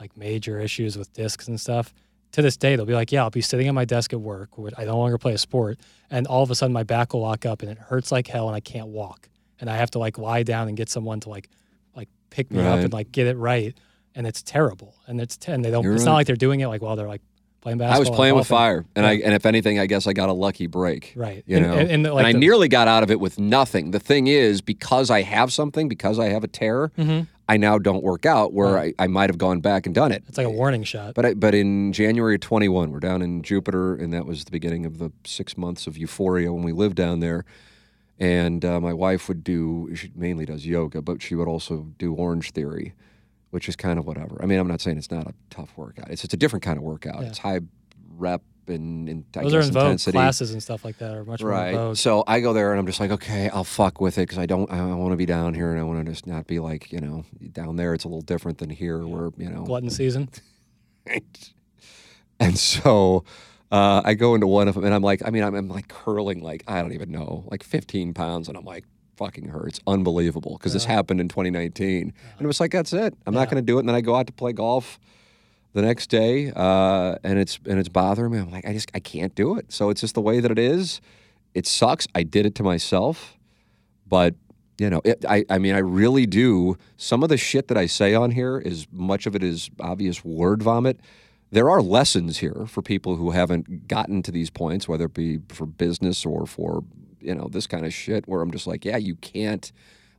like 0.00 0.16
major 0.16 0.60
issues 0.60 0.96
with 0.96 1.12
discs 1.12 1.48
and 1.48 1.60
stuff. 1.60 1.92
To 2.32 2.40
this 2.42 2.56
day, 2.56 2.76
they'll 2.76 2.86
be 2.86 2.94
like, 2.94 3.12
"Yeah, 3.12 3.24
I'll 3.24 3.30
be 3.30 3.42
sitting 3.42 3.68
at 3.68 3.74
my 3.74 3.84
desk 3.84 4.14
at 4.14 4.20
work. 4.20 4.48
I 4.78 4.84
no 4.84 4.96
longer 4.96 5.18
play 5.18 5.34
a 5.34 5.38
sport, 5.38 5.78
and 6.10 6.26
all 6.26 6.42
of 6.42 6.50
a 6.50 6.54
sudden 6.54 6.72
my 6.72 6.82
back 6.82 7.12
will 7.12 7.20
lock 7.20 7.44
up 7.44 7.60
and 7.60 7.70
it 7.70 7.76
hurts 7.76 8.10
like 8.10 8.26
hell, 8.26 8.46
and 8.48 8.56
I 8.56 8.60
can't 8.60 8.88
walk, 8.88 9.28
and 9.60 9.68
I 9.68 9.76
have 9.76 9.90
to 9.90 9.98
like 9.98 10.16
lie 10.16 10.42
down 10.42 10.68
and 10.68 10.74
get 10.76 10.88
someone 10.88 11.20
to 11.20 11.28
like 11.28 11.50
pick 12.32 12.50
me 12.50 12.60
up 12.62 12.80
and 12.80 12.92
like 12.92 13.12
get 13.12 13.26
it 13.26 13.36
right, 13.36 13.74
and 14.14 14.26
it's 14.26 14.42
terrible, 14.42 14.96
and 15.06 15.20
it's 15.20 15.38
and 15.46 15.64
they 15.64 15.70
don't. 15.70 15.84
You're 15.84 15.94
it's 15.94 16.02
right. 16.02 16.06
not 16.10 16.14
like 16.14 16.26
they're 16.26 16.36
doing 16.36 16.60
it 16.60 16.66
like 16.66 16.80
while 16.82 16.96
they're 16.96 17.06
like 17.08 17.22
playing 17.60 17.78
basketball. 17.78 17.96
I 17.96 18.00
was 18.00 18.10
playing 18.10 18.34
with 18.34 18.46
fire, 18.48 18.84
and 18.96 19.06
I 19.06 19.12
and 19.18 19.34
if 19.34 19.46
anything, 19.46 19.78
I 19.78 19.86
guess 19.86 20.06
I 20.08 20.12
got 20.14 20.28
a 20.28 20.32
lucky 20.32 20.66
break. 20.66 21.12
Right. 21.14 21.44
You 21.46 21.58
And- 21.58 21.66
know, 21.66 21.72
and- 21.74 21.90
and, 22.06 22.14
like, 22.14 22.26
I 22.26 22.32
the- 22.32 22.38
nearly 22.38 22.66
got 22.68 22.88
out 22.88 23.02
of 23.04 23.10
it 23.10 23.20
with 23.20 23.38
nothing. 23.38 23.92
The 23.92 24.00
thing 24.00 24.26
is, 24.26 24.60
because 24.60 25.10
I 25.10 25.22
have 25.22 25.52
something, 25.52 25.88
because 25.88 26.18
I 26.18 26.30
have 26.30 26.42
a 26.42 26.48
tear, 26.48 26.90
Mhm. 26.98 27.28
I 27.48 27.56
now 27.58 27.78
don't 27.78 28.02
work 28.02 28.24
out. 28.26 28.52
Where 28.52 28.72
Right. 28.72 28.94
I, 28.98 29.04
I 29.04 29.06
might 29.06 29.28
have 29.30 29.38
gone 29.38 29.60
back 29.60 29.86
and 29.86 29.94
done 29.94 30.10
it. 30.10 30.24
It's 30.28 30.38
like 30.38 30.46
a 30.46 30.50
warning 30.50 30.82
shot. 30.84 31.14
But 31.14 31.26
I, 31.26 31.34
but 31.34 31.54
in 31.54 31.92
January 31.92 32.34
of 32.36 32.40
21, 32.40 32.90
we're 32.90 32.98
down 33.00 33.20
in 33.22 33.42
Jupiter, 33.42 33.94
and 33.94 34.12
that 34.12 34.26
was 34.26 34.44
the 34.44 34.50
beginning 34.50 34.84
of 34.86 34.98
the 34.98 35.12
six 35.24 35.56
months 35.56 35.86
of 35.86 35.96
euphoria 35.98 36.52
when 36.52 36.62
we 36.64 36.72
lived 36.72 36.96
down 36.96 37.20
there. 37.20 37.44
And 38.22 38.64
uh, 38.64 38.78
my 38.80 38.92
wife 38.92 39.26
would 39.26 39.42
do, 39.42 39.90
she 39.96 40.12
mainly 40.14 40.44
does 40.46 40.64
yoga, 40.64 41.02
but 41.02 41.20
she 41.20 41.34
would 41.34 41.48
also 41.48 41.88
do 41.98 42.14
Orange 42.14 42.52
Theory, 42.52 42.94
which 43.50 43.68
is 43.68 43.74
kind 43.74 43.98
of 43.98 44.06
whatever. 44.06 44.38
I 44.40 44.46
mean, 44.46 44.60
I'm 44.60 44.68
not 44.68 44.80
saying 44.80 44.96
it's 44.96 45.10
not 45.10 45.26
a 45.26 45.34
tough 45.50 45.72
workout. 45.76 46.08
It's 46.08 46.22
just 46.22 46.32
a 46.32 46.36
different 46.36 46.62
kind 46.62 46.76
of 46.78 46.84
workout. 46.84 47.20
Yeah. 47.22 47.26
It's 47.28 47.38
high 47.38 47.60
rep 48.16 48.42
and, 48.68 49.08
and 49.08 49.24
Those 49.32 49.54
are 49.54 49.60
in 49.60 49.72
vogue. 49.72 49.82
intensity. 49.82 50.12
Classes 50.18 50.52
and 50.52 50.62
stuff 50.62 50.84
like 50.84 50.98
that 50.98 51.16
are 51.16 51.24
much 51.24 51.42
more 51.42 51.50
Right. 51.50 51.74
vogue. 51.74 51.96
So 51.96 52.22
I 52.28 52.38
go 52.38 52.52
there 52.52 52.70
and 52.70 52.78
I'm 52.78 52.86
just 52.86 53.00
like, 53.00 53.10
okay, 53.10 53.48
I'll 53.48 53.64
fuck 53.64 54.00
with 54.00 54.18
it 54.18 54.22
because 54.22 54.38
I 54.38 54.46
don't, 54.46 54.70
I 54.70 54.94
want 54.94 55.10
to 55.10 55.16
be 55.16 55.26
down 55.26 55.54
here 55.54 55.72
and 55.72 55.80
I 55.80 55.82
want 55.82 56.06
to 56.06 56.12
just 56.12 56.24
not 56.24 56.46
be 56.46 56.60
like, 56.60 56.92
you 56.92 57.00
know, 57.00 57.24
down 57.50 57.74
there 57.74 57.92
it's 57.92 58.04
a 58.04 58.08
little 58.08 58.20
different 58.22 58.58
than 58.58 58.70
here 58.70 59.04
where, 59.04 59.30
you 59.36 59.50
know, 59.50 59.64
Glutton 59.64 59.90
season. 59.90 60.28
and 62.38 62.56
so 62.56 63.24
uh, 63.72 64.02
I 64.04 64.12
go 64.12 64.34
into 64.34 64.46
one 64.46 64.68
of 64.68 64.74
them, 64.74 64.84
and 64.84 64.94
I'm 64.94 65.02
like, 65.02 65.22
I 65.24 65.30
mean, 65.30 65.42
I'm, 65.42 65.54
I'm 65.54 65.68
like 65.68 65.88
curling, 65.88 66.42
like 66.42 66.62
I 66.68 66.82
don't 66.82 66.92
even 66.92 67.10
know, 67.10 67.44
like 67.50 67.62
15 67.62 68.12
pounds, 68.12 68.48
and 68.48 68.56
I'm 68.56 68.66
like, 68.66 68.84
fucking 69.16 69.48
hurts, 69.48 69.80
unbelievable, 69.86 70.58
because 70.58 70.74
this 70.74 70.84
happened 70.84 71.20
in 71.20 71.28
2019, 71.28 72.02
and 72.02 72.12
it 72.38 72.46
was 72.46 72.60
like, 72.60 72.72
that's 72.72 72.92
it, 72.92 73.14
I'm 73.26 73.32
not 73.32 73.48
going 73.48 73.62
to 73.62 73.66
do 73.66 73.78
it. 73.78 73.80
And 73.80 73.88
then 73.88 73.96
I 73.96 74.02
go 74.02 74.14
out 74.14 74.26
to 74.26 74.32
play 74.32 74.52
golf 74.52 75.00
the 75.72 75.80
next 75.80 76.08
day, 76.08 76.52
uh, 76.54 77.16
and 77.24 77.38
it's 77.38 77.58
and 77.66 77.78
it's 77.78 77.88
bothering 77.88 78.32
me. 78.32 78.38
I'm 78.38 78.50
like, 78.50 78.66
I 78.66 78.74
just 78.74 78.90
I 78.94 79.00
can't 79.00 79.34
do 79.34 79.56
it. 79.56 79.72
So 79.72 79.88
it's 79.88 80.02
just 80.02 80.14
the 80.14 80.20
way 80.20 80.40
that 80.40 80.50
it 80.50 80.58
is. 80.58 81.00
It 81.54 81.66
sucks. 81.66 82.06
I 82.14 82.24
did 82.24 82.44
it 82.44 82.54
to 82.56 82.62
myself, 82.62 83.38
but 84.06 84.34
you 84.76 84.90
know, 84.90 85.00
it, 85.02 85.24
I 85.26 85.46
I 85.48 85.56
mean, 85.58 85.74
I 85.74 85.78
really 85.78 86.26
do. 86.26 86.76
Some 86.98 87.22
of 87.22 87.30
the 87.30 87.38
shit 87.38 87.68
that 87.68 87.78
I 87.78 87.86
say 87.86 88.14
on 88.14 88.32
here 88.32 88.58
is 88.58 88.86
much 88.92 89.26
of 89.26 89.34
it 89.34 89.42
is 89.42 89.70
obvious 89.80 90.22
word 90.22 90.62
vomit. 90.62 91.00
There 91.52 91.68
are 91.68 91.82
lessons 91.82 92.38
here 92.38 92.64
for 92.66 92.80
people 92.80 93.16
who 93.16 93.30
haven't 93.32 93.86
gotten 93.86 94.22
to 94.22 94.32
these 94.32 94.48
points, 94.48 94.88
whether 94.88 95.04
it 95.04 95.12
be 95.12 95.38
for 95.50 95.66
business 95.66 96.24
or 96.24 96.46
for 96.46 96.82
you 97.20 97.34
know 97.34 97.48
this 97.52 97.66
kind 97.66 97.84
of 97.84 97.92
shit. 97.92 98.26
Where 98.26 98.40
I'm 98.40 98.50
just 98.50 98.66
like, 98.66 98.86
yeah, 98.86 98.96
you 98.96 99.16
can't. 99.16 99.70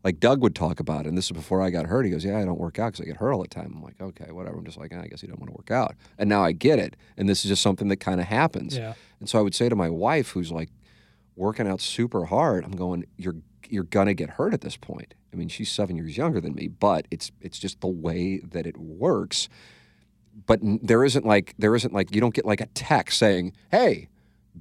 Like 0.04 0.20
Doug 0.20 0.42
would 0.42 0.54
talk 0.54 0.80
about 0.80 1.06
it, 1.06 1.10
and 1.10 1.18
this 1.18 1.26
is 1.26 1.32
before 1.32 1.62
I 1.62 1.72
got 1.72 1.88
hurt. 1.88 2.06
He 2.06 2.12
goes, 2.12 2.24
"Yeah, 2.24 2.38
I 2.38 2.46
don't 2.46 2.60
work 2.60 2.78
out 2.78 2.92
because 2.92 3.02
I 3.02 3.06
get 3.06 3.18
hurt 3.18 3.34
all 3.34 3.42
the 3.42 3.48
time." 3.48 3.74
I'm 3.76 3.82
like, 3.82 4.00
"Okay, 4.00 4.32
whatever." 4.32 4.58
I'm 4.58 4.66
just 4.66 4.78
like, 4.78 4.92
"Ah, 4.94 5.02
"I 5.02 5.08
guess 5.08 5.24
you 5.24 5.30
don't 5.30 5.40
want 5.40 5.50
to 5.50 5.56
work 5.56 5.72
out," 5.72 5.96
and 6.20 6.30
now 6.30 6.44
I 6.44 6.52
get 6.52 6.78
it. 6.78 6.96
And 7.18 7.28
this 7.28 7.44
is 7.44 7.50
just 7.50 7.64
something 7.64 7.88
that 7.88 7.98
kind 7.98 8.20
of 8.20 8.28
happens. 8.28 8.78
Yeah. 8.78 8.94
And 9.20 9.30
so 9.30 9.40
I 9.40 9.42
would 9.42 9.56
say 9.56 9.70
to 9.70 9.76
my 9.76 9.90
wife, 9.90 10.32
who's 10.32 10.52
like 10.52 10.70
working 11.36 11.68
out 11.68 11.80
super 11.82 12.26
hard, 12.26 12.66
I'm 12.66 12.76
going, 12.76 13.06
"You're 13.18 13.38
you're 13.70 13.86
gonna 13.86 14.14
get 14.14 14.32
hurt 14.32 14.54
at 14.54 14.62
this 14.62 14.76
point." 14.76 15.16
I 15.34 15.38
mean, 15.38 15.48
she's 15.48 15.72
seven 15.72 15.96
years 15.96 16.16
younger 16.16 16.42
than 16.42 16.54
me, 16.54 16.68
but 16.68 17.08
it's 17.10 17.32
it's 17.42 17.58
just 17.58 17.80
the 17.82 17.88
way 17.88 18.40
that 18.40 18.68
it 18.68 18.78
works. 18.78 19.48
But 20.46 20.60
there 20.62 21.04
isn't 21.06 21.26
like 21.26 21.54
there 21.58 21.76
isn't 21.76 21.94
like 21.94 22.14
you 22.14 22.20
don't 22.22 22.34
get 22.34 22.46
like 22.46 22.62
a 22.62 22.68
text 22.68 23.20
saying, 23.20 23.54
"Hey, 23.72 24.10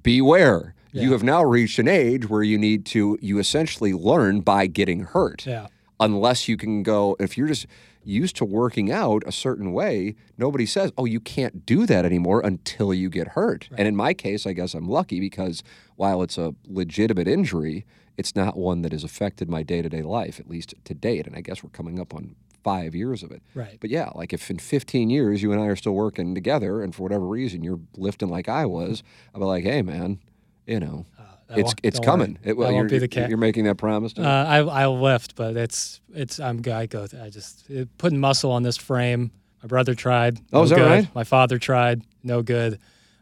beware." 0.03 0.75
You 0.95 1.13
have 1.13 1.23
now 1.23 1.43
reached 1.43 1.79
an 1.79 1.89
age 1.89 2.29
where 2.29 2.43
you 2.43 2.59
need 2.59 2.85
to 2.87 3.17
you 3.23 3.39
essentially 3.39 3.95
learn 3.95 4.41
by 4.43 4.67
getting 4.67 5.05
hurt. 5.05 5.47
Yeah. 5.47 5.69
unless 6.01 6.49
you 6.49 6.57
can 6.59 6.83
go 6.83 7.17
if 7.19 7.39
you're 7.39 7.49
just 7.49 7.67
used 8.05 8.37
to 8.37 8.45
working 8.45 8.91
out 8.91 9.23
a 9.25 9.31
certain 9.33 9.73
way 9.73 10.15
nobody 10.37 10.67
says 10.67 10.91
oh 10.99 11.05
you 11.05 11.21
can't 11.21 11.65
do 11.65 11.87
that 11.87 12.05
anymore 12.05 12.41
until 12.45 12.93
you 12.93 13.09
get 13.09 13.29
hurt. 13.29 13.69
And 13.79 13.87
in 13.89 13.95
my 13.97 14.13
case 14.13 14.45
i 14.47 14.53
guess 14.53 14.75
i'm 14.75 14.89
lucky 14.89 15.19
because 15.21 15.63
while 15.97 16.21
it's 16.23 16.37
a 16.37 16.55
legitimate 16.67 17.29
injury 17.29 17.87
it's 18.19 18.35
not 18.37 18.57
one 18.57 18.83
that 18.83 18.93
has 18.93 19.05
affected 19.05 19.49
my 19.49 19.63
day-to-day 19.63 20.03
life 20.03 20.39
at 20.41 20.47
least 20.51 20.75
to 20.85 20.93
date. 20.95 21.27
And 21.27 21.37
i 21.37 21.41
guess 21.41 21.63
we're 21.63 21.71
coming 21.71 21.99
up 22.01 22.13
on 22.15 22.35
five 22.65 22.95
years 22.95 23.23
of 23.23 23.31
it 23.33 23.43
Right. 23.55 23.79
but 23.81 23.91
yeah 23.91 24.11
like 24.15 24.33
if 24.33 24.51
in 24.51 24.59
15 24.59 25.11
years 25.11 25.43
you 25.43 25.53
and 25.53 25.61
i 25.61 25.67
are 25.67 25.77
still 25.77 25.93
working 25.95 26.35
together 26.35 26.83
and 26.83 26.95
for 26.95 27.03
whatever 27.03 27.27
reason 27.27 27.63
you're 27.65 27.81
lifting 27.97 28.29
like 28.29 28.49
i 28.49 28.65
was 28.67 29.03
i'll 29.35 29.41
be 29.41 29.47
like 29.47 29.65
hey 29.65 29.83
man 29.83 30.19
you 30.67 30.79
know 30.81 31.07
That 31.49 31.59
it's 31.59 31.75
it's 31.83 31.99
coming. 32.01 32.39
It, 32.45 32.57
well, 32.57 32.73
won't 32.73 32.89
be 32.89 32.99
the 32.99 33.09
you're- 33.13 33.29
you're 33.29 33.37
making 33.37 33.65
that 33.65 33.77
promise. 33.77 34.13
To 34.15 34.23
Uh, 34.23 34.25
me? 34.25 34.31
I 34.71 34.83
I'll 34.85 34.99
lift, 35.01 35.35
but 35.37 35.55
it's 35.57 36.01
it's 36.15 36.41
I'm 36.41 36.63
I 36.71 36.87
go 36.87 37.07
I 37.23 37.29
just 37.31 37.69
it, 37.69 37.89
putting 37.99 38.19
muscle 38.21 38.51
on 38.53 38.63
this 38.63 38.79
frame. 38.79 39.33
My 39.63 39.67
brother 39.67 39.95
tried. 39.95 40.39
Oh, 40.53 40.63
is 40.63 40.71
that 40.71 40.77
good. 40.77 40.87
right? 40.91 41.15
My 41.15 41.25
father 41.25 41.59
tried. 41.59 42.03
No 42.23 42.41
good. 42.43 42.79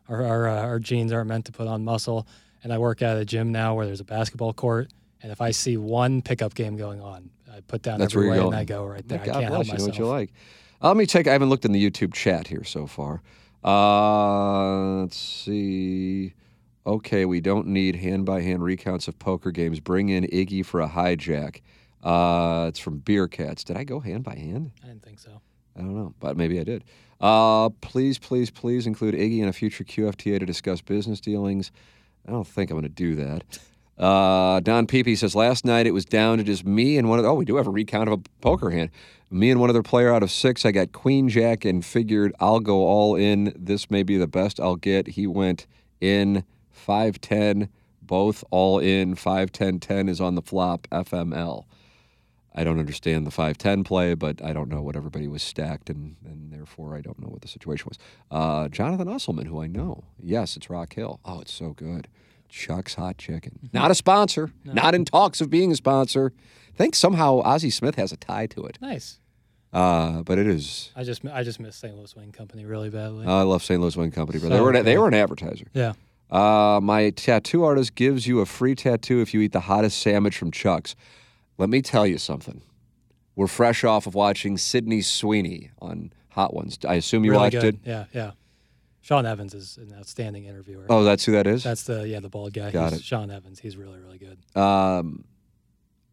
Our 0.08 0.22
our, 0.24 0.48
uh, 0.48 0.62
our 0.62 0.78
genes 0.78 1.12
aren't 1.12 1.28
meant 1.28 1.46
to 1.46 1.52
put 1.52 1.66
on 1.66 1.82
muscle. 1.82 2.24
And 2.62 2.72
I 2.72 2.78
work 2.78 3.02
at 3.02 3.16
a 3.16 3.24
gym 3.24 3.50
now 3.50 3.74
where 3.74 3.86
there's 3.86 4.00
a 4.00 4.04
basketball 4.04 4.52
court. 4.52 4.92
And 5.22 5.32
if 5.32 5.40
I 5.40 5.50
see 5.50 5.76
one 5.76 6.22
pickup 6.22 6.54
game 6.54 6.76
going 6.76 7.00
on, 7.00 7.30
I 7.52 7.60
put 7.60 7.82
down 7.82 7.98
That's 7.98 8.14
every 8.14 8.28
where 8.28 8.36
you're 8.36 8.44
weight 8.44 8.50
going. 8.50 8.54
and 8.54 8.60
I 8.60 8.64
go 8.64 8.84
right 8.84 9.08
there. 9.08 9.18
God 9.18 9.28
I 9.28 9.32
can't 9.40 9.44
help 9.44 9.66
you. 9.66 9.72
Know 9.72 9.74
myself. 9.74 9.88
what 9.88 9.98
you 9.98 10.06
like. 10.06 10.30
Uh, 10.82 10.88
let 10.88 10.96
me 10.96 11.06
take. 11.06 11.26
I 11.26 11.32
haven't 11.32 11.48
looked 11.50 11.64
in 11.64 11.72
the 11.72 11.90
YouTube 11.90 12.14
chat 12.14 12.46
here 12.48 12.64
so 12.64 12.86
far. 12.86 13.22
Uh, 13.62 15.00
let's 15.02 15.16
see. 15.18 16.34
Okay, 16.86 17.24
we 17.26 17.40
don't 17.40 17.66
need 17.66 17.96
hand 17.96 18.24
by 18.24 18.40
hand 18.40 18.62
recounts 18.62 19.06
of 19.08 19.18
poker 19.18 19.50
games. 19.50 19.80
Bring 19.80 20.08
in 20.08 20.24
Iggy 20.24 20.64
for 20.64 20.80
a 20.80 20.88
hijack. 20.88 21.60
Uh, 22.02 22.66
it's 22.68 22.78
from 22.78 22.98
Beer 22.98 23.28
Cats. 23.28 23.62
Did 23.64 23.76
I 23.76 23.84
go 23.84 24.00
hand 24.00 24.24
by 24.24 24.34
hand? 24.34 24.72
I 24.82 24.86
didn't 24.86 25.02
think 25.02 25.18
so. 25.18 25.42
I 25.76 25.80
don't 25.80 25.94
know, 25.94 26.14
but 26.18 26.36
maybe 26.36 26.58
I 26.58 26.64
did. 26.64 26.84
Uh, 27.20 27.68
please, 27.82 28.18
please, 28.18 28.50
please 28.50 28.86
include 28.86 29.14
Iggy 29.14 29.40
in 29.40 29.48
a 29.48 29.52
future 29.52 29.84
QFTA 29.84 30.40
to 30.40 30.46
discuss 30.46 30.80
business 30.80 31.20
dealings. 31.20 31.70
I 32.26 32.30
don't 32.32 32.46
think 32.46 32.70
I'm 32.70 32.76
going 32.76 32.82
to 32.84 32.88
do 32.88 33.14
that. 33.16 33.58
Uh, 34.00 34.60
Don 34.60 34.86
Pepe 34.86 35.14
says 35.14 35.34
last 35.34 35.66
night 35.66 35.86
it 35.86 35.90
was 35.92 36.06
down 36.06 36.38
to 36.38 36.44
just 36.44 36.64
me 36.64 36.96
and 36.96 37.10
one 37.10 37.18
of. 37.18 37.26
Oh, 37.26 37.34
we 37.34 37.44
do 37.44 37.56
have 37.56 37.66
a 37.66 37.70
recount 37.70 38.08
of 38.08 38.18
a 38.18 38.22
poker 38.40 38.70
hand. 38.70 38.90
Me 39.30 39.50
and 39.50 39.60
one 39.60 39.68
other 39.68 39.82
player 39.82 40.12
out 40.12 40.22
of 40.22 40.30
six. 40.30 40.64
I 40.64 40.72
got 40.72 40.92
Queen 40.92 41.28
Jack 41.28 41.66
and 41.66 41.84
figured 41.84 42.32
I'll 42.40 42.60
go 42.60 42.78
all 42.78 43.14
in. 43.14 43.52
This 43.54 43.90
may 43.90 44.02
be 44.02 44.16
the 44.16 44.26
best 44.26 44.58
I'll 44.58 44.76
get. 44.76 45.08
He 45.08 45.26
went 45.26 45.66
in 46.00 46.44
five 46.70 47.20
ten, 47.20 47.68
both 48.00 48.42
all 48.50 48.78
in. 48.78 49.16
Five 49.16 49.52
ten 49.52 49.78
ten 49.78 50.08
is 50.08 50.18
on 50.18 50.34
the 50.34 50.42
flop. 50.42 50.88
FML. 50.90 51.66
I 52.52 52.64
don't 52.64 52.80
understand 52.80 53.26
the 53.26 53.30
5'10 53.30 53.84
play, 53.84 54.14
but 54.14 54.44
I 54.44 54.52
don't 54.52 54.68
know 54.68 54.82
what 54.82 54.96
everybody 54.96 55.28
was 55.28 55.40
stacked, 55.40 55.88
and, 55.88 56.16
and 56.24 56.52
therefore 56.52 56.96
I 56.96 57.00
don't 57.00 57.20
know 57.20 57.28
what 57.28 57.42
the 57.42 57.48
situation 57.48 57.88
was. 57.88 57.98
Uh, 58.28 58.68
Jonathan 58.68 59.06
Usselman, 59.06 59.46
who 59.46 59.62
I 59.62 59.68
know. 59.68 60.02
Yes, 60.20 60.56
it's 60.56 60.68
Rock 60.68 60.94
Hill. 60.94 61.20
Oh, 61.24 61.40
it's 61.40 61.54
so 61.54 61.70
good. 61.70 62.08
Chuck's 62.50 62.94
Hot 62.94 63.16
Chicken. 63.18 63.70
Not 63.72 63.90
a 63.90 63.94
sponsor, 63.94 64.50
not 64.64 64.94
in 64.94 65.04
talks 65.04 65.40
of 65.40 65.48
being 65.50 65.72
a 65.72 65.76
sponsor. 65.76 66.32
I 66.74 66.76
think 66.76 66.94
somehow 66.94 67.40
Ozzie 67.44 67.70
Smith 67.70 67.94
has 67.96 68.12
a 68.12 68.16
tie 68.16 68.46
to 68.48 68.64
it. 68.66 68.78
Nice. 68.80 69.18
Uh, 69.72 70.22
but 70.22 70.38
it 70.38 70.46
is. 70.46 70.90
I 70.96 71.04
just 71.04 71.24
I 71.26 71.44
just 71.44 71.60
miss 71.60 71.76
St. 71.76 71.96
Louis 71.96 72.14
Wing 72.16 72.32
Company 72.32 72.64
really 72.64 72.90
badly. 72.90 73.26
I 73.26 73.42
love 73.42 73.62
St. 73.62 73.80
Louis 73.80 73.96
Wing 73.96 74.10
Company, 74.10 74.40
but 74.40 74.48
they 74.48 74.60
were, 74.60 74.72
an, 74.72 74.84
they 74.84 74.98
were 74.98 75.08
an 75.08 75.14
advertiser. 75.14 75.66
yeah. 75.72 75.92
Uh, 76.30 76.78
my 76.80 77.10
tattoo 77.10 77.64
artist 77.64 77.96
gives 77.96 78.26
you 78.26 78.38
a 78.40 78.46
free 78.46 78.74
tattoo 78.76 79.20
if 79.20 79.34
you 79.34 79.40
eat 79.40 79.50
the 79.52 79.60
hottest 79.60 79.98
sandwich 79.98 80.38
from 80.38 80.52
Chuck's. 80.52 80.94
Let 81.58 81.68
me 81.68 81.82
tell 81.82 82.06
you 82.06 82.18
something. 82.18 82.62
We're 83.34 83.48
fresh 83.48 83.82
off 83.84 84.06
of 84.06 84.14
watching 84.14 84.56
Sydney 84.56 85.02
Sweeney 85.02 85.70
on 85.82 86.12
Hot 86.30 86.54
Ones. 86.54 86.78
I 86.88 86.94
assume 86.94 87.24
you 87.24 87.32
really 87.32 87.42
watched 87.44 87.60
good. 87.60 87.74
it. 87.74 87.80
Yeah, 87.84 88.04
yeah. 88.12 88.30
Sean 89.00 89.24
Evans 89.26 89.54
is 89.54 89.76
an 89.78 89.94
outstanding 89.98 90.44
interviewer. 90.44 90.86
Oh, 90.90 91.04
that's 91.04 91.24
who 91.24 91.32
that 91.32 91.46
is. 91.46 91.62
That's 91.64 91.84
the 91.84 92.06
yeah 92.06 92.20
the 92.20 92.28
bald 92.28 92.52
guy. 92.52 92.70
Got 92.70 92.92
He's 92.92 93.00
it. 93.00 93.04
Sean 93.04 93.30
Evans. 93.30 93.58
He's 93.60 93.76
really 93.76 93.98
really 93.98 94.18
good. 94.18 94.38
Um, 94.60 95.24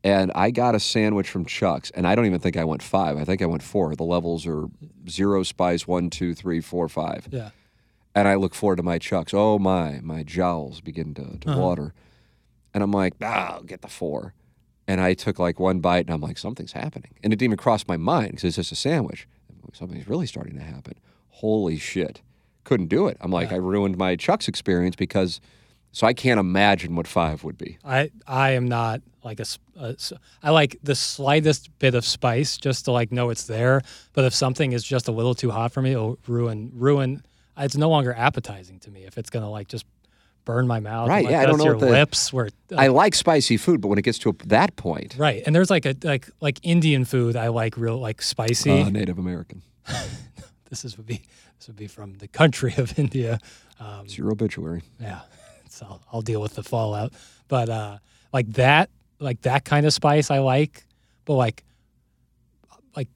and 0.04 0.32
I 0.36 0.52
got 0.52 0.74
a 0.76 0.80
sandwich 0.80 1.30
from 1.30 1.44
Chuck's, 1.46 1.90
and 1.92 2.08
I 2.08 2.16
don't 2.16 2.26
even 2.26 2.40
think 2.40 2.56
I 2.56 2.64
went 2.64 2.82
five. 2.82 3.18
I 3.18 3.26
think 3.26 3.42
I 3.42 3.46
went 3.46 3.64
four. 3.64 3.96
The 3.96 4.04
levels 4.04 4.46
are 4.48 4.66
zero 5.10 5.44
spice, 5.44 5.88
one, 5.88 6.10
two, 6.10 6.34
three, 6.34 6.62
four, 6.62 6.88
five. 6.88 7.28
Yeah. 7.32 7.50
And 8.16 8.28
I 8.28 8.36
look 8.36 8.56
forward 8.56 8.78
to 8.78 8.84
my 8.84 9.00
Chuck's. 9.00 9.34
Oh 9.34 9.60
my, 9.60 10.00
my 10.02 10.24
jowls 10.24 10.82
begin 10.82 11.14
to, 11.16 11.38
to 11.40 11.50
Uh-huh. 11.50 11.60
water. 11.60 11.94
And 12.74 12.84
I'm 12.84 12.92
like, 12.92 13.14
ah, 13.22 13.56
I'll 13.56 13.64
get 13.64 13.82
the 13.82 13.88
four. 13.88 14.34
And 14.88 15.02
I 15.02 15.14
took 15.14 15.40
like 15.40 15.60
one 15.60 15.80
bite, 15.80 16.06
and 16.06 16.14
I'm 16.14 16.22
like, 16.22 16.38
something's 16.38 16.72
happening. 16.72 17.12
And 17.24 17.34
it 17.34 17.38
didn't 17.38 17.50
even 17.54 17.58
cross 17.58 17.86
my 17.88 17.98
mind 17.98 18.32
because 18.32 18.46
it's 18.46 18.56
just 18.56 18.72
a 18.72 18.76
sandwich. 18.76 19.28
Something's 19.74 20.08
really 20.08 20.28
starting 20.28 20.56
to 20.56 20.64
happen. 20.64 20.94
Holy 21.30 21.78
shit. 21.78 22.22
Couldn't 22.68 22.88
do 22.88 23.08
it. 23.08 23.16
I'm 23.22 23.32
like, 23.32 23.54
I 23.54 23.56
ruined 23.56 23.98
my 23.98 24.18
Chuck's 24.18 24.50
experience 24.50 24.98
because, 24.98 25.40
so 25.94 26.06
I 26.06 26.12
can't 26.14 26.38
imagine 26.38 26.98
what 26.98 27.08
five 27.08 27.46
would 27.46 27.58
be. 27.58 27.78
I 27.86 28.12
I 28.28 28.52
am 28.52 28.68
not 28.68 29.02
like 29.24 29.40
a, 29.40 29.46
a 29.80 29.96
I 30.44 30.50
like 30.50 30.76
the 30.84 30.94
slightest 30.94 31.70
bit 31.80 31.96
of 31.96 32.04
spice 32.04 32.58
just 32.58 32.84
to 32.86 32.92
like 32.92 33.10
know 33.10 33.30
it's 33.30 33.46
there. 33.46 33.84
But 34.12 34.26
if 34.26 34.34
something 34.34 34.74
is 34.74 34.84
just 34.84 35.08
a 35.08 35.14
little 35.14 35.34
too 35.34 35.50
hot 35.50 35.72
for 35.72 35.82
me, 35.82 35.94
it'll 35.94 36.20
ruin 36.28 36.70
ruin. 36.74 37.24
It's 37.58 37.78
no 37.78 37.90
longer 37.90 38.14
appetizing 38.14 38.80
to 38.82 38.92
me 38.92 39.06
if 39.06 39.18
it's 39.18 39.30
gonna 39.30 39.50
like 39.50 39.70
just 39.70 39.86
burn 40.44 40.68
my 40.68 40.82
mouth. 40.82 41.08
Right, 41.08 41.24
Like, 41.24 41.32
yeah, 41.32 41.42
I 41.44 41.46
don't 41.46 41.58
know 41.60 41.64
your 41.64 41.78
the- 41.78 41.90
lips 41.90 42.34
where 42.34 42.50
I 42.78 42.88
like 42.88 43.16
spicy 43.16 43.56
food, 43.56 43.80
but 43.80 43.88
when 43.88 43.98
it 43.98 44.04
gets 44.04 44.20
to 44.20 44.36
that 44.48 44.76
point, 44.76 45.16
right. 45.18 45.42
And 45.46 45.56
there's 45.56 45.70
like 45.70 45.86
a 45.86 45.96
like 46.04 46.30
like 46.42 46.60
Indian 46.64 47.06
food 47.06 47.38
I 47.38 47.48
like 47.48 47.78
real 47.78 47.98
like 47.98 48.22
spicy. 48.22 48.82
uh, 48.82 48.90
Native 48.90 49.18
American. 49.18 49.62
this 50.70 50.84
is 50.86 50.98
would 50.98 51.06
be 51.08 51.22
this 51.58 51.68
would 51.68 51.76
be 51.78 51.88
from 51.88 52.16
the 52.16 52.28
country 52.28 52.74
of 52.78 52.98
India. 53.04 53.40
Um, 53.80 54.02
It's 54.06 54.18
your 54.18 54.32
obituary. 54.32 54.84
yeah, 55.00 55.22
so 55.70 55.86
I'll, 55.88 56.02
I'll 56.14 56.22
deal 56.22 56.42
with 56.42 56.56
the 56.56 56.64
fallout. 56.64 57.14
But 57.48 57.70
uh, 57.70 57.98
like 58.34 58.52
that, 58.54 58.90
like 59.20 59.42
that 59.42 59.66
kind 59.66 59.86
of 59.86 59.94
spice 59.94 60.30
I 60.32 60.40
like, 60.40 60.86
but 61.26 61.36
like 61.36 61.64
like 62.96 63.10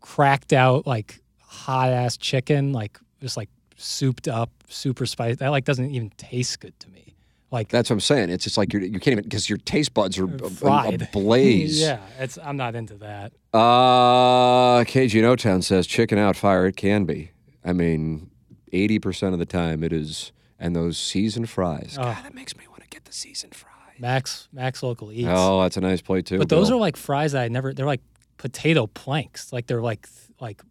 cracked 0.00 0.52
out 0.52 0.86
like 0.86 1.20
hot 1.40 1.90
ass 1.90 2.16
chicken, 2.16 2.72
like 2.72 2.98
just 3.20 3.36
like 3.36 3.50
souped 3.76 4.28
up, 4.28 4.50
super 4.68 5.06
spicy. 5.06 5.36
That 5.36 5.48
like 5.50 5.64
doesn't 5.64 5.90
even 5.90 6.10
taste 6.16 6.60
good 6.60 6.78
to 6.80 6.88
me. 6.90 7.13
Like 7.50 7.68
That's 7.68 7.88
what 7.90 7.94
I'm 7.94 8.00
saying. 8.00 8.30
It's 8.30 8.42
just 8.44 8.56
like 8.58 8.72
you're, 8.72 8.82
you 8.82 8.98
can't 8.98 9.12
even 9.12 9.24
because 9.24 9.48
your 9.48 9.58
taste 9.58 9.94
buds 9.94 10.18
are 10.18 10.24
a- 10.24 10.44
a- 10.46 10.50
fried. 10.50 11.02
ablaze. 11.14 11.80
yeah, 11.80 12.00
it's 12.18 12.36
I'm 12.42 12.56
not 12.56 12.74
into 12.74 12.94
that. 12.94 13.32
Uh, 13.52 14.82
KG 14.84 15.18
in 15.20 15.24
O-Town 15.24 15.62
says 15.62 15.86
chicken 15.86 16.18
out 16.18 16.36
fire. 16.36 16.66
It 16.66 16.76
can 16.76 17.04
be. 17.04 17.30
I 17.64 17.72
mean, 17.72 18.30
eighty 18.72 18.98
percent 18.98 19.32
of 19.34 19.38
the 19.38 19.46
time 19.46 19.82
it 19.84 19.92
is. 19.92 20.32
And 20.58 20.74
those 20.74 20.96
seasoned 20.96 21.50
fries. 21.50 21.96
Oh. 21.98 22.04
God, 22.04 22.24
that 22.24 22.34
makes 22.34 22.56
me 22.56 22.64
want 22.68 22.82
to 22.82 22.88
get 22.88 23.04
the 23.04 23.12
seasoned 23.12 23.54
fries. 23.54 23.70
Max 23.98 24.48
Max 24.52 24.82
local 24.82 25.12
eats. 25.12 25.28
Oh, 25.30 25.62
that's 25.62 25.76
a 25.76 25.80
nice 25.80 26.00
plate 26.00 26.26
too. 26.26 26.38
But 26.38 26.48
those 26.48 26.68
Bill. 26.68 26.78
are 26.78 26.80
like 26.80 26.96
fries 26.96 27.32
that 27.32 27.42
I 27.42 27.48
never. 27.48 27.72
They're 27.74 27.86
like 27.86 28.02
potato 28.38 28.86
planks. 28.86 29.52
Like 29.52 29.66
they're 29.66 29.82
like 29.82 30.08
like 30.40 30.62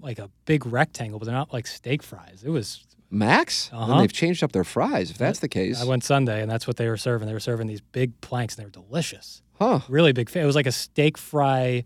like 0.00 0.18
a 0.18 0.30
big 0.44 0.64
rectangle, 0.66 1.18
but 1.18 1.26
they're 1.26 1.34
not 1.34 1.52
like 1.52 1.66
steak 1.66 2.02
fries. 2.02 2.42
It 2.44 2.50
was. 2.50 2.84
Max. 3.10 3.68
Then 3.68 3.80
Uh-huh. 3.80 4.00
they've 4.00 4.12
changed 4.12 4.42
up 4.44 4.52
their 4.52 4.64
fries. 4.64 5.10
If 5.10 5.18
that's 5.18 5.38
the 5.40 5.48
case, 5.48 5.80
I 5.80 5.84
went 5.84 6.04
Sunday, 6.04 6.42
and 6.42 6.50
that's 6.50 6.66
what 6.66 6.76
they 6.76 6.88
were 6.88 6.96
serving. 6.96 7.26
They 7.26 7.32
were 7.34 7.40
serving 7.40 7.66
these 7.66 7.80
big 7.80 8.20
planks, 8.20 8.54
and 8.54 8.62
they 8.62 8.66
were 8.66 8.70
delicious. 8.88 9.42
huh? 9.58 9.80
Really 9.88 10.12
big. 10.12 10.30
It 10.34 10.44
was 10.44 10.54
like 10.54 10.66
a 10.66 10.72
steak 10.72 11.16
fry, 11.18 11.84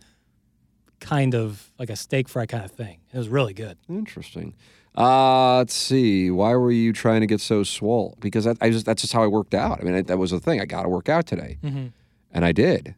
kind 1.00 1.34
of 1.34 1.70
like 1.78 1.90
a 1.90 1.96
steak 1.96 2.28
fry 2.28 2.46
kind 2.46 2.64
of 2.64 2.70
thing. 2.70 2.98
It 3.12 3.18
was 3.18 3.28
really 3.28 3.54
good. 3.54 3.78
Interesting. 3.88 4.54
Uh, 4.96 5.56
let's 5.58 5.74
see. 5.74 6.30
Why 6.30 6.54
were 6.54 6.70
you 6.70 6.92
trying 6.92 7.22
to 7.22 7.26
get 7.26 7.40
so 7.40 7.62
swole? 7.62 8.16
Because 8.20 8.44
that, 8.44 8.58
I 8.60 8.70
just, 8.70 8.84
that's 8.84 9.00
just 9.02 9.12
how 9.14 9.22
I 9.22 9.26
worked 9.26 9.54
out. 9.54 9.80
I 9.80 9.84
mean, 9.84 9.94
I, 9.94 10.02
that 10.02 10.18
was 10.18 10.32
the 10.32 10.40
thing. 10.40 10.60
I 10.60 10.66
got 10.66 10.82
to 10.82 10.88
work 10.88 11.08
out 11.08 11.26
today. 11.26 11.58
And 12.34 12.44
I 12.44 12.52
did. 12.52 12.94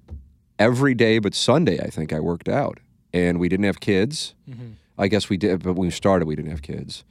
Every 0.58 0.94
day 0.94 1.18
but 1.18 1.34
Sunday, 1.34 1.78
I 1.80 1.88
think 1.90 2.12
I 2.12 2.20
worked 2.20 2.48
out. 2.48 2.80
And 3.12 3.38
we 3.38 3.48
didn't 3.48 3.64
have 3.66 3.78
kids. 3.80 4.34
I 4.98 5.06
guess 5.08 5.28
we 5.28 5.36
did, 5.36 5.62
but 5.62 5.74
when 5.74 5.86
we 5.86 5.90
started, 5.92 6.26
we 6.26 6.34
didn't 6.36 6.50
have 6.50 6.62
kids. 6.62 7.04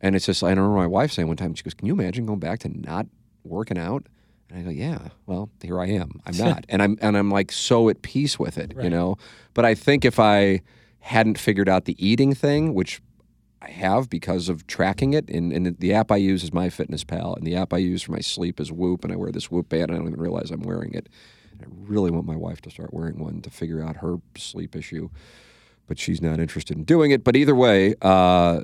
And 0.00 0.14
it's 0.14 0.26
just, 0.26 0.42
I 0.42 0.50
remember 0.50 0.76
my 0.76 0.86
wife 0.86 1.12
saying 1.12 1.28
one 1.28 1.36
time, 1.36 1.54
she 1.54 1.62
goes, 1.62 1.74
Can 1.74 1.86
you 1.86 1.94
imagine 1.94 2.26
going 2.26 2.40
back 2.40 2.60
to 2.60 2.68
not 2.68 3.06
working 3.44 3.78
out? 3.78 4.06
And 4.50 4.58
I 4.58 4.62
go, 4.62 4.70
Yeah, 4.70 5.08
well, 5.26 5.50
here 5.62 5.80
I 5.80 5.86
am. 5.86 6.20
I'm 6.26 6.36
not. 6.36 6.64
and 6.68 6.82
I'm 6.82 6.98
and 7.00 7.16
I'm 7.16 7.30
like 7.30 7.52
so 7.52 7.88
at 7.88 8.02
peace 8.02 8.38
with 8.38 8.58
it, 8.58 8.74
you 8.82 8.90
know? 8.90 9.16
But 9.54 9.64
I 9.64 9.74
think 9.74 10.04
if 10.04 10.18
I 10.18 10.60
hadn't 11.00 11.38
figured 11.38 11.68
out 11.68 11.84
the 11.84 11.96
eating 12.04 12.34
thing, 12.34 12.74
which 12.74 13.00
I 13.64 13.70
have 13.70 14.10
because 14.10 14.48
of 14.48 14.66
tracking 14.66 15.14
it, 15.14 15.28
and, 15.30 15.52
and 15.52 15.78
the 15.78 15.94
app 15.94 16.12
I 16.12 16.16
use 16.16 16.44
is 16.44 16.50
MyFitnessPal, 16.50 17.36
and 17.36 17.46
the 17.46 17.56
app 17.56 17.72
I 17.72 17.78
use 17.78 18.02
for 18.02 18.12
my 18.12 18.20
sleep 18.20 18.60
is 18.60 18.70
Whoop, 18.70 19.04
and 19.04 19.12
I 19.12 19.16
wear 19.16 19.32
this 19.32 19.50
Whoop 19.50 19.70
band, 19.70 19.84
and 19.84 19.92
I 19.92 19.96
don't 19.96 20.08
even 20.08 20.20
realize 20.20 20.50
I'm 20.50 20.62
wearing 20.62 20.92
it. 20.92 21.08
I 21.60 21.64
really 21.86 22.10
want 22.10 22.26
my 22.26 22.36
wife 22.36 22.60
to 22.62 22.70
start 22.70 22.92
wearing 22.92 23.18
one 23.18 23.40
to 23.42 23.50
figure 23.50 23.82
out 23.82 23.96
her 23.96 24.16
sleep 24.36 24.76
issue, 24.76 25.08
but 25.86 25.98
she's 25.98 26.20
not 26.20 26.40
interested 26.40 26.76
in 26.76 26.84
doing 26.84 27.10
it. 27.10 27.24
But 27.24 27.36
either 27.36 27.54
way, 27.54 27.94
uh, 28.02 28.62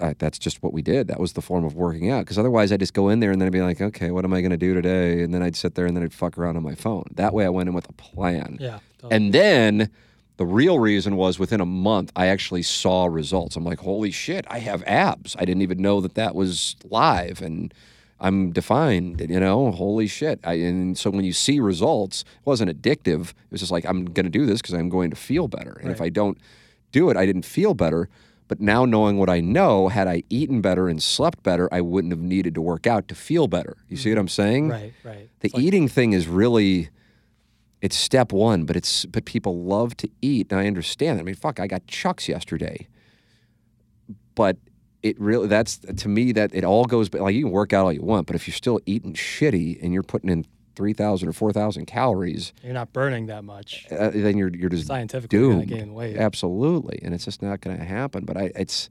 I, 0.00 0.14
that's 0.18 0.38
just 0.38 0.62
what 0.62 0.72
we 0.72 0.82
did. 0.82 1.08
That 1.08 1.20
was 1.20 1.34
the 1.34 1.42
form 1.42 1.64
of 1.64 1.74
working 1.74 2.10
out. 2.10 2.20
Because 2.20 2.38
otherwise, 2.38 2.72
I'd 2.72 2.80
just 2.80 2.94
go 2.94 3.08
in 3.08 3.20
there 3.20 3.30
and 3.30 3.40
then 3.40 3.46
I'd 3.46 3.52
be 3.52 3.62
like, 3.62 3.80
okay, 3.80 4.10
what 4.10 4.24
am 4.24 4.32
I 4.32 4.40
going 4.40 4.50
to 4.50 4.56
do 4.56 4.74
today? 4.74 5.22
And 5.22 5.32
then 5.32 5.42
I'd 5.42 5.56
sit 5.56 5.74
there 5.74 5.86
and 5.86 5.96
then 5.96 6.02
I'd 6.04 6.12
fuck 6.12 6.38
around 6.38 6.56
on 6.56 6.62
my 6.62 6.74
phone. 6.74 7.04
That 7.14 7.32
way, 7.32 7.44
I 7.44 7.48
went 7.48 7.68
in 7.68 7.74
with 7.74 7.88
a 7.88 7.92
plan. 7.92 8.58
Yeah. 8.60 8.80
totally. 8.98 9.16
And 9.16 9.32
then 9.32 9.90
the 10.36 10.46
real 10.46 10.78
reason 10.78 11.16
was 11.16 11.38
within 11.38 11.60
a 11.60 11.66
month, 11.66 12.12
I 12.16 12.26
actually 12.26 12.62
saw 12.62 13.06
results. 13.06 13.56
I'm 13.56 13.64
like, 13.64 13.80
holy 13.80 14.10
shit, 14.10 14.46
I 14.48 14.58
have 14.60 14.82
abs. 14.84 15.36
I 15.38 15.44
didn't 15.44 15.62
even 15.62 15.82
know 15.82 16.00
that 16.00 16.14
that 16.14 16.34
was 16.34 16.76
live. 16.88 17.42
And 17.42 17.74
I'm 18.20 18.50
defined, 18.50 19.26
you 19.28 19.40
know, 19.40 19.70
holy 19.70 20.06
shit. 20.06 20.40
I, 20.44 20.54
and 20.54 20.96
so 20.96 21.10
when 21.10 21.24
you 21.24 21.32
see 21.32 21.60
results, 21.60 22.22
it 22.22 22.46
wasn't 22.46 22.70
addictive. 22.70 23.30
It 23.30 23.50
was 23.50 23.60
just 23.60 23.72
like, 23.72 23.84
I'm 23.86 24.06
going 24.06 24.24
to 24.24 24.30
do 24.30 24.46
this 24.46 24.60
because 24.60 24.74
I'm 24.74 24.88
going 24.88 25.10
to 25.10 25.16
feel 25.16 25.48
better. 25.48 25.78
And 25.82 25.90
if 25.90 26.00
I 26.00 26.08
don't 26.08 26.38
do 26.92 27.10
it, 27.10 27.16
I 27.16 27.24
didn't 27.26 27.44
feel 27.44 27.74
better. 27.74 28.08
But 28.50 28.60
now 28.60 28.84
knowing 28.84 29.16
what 29.16 29.30
I 29.30 29.38
know, 29.38 29.86
had 29.86 30.08
I 30.08 30.24
eaten 30.28 30.60
better 30.60 30.88
and 30.88 31.00
slept 31.00 31.44
better, 31.44 31.72
I 31.72 31.80
wouldn't 31.80 32.12
have 32.12 32.20
needed 32.20 32.52
to 32.56 32.60
work 32.60 32.84
out 32.84 33.06
to 33.06 33.14
feel 33.14 33.46
better. 33.46 33.76
You 33.88 33.96
see 33.96 34.10
what 34.10 34.14
mm-hmm. 34.14 34.20
I'm 34.22 34.28
saying? 34.28 34.68
right, 34.70 34.92
right. 35.04 35.30
The 35.38 35.46
It's 35.46 35.54
like- 35.54 35.62
eating 35.62 35.86
thing 35.86 36.14
is 36.14 36.26
really 36.26 36.90
it's 37.80 37.94
step 37.94 38.32
one, 38.32 38.64
but 38.64 38.74
it's 38.74 39.06
but 39.06 39.24
people 39.24 39.62
love 39.62 39.96
to 39.98 40.10
eat, 40.20 40.48
and 40.50 40.58
I 40.60 40.66
understand. 40.66 41.18
that. 41.18 41.22
I 41.22 41.24
mean, 41.26 41.36
fuck, 41.36 41.60
I 41.60 41.68
got 41.68 41.86
chucks 41.86 42.28
yesterday, 42.28 42.88
but 44.34 44.56
it 45.04 45.18
really 45.20 45.46
that's 45.46 45.78
to 45.78 46.08
me 46.08 46.32
that 46.32 46.52
it 46.52 46.64
all 46.64 46.86
goes 46.86 47.14
like 47.14 47.32
you 47.32 47.44
can 47.44 47.52
work 47.52 47.72
out 47.72 47.84
all 47.84 47.92
you 47.92 48.02
want, 48.02 48.26
but 48.26 48.34
if 48.34 48.48
you're 48.48 48.54
still 48.54 48.80
eating 48.84 49.14
shitty 49.14 49.80
and 49.80 49.94
you're 49.94 50.02
putting 50.02 50.28
in 50.28 50.44
three 50.76 50.92
thousand 50.92 51.28
or 51.28 51.32
four 51.32 51.52
thousand 51.52 51.86
calories, 51.86 52.52
You're 52.62 52.72
not 52.74 52.92
burning 52.92 53.26
that 53.26 53.44
much. 53.44 53.86
uh, 53.90 54.10
then 54.12 54.36
you're 54.38 54.54
you're 54.54 54.68
just 54.70 54.86
Scientifically, 54.86 55.38
doomed. 55.38 55.68
gain 55.68 55.94
weight. 55.94 56.16
Absolutely, 56.16 57.00
and 57.02 57.14
it's 57.14 57.24
just 57.24 57.42
not 57.42 57.60
going 57.60 57.78
to 57.78 57.84
happen. 57.84 58.24
But 58.24 58.36
I, 58.36 58.52
it's 58.56 58.88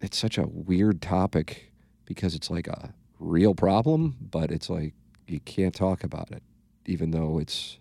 it's 0.00 0.18
such 0.18 0.38
a 0.38 0.46
weird 0.46 1.00
topic 1.00 1.70
because 2.04 2.34
it's 2.34 2.50
like 2.50 2.66
a 2.66 2.92
real 3.20 3.54
problem, 3.54 4.16
but 4.30 4.50
it's 4.50 4.68
like 4.68 4.94
you 5.28 5.38
can't 5.40 5.74
talk 5.74 6.02
about 6.04 6.30
it, 6.32 6.42
even 6.86 7.12
though 7.12 7.38
it's 7.38 7.78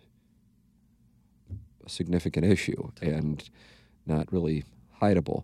a 1.86 1.90
significant 1.90 2.46
issue 2.46 2.92
and 3.02 3.50
not 4.06 4.32
really 4.32 4.64
hideable. 5.02 5.44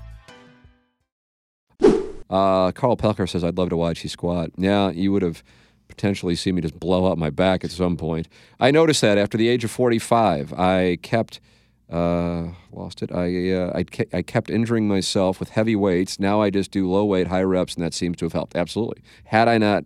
Uh, 2.31 2.71
Carl 2.71 2.95
Pelker 2.95 3.27
says, 3.29 3.43
I'd 3.43 3.57
love 3.57 3.69
to 3.69 3.77
watch 3.77 4.03
you 4.03 4.09
squat. 4.09 4.51
Yeah, 4.57 4.89
you 4.91 5.11
would 5.11 5.21
have 5.21 5.43
potentially 5.89 6.35
seen 6.35 6.55
me 6.55 6.61
just 6.61 6.79
blow 6.79 7.05
up 7.05 7.17
my 7.17 7.29
back 7.29 7.63
at 7.65 7.71
some 7.71 7.97
point. 7.97 8.29
I 8.59 8.71
noticed 8.71 9.01
that 9.01 9.17
after 9.17 9.37
the 9.37 9.49
age 9.49 9.65
of 9.65 9.71
45, 9.71 10.53
I 10.53 10.97
kept, 11.01 11.41
uh, 11.91 12.47
lost 12.71 13.03
it. 13.03 13.11
I, 13.11 13.51
uh, 13.51 13.71
I, 13.75 13.83
ke- 13.83 14.13
I 14.13 14.21
kept 14.21 14.49
injuring 14.49 14.87
myself 14.87 15.39
with 15.41 15.49
heavy 15.49 15.75
weights. 15.75 16.17
Now 16.19 16.41
I 16.41 16.49
just 16.49 16.71
do 16.71 16.89
low 16.89 17.03
weight, 17.03 17.27
high 17.27 17.43
reps, 17.43 17.75
and 17.75 17.83
that 17.83 17.93
seems 17.93 18.15
to 18.17 18.25
have 18.25 18.31
helped. 18.33 18.55
Absolutely. 18.55 19.03
Had 19.25 19.49
I 19.49 19.57
not 19.57 19.83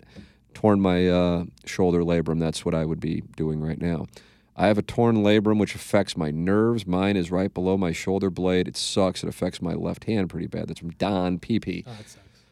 torn 0.53 0.79
my 0.79 1.07
uh, 1.09 1.45
shoulder 1.65 2.01
labrum, 2.01 2.39
that's 2.39 2.63
what 2.63 2.75
I 2.75 2.85
would 2.85 2.99
be 2.99 3.23
doing 3.35 3.59
right 3.59 3.81
now. 3.81 4.05
I 4.55 4.67
have 4.67 4.77
a 4.77 4.83
torn 4.83 5.17
labrum 5.17 5.59
which 5.59 5.73
affects 5.75 6.15
my 6.15 6.29
nerves. 6.31 6.85
Mine 6.85 7.17
is 7.17 7.29
right 7.31 7.53
below 7.53 7.75
my 7.77 7.91
shoulder 7.91 8.29
blade. 8.29 8.67
It 8.67 8.77
sucks. 8.77 9.23
It 9.23 9.27
affects 9.27 9.61
my 9.61 9.73
left 9.73 10.05
hand 10.05 10.29
pretty 10.29 10.47
bad. 10.47 10.67
That's 10.69 10.79
from 10.79 10.91
Don 10.91 11.39
PP. 11.39 11.83
Oh. 11.87 11.91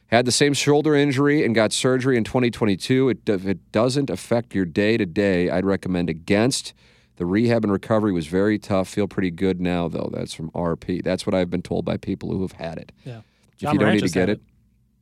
Had 0.07 0.25
the 0.25 0.31
same 0.31 0.53
shoulder 0.53 0.95
injury 0.95 1.43
and 1.43 1.55
got 1.55 1.73
surgery 1.73 2.17
in 2.17 2.23
2022. 2.23 3.09
It, 3.09 3.29
if 3.29 3.47
it 3.47 3.71
doesn't 3.71 4.09
affect 4.09 4.53
your 4.53 4.65
day 4.65 4.95
to 4.97 5.05
day, 5.05 5.49
I'd 5.49 5.65
recommend 5.65 6.09
against. 6.09 6.73
The 7.15 7.25
rehab 7.25 7.63
and 7.63 7.71
recovery 7.71 8.11
was 8.11 8.27
very 8.27 8.57
tough. 8.59 8.87
Feel 8.87 9.07
pretty 9.07 9.31
good 9.31 9.61
now, 9.61 9.87
though. 9.87 10.09
That's 10.13 10.33
from 10.33 10.49
RP. 10.51 11.03
That's 11.03 11.25
what 11.25 11.33
I've 11.33 11.49
been 11.49 11.61
told 11.61 11.85
by 11.85 11.97
people 11.97 12.31
who 12.31 12.41
have 12.41 12.53
had 12.53 12.77
it. 12.77 12.91
Yeah. 13.05 13.21
If 13.59 13.73
you 13.73 13.79
don't 13.79 13.93
need 13.93 14.01
to 14.01 14.09
get 14.09 14.29
had 14.29 14.29
it, 14.29 14.41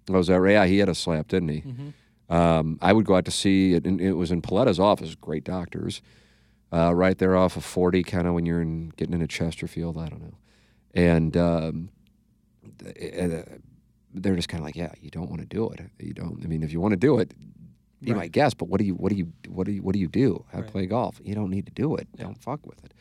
oh, 0.09 0.13
was 0.13 0.27
that 0.27 0.39
right? 0.39 0.51
Yeah, 0.51 0.65
he 0.65 0.77
had 0.77 0.89
a 0.89 0.95
slap, 0.95 1.29
didn't 1.29 1.49
he? 1.49 1.61
Mm-hmm. 1.61 2.33
Um, 2.33 2.79
I 2.81 2.93
would 2.93 3.05
go 3.05 3.15
out 3.15 3.25
to 3.25 3.31
see 3.31 3.73
it, 3.73 3.85
and 3.85 3.99
it 3.99 4.13
was 4.13 4.31
in 4.31 4.41
Paletta's 4.41 4.79
office. 4.79 5.15
Great 5.15 5.43
doctors, 5.43 6.01
uh, 6.71 6.93
right 6.93 7.17
there 7.17 7.35
off 7.35 7.57
of 7.57 7.65
40, 7.65 8.03
kind 8.03 8.27
of 8.27 8.33
when 8.33 8.45
you're 8.45 8.61
in, 8.61 8.89
getting 8.95 9.13
into 9.13 9.27
Chesterfield. 9.27 9.97
I 9.97 10.07
don't 10.07 10.21
know, 10.21 10.37
and 10.93 11.35
um, 11.35 11.89
th- 12.79 13.13
uh, 13.13 13.43
they're 14.13 14.35
just 14.35 14.49
kind 14.49 14.61
of 14.61 14.65
like, 14.65 14.75
yeah, 14.75 14.91
you 15.01 15.09
don't 15.09 15.29
want 15.29 15.41
to 15.41 15.47
do 15.47 15.69
it. 15.69 15.81
You 15.99 16.13
don't. 16.13 16.39
I 16.43 16.47
mean, 16.47 16.63
if 16.63 16.71
you 16.71 16.79
want 16.81 16.91
to 16.93 16.97
do 16.97 17.19
it, 17.19 17.33
my 18.01 18.13
Right. 18.15 18.31
guest. 18.31 18.57
But 18.57 18.67
what 18.67 18.79
do 18.79 18.85
you, 18.85 18.93
what 18.95 19.09
do 19.11 19.15
you, 19.15 19.31
what 19.47 19.65
do 19.65 19.71
you, 19.73 19.81
what 19.81 19.93
do 19.93 19.99
you 19.99 20.07
do? 20.07 20.43
I 20.53 20.57
Right. 20.57 20.67
play 20.67 20.85
golf. 20.87 21.19
You 21.23 21.35
don't 21.35 21.49
need 21.51 21.65
to 21.67 21.71
do 21.71 21.95
it. 21.95 22.07
Don't 22.17 22.37
fuck 22.37 22.65
with 22.65 22.83
it. 22.83 22.93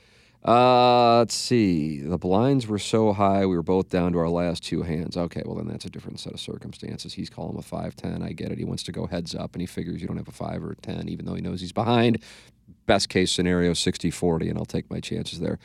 Uh, 0.42 1.18
let's 1.18 1.34
see. 1.34 2.00
The 2.00 2.16
blinds 2.16 2.66
were 2.66 2.78
so 2.78 3.12
high, 3.12 3.44
we 3.44 3.54
were 3.56 3.62
both 3.62 3.90
down 3.90 4.12
to 4.12 4.18
our 4.18 4.28
last 4.30 4.62
two 4.64 4.80
hands. 4.82 5.14
Okay, 5.16 5.42
well 5.44 5.56
then 5.56 5.68
that's 5.68 5.84
a 5.84 5.90
different 5.90 6.18
set 6.18 6.32
of 6.32 6.40
circumstances. 6.40 7.12
He's 7.12 7.28
calling 7.28 7.58
a 7.58 7.62
five 7.62 7.94
ten. 7.94 8.22
I 8.22 8.32
get 8.32 8.50
it. 8.50 8.56
He 8.56 8.64
wants 8.64 8.82
to 8.84 8.92
go 8.92 9.06
heads 9.06 9.34
up, 9.34 9.52
and 9.54 9.61
he 9.61 9.66
figures 9.66 10.00
you 10.00 10.08
don't 10.08 10.16
have 10.16 10.28
a 10.28 10.32
five 10.32 10.64
or 10.64 10.72
a 10.72 10.76
ten, 10.76 11.11
even 11.11 11.26
though 11.26 11.34
he 11.34 11.42
knows 11.42 11.61
he's 11.61 11.72
behind. 11.72 12.20
Best 12.86 13.11
case 13.11 13.30
scenario, 13.30 13.72
60-40, 13.72 14.48
and 14.48 14.56
I'll 14.58 14.64
take 14.64 14.90
my 14.90 15.00
chances 15.00 15.40
there. 15.40 15.58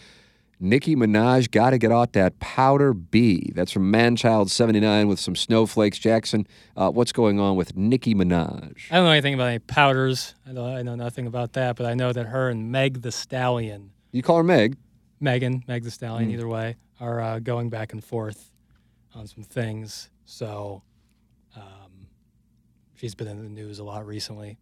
Nicki 0.60 0.96
Minaj 0.96 1.52
got 1.52 1.72
to 1.72 1.78
get 1.78 1.92
out 1.92 2.14
that 2.14 2.40
powder 2.40 2.94
B. 2.94 3.52
That's 3.54 3.72
from 3.72 3.92
Manchild 3.92 4.50
seventy 4.50 4.80
nine 4.80 5.08
with 5.08 5.20
some 5.20 5.36
snowflakes. 5.36 5.98
Jackson, 6.00 6.48
uh, 6.78 6.90
what's 6.92 7.12
going 7.12 7.40
on 7.40 7.56
with 7.58 7.76
Nicki 7.76 8.16
Minaj? 8.16 8.86
I 8.90 8.96
don't 8.96 9.06
know 9.06 9.12
anything 9.12 9.34
about 9.34 9.48
any 9.50 9.60
powders. 9.60 10.34
I 10.48 10.54
know, 10.54 10.66
I 10.66 10.82
know 10.82 10.96
nothing 10.96 11.28
about 11.28 11.54
that, 11.54 11.76
but 11.76 11.86
I 11.86 11.94
know 11.94 12.14
that 12.14 12.28
her 12.28 12.50
and 12.50 12.72
Meg 12.72 13.02
the 13.02 13.12
Stallion, 13.12 13.92
You 14.12 14.22
call 14.24 14.38
her 14.38 14.44
Meg? 14.44 14.78
Megan, 15.20 15.64
Meg 15.68 15.84
the 15.84 15.92
Stallion, 15.92 16.30
Mm. 16.30 16.34
either 16.34 16.48
way, 16.48 16.76
are 17.00 17.20
uh, 17.22 17.40
going 17.40 17.70
back 17.70 17.92
and 17.94 18.04
forth 18.04 18.52
on 19.14 19.28
some 19.28 19.44
things. 19.44 20.10
So 20.26 20.84
um, 21.56 22.08
she's 22.96 23.16
been 23.16 23.28
in 23.28 23.44
the 23.44 23.50
news 23.50 23.80
a 23.80 23.84
lot 23.84 24.06
recently. 24.08 24.58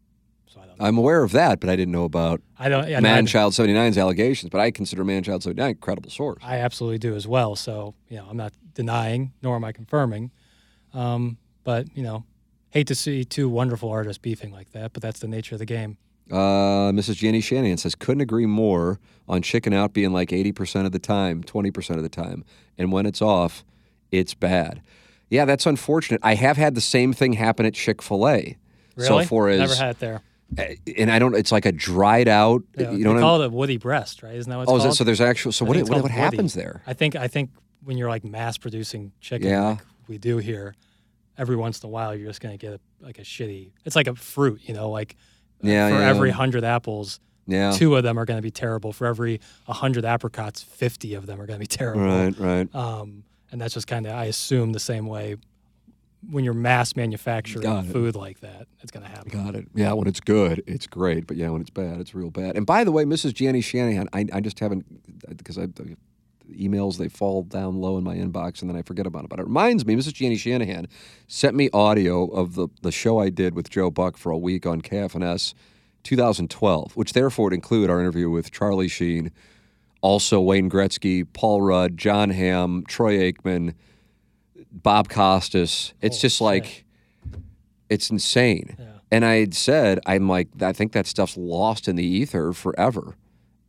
So 0.54 0.62
I 0.62 0.66
don't 0.68 0.80
know. 0.80 0.86
I'm 0.86 0.98
aware 0.98 1.24
of 1.24 1.32
that, 1.32 1.60
but 1.60 1.70
I 1.70 1.76
didn't 1.76 1.92
know 1.92 2.04
about 2.04 2.42
I 2.60 2.70
don't. 2.70 2.88
Yeah, 2.88 3.00
no, 3.00 3.10
I- 3.14 3.20
Manchild 3.22 3.52
79's 3.54 3.98
allegations. 3.98 4.50
But 4.50 4.62
I 4.62 4.70
consider 4.72 5.04
Manchild 5.04 5.42
79 5.44 5.72
a 5.72 5.76
credible 5.76 6.10
source. 6.12 6.44
I 6.46 6.58
absolutely 6.58 7.00
do 7.00 7.16
as 7.16 7.28
well. 7.28 7.56
So, 7.56 7.96
you 8.10 8.18
know, 8.18 8.28
I'm 8.30 8.38
not 8.38 8.54
denying 8.76 9.34
nor 9.42 9.56
am 9.56 9.64
I 9.64 9.72
confirming. 9.72 10.32
Um, 10.94 11.38
but, 11.64 11.88
you 11.96 12.04
know, 12.04 12.24
hate 12.70 12.88
to 12.88 12.96
see 12.96 13.24
two 13.24 13.50
wonderful 13.50 13.90
artists 13.90 14.18
beefing 14.20 14.52
like 14.52 14.72
that, 14.74 14.94
but 14.94 15.02
that's 15.02 15.20
the 15.20 15.28
nature 15.28 15.56
of 15.56 15.60
the 15.60 15.66
game. 15.66 15.98
Uh, 16.32 16.92
Mrs. 16.92 17.16
Jenny 17.16 17.42
Shanahan 17.42 17.78
says, 17.78 17.96
couldn't 17.96 18.22
agree 18.22 18.46
more 18.46 19.00
on 19.28 19.42
chicken 19.42 19.74
out 19.74 19.94
being 19.94 20.14
like 20.14 20.30
80% 20.30 20.86
of 20.86 20.92
the 20.92 21.00
time, 21.00 21.44
20% 21.44 21.98
of 21.98 22.04
the 22.04 22.10
time. 22.10 22.44
And 22.78 22.92
when 22.92 23.06
it's 23.06 23.22
off, 23.22 23.64
it's 24.12 24.34
bad. 24.34 24.82
Yeah, 25.30 25.46
that's 25.46 25.66
unfortunate. 25.66 26.22
I 26.24 26.36
have 26.36 26.58
had 26.58 26.76
the 26.76 26.82
same 26.82 27.12
thing 27.14 27.34
happen 27.34 27.66
at 27.66 27.74
Chick 27.74 28.02
fil 28.02 28.28
A. 28.28 28.58
Really? 28.96 29.08
So 29.08 29.28
for 29.28 29.50
as, 29.50 29.60
Never 29.60 29.76
had 29.76 29.90
it 29.92 30.00
there. 30.00 30.22
And 30.98 31.12
I 31.12 31.20
don't, 31.20 31.36
it's 31.36 31.52
like 31.52 31.66
a 31.66 31.72
dried 31.72 32.28
out, 32.28 32.62
Yeah, 32.78 32.92
you 32.92 32.98
they 32.98 33.04
know 33.04 33.14
what 33.14 33.20
call 33.22 33.42
it 33.42 33.46
a 33.48 33.50
woody 33.50 33.78
breast, 33.78 34.22
right? 34.24 34.36
Isn't 34.36 34.50
that 34.50 34.58
what 34.58 34.64
it's 34.64 34.72
Oh, 34.72 34.76
is 34.78 34.82
called? 34.84 34.94
it, 34.94 34.98
so 34.98 35.04
there's 35.04 35.22
actual, 35.22 35.52
so 35.52 35.66
I 35.66 35.70
what, 35.70 35.78
what, 35.90 36.02
what 36.04 36.12
happens 36.12 36.54
there? 36.54 36.82
I 36.86 36.94
think 36.94 37.16
I 37.16 37.28
think 37.28 37.50
when 37.84 37.98
you're 37.98 38.10
like 38.10 38.24
mass 38.24 38.58
producing 38.58 39.12
chicken, 39.20 39.50
Yeah. 39.50 39.70
like 39.70 39.80
we 40.08 40.18
do 40.18 40.38
here, 40.38 40.76
every 41.38 41.56
once 41.56 41.82
in 41.84 41.88
a 41.88 41.90
while 41.90 42.16
you're 42.16 42.28
just 42.28 42.42
gonna 42.42 42.58
get 42.58 42.74
a, 42.74 42.80
like 43.02 43.18
a 43.20 43.24
shitty. 43.24 43.72
It's 43.86 43.96
like 43.96 44.08
a 44.08 44.16
fruit, 44.16 44.62
you 44.66 44.74
know, 44.74 44.90
like 44.90 45.16
uh, 45.64 45.68
Yeah, 45.68 45.90
for 45.90 45.96
yeah. 45.96 46.10
every 46.10 46.30
hundred 46.32 46.64
apples, 46.64 47.20
Yeah. 47.48 47.72
two 47.72 47.96
of 47.96 48.04
them 48.04 48.20
are 48.20 48.26
gonna 48.26 48.42
be 48.42 48.52
terrible. 48.52 48.94
For 48.94 49.08
every 49.08 49.42
hundred 49.68 50.06
apricots, 50.06 50.62
fifty 50.62 51.14
of 51.16 51.26
them 51.26 51.42
are 51.42 51.46
gonna 51.48 51.60
be 51.60 51.66
terrible. 51.82 52.04
Right, 52.06 52.38
right. 52.40 52.76
Um, 52.76 53.24
and 53.52 53.60
that's 53.60 53.74
just 53.74 53.88
kind 53.88 54.06
of 54.06 54.14
I 54.14 54.26
assume 54.26 54.72
the 54.74 54.80
same 54.80 55.08
way 55.08 55.38
when 56.30 56.44
you're 56.44 56.54
mass 56.54 56.96
manufacturing 56.96 57.84
food 57.84 58.16
like 58.16 58.40
that, 58.42 58.68
it's 58.82 58.92
gonna 58.92 59.08
happen. 59.08 59.30
Got 59.32 59.56
it. 59.56 59.68
Yeah, 59.74 59.94
when 59.94 60.08
it's 60.08 60.20
good, 60.20 60.64
it's 60.68 60.88
great. 60.88 61.28
But 61.28 61.38
yeah, 61.38 61.50
when 61.50 61.62
it's 61.62 61.70
bad, 61.70 62.00
it's 62.00 62.14
real 62.16 62.30
bad. 62.30 62.56
And 62.56 62.66
by 62.66 62.84
the 62.84 62.92
way, 62.92 63.04
Mrs. 63.06 63.34
Jenny 63.34 63.62
Shanahan, 63.62 64.10
I, 64.14 64.26
I 64.34 64.40
just 64.40 64.60
haven't, 64.60 64.86
uh, 65.30 65.34
because 65.34 65.58
I, 65.58 65.68
the 65.68 65.96
emails, 66.52 66.98
they 66.98 67.08
fall 67.08 67.44
down 67.44 67.80
low 67.80 67.98
in 67.98 68.04
my 68.04 68.16
inbox 68.16 68.62
and 68.62 68.70
then 68.70 68.78
I 68.78 68.82
forget 68.82 69.06
about 69.06 69.24
it. 69.24 69.30
But 69.30 69.40
it 69.40 69.44
reminds 69.44 69.86
me, 69.86 69.96
Mrs. 69.96 70.14
Jenny 70.14 70.38
Shanahan 70.38 70.88
sent 71.28 71.56
me 71.56 71.70
audio 71.74 72.26
of 72.28 72.56
the, 72.56 72.68
the 72.82 72.92
show 72.92 73.20
I 73.20 73.30
did 73.30 73.56
with 73.56 73.70
Joe 73.70 73.90
Buck 73.90 74.18
for 74.18 74.32
a 74.32 74.38
week 74.38 74.66
on 74.66 74.82
KFNS 74.82 75.54
2012, 76.04 76.96
which 76.96 77.14
therefore 77.14 77.46
would 77.46 77.54
include 77.54 77.90
our 77.90 78.00
interview 78.00 78.30
with 78.30 78.52
Charlie 78.52 78.88
Sheen, 78.88 79.32
also 80.02 80.42
Wayne 80.42 80.70
Gretzky, 80.70 81.26
Paul 81.34 81.62
Rudd, 81.62 81.98
Jon 81.98 82.30
Hamm, 82.30 82.84
Troy 82.88 83.32
Aikman, 83.32 83.74
Bob 84.74 85.08
Costas. 85.10 85.94
It's 86.02 86.18
Holy 86.18 86.22
just 86.22 86.38
shit. 86.38 86.42
like, 86.46 86.86
it's 87.90 88.10
insane. 88.10 88.76
Yeah. 88.80 88.86
And 89.12 89.24
I 89.24 89.36
had 89.36 89.54
said, 89.54 90.00
I'm 90.06 90.28
like, 90.28 90.50
I 90.62 90.74
think 90.74 90.92
that 90.94 91.06
stuff's 91.06 91.38
lost 91.38 91.88
in 91.88 91.96
the 91.96 92.06
ether 92.06 92.52
forever. 92.54 93.16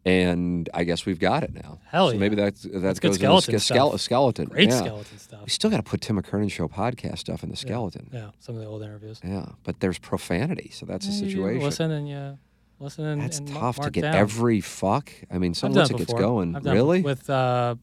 And 0.06 0.68
I 0.74 0.84
guess 0.84 1.06
we've 1.06 1.18
got 1.18 1.42
it 1.42 1.54
now. 1.54 1.80
Hell 1.86 2.10
so 2.10 2.18
maybe 2.18 2.36
that's 2.36 2.62
that 2.64 2.78
That's 2.80 3.00
good 3.00 3.08
goes 3.08 3.16
skeleton 3.16 3.50
in 3.52 3.56
the 3.56 3.60
ske- 3.60 3.74
stuff. 3.74 4.00
skeleton. 4.00 4.44
Great 4.46 4.68
yeah. 4.68 4.78
skeleton 4.78 5.18
stuff. 5.18 5.40
We 5.44 5.48
still 5.50 5.70
got 5.70 5.78
to 5.78 5.82
put 5.82 6.02
Tim 6.02 6.20
McKernan 6.20 6.50
show 6.50 6.68
podcast 6.68 7.18
stuff 7.18 7.42
in 7.42 7.48
the 7.48 7.56
skeleton. 7.56 8.10
Yeah, 8.12 8.30
some 8.38 8.54
of 8.54 8.60
the 8.60 8.66
old 8.66 8.82
interviews. 8.82 9.20
Yeah, 9.24 9.46
but 9.62 9.80
there's 9.80 9.98
profanity, 9.98 10.70
so 10.74 10.84
that's 10.84 11.06
the 11.06 11.12
Yeah, 11.12 11.28
situation. 11.28 11.62
Listen 11.62 11.90
and 11.90 12.06
yeah, 12.06 12.34
listen 12.80 13.06
and 13.06 13.22
That's 13.22 13.38
and 13.38 13.48
tough 13.48 13.80
to 13.80 13.90
get 13.90 14.02
down. 14.02 14.14
every 14.14 14.60
fuck. 14.60 15.10
I 15.30 15.38
mean, 15.38 15.52
I've 15.52 15.56
some 15.56 15.72
done 15.72 15.78
looks 15.84 15.90
it 15.90 15.92
like 15.94 16.02
it's 16.02 16.12
going. 16.12 16.52
Really? 16.52 17.00
With 17.00 17.30
uh, 17.30 17.76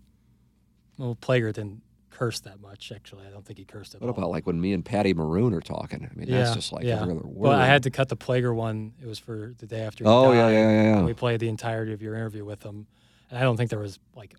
well, 1.00 1.18
Plager 1.20 1.52
didn't 1.52 1.82
curse 2.22 2.40
that 2.42 2.62
much. 2.62 2.92
Actually, 2.92 3.26
I 3.26 3.32
don't 3.32 3.44
think 3.44 3.58
he 3.58 3.66
cursed 3.66 3.96
at 3.96 4.02
what 4.02 4.08
all. 4.08 4.16
about 4.16 4.30
like 4.30 4.46
when 4.46 4.62
me 4.62 4.74
and 4.74 4.86
Patty 4.86 5.12
Maroon 5.12 5.56
are 5.56 5.62
talking? 5.62 6.08
I 6.10 6.14
mean, 6.14 6.30
that's 6.30 6.54
just 6.54 6.72
like 6.72 6.84
yeah. 6.84 7.02
every 7.02 7.16
other 7.16 7.26
word. 7.26 7.50
Well, 7.50 7.60
I 7.60 7.66
had 7.66 7.82
to 7.84 7.90
cut 7.90 8.10
the 8.10 8.16
Plager 8.16 8.54
one. 8.54 8.94
It 9.02 9.08
was 9.08 9.18
for 9.18 9.56
the 9.58 9.66
day 9.66 9.82
after. 9.82 10.04
Oh, 10.06 10.32
yeah, 10.32 10.50
yeah, 10.50 10.60
yeah, 10.60 10.84
yeah. 10.84 11.02
We 11.02 11.16
played 11.16 11.40
the 11.40 11.48
entirety 11.48 11.94
of 11.94 12.02
your 12.04 12.14
interview 12.14 12.46
with 12.46 12.62
him, 12.62 12.86
and 13.32 13.40
I 13.40 13.42
don't 13.42 13.58
think 13.58 13.72
there 13.72 13.80
was 13.80 13.98
like 14.16 14.36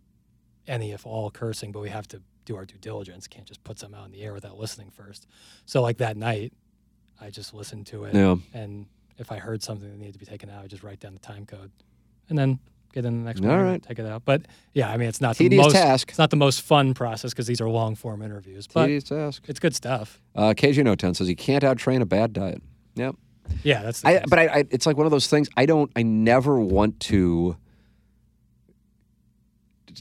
any, 0.68 0.92
if 0.92 1.04
all, 1.06 1.28
cursing. 1.32 1.72
But 1.72 1.80
we 1.80 1.90
have 1.90 2.06
to 2.08 2.22
do 2.44 2.54
our 2.54 2.64
due 2.64 2.78
diligence. 2.78 3.26
Can't 3.26 3.46
just 3.46 3.64
put 3.64 3.80
some 3.80 3.94
out 3.94 4.06
in 4.06 4.12
the 4.12 4.22
air 4.22 4.32
without 4.32 4.56
listening 4.56 4.90
first. 4.90 5.26
So 5.66 5.82
like 5.82 5.98
that 5.98 6.16
night, 6.16 6.52
I 7.20 7.30
just 7.30 7.52
listened 7.52 7.86
to 7.88 8.04
it. 8.04 8.14
Yeah. 8.14 8.36
And 8.54 8.86
if 9.18 9.32
I 9.32 9.38
heard 9.38 9.60
something 9.60 9.90
that 9.90 9.98
needed 9.98 10.12
to 10.12 10.20
be 10.20 10.26
taken 10.26 10.50
out, 10.50 10.62
I 10.62 10.68
just 10.68 10.84
write 10.84 11.00
down 11.00 11.14
the 11.14 11.18
time 11.18 11.46
code, 11.46 11.72
and 12.28 12.38
then 12.38 12.60
get 12.92 13.04
in 13.04 13.18
the 13.20 13.24
next 13.24 13.40
one, 13.40 13.50
right. 13.50 13.82
take 13.82 13.98
it 13.98 14.06
out. 14.06 14.24
But 14.24 14.42
yeah, 14.72 14.90
I 14.90 14.96
mean, 14.96 15.08
it's 15.08 15.20
not 15.20 15.36
Tedious 15.36 15.58
the 15.58 15.62
most 15.64 15.72
task. 15.72 16.08
It's 16.10 16.18
not 16.18 16.30
the 16.30 16.36
most 16.36 16.62
fun 16.62 16.94
process 16.94 17.32
because 17.32 17.46
these 17.46 17.60
are 17.60 17.68
long 17.68 17.94
form 17.94 18.22
interviews, 18.22 18.66
but 18.66 18.86
Tedious 18.86 19.04
task. 19.04 19.44
it's 19.48 19.60
good 19.60 19.74
stuff. 19.74 20.20
Uh, 20.34 20.54
KJ 20.56 20.84
No 20.84 20.94
10 20.94 21.14
says 21.14 21.28
he 21.28 21.34
can't 21.34 21.64
out 21.64 21.78
train 21.78 22.02
a 22.02 22.06
bad 22.06 22.32
diet. 22.32 22.62
Yep. 22.94 23.16
Yeah, 23.62 23.82
that's. 23.82 24.02
The 24.02 24.08
I, 24.08 24.24
but 24.28 24.38
I, 24.38 24.46
I, 24.46 24.64
it's 24.70 24.86
like 24.86 24.96
one 24.96 25.06
of 25.06 25.10
those 25.10 25.26
things. 25.26 25.48
I 25.56 25.66
don't. 25.66 25.90
I 25.96 26.02
never 26.02 26.60
want 26.60 27.00
to 27.00 27.56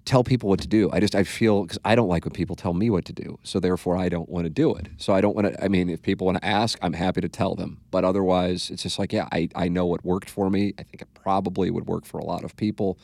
tell 0.05 0.23
people 0.23 0.49
what 0.49 0.59
to 0.61 0.67
do. 0.67 0.89
I 0.91 0.99
just 0.99 1.15
I 1.15 1.23
feel 1.23 1.63
because 1.63 1.79
I 1.83 1.95
don't 1.95 2.07
like 2.07 2.25
when 2.25 2.31
people 2.33 2.55
tell 2.55 2.73
me 2.73 2.89
what 2.89 3.05
to 3.05 3.13
do. 3.13 3.39
So 3.43 3.59
therefore, 3.59 3.97
I 3.97 4.09
don't 4.09 4.29
want 4.29 4.45
to 4.45 4.49
do 4.49 4.73
it. 4.75 4.87
So 4.97 5.13
I 5.13 5.21
don't 5.21 5.35
want 5.35 5.47
to. 5.47 5.63
I 5.63 5.67
mean, 5.67 5.89
if 5.89 6.01
people 6.01 6.25
want 6.25 6.37
to 6.41 6.45
ask, 6.45 6.77
I'm 6.81 6.93
happy 6.93 7.21
to 7.21 7.29
tell 7.29 7.55
them. 7.55 7.81
But 7.91 8.03
otherwise, 8.03 8.69
it's 8.69 8.83
just 8.83 8.99
like, 8.99 9.13
yeah, 9.13 9.27
I 9.31 9.49
I 9.55 9.67
know 9.67 9.85
what 9.85 10.03
worked 10.05 10.29
for 10.29 10.49
me. 10.49 10.73
I 10.79 10.83
think 10.83 11.01
it 11.01 11.13
probably 11.13 11.69
would 11.69 11.87
work 11.87 12.05
for 12.05 12.19
a 12.19 12.25
lot 12.25 12.43
of 12.43 12.55
people. 12.55 12.97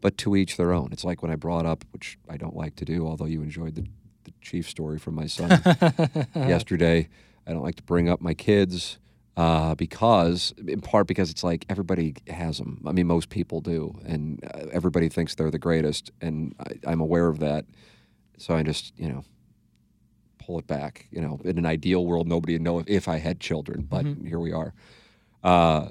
But 0.00 0.16
to 0.18 0.34
each 0.34 0.56
their 0.56 0.72
own. 0.72 0.90
It's 0.92 1.04
like 1.04 1.22
when 1.22 1.30
I 1.30 1.36
brought 1.36 1.66
up, 1.66 1.84
which 1.92 2.18
I 2.28 2.38
don't 2.38 2.56
like 2.56 2.74
to 2.76 2.84
do, 2.84 3.06
although 3.06 3.26
you 3.26 3.42
enjoyed 3.42 3.74
the 3.74 3.86
the 4.24 4.32
chief 4.40 4.68
story 4.68 4.98
from 4.98 5.14
my 5.14 5.26
son 5.26 5.50
yesterday. 6.34 7.08
I 7.46 7.52
don't 7.52 7.62
like 7.62 7.76
to 7.76 7.82
bring 7.82 8.08
up 8.08 8.20
my 8.20 8.34
kids 8.34 8.98
uh, 9.36 9.74
because, 9.74 10.52
in 10.66 10.80
part, 10.80 11.06
because 11.06 11.30
it's 11.30 11.42
like 11.44 11.64
everybody 11.68 12.14
has 12.28 12.58
them. 12.58 12.82
I 12.86 12.92
mean, 12.92 13.06
most 13.06 13.28
people 13.30 13.60
do, 13.60 13.98
and 14.04 14.44
uh, 14.44 14.66
everybody 14.72 15.08
thinks 15.08 15.34
they're 15.34 15.50
the 15.50 15.58
greatest, 15.58 16.10
and 16.20 16.54
I, 16.60 16.90
I'm 16.90 17.00
aware 17.00 17.28
of 17.28 17.38
that. 17.40 17.64
So 18.38 18.54
I 18.54 18.62
just, 18.62 18.92
you 18.98 19.08
know, 19.08 19.24
pull 20.38 20.58
it 20.58 20.66
back. 20.66 21.06
You 21.10 21.20
know, 21.20 21.40
in 21.44 21.58
an 21.58 21.66
ideal 21.66 22.04
world, 22.06 22.26
nobody 22.26 22.54
would 22.54 22.62
know 22.62 22.78
if, 22.80 22.88
if 22.88 23.08
I 23.08 23.18
had 23.18 23.40
children, 23.40 23.82
but 23.82 24.04
Mhm. 24.04 24.26
here 24.26 24.40
we 24.40 24.52
are. 24.52 24.72
Uh, 25.44 25.90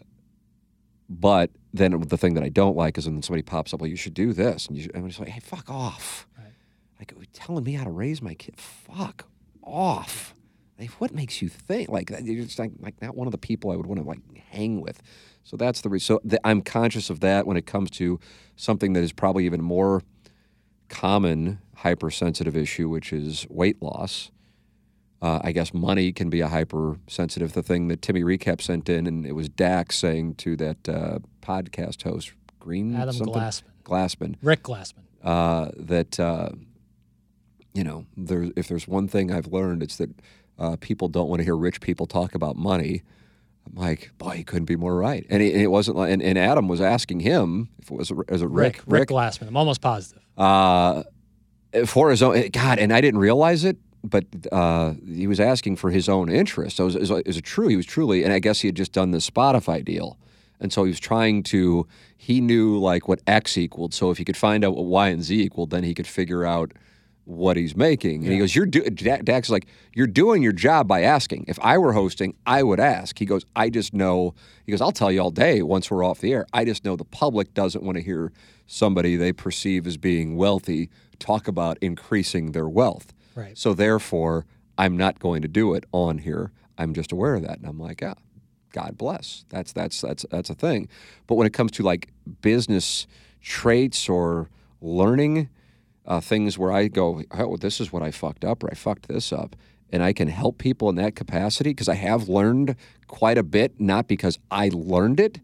but 1.09 1.49
then 1.73 1.99
the 2.01 2.17
thing 2.17 2.33
that 2.35 2.43
I 2.43 2.49
don't 2.49 2.75
like 2.75 2.97
is 2.97 3.07
when 3.07 3.21
somebody 3.23 3.41
pops 3.43 3.73
up, 3.73 3.81
well, 3.81 3.89
you 3.89 3.95
should 3.95 4.13
do 4.13 4.33
this, 4.33 4.67
and 4.67 4.77
you 4.77 4.89
I'm 4.93 5.07
just 5.07 5.19
like, 5.19 5.29
hey, 5.29 5.39
fuck 5.39 5.69
off. 5.69 6.27
Like 6.99 7.13
you're 7.15 7.23
telling 7.31 7.63
me 7.63 7.73
how 7.73 7.85
to 7.85 7.89
raise 7.91 8.21
my 8.21 8.33
kid. 8.33 8.57
Fuck 8.57 9.25
off. 9.63 10.35
Like, 10.80 10.91
what 10.91 11.13
makes 11.13 11.41
you 11.41 11.49
think 11.49 11.89
like 11.89 12.09
that? 12.09 12.23
You're 12.23 12.45
just 12.45 12.57
like, 12.57 12.71
like 12.80 13.01
not 13.01 13.15
one 13.15 13.27
of 13.27 13.32
the 13.32 13.38
people 13.38 13.71
I 13.71 13.75
would 13.75 13.86
want 13.86 14.01
to 14.01 14.07
like 14.07 14.21
hang 14.51 14.80
with. 14.80 15.01
So 15.43 15.57
that's 15.57 15.82
the 15.82 15.89
reason. 15.89 16.05
So 16.05 16.19
th- 16.27 16.41
I'm 16.45 16.61
conscious 16.61 17.09
of 17.09 17.19
that 17.19 17.45
when 17.45 17.57
it 17.57 17.65
comes 17.65 17.91
to 17.91 18.19
something 18.55 18.93
that 18.93 19.03
is 19.03 19.11
probably 19.11 19.45
even 19.45 19.61
more 19.61 20.03
common 20.88 21.59
hypersensitive 21.75 22.55
issue, 22.55 22.88
which 22.88 23.11
is 23.11 23.45
weight 23.49 23.82
loss. 23.82 24.32
Uh, 25.21 25.39
I 25.43 25.51
guess 25.51 25.73
money 25.73 26.13
can 26.13 26.30
be 26.30 26.39
a 26.39 26.47
hypersensitive. 26.47 27.51
The 27.51 27.63
thing 27.63 27.89
that 27.89 28.01
Timmy 28.01 28.23
Recap 28.23 28.61
sent 28.61 28.88
in, 28.88 29.05
and 29.05 29.25
it 29.25 29.34
was 29.34 29.49
Dax 29.49 29.97
saying 29.97 30.36
to 30.36 30.55
that 30.57 30.88
uh, 30.88 31.19
podcast 31.41 32.03
host, 32.03 32.32
Green 32.59 32.95
Adam 32.95 33.13
something? 33.13 33.34
Glassman. 33.34 33.63
Glassman. 33.84 34.36
Rick 34.41 34.63
Glassman. 34.63 35.03
Uh, 35.21 35.71
that 35.75 36.17
uh, 36.19 36.51
you 37.73 37.84
know, 37.84 38.05
there 38.15 38.47
if 38.55 38.67
there's 38.69 38.88
one 38.88 39.07
thing 39.07 39.32
I've 39.32 39.47
learned, 39.47 39.84
it's 39.84 39.97
that 39.97 40.09
uh, 40.60 40.76
people 40.80 41.07
don't 41.07 41.30
want 41.30 41.39
to 41.39 41.43
hear 41.43 41.55
rich 41.57 41.82
people 41.82 42.05
talk 42.05 42.36
about 42.36 42.55
money. 42.57 43.01
I'm 43.66 43.76
like, 43.76 44.12
boy, 44.18 44.32
he 44.32 44.43
couldn't 44.43 44.66
be 44.66 44.76
more 44.76 44.95
right. 44.95 45.26
And 45.30 45.41
it, 45.41 45.53
and 45.53 45.62
it 45.62 45.68
wasn't 45.68 45.97
like, 45.97 46.12
and, 46.12 46.22
and 46.22 46.38
Adam 46.38 46.68
was 46.68 46.82
asking 46.82 47.20
him 47.22 47.70
if 47.80 47.91
it 47.91 47.95
was, 47.95 48.12
was 48.12 48.41
it 48.41 48.49
Rick, 48.49 48.78
Rick, 48.78 48.84
Rick 48.88 49.10
Glassman. 49.10 49.47
I'm 49.47 49.57
almost 49.57 49.82
positive. 49.82 50.24
uh, 50.38 51.03
for 51.86 52.10
his 52.10 52.24
own 52.24 52.49
God, 52.49 52.80
and 52.80 52.91
I 52.91 53.01
didn't 53.01 53.20
realize 53.20 53.64
it, 53.64 53.78
but 54.03 54.26
uh, 54.51 54.93
he 55.05 55.28
was 55.28 55.39
asking 55.39 55.76
for 55.76 55.91
his 55.91 56.10
own 56.10 56.30
interest. 56.30 56.78
So 56.78 56.88
is, 56.88 56.95
is, 56.95 57.12
is 57.26 57.38
it 57.38 57.43
true? 57.43 57.68
He 57.68 57.76
was 57.76 57.86
truly, 57.86 58.24
and 58.24 58.34
I 58.34 58.39
guess 58.39 58.62
he 58.62 58.68
had 58.68 58.76
just 58.76 58.91
done 58.91 59.12
the 59.12 59.20
Spotify 59.20 59.84
deal, 59.84 60.18
and 60.60 60.74
so 60.74 60.84
he 60.84 60.89
was 60.89 60.99
trying 60.99 61.43
to. 61.43 61.86
He 62.18 62.41
knew 62.41 62.78
like 62.80 63.07
what 63.07 63.22
X 63.28 63.57
equaled. 63.57 63.93
So 63.93 64.10
if 64.10 64.18
he 64.18 64.26
could 64.26 64.38
find 64.38 64.66
out 64.66 64.76
what 64.76 64.86
Y 64.86 65.10
and 65.10 65.22
Z 65.22 65.39
equaled, 65.41 65.70
then 65.70 65.84
he 65.84 65.93
could 65.93 66.07
figure 66.07 66.43
out 66.45 66.72
what 67.30 67.57
he's 67.57 67.75
making. 67.75 68.23
And 68.23 68.34
he 68.34 68.39
goes, 68.39 68.55
"You're 68.55 68.65
do-, 68.65 68.89
Dax 68.89 69.47
is 69.47 69.51
like 69.51 69.67
you're 69.93 70.07
doing 70.07 70.41
your 70.41 70.51
job 70.51 70.88
by 70.88 71.03
asking. 71.03 71.45
If 71.47 71.59
I 71.61 71.77
were 71.77 71.93
hosting, 71.93 72.34
I 72.45 72.63
would 72.63 72.80
ask." 72.80 73.19
He 73.19 73.25
goes, 73.25 73.45
"I 73.55 73.69
just 73.69 73.93
know." 73.93 74.34
He 74.65 74.71
goes, 74.71 74.82
"I'll 74.82 74.91
tell 74.91 75.11
you 75.11 75.21
all 75.21 75.30
day 75.30 75.61
once 75.61 75.91
we're 75.91 76.03
off 76.03 76.19
the 76.19 76.34
air. 76.34 76.47
I 76.53 76.65
just 76.65 76.84
know 76.84 76.95
the 76.95 77.05
public 77.05 77.53
doesn't 77.53 77.84
want 77.84 77.97
to 77.97 78.03
hear 78.03 78.32
somebody 78.65 79.15
they 79.15 79.32
perceive 79.32 79.86
as 79.86 79.95
being 79.97 80.38
wealthy 80.38 80.89
talk 81.19 81.47
about 81.47 81.77
increasing 81.82 82.51
their 82.51 82.67
wealth. 82.67 83.13
Right. 83.36 83.57
So 83.57 83.73
therefore, 83.73 84.45
I'm 84.77 84.97
not 84.97 85.19
going 85.19 85.43
to 85.43 85.47
do 85.47 85.75
it 85.75 85.86
on 85.91 86.19
here. 86.19 86.51
I'm 86.77 86.93
just 86.93 87.11
aware 87.11 87.36
of 87.36 87.43
that, 87.43 87.59
and 87.59 87.67
I'm 87.67 87.80
like, 87.80 88.01
yeah." 88.01 88.15
God 88.71 88.99
bless. 88.99 89.45
That's 89.49 89.73
that's 89.73 89.99
that's 89.99 90.25
that's 90.30 90.51
a 90.51 90.53
thing. 90.53 90.89
But 91.25 91.36
when 91.36 91.47
it 91.47 91.53
comes 91.53 91.71
to 91.71 91.84
like 91.84 92.09
business 92.41 93.07
traits 93.41 94.07
or 94.07 94.47
learning 94.80 95.49
uh, 96.05 96.19
things 96.19 96.57
where 96.57 96.71
I 96.71 96.87
go, 96.87 97.21
oh, 97.31 97.57
this 97.57 97.79
is 97.79 97.91
what 97.93 98.01
I 98.01 98.11
fucked 98.11 98.43
up 98.43 98.63
or 98.63 98.69
I 98.71 98.73
fucked 98.75 99.07
this 99.07 99.31
up, 99.31 99.55
and 99.91 100.01
I 100.03 100.13
can 100.13 100.27
help 100.27 100.57
people 100.57 100.89
in 100.89 100.95
that 100.95 101.15
capacity 101.15 101.71
because 101.71 101.89
I 101.89 101.95
have 101.95 102.27
learned 102.29 102.75
quite 103.07 103.37
a 103.37 103.43
bit, 103.43 103.79
not 103.79 104.07
because 104.07 104.39
I 104.51 104.69
learned 104.73 105.19
it, 105.19 105.39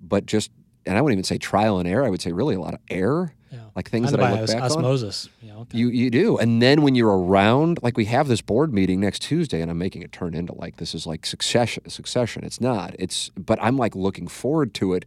but 0.00 0.26
just 0.26 0.50
and 0.86 0.98
I 0.98 1.00
wouldn't 1.00 1.14
even 1.16 1.24
say 1.24 1.38
trial 1.38 1.78
and 1.78 1.88
error. 1.88 2.04
I 2.04 2.10
would 2.10 2.20
say 2.20 2.32
really 2.32 2.54
a 2.54 2.60
lot 2.60 2.74
of 2.74 2.80
error, 2.90 3.32
like 3.74 3.88
things 3.88 4.10
that 4.10 4.20
I 4.20 4.32
look 4.32 4.46
back 4.48 4.62
on. 4.62 4.78
osmosis. 4.78 5.28
You 5.40 5.48
know, 5.48 5.66
You 5.72 5.88
you 5.88 6.10
do, 6.10 6.36
and 6.36 6.60
then 6.60 6.82
when 6.82 6.94
you're 6.94 7.16
around, 7.16 7.78
like 7.82 7.96
we 7.96 8.04
have 8.06 8.28
this 8.28 8.42
board 8.42 8.72
meeting 8.74 9.00
next 9.00 9.22
Tuesday, 9.22 9.62
and 9.62 9.70
I'm 9.70 9.78
making 9.78 10.02
it 10.02 10.12
turn 10.12 10.34
into 10.34 10.54
like 10.54 10.76
this 10.76 10.94
is 10.94 11.06
like 11.06 11.24
succession. 11.24 11.88
Succession. 11.88 12.44
It's 12.44 12.60
not. 12.60 12.94
It's 12.98 13.30
but 13.30 13.58
I'm 13.62 13.78
like 13.78 13.96
looking 13.96 14.28
forward 14.28 14.74
to 14.74 14.92
it. 14.92 15.06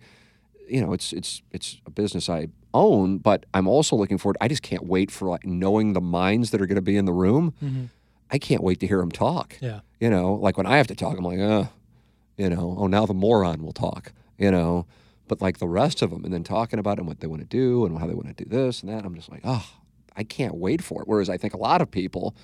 You 0.68 0.82
know, 0.82 0.94
it's 0.94 1.14
it's 1.14 1.44
it's 1.52 1.80
a 1.86 1.92
business 1.92 2.28
I 2.30 2.48
own, 2.78 3.18
but 3.18 3.46
I'm 3.54 3.68
also 3.68 3.96
looking 3.96 4.18
forward. 4.18 4.38
I 4.40 4.48
just 4.48 4.62
can't 4.64 4.86
wait 4.86 5.12
for 5.12 5.28
like 5.30 5.46
knowing 5.46 5.94
the 5.94 6.02
minds 6.02 6.52
that 6.52 6.62
are 6.62 6.66
going 6.66 6.76
to 6.76 6.82
be 6.82 6.98
in 6.98 7.06
the 7.06 7.14
room. 7.14 7.54
Mhm. 7.64 7.90
I 8.30 8.38
can't 8.38 8.64
wait 8.64 8.80
to 8.82 8.88
hear 8.88 9.00
them 9.00 9.12
talk. 9.12 9.58
Yeah. 9.62 9.80
You 10.00 10.10
know, 10.10 10.34
like 10.36 10.58
when 10.58 10.66
I 10.66 10.78
have 10.78 10.88
to 10.88 10.96
talk, 10.96 11.18
I'm 11.18 11.24
like, 11.24 11.40
uh, 11.40 11.66
you 12.38 12.50
know, 12.50 12.76
oh 12.78 12.88
now 12.88 13.06
the 13.06 13.14
moron 13.14 13.64
will 13.64 13.74
talk. 13.74 14.12
You 14.38 14.52
know, 14.52 14.86
but 15.28 15.42
like 15.42 15.58
the 15.58 15.68
rest 15.68 16.02
of 16.02 16.12
them, 16.12 16.24
and 16.24 16.34
then 16.34 16.44
talking 16.44 16.78
about 16.80 17.00
and 17.00 17.08
what 17.08 17.20
they 17.22 17.28
want 17.28 17.42
to 17.42 17.48
do 17.48 17.86
and 17.86 17.98
how 17.98 18.06
they 18.08 18.14
want 18.14 18.28
to 18.36 18.44
do 18.44 18.50
this 18.50 18.82
and 18.82 18.92
that. 18.92 19.04
I'm 19.06 19.16
just 19.16 19.32
like, 19.32 19.42
oh, 19.44 19.66
I 20.16 20.24
can't 20.24 20.56
wait 20.56 20.84
for 20.84 21.02
it. 21.02 21.08
Whereas 21.08 21.30
I 21.30 21.38
think 21.38 21.54
a 21.54 21.58
lot 21.58 21.82
of 21.82 21.90
people 21.90 22.36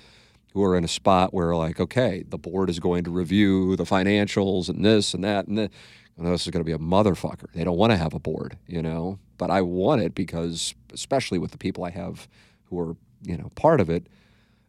who 0.52 0.62
are 0.64 0.76
in 0.76 0.84
a 0.84 0.88
spot 0.88 1.32
where 1.34 1.54
like, 1.56 1.78
okay, 1.80 2.24
the 2.28 2.38
board 2.38 2.70
is 2.70 2.78
going 2.80 3.04
to 3.04 3.10
review 3.10 3.76
the 3.76 3.84
financials 3.84 4.68
and 4.68 4.84
this 4.84 5.12
and 5.14 5.22
that 5.24 5.46
and 5.46 5.58
this. 5.58 5.70
And 6.16 6.26
this 6.28 6.46
is 6.46 6.50
going 6.52 6.60
to 6.64 6.64
be 6.64 6.72
a 6.72 6.78
motherfucker. 6.78 7.50
They 7.54 7.64
don't 7.64 7.76
want 7.76 7.90
to 7.90 7.96
have 7.96 8.14
a 8.14 8.20
board, 8.20 8.56
you 8.68 8.80
know. 8.82 9.18
But 9.38 9.50
I 9.50 9.62
want 9.62 10.02
it 10.02 10.14
because, 10.14 10.74
especially 10.92 11.38
with 11.38 11.50
the 11.50 11.58
people 11.58 11.84
I 11.84 11.90
have 11.90 12.28
who 12.64 12.78
are, 12.80 12.96
you 13.22 13.36
know, 13.36 13.50
part 13.54 13.80
of 13.80 13.90
it, 13.90 14.06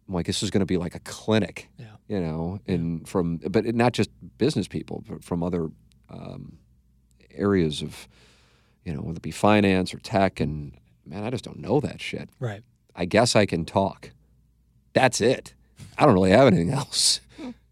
I'm 0.08 0.14
like, 0.14 0.26
this 0.28 0.44
is 0.44 0.52
going 0.52 0.60
to 0.62 0.66
be 0.66 0.78
like 0.78 0.96
a 0.96 1.00
clinic, 1.00 1.70
Yeah. 1.80 1.86
you 2.08 2.20
know, 2.20 2.60
and 2.68 3.08
from, 3.08 3.38
but 3.38 3.66
it, 3.66 3.76
not 3.76 3.94
just 3.94 4.10
business 4.38 4.68
people, 4.68 5.04
but 5.08 5.24
from 5.24 5.42
other 5.44 5.70
um, 6.10 6.58
areas 7.32 7.82
of, 7.82 8.08
you 8.84 8.94
know, 8.94 9.02
whether 9.02 9.18
it 9.18 9.22
be 9.24 9.32
finance 9.32 9.94
or 9.94 9.98
tech. 10.00 10.40
And 10.40 10.74
man, 11.06 11.24
I 11.24 11.30
just 11.30 11.44
don't 11.44 11.60
know 11.60 11.80
that 11.80 12.02
shit. 12.02 12.30
Right. 12.40 12.62
I 12.96 13.06
guess 13.06 13.36
I 13.36 13.46
can 13.46 13.66
talk. 13.66 14.12
That's 14.94 15.22
it. 15.22 15.54
I 15.98 16.06
don't 16.06 16.14
really 16.14 16.32
have 16.32 16.48
anything 16.48 16.72
else. 16.72 17.20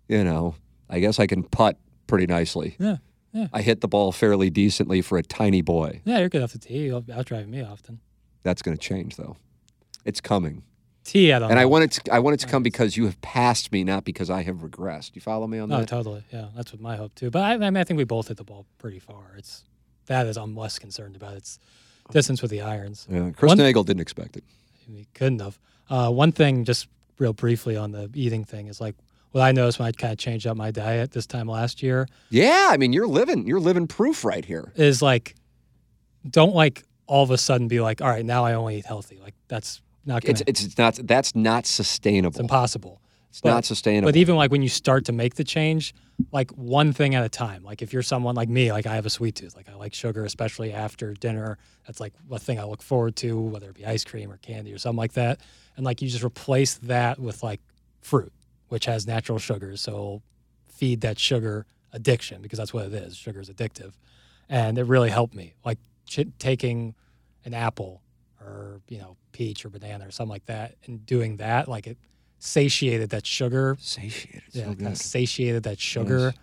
You 0.09 0.23
know, 0.23 0.55
I 0.89 0.99
guess 0.99 1.19
I 1.19 1.27
can 1.27 1.43
putt 1.43 1.77
pretty 2.07 2.25
nicely. 2.27 2.75
Yeah. 2.79 2.97
Yeah. 3.33 3.47
I 3.51 3.61
hit 3.61 3.81
the 3.81 3.87
ball 3.87 4.11
fairly 4.11 4.49
decently 4.49 5.01
for 5.01 5.17
a 5.17 5.23
tiny 5.23 5.61
boy. 5.61 6.01
Yeah, 6.05 6.19
you're 6.19 6.29
good 6.29 6.43
off 6.43 6.53
the 6.53 6.59
tee. 6.59 6.85
You'll 6.85 7.01
outdrive 7.03 7.47
me 7.47 7.61
often. 7.61 7.99
That's 8.43 8.61
going 8.61 8.77
to 8.77 8.81
change 8.81 9.15
though. 9.15 9.37
It's 10.05 10.21
coming. 10.21 10.63
Tee, 11.03 11.33
I 11.33 11.39
don't 11.39 11.49
and 11.51 11.59
I 11.59 11.63
know. 11.63 11.67
want 11.69 11.83
it 11.85 11.91
to, 12.03 12.13
I 12.13 12.19
want 12.19 12.35
it 12.35 12.39
to 12.41 12.47
come 12.47 12.63
because 12.63 12.95
you 12.95 13.05
have 13.05 13.19
passed 13.21 13.71
me, 13.73 13.83
not 13.83 14.05
because 14.05 14.29
I 14.29 14.43
have 14.43 14.57
regressed. 14.57 15.15
You 15.15 15.21
follow 15.21 15.47
me 15.47 15.59
on 15.59 15.69
Oh, 15.71 15.79
that? 15.79 15.87
totally. 15.89 16.23
Yeah, 16.31 16.47
that's 16.55 16.71
what 16.71 16.81
my 16.81 16.95
hope 16.95 17.13
too. 17.15 17.29
But 17.29 17.43
I, 17.43 17.53
I 17.53 17.57
mean, 17.57 17.75
I 17.77 17.83
think 17.83 17.97
we 17.97 18.03
both 18.05 18.29
hit 18.29 18.37
the 18.37 18.43
ball 18.45 18.65
pretty 18.77 18.99
far. 18.99 19.33
It's 19.37 19.63
that 20.05 20.27
is 20.27 20.37
I'm 20.37 20.55
less 20.55 20.79
concerned 20.79 21.15
about. 21.15 21.33
It's 21.33 21.59
distance 22.11 22.41
with 22.41 22.51
the 22.51 22.61
irons. 22.61 23.07
Yeah, 23.09 23.31
Chris 23.31 23.49
One- 23.49 23.57
Nagel 23.57 23.83
didn't 23.83 24.01
expect 24.01 24.37
it. 24.37 24.43
He 24.87 25.07
couldn't 25.13 25.39
have. 25.39 25.57
Uh, 25.89 26.09
one 26.11 26.31
thing, 26.31 26.63
just 26.65 26.87
real 27.17 27.33
briefly 27.33 27.75
on 27.75 27.91
the 27.91 28.09
eating 28.13 28.43
thing, 28.45 28.67
is 28.67 28.79
like 28.79 28.95
what 29.33 29.41
I 29.41 29.51
noticed 29.51 29.79
when 29.79 29.87
I 29.87 29.91
kind 29.91 30.13
of 30.13 30.17
changed 30.17 30.47
up 30.47 30.55
my 30.55 30.71
diet 30.71 31.11
this 31.11 31.27
time 31.27 31.47
last 31.47 31.83
year 31.83 32.07
Yeah, 32.29 32.69
I 32.71 32.77
mean 32.77 32.93
you're 32.93 33.07
living 33.07 33.45
you're 33.45 33.59
living 33.59 33.87
proof 33.87 34.23
right 34.23 34.45
here. 34.45 34.71
is 34.75 35.01
like, 35.01 35.35
don't 36.29 36.55
like 36.55 36.83
all 37.05 37.23
of 37.23 37.31
a 37.31 37.37
sudden 37.37 37.67
be 37.67 37.81
like, 37.81 38.01
all 38.01 38.09
right, 38.09 38.25
now 38.25 38.45
I 38.45 38.53
only 38.53 38.77
eat 38.77 38.85
healthy. 38.85 39.19
Like 39.21 39.35
that's 39.47 39.81
not 40.05 40.23
gonna. 40.23 40.39
It's 40.47 40.65
it's, 40.65 40.77
not 40.77 40.99
that's 41.03 41.35
not 41.35 41.65
sustainable. 41.65 42.29
It's 42.29 42.39
impossible. 42.39 43.01
It's 43.29 43.43
not 43.43 43.65
sustainable. 43.65 44.09
But 44.09 44.15
even 44.15 44.35
like 44.35 44.51
when 44.51 44.61
you 44.61 44.69
start 44.69 45.05
to 45.05 45.11
make 45.11 45.35
the 45.35 45.43
change, 45.43 45.95
like 46.31 46.51
one 46.51 46.93
thing 46.93 47.15
at 47.15 47.23
a 47.25 47.29
time. 47.29 47.63
Like 47.63 47.81
if 47.81 47.91
you're 47.91 48.03
someone 48.03 48.35
like 48.35 48.47
me, 48.47 48.71
like 48.71 48.85
I 48.85 48.93
have 48.93 49.07
a 49.07 49.09
sweet 49.09 49.35
tooth. 49.35 49.55
Like 49.55 49.67
I 49.67 49.73
like 49.73 49.93
sugar, 49.95 50.23
especially 50.23 50.71
after 50.71 51.13
dinner. 51.13 51.57
That's 51.87 51.99
like 51.99 52.13
a 52.31 52.37
thing 52.37 52.59
I 52.59 52.63
look 52.65 52.83
forward 52.83 53.15
to, 53.17 53.39
whether 53.39 53.69
it 53.69 53.75
be 53.75 53.85
ice 53.85 54.03
cream 54.03 54.31
or 54.31 54.37
candy 54.37 54.71
or 54.71 54.77
something 54.77 54.97
like 54.97 55.13
that. 55.13 55.39
And 55.75 55.85
like 55.85 56.01
you 56.01 56.09
just 56.09 56.23
replace 56.23 56.75
that 56.75 57.19
with 57.19 57.41
like 57.41 57.59
fruit, 58.01 58.31
which 58.73 58.85
has 58.85 59.05
natural 59.05 59.37
sugars. 59.37 59.81
So 59.81 60.23
feed 60.65 61.01
that 61.01 61.19
sugar 61.19 61.67
addiction 61.91 62.41
because 62.41 62.57
that's 62.57 62.73
what 62.73 62.87
it 62.87 62.93
is. 62.93 63.15
Sugar 63.15 63.39
is 63.39 63.47
addictive. 63.47 63.93
And 64.49 64.79
it 64.79 64.85
really 64.85 65.11
helped 65.11 65.35
me. 65.35 65.53
Like 65.63 65.77
ch- 66.07 66.25
taking 66.39 66.95
an 67.45 67.53
apple 67.53 68.01
or, 68.41 68.81
you 68.89 68.97
know, 68.97 69.15
peach 69.31 69.63
or 69.63 69.69
banana 69.69 70.07
or 70.07 70.11
something 70.11 70.31
like 70.31 70.47
that 70.47 70.73
and 70.85 71.05
doing 71.05 71.37
that, 71.37 71.67
like 71.67 71.85
it 71.85 71.99
satiated 72.39 73.11
that 73.11 73.27
sugar. 73.27 73.77
Satiated. 73.79 74.41
Yeah, 74.53 74.63
so 74.63 74.73
kind 74.73 74.87
of 74.87 74.97
satiated 74.97 75.61
that 75.63 75.79
sugar 75.79 76.25
Nice. 76.25 76.33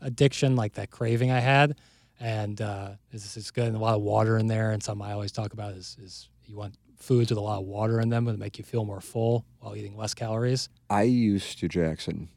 addiction, 0.00 0.56
like 0.56 0.72
that 0.74 0.90
craving 0.90 1.30
I 1.32 1.40
had. 1.40 1.76
And 2.18 2.62
uh, 2.62 2.92
this 3.12 3.36
is 3.36 3.50
good. 3.50 3.66
And 3.66 3.76
a 3.76 3.78
lot 3.78 3.94
of 3.94 4.00
water 4.00 4.38
in 4.38 4.46
there. 4.46 4.70
And 4.70 4.82
something 4.82 5.06
I 5.06 5.12
always 5.12 5.32
talk 5.32 5.52
about 5.52 5.74
is, 5.74 5.98
is 6.00 6.30
you 6.46 6.56
want 6.56 6.76
foods 7.04 7.30
with 7.30 7.38
a 7.38 7.42
lot 7.42 7.60
of 7.60 7.66
water 7.66 8.00
in 8.00 8.08
them 8.08 8.26
to 8.26 8.32
make 8.36 8.58
you 8.58 8.64
feel 8.64 8.84
more 8.84 9.00
full 9.00 9.44
while 9.60 9.76
eating 9.76 9.96
less 9.96 10.14
calories. 10.14 10.68
I 10.90 11.02
used 11.02 11.58
to 11.60 11.68
Jackson. 11.68 12.28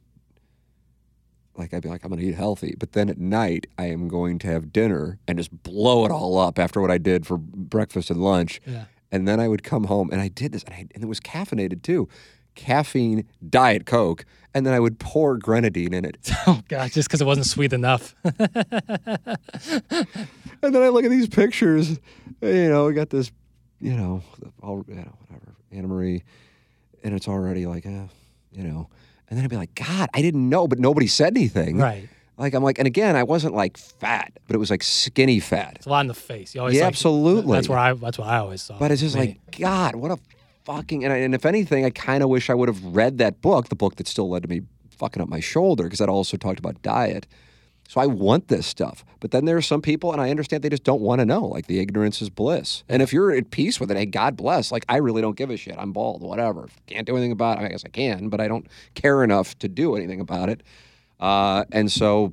Like 1.56 1.73
I'd 1.73 1.81
be 1.81 1.89
like, 1.89 2.03
I'm 2.03 2.10
going 2.10 2.22
to 2.22 2.27
eat 2.27 2.35
healthy, 2.35 2.76
but 2.77 2.91
then 2.91 3.10
at 3.10 3.18
night 3.18 3.65
I 3.77 3.85
am 3.85 4.07
going 4.07 4.38
to 4.39 4.48
have 4.48 4.72
dinner 4.72 5.19
and 5.27 5.38
just 5.38 5.64
blow 5.64 6.06
it 6.06 6.11
all 6.11 6.38
up 6.38 6.60
after 6.60 6.81
what 6.81 6.91
I 6.91 6.99
did 6.99 7.26
for 7.26 7.38
breakfast 7.38 8.11
and 8.11 8.22
lunch. 8.22 8.61
Yeah. 8.65 8.85
And 9.11 9.27
then 9.27 9.39
I 9.39 9.48
would 9.48 9.64
come 9.64 9.85
home 9.85 10.10
and 10.11 10.22
I 10.22 10.27
did 10.27 10.52
this, 10.52 10.64
and, 10.64 10.76
I, 10.76 10.85
and 10.94 11.03
it 11.03 11.07
was 11.07 11.19
caffeinated 11.19 11.81
too, 11.81 12.07
caffeine 12.56 13.26
diet 13.49 13.85
coke, 13.85 14.26
and 14.53 14.65
then 14.65 14.73
I 14.73 14.80
would 14.80 14.99
pour 14.99 15.38
grenadine 15.38 15.94
in 15.94 16.06
it. 16.06 16.18
Oh, 16.48 16.61
God, 16.68 16.91
just 16.91 17.10
because 17.10 17.22
it 17.22 17.26
wasn't 17.26 17.45
sweet 17.48 17.73
enough. 17.73 18.15
And 20.61 20.73
then 20.73 20.81
I 20.81 20.89
look 20.89 21.06
at 21.06 21.11
these 21.11 21.27
pictures, 21.27 21.99
you 22.41 22.69
know, 22.69 22.88
we 22.88 22.94
got 22.94 23.10
this, 23.10 23.31
you 23.80 23.94
know, 23.95 24.24
all, 24.62 24.84
you 24.88 24.95
know, 24.95 25.12
whatever, 25.28 25.56
Anna 25.72 25.88
Marie, 25.88 26.24
and 27.04 27.14
it's 27.16 27.28
already 27.28 27.66
like, 27.66 27.86
eh, 27.86 28.08
you 28.52 28.64
know, 28.64 28.90
And 29.30 29.38
then 29.38 29.44
I'd 29.44 29.49
be 29.49 29.58
like, 29.58 29.76
God, 29.76 30.10
I 30.14 30.22
didn't 30.22 30.48
know, 30.49 30.68
but 30.68 30.80
nobody 30.80 31.08
said 31.08 31.36
anything. 31.36 31.78
Right. 31.78 32.08
Like 32.38 32.54
I'm 32.54 32.64
like, 32.64 32.78
and 32.78 32.86
again, 32.88 33.16
I 33.16 33.24
wasn't 33.24 33.56
like 33.56 33.78
fat, 33.78 34.32
but 34.48 34.56
it 34.56 34.60
was 34.60 34.70
like 34.70 34.84
skinny 34.84 35.40
fat. 35.40 35.74
It's 35.78 35.86
a 35.86 35.90
lot 35.90 36.02
in 36.02 36.08
the 36.08 36.14
face. 36.14 36.54
You 36.56 36.62
always 36.62 36.76
Yeah, 36.76 36.84
like- 36.84 36.94
absolutely. 36.94 37.54
That's 37.58 37.68
where 37.68 37.80
I. 37.80 37.94
That's 37.94 38.18
what 38.20 38.28
I 38.28 38.38
always 38.38 38.62
saw. 38.62 38.78
But 38.78 38.91
it's 38.91 39.02
just 39.02 39.16
Me. 39.16 39.22
like, 39.22 39.60
God, 39.60 39.95
what 39.95 40.12
a 40.12 40.18
fucking. 40.66 41.04
And, 41.04 41.12
I, 41.12 41.18
and 41.18 41.34
if 41.34 41.45
anything, 41.45 41.84
I 41.84 41.90
kind 41.90 42.22
of 42.24 42.30
wish 42.30 42.49
I 42.49 42.54
would 42.54 42.68
have 42.70 42.84
read 42.84 43.18
that 43.18 43.41
book, 43.41 43.70
the 43.70 43.76
book 43.76 43.95
that 43.95 44.08
still 44.08 44.30
led 44.30 44.44
to 44.44 44.48
me 44.49 44.62
fucking 44.98 45.22
up 45.22 45.28
my 45.30 45.40
shoulder, 45.40 45.84
because 45.84 45.99
that 45.99 46.10
also 46.10 46.38
talked 46.38 46.60
about 46.60 46.82
diet. 46.84 47.26
So 47.88 48.01
I 48.01 48.05
want 48.05 48.49
this 48.49 48.68
stuff. 48.68 49.05
But 49.19 49.31
then 49.31 49.45
there 49.45 49.57
are 49.57 49.61
some 49.61 49.81
people, 49.81 50.11
and 50.11 50.22
I 50.22 50.30
understand 50.30 50.61
they 50.61 50.69
just 50.69 50.84
don't 50.84 51.01
want 51.01 51.19
to 51.19 51.26
know. 51.26 51.45
Like 51.45 51.68
the 51.68 51.80
ignorance 51.80 52.22
is 52.22 52.30
bliss. 52.30 52.84
And 52.89 53.01
if 53.01 53.14
you're 53.14 53.31
at 53.31 53.49
peace 53.49 53.80
with 53.80 53.89
it, 53.89 53.97
hey, 53.97 54.05
God 54.05 54.35
bless. 54.35 54.72
Like 54.72 54.85
I 54.89 54.97
really 54.97 55.22
don't 55.22 55.38
give 55.38 55.49
a 55.49 55.57
shit. 55.57 55.76
I'm 55.77 55.93
bald, 55.93 56.22
whatever. 56.22 56.68
Can't 56.85 57.07
do 57.07 57.15
anything 57.15 57.31
about 57.31 57.61
it. 57.61 57.65
I 57.65 57.69
guess 57.69 57.85
I 57.85 57.89
can, 57.89 58.30
but 58.30 58.41
I 58.41 58.47
don't 58.47 58.68
care 58.93 59.23
enough 59.23 59.57
to 59.59 59.69
do 59.69 59.95
anything 59.95 60.19
about 60.19 60.49
it. 60.49 60.64
Uh, 61.19 61.64
and 61.72 61.91
so, 61.91 62.31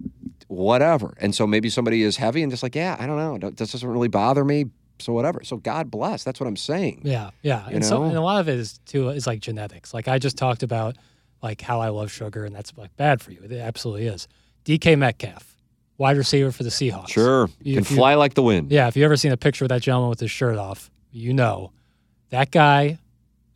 whatever. 0.49 1.15
And 1.19 1.35
so 1.35 1.47
maybe 1.47 1.71
somebody 1.71 2.03
is 2.03 2.17
heavy 2.17 2.43
and 2.43 2.51
just 2.53 2.63
like, 2.63 2.75
yeah, 2.75 2.97
I 2.99 3.07
don't 3.07 3.17
know. 3.17 3.51
This 3.51 3.73
doesn't 3.73 3.89
really 3.89 4.09
bother 4.09 4.45
me. 4.45 4.67
So 4.99 5.13
whatever. 5.13 5.43
So 5.45 5.57
God 5.57 5.91
bless. 5.91 6.23
That's 6.25 6.39
what 6.39 6.47
I'm 6.47 6.57
saying. 6.57 7.03
Yeah, 7.05 7.31
yeah, 7.43 7.69
You 7.69 7.77
and 7.77 7.85
so 7.85 8.05
and 8.05 8.17
a 8.17 8.21
lot 8.21 8.41
of 8.41 8.49
it 8.49 8.59
is 8.59 8.79
too 8.87 9.09
is 9.09 9.27
like 9.27 9.41
genetics. 9.41 9.93
Like 9.93 10.07
I 10.07 10.19
just 10.19 10.37
talked 10.37 10.63
about, 10.63 10.97
like 11.43 11.61
how 11.61 11.81
I 11.81 11.89
love 11.89 12.13
sugar, 12.13 12.45
and 12.45 12.55
that's 12.55 12.73
like 12.77 12.97
bad 12.97 13.21
for 13.21 13.33
you. 13.33 13.41
It 13.43 13.53
absolutely 13.53 14.07
is. 14.07 14.29
DK 14.65 14.97
Metcalf, 14.99 15.57
wide 15.99 16.17
receiver 16.17 16.51
for 16.53 16.63
the 16.63 16.71
Seahawks. 16.71 17.09
Sure. 17.11 17.49
You- 17.63 17.75
Can 17.75 17.83
if 17.83 17.91
you- 17.91 17.97
fly 17.97 18.15
like 18.15 18.35
the 18.35 18.43
wind. 18.43 18.71
Yeah, 18.71 18.89
if 18.89 18.97
you've 18.97 19.05
ever 19.05 19.17
seen 19.17 19.33
a 19.33 19.37
picture 19.37 19.65
of 19.65 19.69
that 19.71 19.83
gentleman 19.83 20.11
with 20.11 20.21
his 20.21 20.31
shirt 20.31 20.57
off, 20.59 20.91
you 21.11 21.33
know 21.33 21.73
that 22.31 22.51
guy 22.51 22.99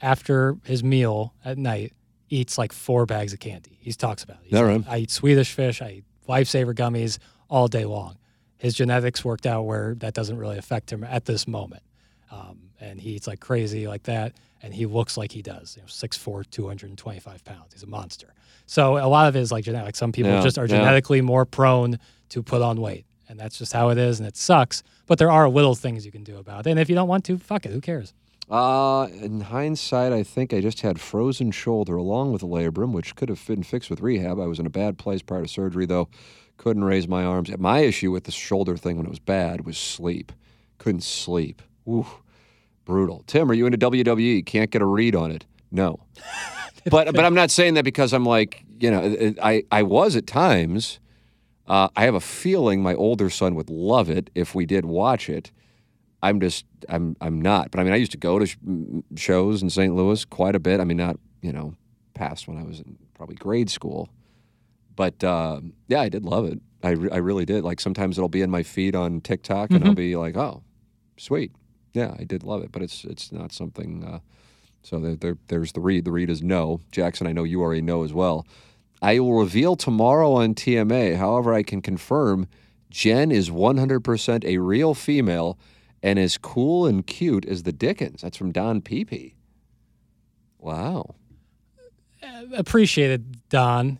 after 0.00 0.56
his 0.64 0.84
meal 0.84 1.34
at 1.44 1.58
night 1.58 1.92
eats 2.30 2.58
like 2.58 2.72
four 2.72 3.06
bags 3.06 3.32
of 3.32 3.40
candy. 3.40 3.78
He 3.80 3.92
talks 3.92 4.22
about 4.22 4.36
it. 4.38 4.42
He's 4.44 4.52
like, 4.52 4.64
right. 4.64 4.84
I 4.88 4.98
eat 4.98 5.10
Swedish 5.10 5.52
fish, 5.52 5.80
I 5.82 5.90
eat 5.98 6.04
lifesaver 6.28 6.74
gummies 6.74 7.18
all 7.48 7.68
day 7.68 7.84
long. 7.84 8.16
His 8.58 8.74
genetics 8.74 9.24
worked 9.24 9.46
out 9.46 9.62
where 9.62 9.94
that 9.96 10.14
doesn't 10.14 10.36
really 10.36 10.58
affect 10.58 10.92
him 10.92 11.02
at 11.04 11.24
this 11.24 11.48
moment. 11.48 11.82
Um, 12.30 12.58
and 12.80 13.00
he 13.00 13.12
eats 13.12 13.26
like 13.26 13.40
crazy 13.40 13.88
like 13.88 14.02
that, 14.04 14.34
and 14.62 14.74
he 14.74 14.84
looks 14.86 15.16
like 15.16 15.32
he 15.32 15.40
does. 15.42 15.74
You 15.76 15.82
know, 15.82 15.88
6'4", 15.88 16.44
225 16.50 17.44
pounds. 17.44 17.72
He's 17.72 17.82
a 17.82 17.86
monster. 17.86 18.34
So 18.70 18.98
a 18.98 19.08
lot 19.08 19.26
of 19.28 19.34
it 19.34 19.40
is 19.40 19.50
like 19.50 19.64
genetic. 19.64 19.96
Some 19.96 20.12
people 20.12 20.30
Yeah, 20.30 20.42
just 20.42 20.58
are 20.58 20.66
yeah. 20.66 20.76
genetically 20.78 21.20
more 21.22 21.44
prone 21.44 21.98
to 22.28 22.42
put 22.42 22.60
on 22.62 22.80
weight, 22.80 23.06
and 23.28 23.40
that's 23.40 23.56
just 23.58 23.72
how 23.72 23.88
it 23.88 23.96
is, 23.98 24.20
and 24.20 24.28
it 24.28 24.36
sucks. 24.36 24.82
But 25.06 25.18
there 25.18 25.30
are 25.30 25.48
little 25.48 25.74
things 25.74 26.04
you 26.04 26.12
can 26.12 26.22
do 26.22 26.36
about 26.36 26.66
it, 26.66 26.70
and 26.70 26.78
if 26.78 26.88
you 26.90 26.94
don't 26.94 27.08
want 27.08 27.24
to, 27.24 27.38
fuck 27.38 27.64
it. 27.64 27.72
Who 27.72 27.80
cares? 27.80 28.12
Uh, 28.50 29.08
in 29.22 29.40
hindsight, 29.40 30.12
I 30.12 30.22
think 30.22 30.52
I 30.54 30.60
just 30.60 30.82
had 30.82 31.00
frozen 31.00 31.50
shoulder 31.50 31.96
along 31.96 32.32
with 32.32 32.42
a 32.42 32.46
labrum, 32.46 32.92
which 32.92 33.16
could 33.16 33.28
have 33.30 33.44
been 33.46 33.62
fixed 33.62 33.90
with 33.90 34.00
rehab. 34.00 34.38
I 34.38 34.46
was 34.46 34.58
in 34.58 34.66
a 34.66 34.70
bad 34.70 34.98
place 34.98 35.22
prior 35.22 35.42
to 35.42 35.48
surgery, 35.48 35.86
though. 35.86 36.08
Couldn't 36.58 36.84
raise 36.84 37.08
my 37.08 37.24
arms. 37.24 37.50
My 37.58 37.80
issue 37.80 38.10
with 38.10 38.24
the 38.24 38.32
shoulder 38.32 38.76
thing 38.76 38.96
when 38.96 39.06
it 39.06 39.10
was 39.10 39.18
bad 39.18 39.64
was 39.64 39.78
sleep. 39.78 40.32
Couldn't 40.78 41.02
sleep. 41.04 41.62
Ooh, 41.88 42.06
brutal. 42.84 43.22
Tim, 43.26 43.50
are 43.50 43.54
you 43.54 43.66
into 43.66 43.78
WWE? 43.78 44.44
Can't 44.44 44.70
get 44.70 44.82
a 44.82 44.86
read 44.86 45.14
on 45.14 45.30
it. 45.30 45.44
No. 45.70 46.00
but 46.90 47.14
but 47.14 47.24
I'm 47.24 47.34
not 47.34 47.50
saying 47.50 47.74
that 47.74 47.84
because 47.84 48.12
I'm 48.12 48.24
like 48.24 48.64
you 48.80 48.90
know 48.90 49.34
I 49.42 49.64
I 49.70 49.82
was 49.82 50.16
at 50.16 50.26
times. 50.26 51.00
Uh, 51.66 51.88
I 51.94 52.04
have 52.04 52.14
a 52.14 52.20
feeling 52.20 52.82
my 52.82 52.94
older 52.94 53.28
son 53.28 53.54
would 53.54 53.68
love 53.68 54.08
it 54.08 54.30
if 54.34 54.54
we 54.54 54.64
did 54.64 54.86
watch 54.86 55.28
it. 55.28 55.52
I'm 56.22 56.40
just 56.40 56.64
I'm 56.88 57.14
I'm 57.20 57.40
not. 57.42 57.70
But 57.70 57.80
I 57.80 57.84
mean, 57.84 57.92
I 57.92 57.96
used 57.96 58.12
to 58.12 58.16
go 58.18 58.38
to 58.38 58.46
sh- 58.46 58.56
shows 59.16 59.62
in 59.62 59.68
St. 59.68 59.94
Louis 59.94 60.24
quite 60.24 60.54
a 60.54 60.58
bit. 60.60 60.80
I 60.80 60.84
mean, 60.84 60.96
not 60.96 61.18
you 61.42 61.52
know 61.52 61.74
past 62.14 62.48
when 62.48 62.56
I 62.58 62.62
was 62.62 62.80
in 62.80 62.96
probably 63.14 63.36
grade 63.36 63.68
school, 63.68 64.08
but 64.96 65.22
uh, 65.22 65.60
yeah, 65.88 66.00
I 66.00 66.08
did 66.08 66.24
love 66.24 66.46
it. 66.46 66.58
I 66.82 66.90
re- 66.90 67.10
I 67.10 67.18
really 67.18 67.44
did. 67.44 67.64
Like 67.64 67.80
sometimes 67.80 68.16
it'll 68.16 68.28
be 68.30 68.40
in 68.42 68.50
my 68.50 68.62
feed 68.62 68.96
on 68.96 69.20
TikTok, 69.20 69.70
and 69.70 69.84
I'll 69.84 69.92
Mhm. 69.92 69.96
be 69.96 70.16
like, 70.16 70.36
oh, 70.38 70.62
sweet, 71.18 71.52
yeah, 71.92 72.14
I 72.18 72.24
did 72.24 72.42
love 72.44 72.62
it. 72.62 72.72
But 72.72 72.80
it's 72.82 73.04
it's 73.04 73.30
not 73.30 73.52
something. 73.52 74.04
Uh, 74.04 74.18
so 74.82 74.98
there, 74.98 75.16
there 75.16 75.36
there's 75.48 75.72
the 75.72 75.80
read. 75.80 76.04
The 76.04 76.12
read 76.12 76.30
is 76.30 76.42
no. 76.42 76.80
Jackson, 76.92 77.26
I 77.26 77.32
know 77.32 77.44
you 77.44 77.60
already 77.62 77.82
know 77.82 78.04
as 78.04 78.12
well. 78.12 78.46
I 79.00 79.20
will 79.20 79.34
reveal 79.38 79.76
tomorrow 79.76 80.32
on 80.32 80.54
TMA. 80.54 81.16
However, 81.16 81.54
I 81.54 81.62
can 81.62 81.80
confirm 81.82 82.48
Jen 82.90 83.30
is 83.30 83.48
100% 83.50 84.44
a 84.44 84.58
real 84.58 84.94
female 84.94 85.58
and 86.02 86.18
as 86.18 86.36
cool 86.38 86.86
and 86.86 87.06
cute 87.06 87.44
as 87.46 87.62
the 87.64 87.72
Dickens. 87.72 88.22
That's 88.22 88.36
from 88.36 88.50
Don 88.50 88.80
Peepee. 88.80 89.34
Wow. 90.58 91.14
Uh, 92.22 92.42
Appreciated, 92.56 93.48
Don. 93.48 93.98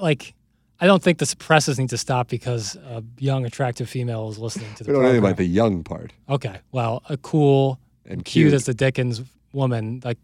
Like, 0.00 0.34
I 0.80 0.86
don't 0.86 1.02
think 1.02 1.18
the 1.18 1.26
suppresses 1.26 1.78
need 1.78 1.90
to 1.90 1.98
stop 1.98 2.28
because 2.28 2.76
a 2.76 3.02
young, 3.18 3.44
attractive 3.44 3.88
female 3.88 4.28
is 4.28 4.38
listening 4.38 4.72
to 4.76 4.84
the 4.84 4.92
We 4.92 4.94
don't 4.98 5.12
know 5.12 5.18
about 5.18 5.36
the 5.36 5.44
young 5.44 5.82
part. 5.82 6.12
Okay, 6.28 6.58
well, 6.72 7.02
a 7.08 7.16
cool 7.16 7.78
And 8.06 8.24
cute, 8.24 8.44
cute. 8.44 8.54
as 8.54 8.64
the 8.66 8.74
Dickens 8.74 9.22
woman, 9.54 10.00
like, 10.04 10.18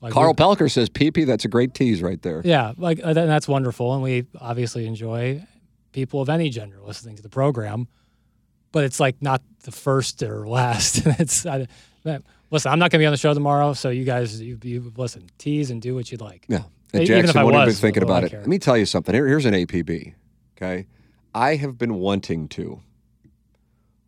like 0.00 0.12
Carl 0.12 0.32
we- 0.32 0.34
Pelker 0.34 0.70
says 0.70 0.88
Peepee. 0.88 1.26
That's 1.26 1.44
a 1.44 1.48
great 1.48 1.74
tease 1.74 2.02
right 2.02 2.20
there. 2.22 2.40
Yeah, 2.44 2.72
like 2.76 3.00
uh, 3.02 3.12
that's 3.12 3.46
wonderful, 3.48 3.92
and 3.94 4.02
we 4.02 4.26
obviously 4.40 4.86
enjoy 4.86 5.44
people 5.92 6.20
of 6.20 6.28
any 6.28 6.48
gender 6.48 6.78
listening 6.82 7.16
to 7.16 7.22
the 7.22 7.28
program. 7.28 7.88
But 8.72 8.84
it's 8.84 9.00
like 9.00 9.20
not 9.20 9.42
the 9.64 9.72
first 9.72 10.22
or 10.22 10.46
last. 10.48 11.02
it's 11.04 11.44
I, 11.44 11.66
that- 12.04 12.22
listen. 12.50 12.72
I'm 12.72 12.78
not 12.78 12.90
going 12.90 13.00
to 13.00 13.02
be 13.02 13.06
on 13.06 13.12
the 13.12 13.18
show 13.18 13.34
tomorrow, 13.34 13.72
so 13.74 13.90
you 13.90 14.04
guys, 14.04 14.40
you, 14.40 14.58
you 14.62 14.92
listen, 14.96 15.28
tease 15.38 15.70
and 15.70 15.82
do 15.82 15.94
what 15.94 16.10
you'd 16.10 16.20
like. 16.20 16.46
Yeah. 16.48 16.62
And 16.92 17.02
even 17.02 17.24
if 17.24 17.36
I 17.36 17.44
wouldn't 17.44 17.60
have 17.60 17.66
been 17.66 17.72
was, 17.72 17.80
thinking 17.80 18.04
what 18.04 18.24
about 18.24 18.32
it. 18.32 18.36
Let 18.36 18.46
me 18.48 18.58
tell 18.58 18.76
you 18.76 18.86
something. 18.86 19.14
Here, 19.14 19.26
here's 19.26 19.44
an 19.44 19.54
APB. 19.54 20.14
Okay. 20.56 20.86
I 21.34 21.56
have 21.56 21.78
been 21.78 21.94
wanting 21.94 22.48
to 22.48 22.80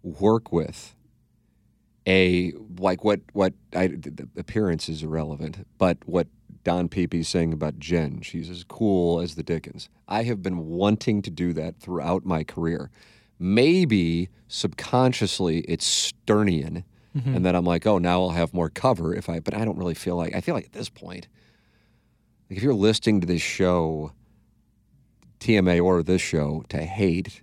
work 0.02 0.52
with 0.52 0.94
a 2.06 2.52
like 2.78 3.04
what 3.04 3.20
what 3.32 3.54
I 3.74 3.88
the 3.88 4.28
appearance 4.36 4.88
is 4.88 5.02
irrelevant, 5.02 5.66
but 5.78 5.98
what 6.06 6.26
Don 6.64 6.88
Peepy's 6.88 7.28
saying 7.28 7.52
about 7.52 7.78
Jen, 7.78 8.20
she's 8.22 8.48
as 8.50 8.64
cool 8.64 9.20
as 9.20 9.34
the 9.34 9.42
Dickens. 9.42 9.88
I 10.08 10.22
have 10.24 10.42
been 10.42 10.66
wanting 10.66 11.22
to 11.22 11.30
do 11.30 11.52
that 11.54 11.78
throughout 11.80 12.24
my 12.24 12.44
career. 12.44 12.90
Maybe 13.38 14.28
subconsciously 14.48 15.60
it's 15.62 16.12
Sternian, 16.26 16.84
Mhm. 17.16 17.36
and 17.36 17.44
then 17.44 17.54
I'm 17.56 17.64
like, 17.64 17.86
oh, 17.86 17.98
now 17.98 18.22
I'll 18.22 18.30
have 18.30 18.54
more 18.54 18.70
cover 18.70 19.14
if 19.14 19.28
I. 19.28 19.40
But 19.40 19.54
I 19.54 19.64
don't 19.64 19.76
really 19.78 19.94
feel 19.94 20.16
like 20.16 20.34
I 20.34 20.40
feel 20.40 20.54
like 20.54 20.66
at 20.66 20.72
this 20.72 20.88
point, 20.88 21.28
like 22.48 22.56
if 22.58 22.62
you're 22.62 22.74
listening 22.74 23.20
to 23.20 23.26
this 23.26 23.42
show, 23.42 24.12
TMA 25.40 25.80
or 25.82 26.02
this 26.02 26.22
show 26.22 26.64
to 26.68 26.78
hate, 26.78 27.42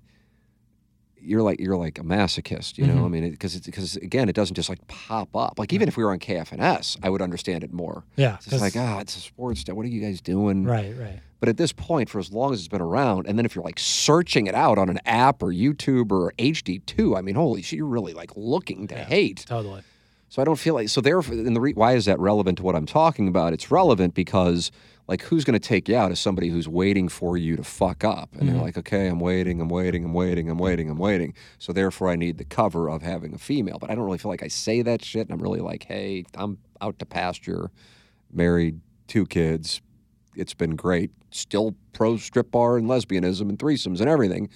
you're 1.21 1.41
like 1.41 1.59
you're 1.59 1.77
like 1.77 1.99
a 1.99 2.03
masochist, 2.03 2.77
you 2.77 2.85
know. 2.87 2.95
Mhm. 3.01 3.05
I 3.05 3.07
mean, 3.09 3.31
because 3.31 3.55
it's 3.55 3.65
because 3.65 3.95
again, 3.97 4.29
it 4.29 4.35
doesn't 4.35 4.55
just 4.55 4.69
like 4.69 4.85
pop 4.87 5.35
up. 5.35 5.59
Like 5.59 5.73
even 5.73 5.87
if 5.87 5.97
we 5.97 6.03
were 6.03 6.11
on 6.11 6.19
KFNS, 6.19 6.97
I 7.03 7.09
would 7.09 7.21
understand 7.21 7.63
it 7.63 7.71
more. 7.73 8.03
Yeah, 8.15 8.37
it's 8.45 8.61
like 8.61 8.75
ah, 8.77 8.99
it's 8.99 9.15
a 9.17 9.19
sports. 9.19 9.63
What 9.67 9.85
are 9.85 9.89
you 9.89 10.01
guys 10.01 10.21
doing? 10.21 10.63
Right, 10.65 10.93
right. 10.97 11.19
But 11.39 11.47
at 11.49 11.55
this 11.57 11.71
point, 11.71 12.09
for 12.09 12.19
as 12.19 12.31
long 12.33 12.51
as 12.51 12.59
it's 12.59 12.67
been 12.67 12.81
around, 12.81 13.25
and 13.25 13.37
then 13.37 13.45
if 13.45 13.55
you're 13.55 13.63
like 13.63 13.79
searching 13.79 14.47
it 14.47 14.55
out 14.55 14.77
on 14.77 14.89
an 14.89 14.99
app 15.05 15.41
or 15.41 15.53
YouTube 15.53 16.11
or 16.11 16.33
HD2, 16.37 17.17
I 17.17 17.21
mean, 17.21 17.35
holy 17.35 17.61
shit, 17.61 17.77
you're 17.77 17.85
really 17.85 18.13
like 18.13 18.31
looking 18.35 18.87
to 18.87 18.95
hate. 18.95 19.45
Totally. 19.47 19.81
So 20.27 20.41
I 20.41 20.45
don't 20.45 20.59
feel 20.59 20.73
like 20.75 20.89
so 20.89 21.01
therefore, 21.01 21.35
and 21.35 21.55
the 21.55 21.61
re, 21.61 21.73
why 21.73 21.93
is 21.95 22.05
that 22.05 22.19
relevant 22.19 22.57
to 22.57 22.63
what 22.63 22.75
I'm 22.75 22.85
talking 22.85 23.27
about? 23.27 23.53
It's 23.53 23.71
relevant 23.71 24.13
because 24.13 24.71
like 25.09 25.23
who's 25.23 25.43
going 25.43 25.59
to 25.59 25.67
take 25.67 25.89
you 25.89 25.95
out 25.95 26.11
is 26.11 26.19
somebody 26.19 26.49
who's 26.49 26.67
waiting 26.67 27.09
for 27.09 27.35
you 27.35 27.55
to 27.57 27.63
fuck 27.63 28.03
up, 28.03 28.29
and 28.35 28.43
Mhm. 28.43 28.53
they're 28.53 28.61
like, 28.61 28.77
okay, 28.77 29.07
I'm 29.07 29.19
waiting, 29.19 29.59
I'm 29.59 29.67
waiting, 29.67 30.05
I'm 30.05 30.13
waiting, 30.13 30.47
I'm 30.51 30.59
waiting, 30.59 30.87
I'm 30.87 30.99
waiting. 30.99 31.33
So 31.57 31.73
therefore, 31.73 32.09
I 32.09 32.15
need 32.15 32.37
the 32.37 32.45
cover 32.45 32.87
of 32.91 33.01
having 33.01 33.33
a 33.33 33.39
female. 33.39 33.79
But 33.81 33.89
I 33.89 33.95
don't 33.95 34.05
really 34.05 34.19
feel 34.19 34.29
like 34.29 34.43
I 34.43 34.47
say 34.49 34.83
that 34.83 35.03
shit, 35.03 35.27
and 35.27 35.31
I'm 35.33 35.41
really 35.41 35.61
like, 35.61 35.85
hey, 35.85 36.25
I'm 36.35 36.59
out 36.79 36.99
to 36.99 37.07
pasture, 37.07 37.71
married, 38.31 38.81
two 39.07 39.25
kids. 39.25 39.81
It's 40.35 40.53
been 40.53 40.75
great. 40.75 41.09
Still 41.31 41.73
pro 41.91 42.17
strip 42.17 42.51
bar 42.51 42.77
and 42.77 42.87
lesbianism 42.87 43.49
and 43.49 43.57
threesomes 43.57 43.99
and 44.01 44.09
everything. 44.09 44.47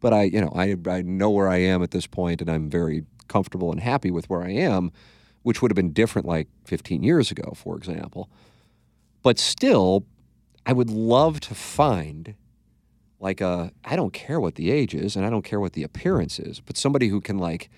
But 0.00 0.12
I, 0.12 0.24
you 0.24 0.40
know, 0.40 0.50
I 0.56 0.76
I 0.88 1.02
know 1.02 1.30
where 1.30 1.48
I 1.48 1.58
am 1.58 1.80
at 1.80 1.92
this 1.92 2.08
point, 2.08 2.40
and 2.40 2.50
I'm 2.50 2.68
very 2.68 3.04
comfortable 3.28 3.70
and 3.70 3.80
happy 3.80 4.10
with 4.10 4.28
where 4.28 4.42
I 4.42 4.50
am, 4.50 4.90
which 5.44 5.62
would 5.62 5.70
have 5.70 5.76
been 5.76 5.92
different 5.92 6.26
like 6.26 6.48
15 6.64 7.04
years 7.04 7.30
ago, 7.30 7.52
for 7.54 7.76
example. 7.76 8.28
But 9.22 9.38
still, 9.38 10.04
I 10.66 10.72
would 10.72 10.90
love 10.90 11.40
to 11.40 11.54
find 11.54 12.34
like 13.20 13.40
a 13.40 13.72
I 13.84 13.94
don't 13.96 14.12
care 14.12 14.40
what 14.40 14.56
the 14.56 14.70
age 14.70 14.94
is 14.94 15.14
and 15.16 15.24
I 15.24 15.30
don't 15.30 15.44
care 15.44 15.60
what 15.60 15.74
the 15.74 15.82
appearance 15.84 16.38
is, 16.40 16.60
but 16.60 16.76
somebody 16.76 17.08
who 17.08 17.20
can 17.20 17.38
like 17.38 17.70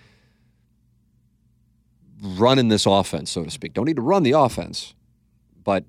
run 2.23 2.59
in 2.59 2.69
this 2.69 2.87
offense, 2.87 3.31
so 3.31 3.45
to 3.45 3.51
speak. 3.51 3.75
Don't 3.75 3.85
need 3.85 3.97
to 3.97 4.03
run 4.03 4.23
the 4.23 4.33
offense, 4.33 4.95
but 5.63 5.85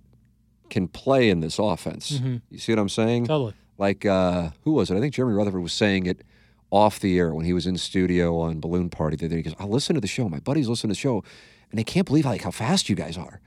can 0.69 0.87
play 0.87 1.29
in 1.29 1.39
this 1.39 1.59
offense. 1.59 2.13
Mhm. 2.19 2.41
You 2.49 2.57
see 2.57 2.71
what 2.71 2.79
I'm 2.79 2.89
saying? 2.89 3.25
Totally. 3.27 3.53
Like 3.77 4.05
uh, 4.05 4.49
who 4.63 4.73
was 4.73 4.89
it? 4.89 4.97
I 4.97 4.99
think 4.99 5.13
Jeremy 5.13 5.35
Rutherford 5.35 5.61
was 5.61 5.73
saying 5.73 6.05
it 6.05 6.23
off 6.71 6.99
the 6.99 7.17
air 7.17 7.33
when 7.33 7.45
he 7.45 7.53
was 7.53 7.67
in 7.67 7.77
studio 7.77 8.39
on 8.39 8.59
Balloon 8.59 8.89
Party 8.89 9.15
the 9.15 9.25
other 9.25 9.35
day. 9.35 9.37
He 9.37 9.43
goes, 9.43 9.55
"I 9.59 9.65
listen 9.65 9.95
to 9.95 10.01
the 10.01 10.07
show. 10.07 10.27
My 10.27 10.39
buddies 10.39 10.67
listen 10.67 10.89
to 10.89 10.93
the 10.93 10.99
show, 10.99 11.23
and 11.69 11.77
they 11.79 11.83
can't 11.83 12.07
believe 12.07 12.25
like 12.25 12.41
how 12.41 12.51
fast 12.51 12.89
you 12.89 12.95
guys 12.95 13.17
are." 13.17 13.39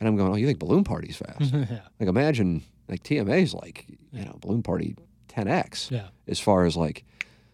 And 0.00 0.08
I'm 0.08 0.16
going, 0.16 0.32
"Oh, 0.32 0.36
you 0.36 0.46
think 0.46 0.58
Balloon 0.58 0.82
Party's 0.84 1.16
fast? 1.16 1.52
Yeah. 1.54 1.80
Like 2.00 2.08
imagine, 2.08 2.62
Like 2.88 3.02
TMA's 3.02 3.54
like, 3.54 3.84
you 4.12 4.24
know, 4.24 4.36
balloon 4.40 4.62
party 4.62 4.96
10x. 5.28 5.90
Yeah. 5.90 6.08
As 6.26 6.40
far 6.40 6.64
as 6.64 6.76
like, 6.76 7.04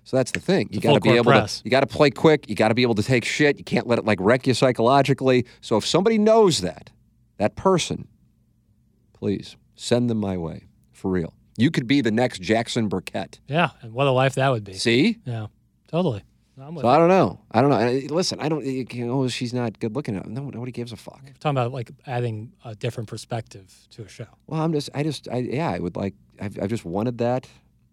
so 0.05 0.17
that's 0.17 0.31
the 0.31 0.41
thing. 0.41 0.69
You 0.71 0.81
got 0.81 0.95
to 0.95 1.01
be 1.01 1.11
able 1.11 1.25
press. 1.33 1.59
to. 1.61 1.65
You 1.65 1.71
got 1.71 1.81
to 1.81 1.87
play 1.87 2.11
quick. 2.11 2.49
You 2.49 2.55
got 2.55 2.69
to 2.69 2.75
be 2.75 2.83
able 2.83 2.95
to 2.95 3.03
take 3.03 3.25
shit. 3.25 3.59
You 3.59 3.65
can't 3.65 3.87
let 3.87 3.99
it 3.99 4.05
like 4.05 4.19
wreck 4.21 4.47
you 4.47 4.55
psychologically. 4.55 5.45
So 5.61 5.77
if 5.77 5.85
somebody 5.85 6.17
knows 6.17 6.61
that, 6.61 6.91
that 7.39 7.57
person, 7.57 8.07
please 9.13 9.57
send 9.75 10.09
them 10.09 10.19
my 10.19 10.37
way 10.37 10.65
for 10.93 11.11
real. 11.11 11.35
You 11.59 11.71
could 11.71 11.87
be 11.87 12.01
the 12.03 12.11
next 12.11 12.41
Jackson 12.41 12.89
Burkett. 12.89 13.41
Yeah, 13.49 13.71
and 13.83 13.93
what 13.93 14.07
a 14.07 14.11
life 14.13 14.35
that 14.37 14.51
would 14.51 14.63
be. 14.65 14.75
See? 14.75 15.19
Yeah, 15.25 15.47
totally. 15.89 16.23
So 16.81 16.89
I 16.89 16.97
don't 16.97 17.09
know. 17.09 17.39
I 17.51 17.61
don't 17.61 17.71
know. 17.71 17.77
Uh, 17.77 18.15
Listen, 18.15 18.41
I 18.41 18.49
don't. 18.49 18.65
You 18.65 19.07
know, 19.07 19.29
she's 19.29 19.53
not 19.53 19.79
good 19.79 19.95
looking. 19.95 20.15
No, 20.15 20.43
nobody 20.49 20.73
gives 20.73 20.91
a 20.91 20.97
fuck. 20.97 21.21
talking 21.39 21.51
about 21.51 21.73
like 21.73 21.91
adding 22.07 22.53
a 22.65 22.75
different 22.75 23.09
perspective 23.11 23.73
to 23.91 24.05
a 24.05 24.09
show. 24.09 24.27
Well, 24.47 24.63
I'm 24.63 24.73
just, 24.73 24.89
I 24.95 25.03
just, 25.03 25.29
I, 25.29 25.39
yeah, 25.39 25.71
I 25.71 25.79
would 25.79 25.97
like, 25.97 26.15
I've, 26.41 26.59
I've 26.63 26.71
just 26.71 26.87
wanted 26.87 27.19
that 27.19 27.47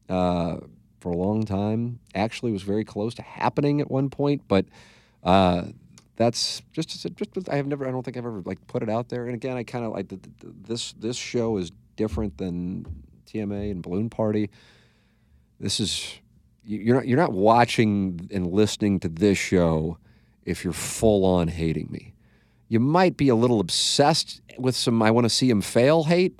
uh, 0.07 0.57
for 1.01 1.11
a 1.11 1.17
long 1.17 1.43
time. 1.43 1.99
Actually, 2.15 2.53
was 2.53 2.63
very 2.63 2.85
close 2.85 3.13
to 3.15 3.21
happening 3.21 3.81
at 3.81 3.91
one 3.91 4.09
point, 4.09 4.43
but 4.47 4.65
uh, 5.23 5.63
that's 6.15 6.61
just, 6.71 6.89
just, 6.89 7.17
just, 7.17 7.49
I 7.49 7.57
have 7.57 7.67
never, 7.67 7.85
I 7.85 7.91
don't 7.91 8.03
think 8.03 8.15
I've 8.15 8.25
ever 8.25 8.41
like 8.45 8.65
put 8.67 8.81
it 8.81 8.89
out 8.89 9.09
there. 9.09 9.25
And 9.25 9.35
again, 9.35 9.57
I 9.57 9.63
kind 9.63 9.83
of 9.83 9.91
like 9.91 10.07
the, 10.07 10.15
the, 10.15 10.53
this, 10.67 10.93
this 10.93 11.17
show 11.17 11.57
is 11.57 11.71
different 11.97 12.37
than 12.37 12.85
TMA 13.27 13.71
and 13.71 13.83
Balloon 13.83 14.09
Party. 14.09 14.49
This 15.59 15.81
is, 15.81 16.19
you're 16.65 16.95
not, 16.95 17.07
you're 17.07 17.17
not 17.17 17.33
watching 17.33 18.29
and 18.31 18.47
listening 18.47 18.99
to 19.01 19.09
this 19.09 19.37
show 19.37 19.97
if 20.43 20.63
you're 20.63 20.73
full 20.73 21.25
on 21.25 21.47
hating 21.47 21.87
me 21.89 22.13
you 22.73 22.79
might 22.79 23.17
be 23.17 23.29
a 23.29 23.35
little 23.35 23.59
obsessed 23.59 24.41
with 24.57 24.75
some 24.75 24.99
I 25.03 25.11
want 25.11 25.25
to 25.25 25.29
see 25.29 25.47
him 25.47 25.61
fail 25.61 26.05
hate, 26.05 26.39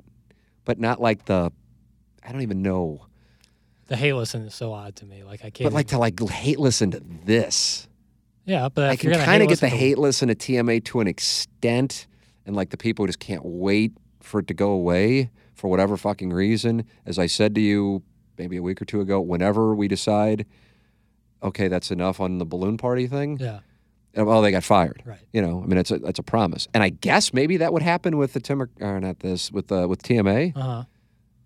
but 0.64 0.80
not 0.80 1.00
like 1.00 1.26
the 1.26 1.52
I 2.24 2.32
don't 2.32 2.42
even 2.42 2.60
know. 2.60 3.06
The 3.86 3.94
hate 3.94 4.14
listen 4.14 4.42
is 4.42 4.52
so 4.52 4.72
odd 4.72 4.96
to 4.96 5.06
me. 5.06 5.22
Like 5.22 5.44
I 5.44 5.50
can't. 5.50 5.70
But 5.70 5.72
like 5.72 5.88
to 5.88 5.98
like 5.98 6.18
hate 6.28 6.58
listen 6.58 6.90
to 6.90 7.00
this. 7.24 7.86
yeah, 8.46 8.68
but 8.68 8.90
I 8.90 8.96
can 8.96 9.12
kind 9.12 9.44
of 9.44 9.48
get 9.48 9.60
the 9.60 9.68
to- 9.68 9.76
hate 9.76 9.96
listen 9.96 10.26
to 10.26 10.34
TMA 10.34 10.84
to 10.86 10.98
an 10.98 11.06
extent, 11.06 12.08
and 12.46 12.56
like 12.56 12.70
the 12.70 12.78
people 12.78 13.04
who 13.04 13.08
just 13.08 13.20
can't 13.20 13.44
wait 13.44 13.92
for 14.20 14.40
it 14.40 14.48
to 14.48 14.54
go 14.54 14.70
away 14.70 15.30
for 15.54 15.68
whatever 15.68 15.96
fucking 15.96 16.32
reason. 16.32 16.84
As 17.06 17.16
I 17.16 17.26
said 17.26 17.54
to 17.54 17.60
you 17.60 18.02
maybe 18.38 18.56
a 18.56 18.62
week 18.62 18.80
or 18.80 18.84
two 18.84 19.00
ago, 19.00 19.20
whenever 19.20 19.74
we 19.74 19.88
decide, 19.88 20.46
okay, 21.42 21.68
that's 21.68 21.90
enough 21.90 22.20
on 22.20 22.38
the 22.38 22.44
balloon 22.44 22.76
party 22.76 23.06
thing. 23.06 23.38
Yeah. 23.38 23.60
uh, 24.16 24.24
Well, 24.24 24.42
they 24.42 24.50
got 24.50 24.64
fired. 24.64 25.02
Right. 25.04 25.20
You 25.32 25.42
know, 25.42 25.62
I 25.62 25.66
mean, 25.66 25.78
it's 25.78 25.90
a 25.90 25.96
it's 26.06 26.18
a 26.18 26.22
promise, 26.22 26.68
and 26.74 26.82
I 26.82 26.88
guess 26.90 27.32
maybe 27.32 27.56
that 27.58 27.72
would 27.72 27.82
happen 27.82 28.16
with 28.16 28.32
the 28.32 28.40
Tim, 28.40 28.62
or 28.80 29.00
not 29.00 29.20
this 29.20 29.50
with 29.52 29.70
uh, 29.72 29.86
with 29.88 30.02
TMA. 30.02 30.56
Uh 30.56 30.60
huh. 30.60 30.84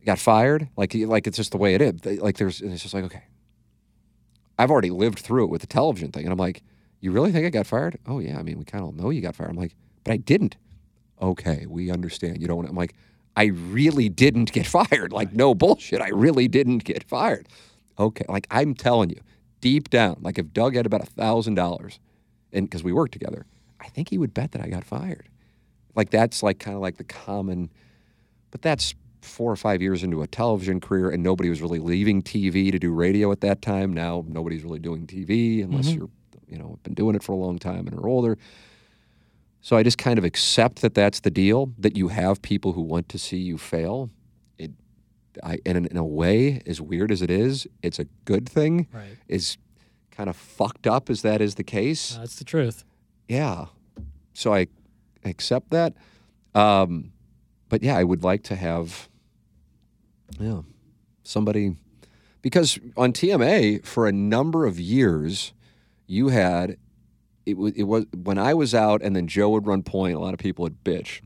Got 0.06 0.18
fired. 0.18 0.68
Like 0.76 0.94
like 0.94 1.26
it's 1.26 1.36
just 1.36 1.50
the 1.52 1.58
way 1.58 1.74
it 1.74 1.82
is. 1.82 2.20
Like 2.20 2.36
there's 2.36 2.60
and 2.60 2.72
it's 2.72 2.82
just 2.82 2.94
like 2.94 3.04
okay. 3.04 3.24
I've 4.58 4.70
already 4.70 4.90
lived 4.90 5.20
through 5.20 5.44
it 5.44 5.50
with 5.50 5.60
the 5.60 5.66
television 5.66 6.10
thing, 6.10 6.24
and 6.24 6.32
I'm 6.32 6.38
like, 6.38 6.62
you 7.00 7.12
really 7.12 7.30
think 7.30 7.46
I 7.46 7.50
got 7.50 7.66
fired? 7.66 7.98
Oh 8.06 8.18
yeah. 8.18 8.38
I 8.38 8.42
mean, 8.42 8.58
we 8.58 8.64
kind 8.64 8.84
of 8.84 8.94
know 8.94 9.10
you 9.10 9.20
got 9.20 9.36
fired. 9.36 9.50
I'm 9.50 9.56
like, 9.56 9.74
but 10.04 10.12
I 10.12 10.16
didn't. 10.16 10.56
Okay, 11.20 11.66
we 11.68 11.90
understand. 11.90 12.40
You 12.40 12.46
don't. 12.48 12.56
want 12.58 12.68
I'm 12.68 12.76
like, 12.76 12.94
I 13.38 13.46
really 13.46 14.08
didn't 14.08 14.52
get 14.52 14.66
fired. 14.78 15.12
Like 15.12 15.32
no 15.32 15.54
bullshit. 15.54 16.00
I 16.00 16.08
really 16.08 16.48
didn't 16.48 16.82
get 16.84 17.04
fired. 17.04 17.46
Okay. 17.98 18.24
Like 18.28 18.46
I'm 18.50 18.74
telling 18.74 19.10
you, 19.10 19.20
deep 19.60 19.90
down, 19.90 20.18
like 20.22 20.38
if 20.38 20.52
Doug 20.52 20.74
had 20.74 20.86
about 20.86 21.02
a 21.02 21.06
thousand 21.06 21.54
dollars, 21.54 22.00
and 22.52 22.66
because 22.68 22.82
we 22.82 22.92
worked 22.92 23.12
together, 23.12 23.46
I 23.80 23.88
think 23.88 24.08
he 24.10 24.18
would 24.18 24.34
bet 24.34 24.52
that 24.52 24.62
I 24.62 24.68
got 24.68 24.84
fired. 24.84 25.28
Like 25.94 26.10
that's 26.10 26.42
like 26.42 26.58
kind 26.58 26.74
of 26.74 26.82
like 26.82 26.96
the 26.96 27.04
common, 27.04 27.70
but 28.50 28.60
that's 28.62 28.94
four 29.22 29.50
or 29.52 29.56
five 29.56 29.82
years 29.82 30.02
into 30.02 30.22
a 30.22 30.26
television 30.26 30.80
career, 30.80 31.10
and 31.10 31.22
nobody 31.22 31.48
was 31.50 31.60
really 31.60 31.78
leaving 31.80 32.22
TV 32.22 32.70
to 32.72 32.78
do 32.78 32.92
radio 32.92 33.30
at 33.32 33.40
that 33.42 33.62
time. 33.62 33.92
Now 33.92 34.24
nobody's 34.28 34.64
really 34.64 34.78
doing 34.80 35.06
TV 35.06 35.62
unless 35.62 35.88
Mhm. 35.88 35.96
you're, 35.96 36.10
you 36.48 36.58
know, 36.58 36.78
been 36.82 36.94
doing 36.94 37.14
it 37.16 37.22
for 37.22 37.32
a 37.32 37.36
long 37.36 37.58
time 37.58 37.86
and 37.88 37.96
are 37.98 38.06
older. 38.08 38.36
So 39.60 39.76
I 39.76 39.82
just 39.82 39.98
kind 39.98 40.18
of 40.18 40.24
accept 40.24 40.82
that 40.82 40.94
that's 40.94 41.20
the 41.20 41.30
deal. 41.30 41.72
That 41.78 41.96
you 41.96 42.08
have 42.08 42.40
people 42.42 42.72
who 42.72 42.82
want 42.82 43.08
to 43.10 43.18
see 43.18 43.38
you 43.38 43.58
fail. 43.58 44.10
It, 44.56 44.70
I, 45.42 45.58
and 45.66 45.76
in, 45.78 45.86
in 45.86 45.96
a 45.96 46.04
way, 46.04 46.62
as 46.66 46.80
weird 46.80 47.10
as 47.10 47.22
it 47.22 47.30
is, 47.30 47.66
it's 47.82 47.98
a 47.98 48.04
good 48.24 48.48
thing. 48.48 48.86
Right. 48.92 49.16
As 49.28 49.58
kind 50.10 50.28
of 50.30 50.36
fucked 50.36 50.86
up 50.86 51.10
as 51.10 51.22
that 51.22 51.40
is 51.40 51.56
the 51.56 51.64
case, 51.64 52.16
That's 52.16 52.36
the 52.36 52.44
truth. 52.44 52.84
yeah. 53.28 53.66
So 54.34 54.54
I 54.54 54.68
accept 55.24 55.70
that. 55.70 55.94
Um, 56.54 57.12
but 57.68 57.82
yeah, 57.82 57.96
I 57.96 58.04
would 58.04 58.22
like 58.22 58.44
to 58.44 58.56
have, 58.56 59.08
yeah, 60.40 60.62
somebody, 61.24 61.76
because 62.40 62.78
on 62.96 63.12
TMA 63.12 63.84
for 63.84 64.06
a 64.06 64.12
number 64.12 64.64
of 64.64 64.78
years, 64.80 65.52
you 66.06 66.28
had, 66.28 66.78
it 67.48 67.56
was, 67.56 67.72
it 67.72 67.84
was 67.84 68.04
when 68.14 68.38
I 68.38 68.52
was 68.52 68.74
out 68.74 69.02
and 69.02 69.16
then 69.16 69.26
Joe 69.26 69.48
would 69.50 69.66
run 69.66 69.82
point, 69.82 70.14
a 70.14 70.18
lot 70.18 70.34
of 70.34 70.38
people 70.38 70.64
would 70.64 70.84
bitch. 70.84 71.22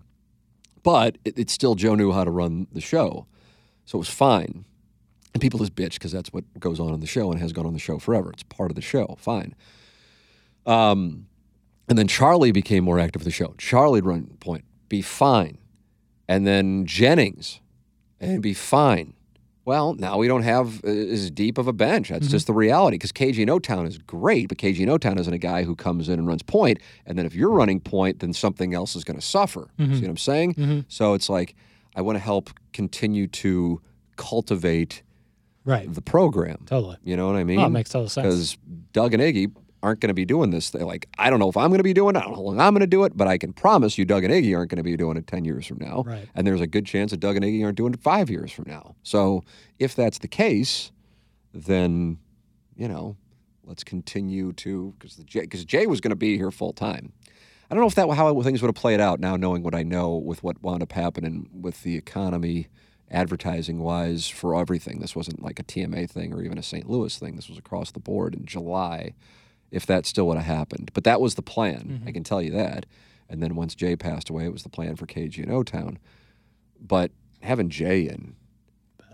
But 0.83 1.19
it, 1.25 1.39
it 1.39 1.51
still, 1.51 1.75
Joe 1.75 1.95
knew 1.95 2.13
how 2.13 2.25
to 2.25 2.31
run 2.31 2.69
the 2.73 2.81
show. 2.81 3.27
So 3.85 3.97
it 3.97 4.01
was 4.01 4.09
fine. 4.09 4.65
And 5.35 5.41
people 5.41 5.59
just 5.59 5.75
bitch 5.75 5.95
because 5.95 6.13
that's 6.13 6.33
what 6.33 6.45
goes 6.61 6.79
on 6.79 6.93
on 6.93 7.01
the 7.01 7.07
show 7.07 7.33
and 7.33 7.41
has 7.41 7.53
gone 7.53 7.67
on 7.67 7.73
the 7.73 7.79
show 7.79 7.99
forever. 7.99 8.31
It's 8.31 8.45
part 8.45 8.71
of 8.71 8.77
the 8.77 8.83
show. 8.83 9.17
Fine. 9.19 9.55
Um, 10.65 11.27
and 11.89 11.99
then 11.99 12.07
Charlie 12.07 12.53
became 12.53 12.85
more 12.85 13.01
active 13.01 13.21
with 13.21 13.27
the 13.27 13.33
show. 13.33 13.55
Charlie'd 13.59 14.05
run 14.05 14.37
point, 14.39 14.65
be 14.89 15.03
fine. 15.03 15.59
And 16.29 16.47
then 16.47 16.87
Jennings, 16.87 17.61
and 18.21 18.41
be 18.41 18.55
fine. 18.55 19.15
Well, 19.65 19.95
now 19.95 20.19
we 20.19 20.27
don't 20.27 20.43
have 20.43 20.85
uh, 20.85 20.89
as 20.89 21.31
deep 21.31 21.57
of 21.57 21.69
a 21.69 21.73
bench. 21.73 22.09
That's 22.09 22.27
just 22.29 22.47
the 22.49 22.53
reality 22.53 22.97
because 22.97 23.13
KG 23.13 23.39
in 23.39 23.49
O 23.49 23.59
Town 23.61 23.87
is 23.87 23.97
great, 23.99 24.49
but 24.49 24.59
KG 24.59 24.81
in 24.81 24.89
O 24.89 24.99
Town 24.99 25.19
isn't 25.19 25.33
a 25.33 25.39
guy 25.39 25.63
who 25.63 25.77
comes 25.77 26.09
in 26.09 26.19
and 26.19 26.27
runs 26.27 26.43
point. 26.43 26.79
And 27.07 27.17
then 27.17 27.27
if 27.27 27.35
you're 27.35 27.51
running 27.51 27.79
point, 27.79 28.19
then 28.19 28.33
something 28.33 28.75
else 28.75 28.97
is 28.97 29.05
going 29.05 29.19
to 29.19 29.25
suffer. 29.25 29.69
Mhm. 29.79 29.95
See 29.95 30.01
what 30.03 30.11
I'm 30.11 30.17
saying? 30.17 30.55
Mhm. 30.55 30.85
So 30.89 31.15
it's 31.15 31.29
like 31.29 31.55
I 31.95 32.03
want 32.03 32.17
to 32.17 32.21
help 32.21 32.51
continue 32.73 33.27
to 33.29 33.81
cultivate 34.17 35.03
Right. 35.65 35.93
the 35.93 36.03
program. 36.03 36.59
Totally. 36.67 36.97
You 37.05 37.17
know 37.17 37.27
what 37.29 37.37
I 37.37 37.45
mean? 37.45 37.59
Well, 37.59 37.67
it 37.67 37.71
makes 37.71 37.91
total 37.91 38.09
sense. 38.09 38.25
Because 38.27 38.57
Doug 38.93 39.15
and 39.15 39.23
Iggy 39.23 39.53
aren't 39.83 40.01
going 40.01 40.09
to 40.09 40.15
be 40.15 40.25
doing 40.25 40.51
this. 40.51 40.71
They're 40.71 40.85
like, 40.85 41.09
I 41.19 41.29
don't 41.29 41.39
know 41.39 41.49
if 41.49 41.57
I'm 41.57 41.69
going 41.69 41.79
to 41.79 41.85
be 41.85 41.93
doing 41.93 42.15
it. 42.17 42.21
I 42.21 42.23
don't 42.23 42.31
know 42.31 42.37
how 42.37 42.43
long 42.43 42.61
I'm 42.61 42.73
going 42.73 42.81
to 42.81 42.87
do 42.87 43.05
it, 43.05 43.17
but 43.17 43.29
I 43.29 43.39
can 43.39 43.53
promise 43.53 43.99
you, 43.99 44.05
Doug 44.05 44.25
and 44.25 44.33
Iggy 44.33 44.57
aren't 44.57 44.71
going 44.71 44.79
to 44.79 44.83
be 44.83 44.97
doing 44.97 45.17
it 45.17 45.27
10 45.27 45.45
years 45.45 45.67
from 45.67 45.79
now. 45.81 46.05
Right. 46.07 46.29
And 46.35 46.47
there's 46.47 46.61
a 46.61 46.67
good 46.67 46.87
chance 46.87 47.11
that 47.11 47.21
Doug 47.21 47.37
and 47.37 47.45
Iggy 47.45 47.65
aren't 47.65 47.77
doing 47.77 47.93
it 47.93 48.01
five 48.01 48.31
years 48.31 48.53
from 48.53 48.67
now. 48.69 48.95
So 49.03 49.43
if 49.79 49.95
that's 49.95 50.19
the 50.19 50.29
case, 50.29 50.93
then, 51.53 52.19
you 52.77 52.89
know, 52.89 53.17
let's 53.65 53.85
continue 53.85 54.53
to, 54.55 54.95
because 54.99 55.17
Jay, 55.17 55.41
because 55.41 55.65
Jay 55.65 55.87
was 55.87 56.01
going 56.01 56.11
to 56.11 56.17
be 56.17 56.37
here 56.37 56.51
full 56.51 56.73
time. 56.73 57.13
I 57.71 57.75
don't 57.75 57.81
know 57.81 57.89
if 57.89 57.95
that 57.95 58.09
how 58.11 58.43
things 58.43 58.61
would 58.61 58.69
have 58.69 58.75
played 58.75 59.01
out 59.01 59.19
now, 59.19 59.37
knowing 59.37 59.63
what 59.63 59.75
I 59.75 59.83
know 59.83 60.15
with 60.15 60.43
what 60.43 60.63
wound 60.63 60.83
up 60.83 60.93
happening 60.93 61.49
with 61.59 61.83
the 61.83 61.97
economy, 61.97 62.69
advertising 63.11 63.79
wise, 63.79 64.29
for 64.29 64.55
everything. 64.55 65.01
This 65.01 65.17
wasn't 65.17 65.43
like 65.43 65.59
a 65.59 65.63
TMA 65.63 66.11
thing 66.11 66.35
or 66.35 66.43
even 66.43 66.59
a 66.59 66.63
St. 66.63 66.89
Louis 66.89 67.17
thing. 67.17 67.35
This 67.35 67.49
was 67.49 67.57
across 67.57 67.91
the 67.91 67.99
board 67.99 68.35
in 68.35 68.45
July, 68.45 69.15
if 69.73 69.87
that 69.87 70.07
still 70.07 70.29
would 70.29 70.37
have 70.37 70.47
happened. 70.47 70.91
But 70.95 71.05
that 71.05 71.21
was 71.21 71.35
the 71.35 71.43
plan. 71.43 71.75
I 71.77 71.93
mm-hmm. 72.05 72.13
can 72.13 72.25
tell 72.25 72.41
you 72.41 72.53
that. 72.53 72.87
And 73.29 73.43
then 73.43 73.57
once 73.57 73.75
Jay 73.75 73.97
passed 73.97 74.29
away, 74.29 74.45
it 74.45 74.53
was 74.53 74.63
the 74.63 74.69
plan 74.69 74.95
for 74.95 75.07
KG 75.07 75.43
and 75.43 75.51
O 75.51 75.63
Town. 75.63 75.99
But 76.79 77.11
having 77.41 77.71
Jay 77.71 78.03
in, 78.03 78.37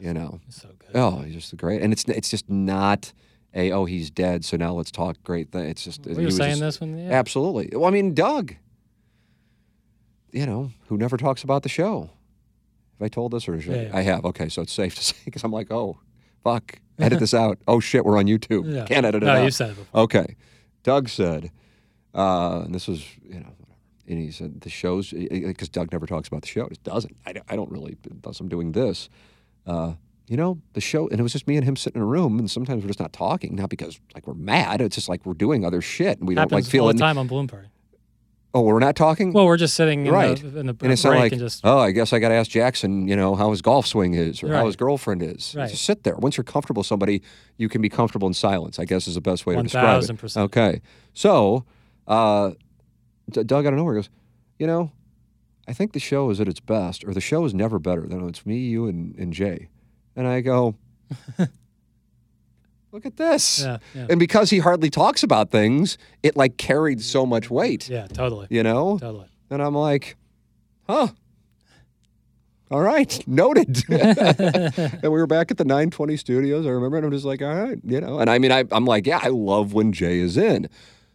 you 0.01 0.13
know, 0.13 0.41
so 0.49 0.69
oh, 0.95 1.21
he's 1.21 1.35
just 1.35 1.57
great. 1.57 1.81
And 1.81 1.93
it's 1.93 2.05
it's 2.05 2.29
just 2.29 2.51
not 2.51 3.13
a 3.55 3.71
oh 3.71 3.85
he's 3.85 4.11
dead, 4.11 4.45
so 4.45 4.57
now 4.57 4.73
let's 4.73 4.91
talk 4.91 5.23
great 5.23 5.53
thing. 5.53 5.67
It's 5.67 5.85
just 5.85 6.05
We 6.05 6.17
he 6.17 6.25
were 6.25 6.31
saying 6.31 6.59
just- 6.59 6.61
this 6.61 6.81
when 6.81 6.99
yeah. 6.99 7.11
Absolutely. 7.11 7.71
Well, 7.73 7.87
I 7.87 7.91
mean, 7.91 8.13
Doug, 8.13 8.55
you 10.33 10.45
know, 10.45 10.73
who 10.89 10.99
never 10.99 11.17
talks 11.17 11.45
about 11.45 11.63
the 11.63 11.69
show. 11.69 12.11
Have 12.99 13.07
I 13.07 13.09
told 13.09 13.33
this 13.33 13.49
or 13.49 13.61
should 13.61 13.75
I- 13.75 13.77
Yeah, 13.77 13.83
yeah. 13.83 13.97
I 13.97 14.01
have? 14.03 14.25
Okay, 14.25 14.49
so 14.49 14.63
it's 14.63 14.73
safe 14.73 14.97
to 14.97 15.05
say 15.05 15.17
because 15.25 15.45
I'm 15.45 15.53
like, 15.53 15.71
oh, 15.71 16.01
fuck, 16.45 16.79
edit 16.99 17.19
this 17.21 17.35
out. 17.35 17.59
Oh 17.69 17.81
shit, 17.81 18.05
we're 18.05 18.19
on 18.19 18.27
YouTube. 18.27 18.73
Yeah. 18.73 18.85
Can't 18.85 19.07
edit 19.07 19.23
it 19.23 19.27
No, 19.27 19.33
out. 19.33 19.45
you 19.45 19.51
said 19.51 19.71
it 19.71 19.77
before. 19.77 20.01
Okay. 20.03 20.37
Doug 20.83 21.09
said, 21.09 21.51
uh, 22.15 22.63
and 22.65 22.75
this 22.75 22.89
was, 22.89 23.05
you 23.23 23.41
know, 23.41 23.53
and 24.07 24.19
he 24.19 24.31
said 24.31 24.61
the 24.63 24.71
shows 24.71 25.11
because 25.13 25.69
Doug 25.69 25.93
never 25.93 26.07
talks 26.07 26.29
about 26.29 26.43
the 26.43 26.49
show. 26.49 26.67
It 26.67 26.83
doesn't. 26.83 27.17
I, 27.27 27.33
don't- 27.35 27.47
I 27.49 27.57
don't 27.57 27.71
really 27.71 27.97
unless 28.11 28.41
I'm 28.41 28.49
doing 28.49 28.73
this. 28.73 29.09
Uh, 29.67 29.95
you 30.29 30.37
know, 30.37 30.61
the 30.75 30.81
show, 30.81 31.09
and 31.09 31.19
it 31.21 31.23
was 31.23 31.33
just 31.33 31.47
me 31.47 31.57
and 31.57 31.65
him 31.65 31.75
sitting 31.77 32.01
in 32.01 32.03
a 32.03 32.07
room, 32.07 32.39
and 32.39 32.51
sometimes 32.51 32.83
we're 32.83 32.89
just 32.89 33.01
not 33.01 33.13
talking, 33.15 33.55
not 33.55 33.71
because 33.71 33.99
like 34.15 34.27
we're 34.27 34.35
mad. 34.35 34.81
It's 34.81 34.95
just 34.95 35.09
like 35.09 35.25
we're 35.27 35.33
doing 35.35 35.65
other 35.65 35.81
shit, 35.81 36.19
and 36.19 36.29
we 36.29 36.35
don't 36.35 36.53
like 36.53 36.65
feel 36.67 36.85
all 36.87 36.93
the 36.93 36.99
time 36.99 37.17
on 37.19 37.27
Balloon 37.29 37.47
Party. 37.49 37.69
Oh, 38.55 38.63
we're 38.63 38.79
not 38.79 38.97
talking. 38.97 39.33
Well, 39.33 39.45
we're 39.45 39.59
just 39.59 39.75
sitting 39.75 40.07
in 40.07 40.13
right 40.13 40.37
the, 40.41 40.61
in 40.61 40.67
the 40.67 40.77
and 40.81 40.93
it's 40.93 41.05
not 41.05 41.11
break 41.11 41.21
like, 41.21 41.33
and 41.33 41.41
just 41.41 41.61
oh, 41.65 41.79
I 41.79 41.91
guess 41.91 42.13
I 42.15 42.19
got 42.19 42.31
to 42.31 42.35
ask 42.35 42.51
Jackson, 42.51 43.07
you 43.07 43.15
know, 43.15 43.35
how 43.35 43.51
his 43.51 43.61
golf 43.61 43.87
swing 43.87 44.15
is 44.15 44.43
or 44.43 44.53
how 44.53 44.65
his 44.67 44.75
girlfriend 44.75 45.23
is. 45.23 45.55
Right. 45.55 45.69
Just 45.69 45.85
sit 45.85 46.03
there. 46.05 46.17
Once 46.17 46.37
you're 46.37 46.45
comfortable 46.45 46.81
with 46.81 46.87
somebody, 46.87 47.23
you 47.59 47.69
can 47.69 47.83
be 47.83 47.91
comfortable 47.91 48.27
in 48.27 48.35
silence. 48.35 48.79
I 48.79 48.87
guess 48.87 49.07
is 49.07 49.17
the 49.17 49.21
best 49.21 49.45
way 49.45 49.55
to 49.55 49.63
describe 49.63 50.03
it. 50.03 50.07
1000%. 50.07 50.37
Okay, 50.43 50.81
so 51.13 51.65
uh, 52.07 52.53
Doug 53.31 53.67
out 53.67 53.73
of 53.73 53.77
nowhere 53.77 53.95
goes, 53.95 54.09
you 54.59 54.67
know, 54.67 54.93
I 55.69 55.75
think 55.75 55.93
the 55.93 56.01
show 56.01 56.31
is 56.31 56.41
at 56.41 56.49
its 56.49 56.61
best, 56.61 57.05
or 57.05 57.13
the 57.13 57.21
show 57.21 57.45
is 57.45 57.53
never 57.53 57.79
better 57.79 58.07
than 58.07 58.27
it's 58.27 58.47
me, 58.47 58.57
you, 58.57 58.87
and, 58.87 59.15
and 59.17 59.33
Jay. 59.35 59.69
And 60.17 60.27
I 60.27 60.41
go, 60.41 60.77
look 62.93 63.07
at 63.07 63.17
this. 63.17 63.61
Yeah, 63.63 63.79
yeah. 63.95 64.07
And 64.11 64.19
because 64.19 64.51
he 64.51 64.59
hardly 64.59 64.91
talks 64.91 65.23
about 65.23 65.51
things, 65.51 65.99
it 66.23 66.37
like 66.37 66.57
carried 66.57 67.01
so 67.03 67.25
much 67.27 67.51
weight, 67.51 67.89
Yeah, 67.89 68.07
totally. 68.07 68.47
you 68.51 68.63
know? 68.63 68.99
Totally. 68.99 69.27
And 69.51 69.63
I'm 69.63 69.75
like, 69.75 70.17
huh. 70.87 71.09
All 72.71 72.83
right, 72.83 73.23
noted. 73.27 73.83
and 73.89 75.03
we 75.03 75.09
were 75.09 75.27
back 75.27 75.51
at 75.51 75.57
the 75.57 75.65
920 75.65 76.17
studios. 76.19 76.67
I 76.67 76.71
remember, 76.71 76.99
and 76.99 77.07
I'm 77.07 77.13
just 77.13 77.25
like, 77.25 77.41
all 77.41 77.55
right, 77.55 77.79
you 77.83 78.01
know. 78.01 78.19
And 78.19 78.29
I 78.29 78.39
mean, 78.39 78.53
I, 78.53 78.65
I'm 78.73 78.85
like, 78.85 79.07
yeah, 79.07 79.21
I 79.23 79.29
love 79.29 79.73
when 79.73 79.93
Jay 79.93 80.19
is 80.19 80.37
in. 80.37 80.69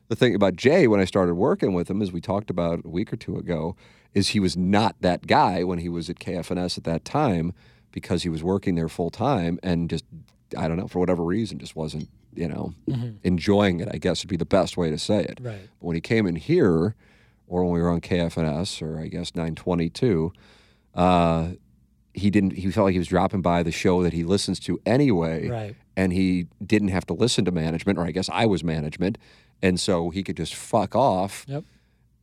The 0.10 0.16
thing 0.16 0.34
about 0.36 0.56
Jay, 0.56 0.88
when 0.88 1.00
I 1.00 1.06
started 1.06 1.36
working 1.36 1.74
with 1.74 1.90
him, 1.90 2.02
as 2.02 2.12
we 2.12 2.22
talked 2.22 2.50
about 2.50 2.82
a 2.86 2.90
week 2.90 3.14
or 3.14 3.18
two 3.18 3.38
ago, 3.38 3.76
is 4.14 4.30
he 4.30 4.40
was 4.40 4.58
not 4.58 4.96
that 5.02 5.28
guy 5.28 5.64
when 5.64 5.80
he 5.80 5.90
was 5.90 6.10
at 6.10 6.18
KFNS 6.20 6.78
at 6.78 6.84
that 6.86 7.06
time 7.06 7.54
because 7.92 8.24
he 8.24 8.30
was 8.30 8.44
working 8.44 8.74
there 8.76 8.90
full 8.90 9.10
time 9.12 9.60
and 9.64 9.90
just, 9.90 10.06
I 10.58 10.68
don't 10.68 10.78
know, 10.78 10.88
for 10.88 11.00
whatever 11.00 11.24
reason, 11.24 11.60
just 11.60 11.76
wasn't, 11.76 12.10
you 12.36 12.48
know, 12.48 12.74
enjoying 13.24 13.80
it, 13.80 13.90
I 13.92 13.98
guess 13.98 14.24
would 14.24 14.30
be 14.30 14.38
the 14.38 14.46
best 14.46 14.78
way 14.78 14.90
to 14.90 14.98
say 14.98 15.24
it. 15.24 15.40
Right. 15.42 15.70
But 15.80 15.86
when 15.86 15.96
he 15.96 16.02
came 16.02 16.26
in 16.26 16.36
here, 16.36 16.96
or 17.48 17.64
when 17.64 17.74
we 17.74 17.82
were 17.82 17.90
on 17.90 18.02
KFNS, 18.02 18.82
or 18.82 19.00
I 19.00 19.08
guess 19.08 19.36
922, 19.36 20.32
uh, 20.96 21.50
he 22.14 22.30
didn't. 22.30 22.52
He 22.54 22.70
felt 22.72 22.86
like 22.86 22.94
he 22.94 23.00
was 23.00 23.08
dropping 23.08 23.42
by 23.42 23.64
the 23.64 23.72
show 23.72 24.04
that 24.04 24.14
he 24.14 24.24
listens 24.24 24.60
to 24.62 24.80
anyway, 24.86 25.48
Right. 25.48 25.76
and 25.98 26.14
he 26.14 26.48
didn't 26.64 26.90
have 26.90 27.06
to 27.08 27.14
listen 27.14 27.44
to 27.46 27.52
management, 27.52 27.98
or 27.98 28.06
I 28.06 28.12
guess 28.12 28.30
I 28.32 28.46
was 28.46 28.64
management, 28.64 29.18
and 29.64 29.80
so 29.80 30.10
he 30.12 30.22
could 30.24 30.38
just 30.38 30.54
fuck 30.54 30.96
off. 30.96 31.44
Yep. 31.48 31.64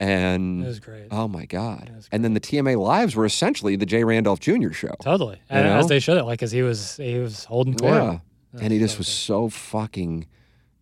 And 0.01 0.65
It 0.65 0.67
was 0.67 0.81
great. 0.81 1.09
Oh 1.11 1.29
my 1.29 1.45
god! 1.45 1.93
It 1.95 2.09
And 2.11 2.25
then 2.25 2.35
the 2.35 2.41
TMA 2.41 2.79
lives 2.79 3.15
were 3.15 3.27
essentially 3.27 3.77
the 3.77 3.87
Jay 3.87 4.03
Randolph 4.03 4.41
Jr. 4.41 4.73
show. 4.73 4.95
Totally. 5.03 5.41
And 5.51 5.67
know? 5.67 5.77
as 5.77 5.89
they 5.89 6.01
should 6.01 6.17
have, 6.17 6.27
like, 6.27 6.39
because 6.39 6.51
he 6.51 6.63
was 6.63 6.97
he 6.97 7.19
was 7.19 7.45
holding 7.45 7.75
court. 7.75 7.93
Yeah. 7.93 8.19
And 8.61 8.73
he 8.73 8.79
just 8.79 8.99
was 8.99 9.07
so 9.07 9.49
fucking 9.49 10.27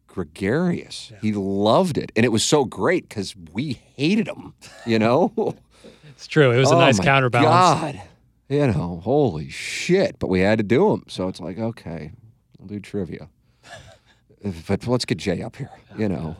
gregarious. 0.06 1.12
He 1.20 1.32
loved 1.32 1.98
it. 1.98 2.10
And 2.16 2.24
it 2.24 2.30
was 2.30 2.42
so 2.42 2.64
great 2.64 3.08
because 3.08 3.36
we 3.52 3.74
hated 3.94 4.26
him, 4.26 4.54
you 4.86 4.98
know? 4.98 5.32
It's 6.10 6.26
true. 6.26 6.50
It 6.50 6.58
was 6.58 6.72
a 6.72 6.74
Oh 6.74 6.80
nice 6.80 6.98
my 6.98 7.04
counterbalance. 7.04 7.48
God. 7.96 8.02
You 8.48 8.66
know, 8.66 9.00
holy 9.04 9.48
shit. 9.50 10.18
But 10.18 10.26
we 10.26 10.40
had 10.40 10.58
to 10.58 10.64
do 10.64 10.90
them. 10.90 11.04
So 11.06 11.28
it's 11.28 11.38
like, 11.38 11.60
okay, 11.60 12.10
we'll 12.58 12.66
do 12.66 12.80
trivia. 12.80 13.28
but 14.66 14.84
let's 14.88 15.04
get 15.04 15.18
Jay 15.18 15.42
up 15.42 15.54
here, 15.54 15.70
oh, 15.72 15.96
you 15.96 16.08
know. 16.08 16.36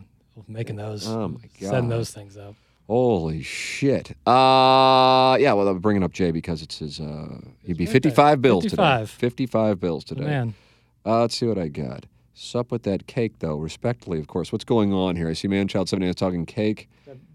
Making 0.49 0.75
those, 0.75 1.07
Oh 1.07 1.29
my 1.29 1.39
setting 1.61 1.89
those 1.89 2.11
things 2.11 2.37
up. 2.37 2.57
Holy 2.89 3.43
shit. 3.43 4.13
Uh 4.27 5.37
yeah, 5.39 5.53
well 5.53 5.69
I'm 5.69 5.79
bringing 5.79 6.03
up 6.03 6.13
Jay 6.13 6.31
because 6.31 6.63
it's 6.63 6.79
his 6.79 6.99
uh 7.01 7.39
he'd 7.63 7.77
be 7.77 7.87
55 7.87 8.41
bills 8.41 8.65
55. 8.65 9.11
today. 9.11 9.19
55 9.21 9.81
bills 9.81 10.05
today. 10.05 10.25
Man. 10.25 10.55
Uh, 11.05 11.21
let's 11.21 11.37
see 11.37 11.47
what 11.47 11.59
I 11.59 11.69
got. 11.69 12.07
Sup 12.33 12.71
with 12.73 12.85
that 12.85 13.07
cake 13.07 13.41
though, 13.41 13.57
respectfully, 13.57 14.19
of 14.19 14.27
course. 14.27 14.53
What's 14.53 14.65
going 14.65 14.93
on 14.93 15.17
here? 15.17 15.29
I 15.29 15.33
see 15.35 15.49
Manchild 15.49 15.89
79 15.89 16.09
is 16.09 16.15
talking 16.15 16.47
cake. 16.47 16.89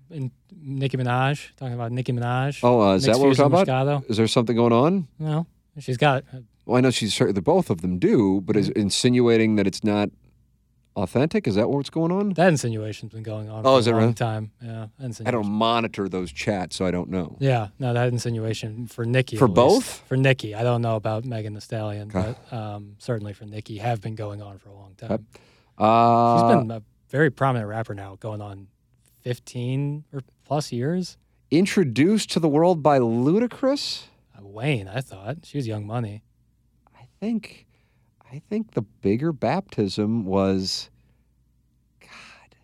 And 0.10 0.32
Nicki 0.62 0.98
Minaj, 0.98 1.56
talking 1.56 1.74
about 1.74 1.92
Nicki 1.92 2.14
Minaj. 2.14 2.60
Oh, 2.64 2.82
uh, 2.82 2.96
is 2.96 3.06
Mixed 3.06 3.20
that 3.20 3.22
what 3.22 3.30
we're 3.30 3.36
talking 3.36 3.54
about? 3.54 4.04
Moscato. 4.04 4.10
Is 4.10 4.18
there 4.18 4.28
something 4.28 4.56
going 4.56 4.74
on? 4.74 5.08
No, 5.20 5.48
she's 5.80 5.98
got 5.98 6.24
Well, 6.66 6.78
I 6.78 6.82
know 6.82 6.92
she's 6.92 7.20
both 7.20 7.70
of 7.70 7.82
them 7.82 8.00
do, 8.00 8.42
but 8.42 8.56
is 8.56 8.70
insinuating 8.70 9.56
that 9.58 9.68
it's 9.68 9.84
not 9.84 10.10
authentic? 10.96 11.48
Is 11.48 11.56
that 11.56 11.70
what's 11.70 11.90
going 11.90 12.12
on? 12.12 12.30
that 12.34 12.50
insinuation's 12.50 13.12
been 13.14 13.24
going 13.24 13.50
on 13.50 13.66
Oh, 13.66 13.76
for 13.76 13.80
is 13.80 13.88
a 13.88 13.90
it 13.90 13.94
long 13.94 14.02
really? 14.02 14.14
time. 14.14 14.52
Yeah, 14.62 14.88
that 15.00 15.22
I 15.28 15.32
don't 15.32 15.48
monitor 15.50 16.08
those 16.10 16.32
chats, 16.32 16.76
so 16.76 16.86
I 16.86 16.92
don't 16.92 17.10
know. 17.10 17.36
Yeah, 17.40 17.70
no, 17.80 17.94
that 17.94 18.08
insinuation 18.10 18.88
for 18.88 19.06
Nicki. 19.06 19.38
For 19.38 19.46
at 19.46 19.50
least. 19.52 19.56
both? 19.56 19.86
For 20.08 20.18
Nicki, 20.18 20.54
I 20.56 20.64
don't 20.64 20.82
know 20.82 20.96
about 20.96 21.26
Megan 21.26 21.54
the 21.54 21.62
Stallion, 21.62 22.12
Okay. 22.16 22.36
but 22.50 22.56
um, 22.58 22.96
certainly 23.00 23.34
for 23.34 23.46
Nicki, 23.46 23.78
have 23.80 24.02
been 24.02 24.16
going 24.16 24.42
on 24.42 24.58
for 24.60 24.70
a 24.70 24.74
long 24.74 24.94
time. 24.96 25.12
Okay. 25.12 25.24
Uh, 25.78 26.38
She's 26.50 26.58
been 26.58 26.72
a 26.72 26.84
very 27.10 27.30
prominent 27.32 27.70
rapper 27.70 27.94
now, 27.96 28.16
going 28.20 28.42
on 28.42 28.68
fifteen 29.22 30.04
or 30.14 30.22
plus 30.46 30.72
years. 30.72 31.18
introduced 31.52 32.30
to 32.32 32.40
the 32.40 32.48
world 32.50 32.82
by 32.84 33.00
Ludacris. 33.00 34.04
Uh, 34.38 34.46
Wayne, 34.46 34.88
I 34.88 35.02
thought 35.02 35.38
she 35.44 35.58
was 35.58 35.68
Young 35.68 35.86
Money. 35.88 36.24
I 36.96 37.06
think, 37.20 37.66
I 38.34 38.42
think 38.50 38.72
the 38.72 38.82
bigger 38.82 39.32
baptism 39.32 40.26
was. 40.26 40.90
God, 42.02 42.56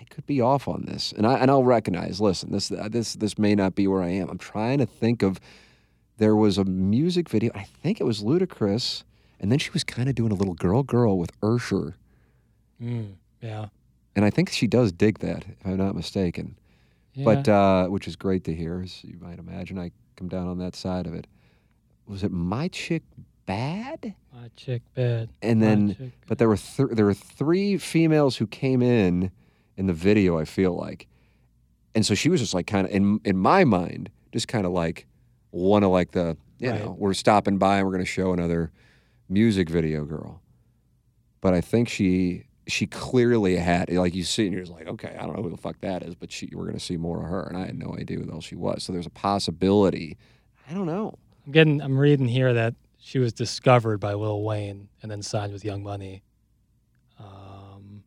I 0.00 0.04
could 0.04 0.24
be 0.24 0.40
off 0.40 0.66
on 0.66 0.86
this, 0.86 1.12
and 1.12 1.26
I 1.26 1.34
and 1.38 1.50
I'll 1.50 1.64
recognize. 1.64 2.18
Listen, 2.20 2.50
this 2.50 2.72
uh, 2.72 2.88
this 2.90 3.12
this 3.14 3.38
may 3.38 3.54
not 3.54 3.74
be 3.74 3.86
where 3.86 4.02
I 4.02 4.08
am. 4.08 4.30
I'm 4.30 4.38
trying 4.38 4.78
to 4.78 4.86
think 4.86 5.22
of. 5.22 5.38
There 6.16 6.34
was 6.36 6.56
a 6.56 6.64
music 6.64 7.28
video. 7.28 7.50
I 7.54 7.64
think 7.64 8.00
it 8.00 8.04
was 8.04 8.22
Ludacris, 8.22 9.02
and 9.40 9.50
then 9.52 9.58
she 9.58 9.70
was 9.70 9.84
kind 9.84 10.08
of 10.08 10.14
doing 10.14 10.32
a 10.32 10.34
little 10.34 10.54
girl 10.54 10.82
girl 10.82 11.18
with 11.18 11.30
Usher, 11.42 11.94
Mm, 12.80 13.14
yeah. 13.40 13.66
and 14.16 14.24
I 14.24 14.30
think 14.30 14.50
she 14.50 14.66
does 14.66 14.92
dig 14.92 15.18
that, 15.18 15.44
if 15.48 15.56
I'm 15.66 15.76
not 15.76 15.94
mistaken. 15.94 16.56
Yeah. 17.14 17.24
But 17.24 17.48
uh, 17.48 17.86
which 17.88 18.08
is 18.08 18.16
great 18.16 18.44
to 18.44 18.54
hear, 18.54 18.80
as 18.82 19.04
you 19.04 19.18
might 19.20 19.38
imagine. 19.38 19.78
I 19.78 19.90
come 20.16 20.28
down 20.28 20.48
on 20.48 20.58
that 20.58 20.74
side 20.74 21.06
of 21.06 21.12
it. 21.14 21.26
Was 22.06 22.22
it 22.22 22.30
my 22.32 22.68
chick 22.68 23.02
bad? 23.46 24.14
My 24.32 24.48
chick 24.56 24.82
bad. 24.94 25.28
and 25.42 25.62
then 25.62 26.12
but 26.26 26.38
there 26.38 26.48
were 26.48 26.56
th- 26.56 26.90
there 26.92 27.04
were 27.04 27.14
three 27.14 27.76
females 27.78 28.36
who 28.36 28.46
came 28.46 28.82
in 28.82 29.30
in 29.76 29.86
the 29.86 29.92
video 29.92 30.38
i 30.38 30.44
feel 30.44 30.74
like 30.76 31.06
and 31.94 32.04
so 32.04 32.14
she 32.14 32.28
was 32.28 32.40
just 32.40 32.54
like 32.54 32.66
kind 32.66 32.86
of 32.86 32.92
in 32.92 33.20
in 33.24 33.36
my 33.36 33.64
mind 33.64 34.10
just 34.32 34.48
kind 34.48 34.66
of 34.66 34.72
like 34.72 35.06
one 35.50 35.82
of 35.82 35.90
like 35.90 36.10
the 36.12 36.36
you 36.58 36.70
Right. 36.70 36.80
know 36.80 36.94
we're 36.98 37.14
stopping 37.14 37.58
by 37.58 37.76
and 37.78 37.86
we're 37.86 37.92
going 37.92 38.04
to 38.04 38.10
show 38.10 38.32
another 38.32 38.70
music 39.28 39.68
video 39.70 40.04
girl 40.04 40.40
but 41.40 41.52
i 41.54 41.60
think 41.60 41.88
she 41.88 42.44
she 42.68 42.86
clearly 42.86 43.56
had 43.56 43.90
like 43.92 44.14
you 44.14 44.24
see 44.24 44.44
and 44.46 44.54
you're 44.54 44.62
just 44.62 44.72
like 44.72 44.86
okay 44.88 45.16
i 45.18 45.22
don't 45.26 45.36
know 45.36 45.42
who 45.42 45.50
the 45.50 45.56
fuck 45.56 45.80
that 45.80 46.02
is 46.02 46.14
but 46.14 46.30
she 46.32 46.48
we're 46.54 46.64
going 46.64 46.74
to 46.78 46.80
see 46.84 46.96
more 46.96 47.22
of 47.22 47.28
her 47.28 47.42
and 47.42 47.56
i 47.56 47.66
had 47.66 47.78
no 47.78 47.94
idea 47.98 48.18
who 48.18 48.24
the 48.24 48.32
hell 48.32 48.40
she 48.40 48.54
was 48.56 48.82
so 48.82 48.92
there's 48.92 49.06
a 49.06 49.10
possibility 49.10 50.16
i 50.70 50.74
don't 50.74 50.86
know 50.86 51.16
I'm 51.44 51.50
getting. 51.52 51.80
I'm 51.82 51.98
reading 51.98 52.28
here 52.28 52.54
that 52.54 52.74
she 53.04 53.18
was 53.18 53.32
discovered 53.32 53.98
by 53.98 54.14
Lil 54.14 54.42
Wayne 54.42 54.88
and 55.02 55.10
then 55.10 55.22
signed 55.22 55.52
with 55.52 55.64
Young 55.64 55.82
Money. 55.82 56.22
Um, 57.18 58.04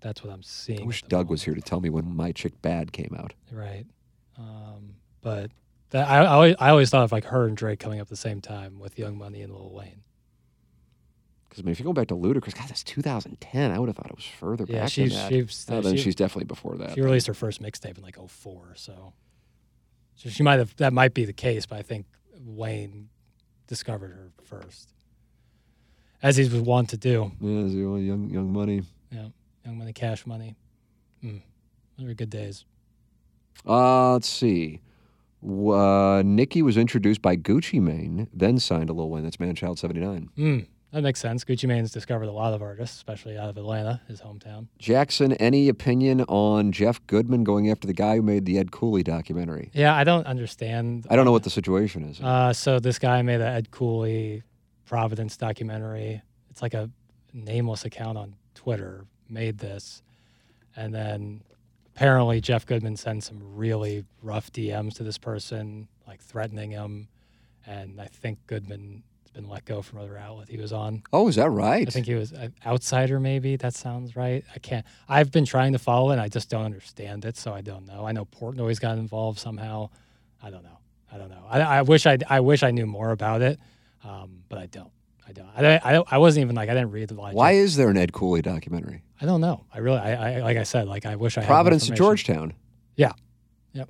that's 0.00 0.22
what 0.24 0.32
I'm 0.32 0.42
seeing. 0.42 0.82
i 0.82 0.84
wish 0.84 1.02
doug 1.02 1.30
was 1.30 1.44
here 1.44 1.54
to 1.54 1.60
tell 1.60 1.80
me 1.80 1.88
when 1.90 2.14
my 2.16 2.32
chick 2.32 2.60
bad 2.60 2.92
came 2.92 3.14
out 3.16 3.34
Right. 3.52 3.86
Um, 4.36 4.94
but 5.20 5.50
that, 5.90 6.08
I, 6.08 6.18
I, 6.22 6.26
always, 6.26 6.56
I 6.58 6.70
always 6.70 6.90
thought 6.90 7.04
of 7.04 7.12
like 7.12 7.24
her 7.26 7.46
and 7.46 7.56
Drake 7.56 7.78
coming 7.78 8.00
up 8.00 8.06
at 8.06 8.08
the 8.08 8.16
same 8.16 8.40
time 8.40 8.80
with 8.80 8.98
Young 8.98 9.16
Money 9.16 9.42
and 9.42 9.52
Lil 9.52 9.70
Wayne. 9.70 10.02
Because 11.48 11.62
I 11.62 11.64
mean, 11.64 11.72
if 11.72 11.78
you 11.78 11.84
go 11.84 11.92
back 11.92 12.08
to 12.08 12.14
Ludacris, 12.14 12.54
God, 12.54 12.68
that's 12.68 12.82
2010. 12.82 13.70
I 13.70 13.78
would 13.78 13.88
have 13.90 13.96
thought 13.96 14.06
it 14.06 14.16
was 14.16 14.24
further 14.24 14.64
Yeah, 14.66 14.80
back 14.80 14.90
she's- 14.90 15.10
than 15.10 15.18
that. 15.18 15.28
she's- 15.30 15.66
oh, 15.70 15.80
then 15.82 15.96
she- 15.96 16.02
she's 16.02 16.14
definitely 16.16 16.46
before 16.46 16.76
that. 16.78 16.94
She 16.94 17.00
released 17.02 17.26
her 17.28 17.34
first 17.34 17.62
mixtape 17.62 17.96
in 17.98 18.02
like 18.02 18.16
04, 18.16 18.72
so. 18.74 19.12
so 20.16 20.28
she 20.30 20.42
might 20.42 20.58
have 20.58 20.74
that 20.76 20.92
might 20.92 21.14
be 21.14 21.24
the 21.26 21.32
case, 21.34 21.66
but 21.66 21.78
I 21.78 21.82
think 21.82 22.06
Wayne 22.40 23.10
discovered 23.66 24.10
her 24.10 24.30
first, 24.44 24.92
as 26.22 26.36
he 26.36 26.44
was 26.44 26.60
wont 26.60 26.90
to 26.90 26.96
do. 26.96 27.32
Yeah, 27.40 27.68
the 27.68 27.84
old 27.84 28.00
young 28.02 28.30
young 28.30 28.52
money. 28.52 28.82
Yeah, 29.10 29.28
Young 29.64 29.78
Money, 29.78 29.92
Cash 29.92 30.26
Money. 30.26 30.56
Mm. 31.22 31.42
Those 31.98 32.06
were 32.06 32.14
good 32.14 32.30
days. 32.30 32.64
Uh, 33.66 34.12
let's 34.14 34.28
see. 34.28 34.80
Uh, 35.46 36.22
Nicki 36.24 36.62
was 36.62 36.76
introduced 36.76 37.20
by 37.20 37.36
Gucci 37.36 37.80
Mane, 37.80 38.28
then 38.32 38.58
signed 38.58 38.86
to 38.86 38.92
Lil 38.92 39.10
Wayne. 39.10 39.24
That's 39.24 39.36
Manchild 39.38 39.78
79. 39.78 40.30
Mm. 40.38 40.66
That 40.92 41.02
makes 41.02 41.20
sense. 41.20 41.42
Gucci 41.42 41.66
Mane's 41.66 41.90
discovered 41.90 42.28
a 42.28 42.32
lot 42.32 42.52
of 42.52 42.60
artists, 42.60 42.96
especially 42.96 43.38
out 43.38 43.48
of 43.48 43.56
Atlanta, 43.56 44.02
his 44.08 44.20
hometown. 44.20 44.66
Jackson, 44.78 45.32
any 45.34 45.70
opinion 45.70 46.20
on 46.28 46.70
Jeff 46.70 47.04
Goodman 47.06 47.44
going 47.44 47.70
after 47.70 47.86
the 47.86 47.94
guy 47.94 48.16
who 48.16 48.22
made 48.22 48.44
the 48.44 48.58
Ed 48.58 48.72
Cooley 48.72 49.02
documentary? 49.02 49.70
Yeah, 49.72 49.96
I 49.96 50.04
don't 50.04 50.26
understand. 50.26 51.06
I 51.08 51.16
don't 51.16 51.24
know 51.24 51.32
what 51.32 51.44
the 51.44 51.50
situation 51.50 52.04
is. 52.04 52.20
Uh, 52.20 52.52
so 52.52 52.78
this 52.78 52.98
guy 52.98 53.22
made 53.22 53.40
a 53.40 53.46
Ed 53.46 53.70
Cooley 53.70 54.42
Providence 54.84 55.38
documentary. 55.38 56.20
It's 56.50 56.60
like 56.60 56.74
a 56.74 56.90
nameless 57.32 57.86
account 57.86 58.18
on 58.18 58.34
Twitter 58.54 59.06
made 59.30 59.56
this, 59.56 60.02
and 60.76 60.94
then 60.94 61.40
apparently 61.96 62.42
Jeff 62.42 62.66
Goodman 62.66 62.96
sent 62.96 63.24
some 63.24 63.40
really 63.56 64.04
rough 64.22 64.52
DMs 64.52 64.94
to 64.96 65.04
this 65.04 65.16
person, 65.16 65.88
like 66.06 66.20
threatening 66.20 66.72
him, 66.72 67.08
and 67.66 67.98
I 67.98 68.06
think 68.06 68.46
Goodman 68.46 69.04
been 69.32 69.48
let 69.48 69.64
go 69.64 69.82
from 69.82 69.98
other 70.00 70.16
outlet 70.16 70.48
he 70.48 70.58
was 70.58 70.72
on. 70.72 71.02
oh, 71.12 71.28
is 71.28 71.36
that 71.36 71.50
right? 71.50 71.86
I 71.86 71.90
think 71.90 72.06
he 72.06 72.14
was 72.14 72.32
an 72.32 72.54
outsider, 72.66 73.18
maybe. 73.18 73.56
That 73.56 73.74
sounds 73.74 74.14
right. 74.16 74.44
I 74.54 74.58
can't. 74.58 74.84
I've 75.08 75.30
been 75.30 75.44
trying 75.44 75.72
to 75.72 75.78
follow 75.78 76.10
it, 76.10 76.14
and 76.14 76.20
I 76.20 76.28
just 76.28 76.50
don't 76.50 76.64
understand 76.64 77.24
it, 77.24 77.36
so 77.36 77.52
I 77.52 77.60
don't 77.60 77.86
know. 77.86 78.06
I 78.06 78.12
know 78.12 78.24
Portnoy's 78.26 78.78
got 78.78 78.98
involved 78.98 79.38
somehow. 79.38 79.90
I 80.42 80.50
don't 80.50 80.62
know. 80.62 80.78
I 81.10 81.18
don't 81.18 81.30
know. 81.30 81.44
I, 81.48 81.60
I 81.60 81.82
wish 81.82 82.06
I. 82.06 82.18
I 82.28 82.40
wish 82.40 82.62
I 82.62 82.70
knew 82.70 82.86
more 82.86 83.10
about 83.10 83.42
it, 83.42 83.58
um, 84.04 84.42
but 84.48 84.58
I 84.58 84.66
don't. 84.66 84.90
I 85.26 85.32
don't. 85.32 85.48
I, 85.56 85.76
I, 85.76 86.02
I 86.10 86.18
wasn't 86.18 86.44
even 86.44 86.56
like 86.56 86.68
I 86.68 86.74
didn't 86.74 86.90
read 86.90 87.08
the 87.08 87.14
line. 87.14 87.34
Why 87.34 87.52
is 87.52 87.76
there 87.76 87.88
an 87.88 87.96
Ed 87.96 88.12
Cooley 88.12 88.42
documentary? 88.42 89.02
I 89.20 89.26
don't 89.26 89.40
know. 89.40 89.64
I 89.72 89.78
really. 89.78 89.98
I, 89.98 90.38
I 90.38 90.40
like 90.40 90.56
I 90.56 90.64
said. 90.64 90.88
Like 90.88 91.06
I 91.06 91.16
wish 91.16 91.38
I 91.38 91.42
had 91.42 91.46
Providence 91.46 91.84
information. 91.84 92.04
Georgetown. 92.04 92.54
Yeah. 92.96 93.12
Yep. 93.72 93.88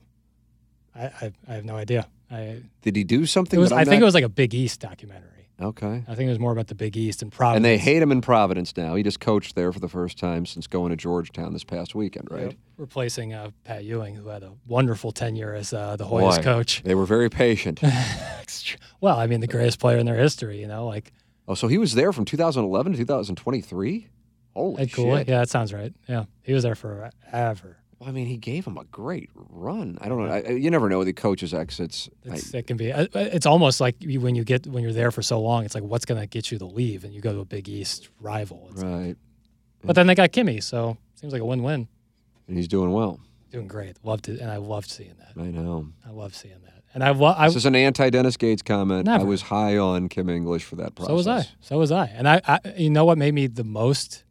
I, 0.95 1.05
I, 1.05 1.33
I 1.49 1.55
have 1.55 1.65
no 1.65 1.77
idea. 1.77 2.07
I 2.33 2.63
Did 2.83 2.97
he 2.97 3.05
do 3.05 3.27
something? 3.27 3.61
was. 3.61 3.71
I 3.73 3.81
I'm 3.81 3.85
think 3.87 4.01
not- 4.01 4.03
it 4.03 4.05
was 4.07 4.15
like 4.15 4.25
a 4.25 4.29
Big 4.29 4.55
East 4.55 4.81
documentary. 4.81 5.29
Okay. 5.61 6.03
I 6.09 6.15
think 6.17 6.27
it 6.27 6.31
was 6.31 6.41
more 6.41 6.51
about 6.51 6.67
the 6.67 6.75
Big 6.75 6.97
East 6.97 7.23
and 7.23 7.31
Providence. 7.31 7.57
And 7.59 7.65
they 7.65 7.79
hate 7.79 8.03
him 8.03 8.11
in 8.11 8.21
Providence 8.21 8.77
now. 8.77 8.97
He 8.97 9.05
just 9.05 9.21
coached 9.21 9.55
there 9.55 9.71
for 9.73 9.79
the 9.79 9.89
first 9.89 10.19
time 10.19 10.45
since 10.45 10.67
going 10.67 10.91
to 10.91 10.97
Georgetown 10.97 11.53
this 11.53 11.63
past 11.63 11.95
weekend, 11.95 12.29
right? 12.33 12.47
Yep. 12.47 12.55
replacing 12.79 13.33
uh, 13.33 13.51
Pat 13.63 13.85
Ewing, 13.85 14.17
who 14.17 14.27
had 14.29 14.43
a 14.43 14.53
wonderful 14.67 15.13
tenure 15.13 15.55
as 15.55 15.73
uh, 15.73 15.95
the 15.95 16.05
Hoyas 16.07 16.39
Boy, 16.39 16.43
coach. 16.43 16.83
They 16.83 16.97
were 16.97 17.07
very 17.07 17.29
patient. 17.31 17.81
Well, 19.01 19.19
I 19.19 19.27
mean, 19.27 19.41
the 19.41 19.47
greatest 19.47 19.79
player 19.79 19.99
in 19.99 20.07
their 20.07 20.17
history. 20.17 20.61
You 20.61 20.67
know, 20.67 20.87
like 20.87 21.13
oh, 21.49 21.55
so 21.55 21.69
he 21.69 21.79
was 21.79 21.95
there 21.95 22.13
from 22.13 22.25
2011 22.25 22.93
to 22.93 22.99
2023? 22.99 24.09
Holy 24.55 24.89
shit. 24.89 25.29
Yeah, 25.29 25.39
that 25.39 25.49
sounds 25.49 25.73
right. 25.73 25.93
Yeah, 26.09 26.25
he 26.43 26.53
was 26.53 26.63
there 26.63 26.75
forever. 26.75 27.79
Well, 28.03 28.09
I 28.11 28.13
mean, 28.13 28.27
he 28.27 28.37
gave 28.37 28.67
him 28.67 28.77
a 28.77 28.85
great 28.85 29.31
run. 29.35 29.97
I 30.01 30.09
don't 30.09 30.27
know. 30.27 30.33
I, 30.33 30.49
you 30.51 30.73
never 30.73 30.89
know 30.89 31.05
the 31.05 31.13
coaches' 31.13 31.55
exits. 31.55 32.09
I- 32.29 32.41
it 32.59 32.67
can 32.67 32.77
be. 32.77 32.91
uh, 32.93 33.07
It's 33.15 33.47
almost 33.47 33.81
like 33.81 33.95
you, 34.03 34.21
when 34.21 34.35
you 34.35 34.43
get 34.43 34.67
when 34.67 34.83
you're 34.83 34.93
there 34.93 35.13
for 35.13 35.23
so 35.23 35.41
long. 35.41 35.65
It's 35.65 35.77
like 35.77 35.85
what's 35.85 36.05
going 36.05 36.21
to 36.21 36.27
get 36.27 36.51
you 36.51 36.59
to 36.59 36.67
leave, 36.67 37.05
and 37.05 37.15
you 37.15 37.21
go 37.21 37.33
to 37.33 37.39
a 37.39 37.45
Big 37.45 37.69
East 37.69 38.09
rival. 38.21 38.67
It's- 38.71 38.83
right. 38.83 39.17
But 39.85 39.95
then 39.95 40.09
they 40.09 40.17
got 40.17 40.33
Kimmy, 40.33 40.61
so 40.63 40.97
seems 41.15 41.33
like 41.33 41.43
a 41.43 41.45
win-win. 41.45 41.87
And 42.49 42.57
he's 42.57 42.67
doing 42.69 42.91
well. 42.93 43.21
Doing 43.53 43.69
great. 43.69 43.97
Loved 44.05 44.29
it, 44.29 44.41
and 44.41 44.51
I 44.51 44.57
loved 44.57 44.91
seeing 44.91 45.15
that. 45.21 45.41
I 45.41 45.47
know. 45.47 45.89
I 46.05 46.11
love 46.11 46.35
seeing 46.35 46.61
that, 46.65 46.83
and 46.95 47.05
I, 47.05 47.11
lo- 47.11 47.35
I 47.37 47.47
this 47.49 47.57
is 47.57 47.67
an 47.67 47.77
anti-Dennis 47.77 48.37
Gates 48.37 48.63
comment. 48.63 49.09
I 49.09 49.23
was 49.23 49.43
high 49.43 49.77
on 49.79 50.09
Kim 50.09 50.29
English 50.29 50.65
for 50.65 50.75
that 50.77 50.97
process. 50.97 51.09
So 51.11 51.15
was 51.15 51.27
I. 51.29 51.47
So 51.61 51.79
was 51.79 51.93
I. 51.93 52.07
And 52.07 52.29
I, 52.29 52.41
I 52.47 52.59
you 52.77 52.91
know 52.91 53.05
what 53.05 53.17
made 53.19 53.33
me 53.35 53.47
the 53.47 53.63
most 53.65 54.25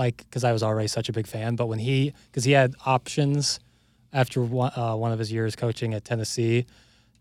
like 0.00 0.16
because 0.16 0.44
I 0.44 0.52
was 0.52 0.62
already 0.62 0.88
such 0.88 1.10
a 1.10 1.12
big 1.12 1.26
fan, 1.26 1.54
but 1.56 1.66
when 1.66 1.78
he 1.78 2.14
because 2.26 2.44
he 2.44 2.52
had 2.52 2.74
options 2.86 3.60
after 4.14 4.42
one, 4.42 4.72
uh, 4.74 4.96
one 4.96 5.12
of 5.12 5.18
his 5.18 5.30
years 5.30 5.54
coaching 5.54 5.92
at 5.92 6.04
Tennessee 6.04 6.64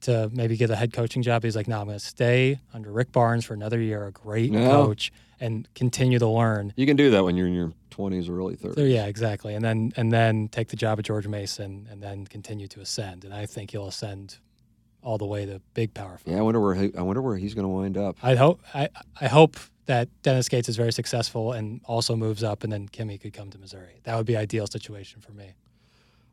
to 0.02 0.32
maybe 0.34 0.56
get 0.56 0.70
a 0.70 0.78
head 0.78 0.94
coaching 0.94 1.22
job, 1.22 1.44
he's 1.44 1.58
like, 1.58 1.68
"No, 1.68 1.82
I'm 1.82 1.88
going 1.88 2.00
to 2.00 2.06
stay 2.06 2.60
under 2.74 2.90
Rick 2.90 3.12
Barnes 3.12 3.44
for 3.44 3.54
another 3.54 3.82
year, 3.82 4.08
a 4.08 4.12
great 4.12 4.54
coach, 4.54 5.12
and 5.42 5.68
continue 5.76 6.20
to 6.20 6.28
learn." 6.28 6.74
You 6.78 6.86
can 6.86 6.96
do 6.96 7.12
that 7.12 7.24
when 7.26 7.36
you're 7.36 7.48
in 7.48 7.54
your 7.54 7.74
20s 7.92 8.30
or 8.30 8.40
early 8.40 8.56
30s. 8.56 8.76
So 8.76 8.82
yeah, 8.82 9.08
exactly, 9.08 9.54
and 9.56 9.64
then 9.64 9.92
and 9.98 10.10
then 10.12 10.48
take 10.48 10.70
the 10.70 10.78
job 10.78 11.00
at 11.00 11.06
George 11.06 11.28
Mason, 11.28 11.86
and 11.92 12.02
then 12.02 12.26
continue 12.28 12.70
to 12.70 12.80
ascend. 12.80 13.26
And 13.26 13.34
I 13.34 13.46
think 13.46 13.72
he'll 13.72 13.88
ascend 13.88 14.38
all 15.04 15.18
the 15.18 15.26
way 15.26 15.46
to 15.46 15.62
big 15.74 15.94
power. 15.94 16.18
Yeah, 16.26 16.38
I 16.38 16.42
wonder 16.42 16.62
where 16.62 16.76
he, 16.76 16.92
I 16.98 17.02
wonder 17.02 17.22
where 17.22 17.36
he's 17.36 17.54
going 17.54 17.66
to 17.66 17.70
wind 17.70 17.98
up. 17.98 18.16
I 18.24 18.36
hope 18.36 18.62
I, 18.74 18.88
I 19.20 19.28
hope 19.28 19.58
that 19.90 20.08
Dennis 20.22 20.48
Gates 20.48 20.70
is 20.70 20.78
very 20.78 20.94
successful 20.94 21.52
and 21.52 21.82
also 21.84 22.16
moves 22.16 22.44
up, 22.44 22.64
and 22.64 22.72
then 22.72 22.88
Kimmy 22.88 23.20
could 23.20 23.34
come 23.34 23.50
to 23.50 23.58
Missouri. 23.58 24.02
That 24.04 24.16
would 24.16 24.28
be 24.28 24.38
ideal 24.38 24.68
situation 24.68 25.20
for 25.20 25.32
me. 25.32 25.56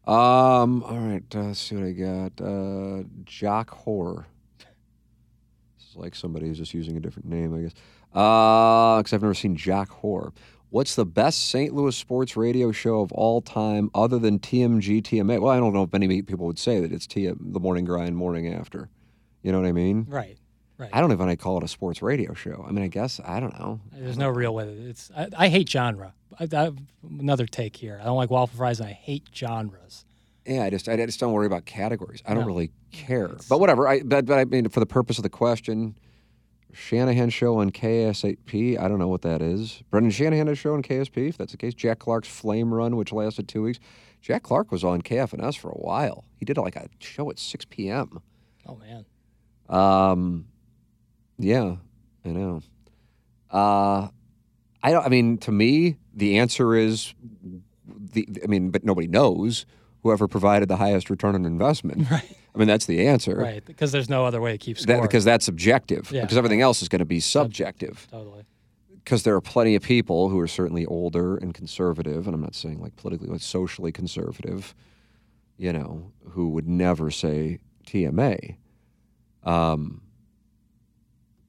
Um. 0.07 0.83
All 0.85 0.99
right. 0.99 1.24
Uh, 1.35 1.45
let's 1.45 1.61
see 1.61 1.74
what 1.74 1.87
I 1.87 1.93
got. 1.93 2.41
Uh, 2.41 3.05
Jock 3.24 3.70
Hoare. 3.70 4.27
This 4.59 5.89
is 5.89 5.97
like 5.97 6.15
somebody 6.15 6.49
who's 6.49 6.59
just 6.59 6.74
using 6.74 6.99
a 6.99 7.01
different 7.01 7.28
name, 7.31 7.55
I 7.55 7.62
guess. 7.62 7.73
Uh, 8.12 8.99
because 8.99 9.15
I've 9.15 9.23
never 9.23 9.33
seen 9.33 9.57
Jock 9.57 9.89
Hoare. 9.89 10.35
What's 10.69 10.95
the 10.95 11.07
best 11.07 11.49
St. 11.49 11.73
Louis 11.74 11.97
sports 11.97 12.37
radio 12.37 12.73
show 12.73 13.01
of 13.01 13.11
all 13.12 13.41
time, 13.41 13.91
other 13.95 14.19
than 14.19 14.39
TMG 14.39 15.01
TMA? 15.01 15.41
Well, 15.41 15.51
I 15.51 15.57
don't 15.57 15.73
know 15.73 15.85
if 15.85 15.93
many 15.95 16.20
people 16.20 16.47
would 16.47 16.59
say 16.59 16.81
that 16.81 16.93
it's 16.93 17.07
TM, 17.07 17.55
the 17.55 17.61
Morning 17.61 17.87
Grind, 17.87 18.16
Morning 18.16 18.53
After. 18.53 18.91
You 19.43 19.51
know 19.51 19.61
what 19.61 19.66
I 19.66 19.73
mean? 19.73 20.05
Right. 20.07 20.37
Right. 20.78 20.90
I 20.93 21.01
don't 21.01 21.11
even 21.11 21.27
want 21.27 21.31
to 21.31 21.43
call 21.43 21.57
it 21.57 21.65
a 21.65 21.69
sports 21.69 22.03
radio 22.03 22.35
show. 22.35 22.65
I 22.69 22.70
mean, 22.70 22.85
I 22.85 22.89
guess 22.89 23.19
I 23.24 23.40
don't 23.40 23.59
know. 23.59 23.81
There's 23.93 24.19
no 24.19 24.28
real 24.28 24.55
way. 24.55 24.65
that 24.66 24.89
It's 24.89 25.11
I, 25.16 25.28
I 25.36 25.48
hate 25.48 25.69
genre. 25.69 26.12
I, 26.39 26.48
I, 26.53 26.70
another 27.19 27.47
take 27.47 27.77
here. 27.77 27.98
I 28.01 28.05
don't 28.05 28.16
like 28.16 28.31
waffle 28.31 28.59
fries, 28.59 28.81
and 28.81 28.89
I 28.89 28.93
hate 28.93 29.24
genres. 29.35 30.05
Yeah, 30.44 30.65
I 30.65 30.70
just 30.70 30.89
I 30.89 30.97
just 30.97 31.19
don't 31.19 31.32
worry 31.32 31.47
about 31.47 31.65
categories. 31.65 32.23
I 32.27 32.35
don't 32.35 32.47
really 32.47 32.70
care. 32.93 33.36
But 33.48 33.59
whatever. 33.59 33.89
I 33.89 34.03
but, 34.03 34.27
but 34.27 34.39
I 34.39 34.44
mean 34.44 34.69
for 34.69 34.81
the 34.81 34.86
purpose 34.86 35.19
of 35.19 35.23
the 35.23 35.31
question, 35.31 35.97
Shanahan 36.73 37.31
show 37.31 37.59
on 37.59 37.70
KSP. 37.70 38.78
I 38.78 38.86
don't 38.86 38.98
know 38.98 39.09
what 39.09 39.23
that 39.23 39.40
is. 39.40 39.82
Brendan 39.90 40.11
Shanahan 40.11 40.55
show 40.55 40.74
on 40.74 40.82
KSP. 40.82 41.31
If 41.31 41.39
that's 41.39 41.53
the 41.53 41.59
case, 41.59 41.74
Jack 41.74 41.98
Clark's 41.98 42.28
Flame 42.28 42.73
Run, 42.73 42.97
which 42.97 43.12
lasted 43.12 43.48
two 43.48 43.62
weeks. 43.62 43.81
Jack 44.20 44.43
Clark 44.43 44.70
was 44.70 44.85
on 44.85 45.03
KFNS 45.03 45.57
for 45.57 45.70
a 45.70 45.78
while. 45.78 46.24
He 46.36 46.44
did 46.44 46.59
like 46.59 46.77
a 46.77 46.89
show 46.98 47.31
at 47.31 47.39
6 47.39 47.65
p.m. 47.66 48.20
Oh 48.66 48.77
man. 48.77 49.05
Um, 49.69 50.47
yeah, 51.38 51.76
I 52.24 52.28
know. 52.28 52.62
Uh, 53.50 54.08
I 54.82 54.92
don't. 54.92 55.04
I 55.04 55.08
mean, 55.08 55.38
to 55.38 55.52
me, 55.52 55.96
the 56.14 56.38
answer 56.38 56.74
is 56.74 57.14
the. 57.86 58.28
I 58.42 58.46
mean, 58.46 58.70
but 58.70 58.84
nobody 58.84 59.06
knows. 59.08 59.66
Whoever 60.02 60.28
provided 60.28 60.68
the 60.68 60.76
highest 60.76 61.10
return 61.10 61.34
on 61.34 61.44
investment. 61.44 62.08
Right. 62.10 62.36
I 62.54 62.58
mean, 62.58 62.68
that's 62.68 62.86
the 62.86 63.06
answer. 63.06 63.36
Right. 63.36 63.62
Because 63.62 63.92
there's 63.92 64.08
no 64.08 64.24
other 64.24 64.40
way 64.40 64.52
to 64.52 64.56
keep 64.56 64.78
score. 64.78 64.96
That, 64.96 65.02
because 65.02 65.24
that's 65.24 65.44
subjective. 65.44 66.10
Yeah, 66.10 66.22
because 66.22 66.38
everything 66.38 66.62
else 66.62 66.80
is 66.80 66.88
going 66.88 67.00
to 67.00 67.04
be 67.04 67.20
subjective. 67.20 68.06
totally. 68.10 68.46
Because 69.04 69.24
there 69.24 69.34
are 69.34 69.42
plenty 69.42 69.74
of 69.74 69.82
people 69.82 70.30
who 70.30 70.38
are 70.40 70.48
certainly 70.48 70.86
older 70.86 71.36
and 71.36 71.52
conservative, 71.52 72.26
and 72.26 72.34
I'm 72.34 72.40
not 72.40 72.54
saying 72.54 72.80
like 72.80 72.96
politically, 72.96 73.28
but 73.28 73.42
socially 73.42 73.92
conservative, 73.92 74.74
you 75.58 75.70
know, 75.72 76.12
who 76.30 76.48
would 76.48 76.66
never 76.66 77.10
say 77.10 77.58
TMA. 77.86 78.56
Um, 79.42 80.00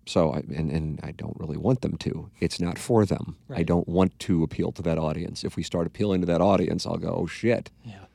so, 0.07 0.31
I, 0.33 0.37
and, 0.39 0.71
and 0.71 0.99
I 1.03 1.11
don't 1.11 1.35
really 1.39 1.57
want 1.57 1.81
them 1.81 1.97
to. 1.97 2.29
It's 2.39 2.59
not 2.59 2.77
for 2.79 3.05
them. 3.05 3.35
I 3.53 3.63
don't 3.63 3.87
want 3.87 4.17
to 4.19 4.43
appeal 4.43 4.71
to 4.73 4.81
that 4.83 4.97
audience. 4.97 5.43
If 5.43 5.55
we 5.55 5.63
start 5.63 5.85
appealing 5.87 6.21
to 6.21 6.27
that 6.27 6.41
audience, 6.41 6.85
I'll 6.85 6.97
go, 6.97 7.09
oh 7.09 7.27
shit. 7.27 7.69
Yeah. 7.85 8.05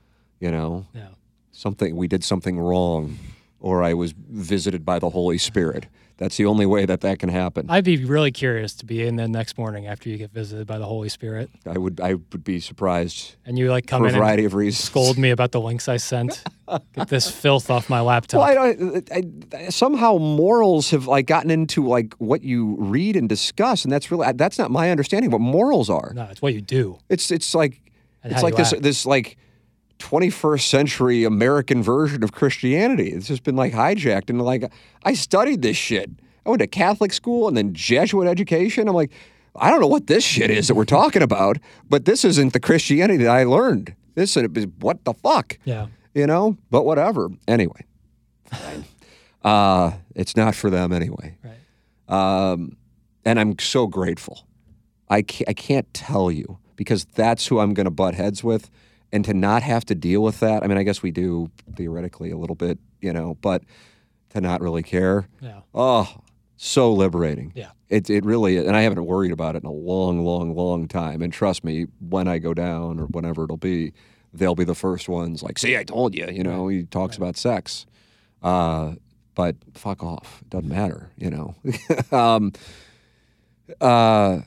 You 0.40 0.50
know, 0.50 0.86
Yeah. 0.94 1.08
something 1.52 1.94
we 1.96 2.08
did 2.08 2.24
something 2.24 2.58
wrong, 2.58 3.18
or 3.62 3.82
I 3.82 3.94
was 3.94 4.12
visited 4.12 4.84
by 4.84 4.98
the 4.98 5.10
Holy 5.10 5.38
Spirit. 5.38 5.86
That's 6.18 6.36
the 6.36 6.44
only 6.46 6.66
way 6.66 6.84
that 6.84 7.00
that 7.00 7.18
can 7.18 7.30
happen. 7.30 7.66
I'd 7.68 7.84
be 7.84 8.04
really 8.04 8.30
curious 8.30 8.74
to 8.74 8.86
be 8.86 9.04
in 9.04 9.16
the 9.16 9.26
next 9.26 9.56
morning 9.56 9.86
after 9.86 10.08
you 10.08 10.18
get 10.18 10.30
visited 10.30 10.66
by 10.66 10.78
the 10.78 10.84
Holy 10.84 11.08
Spirit, 11.08 11.50
I 11.66 11.78
would 11.78 12.00
I 12.00 12.14
would 12.14 12.44
be 12.44 12.60
surprised 12.60 13.36
and 13.46 13.58
you 13.58 13.70
like 13.70 13.86
come 13.86 14.02
for 14.02 14.06
a 14.06 14.10
in 14.10 14.16
variety 14.16 14.42
and 14.44 14.52
of 14.52 14.54
reasons. 14.54 14.84
scold 14.84 15.16
me 15.16 15.30
about 15.30 15.52
the 15.52 15.60
links 15.60 15.88
I 15.88 15.96
sent. 15.96 16.44
get 16.94 17.08
this 17.08 17.30
filth 17.30 17.70
off 17.70 17.88
my 17.88 18.00
laptop. 18.00 18.40
Well, 18.40 18.48
I, 18.48 19.14
I, 19.14 19.22
I, 19.56 19.68
somehow 19.70 20.18
morals 20.18 20.90
have 20.90 21.06
like 21.06 21.26
gotten 21.26 21.50
into 21.50 21.86
like 21.86 22.14
what 22.14 22.42
you 22.42 22.76
read 22.78 23.16
and 23.16 23.28
discuss, 23.28 23.84
and 23.84 23.92
that's 23.92 24.10
really 24.10 24.30
that's 24.32 24.58
not 24.58 24.70
my 24.70 24.90
understanding 24.90 25.28
of 25.28 25.32
what 25.32 25.40
morals 25.40 25.88
are. 25.88 26.12
no, 26.14 26.24
it's 26.30 26.42
what 26.42 26.54
you 26.54 26.60
do. 26.60 26.98
It's 27.08 27.30
it's 27.30 27.54
like 27.54 27.80
And 28.22 28.32
it's 28.32 28.42
like 28.42 28.56
this 28.56 28.72
act. 28.72 28.82
this 28.82 29.06
like 29.06 29.38
21st 30.02 30.62
century 30.68 31.24
American 31.24 31.82
version 31.82 32.22
of 32.24 32.32
Christianity. 32.32 33.10
It's 33.10 33.28
just 33.28 33.44
been 33.44 33.56
like 33.56 33.72
hijacked 33.72 34.28
and 34.30 34.42
like 34.42 34.70
I 35.04 35.14
studied 35.14 35.62
this 35.62 35.76
shit. 35.76 36.10
I 36.44 36.50
went 36.50 36.60
to 36.60 36.66
Catholic 36.66 37.12
school 37.12 37.46
and 37.48 37.56
then 37.56 37.72
Jesuit 37.72 38.26
education. 38.26 38.88
I'm 38.88 38.94
like, 38.94 39.12
I 39.54 39.70
don't 39.70 39.80
know 39.80 39.86
what 39.86 40.08
this 40.08 40.24
shit 40.24 40.50
is 40.50 40.66
that 40.68 40.74
we're 40.74 40.84
talking 40.84 41.22
about, 41.22 41.58
but 41.88 42.04
this 42.04 42.24
isn't 42.24 42.52
the 42.52 42.60
Christianity 42.60 43.22
that 43.24 43.30
I 43.30 43.44
learned. 43.44 43.94
This 44.14 44.36
is 44.36 44.66
what 44.80 45.04
the 45.04 45.14
fuck, 45.14 45.58
Yeah. 45.64 45.86
you 46.14 46.26
know? 46.26 46.56
But 46.70 46.84
whatever. 46.84 47.28
Anyway, 47.46 47.84
uh, 49.44 49.92
it's 50.14 50.36
not 50.36 50.54
for 50.54 50.68
them 50.70 50.92
anyway. 50.92 51.36
Right. 51.44 52.50
Um, 52.50 52.76
and 53.24 53.38
I'm 53.38 53.58
so 53.58 53.86
grateful. 53.86 54.46
I 55.08 55.22
can't, 55.22 55.48
I 55.48 55.52
can't 55.52 55.92
tell 55.94 56.30
you 56.30 56.58
because 56.76 57.04
that's 57.14 57.46
who 57.46 57.60
I'm 57.60 57.74
going 57.74 57.84
to 57.84 57.90
butt 57.90 58.14
heads 58.14 58.42
with. 58.42 58.68
And 59.12 59.24
to 59.26 59.34
not 59.34 59.62
have 59.62 59.84
to 59.86 59.94
deal 59.94 60.22
with 60.22 60.40
that, 60.40 60.62
I 60.62 60.66
mean, 60.66 60.78
I 60.78 60.82
guess 60.82 61.02
we 61.02 61.10
do 61.10 61.50
theoretically 61.76 62.30
a 62.30 62.36
little 62.36 62.56
bit, 62.56 62.78
you 63.00 63.12
know, 63.12 63.36
but 63.42 63.62
to 64.30 64.40
not 64.40 64.60
really 64.60 64.82
care. 64.82 65.28
Yeah. 65.40 65.60
Oh, 65.74 66.22
so 66.56 66.92
liberating. 66.92 67.52
Yeah. 67.54 67.72
It, 67.90 68.08
it 68.08 68.24
really 68.24 68.56
is. 68.56 68.66
And 68.66 68.76
I 68.76 68.82
haven't 68.82 69.04
worried 69.04 69.32
about 69.32 69.56
it 69.56 69.62
in 69.64 69.68
a 69.68 69.72
long, 69.72 70.24
long, 70.24 70.54
long 70.54 70.88
time. 70.88 71.20
And 71.20 71.32
trust 71.32 71.62
me, 71.62 71.86
when 72.00 72.26
I 72.26 72.38
go 72.38 72.54
down 72.54 72.98
or 72.98 73.06
whenever 73.06 73.44
it'll 73.44 73.56
be, 73.58 73.92
they'll 74.32 74.54
be 74.54 74.64
the 74.64 74.74
first 74.74 75.08
ones 75.08 75.42
like, 75.42 75.58
see, 75.58 75.76
I 75.76 75.84
told 75.84 76.14
you, 76.14 76.26
you 76.30 76.42
know, 76.42 76.68
he 76.68 76.84
talks 76.84 77.16
about 77.16 77.36
sex. 77.36 77.84
Uh, 78.42 78.94
but 79.34 79.56
fuck 79.74 80.02
off. 80.02 80.40
It 80.42 80.50
doesn't 80.50 80.68
matter, 80.68 81.10
you 81.16 81.30
know. 81.30 81.54
um, 82.16 82.52
uh, 83.80 84.40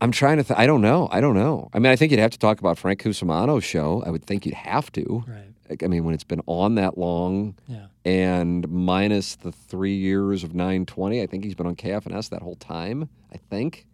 I'm 0.00 0.10
trying 0.12 0.38
to. 0.38 0.44
Th- 0.44 0.58
I 0.58 0.66
don't 0.66 0.80
know. 0.80 1.08
I 1.12 1.20
don't 1.20 1.34
know. 1.34 1.68
I 1.74 1.78
mean, 1.78 1.92
I 1.92 1.96
think 1.96 2.10
you'd 2.10 2.20
have 2.20 2.30
to 2.30 2.38
talk 2.38 2.58
about 2.60 2.78
Frank 2.78 3.02
Cusimano's 3.02 3.64
show. 3.64 4.02
I 4.06 4.10
would 4.10 4.24
think 4.24 4.46
you'd 4.46 4.54
have 4.54 4.90
to. 4.92 5.24
Right. 5.28 5.44
Like, 5.68 5.82
I 5.82 5.86
mean, 5.88 6.04
when 6.04 6.14
it's 6.14 6.24
been 6.24 6.40
on 6.46 6.74
that 6.76 6.96
long, 6.98 7.54
Yeah. 7.68 7.86
and 8.04 8.68
minus 8.68 9.36
the 9.36 9.52
three 9.52 9.94
years 9.94 10.42
of 10.42 10.54
920, 10.54 11.20
I 11.22 11.26
think 11.26 11.44
he's 11.44 11.54
been 11.54 11.66
on 11.66 11.76
KFNS 11.76 12.28
that 12.30 12.42
whole 12.42 12.56
time. 12.56 13.08
I 13.32 13.36
think. 13.36 13.86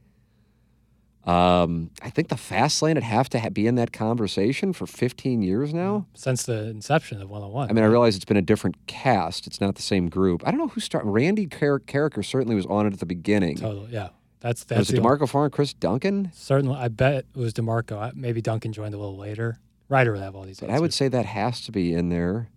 Um, 1.25 1.91
I 2.03 2.09
think 2.11 2.29
the 2.29 2.37
fast 2.37 2.81
lane 2.83 2.95
would 2.95 3.03
have 3.03 3.29
to 3.31 3.41
ha- 3.41 3.49
be 3.51 3.67
in 3.67 3.75
that 3.75 3.93
conversation 3.93 4.73
for 4.73 4.87
15 4.87 5.43
years 5.43 5.75
now. 5.75 6.07
Since 6.15 6.45
the 6.45 6.69
inception 6.69 7.21
of 7.21 7.29
101. 7.29 7.69
I 7.69 7.73
mean, 7.73 7.83
I 7.83 7.89
realize 7.89 8.15
it's 8.15 8.25
been 8.25 8.37
a 8.37 8.43
different 8.43 8.77
cast. 8.87 9.49
It's 9.49 9.61
not 9.61 9.75
the 9.75 9.83
same 9.83 10.09
group. 10.09 10.47
I 10.47 10.53
don't 10.53 10.61
know 10.61 10.69
who 10.69 10.79
started. 10.81 11.11
Randy 11.11 11.47
Car- 11.47 11.81
Karraker 11.81 12.25
certainly 12.25 12.55
was 12.55 12.65
on 12.67 12.87
it 12.87 12.93
at 12.93 13.01
the 13.01 13.07
beginning. 13.07 13.57
Totally. 13.57 13.91
Yeah. 13.91 14.11
That's 14.41 14.67
was 14.69 14.91
it 14.91 15.01
DeMarco 15.01 15.29
Farr 15.29 15.45
and 15.45 15.53
Chris 15.53 15.73
Duncan? 15.73 16.31
Certainly, 16.35 16.77
I 16.77 16.89
bet 16.89 17.25
it 17.35 17.39
was 17.39 17.55
Demarco. 17.55 18.15
Maybe 18.15 18.41
Duncan 18.43 18.73
joined 18.73 18.95
a 18.95 18.99
little 18.99 19.17
later. 19.17 19.59
Ryder 19.89 20.13
would 20.13 20.21
have 20.21 20.35
all 20.35 20.43
these. 20.43 20.61
But 20.61 20.71
I 20.71 20.81
would 20.81 20.93
say 20.93 21.09
that 21.09 21.27
has 21.27 21.61
to 21.63 21.73
be 21.73 21.95
in 21.95 22.09
there. 22.09 22.49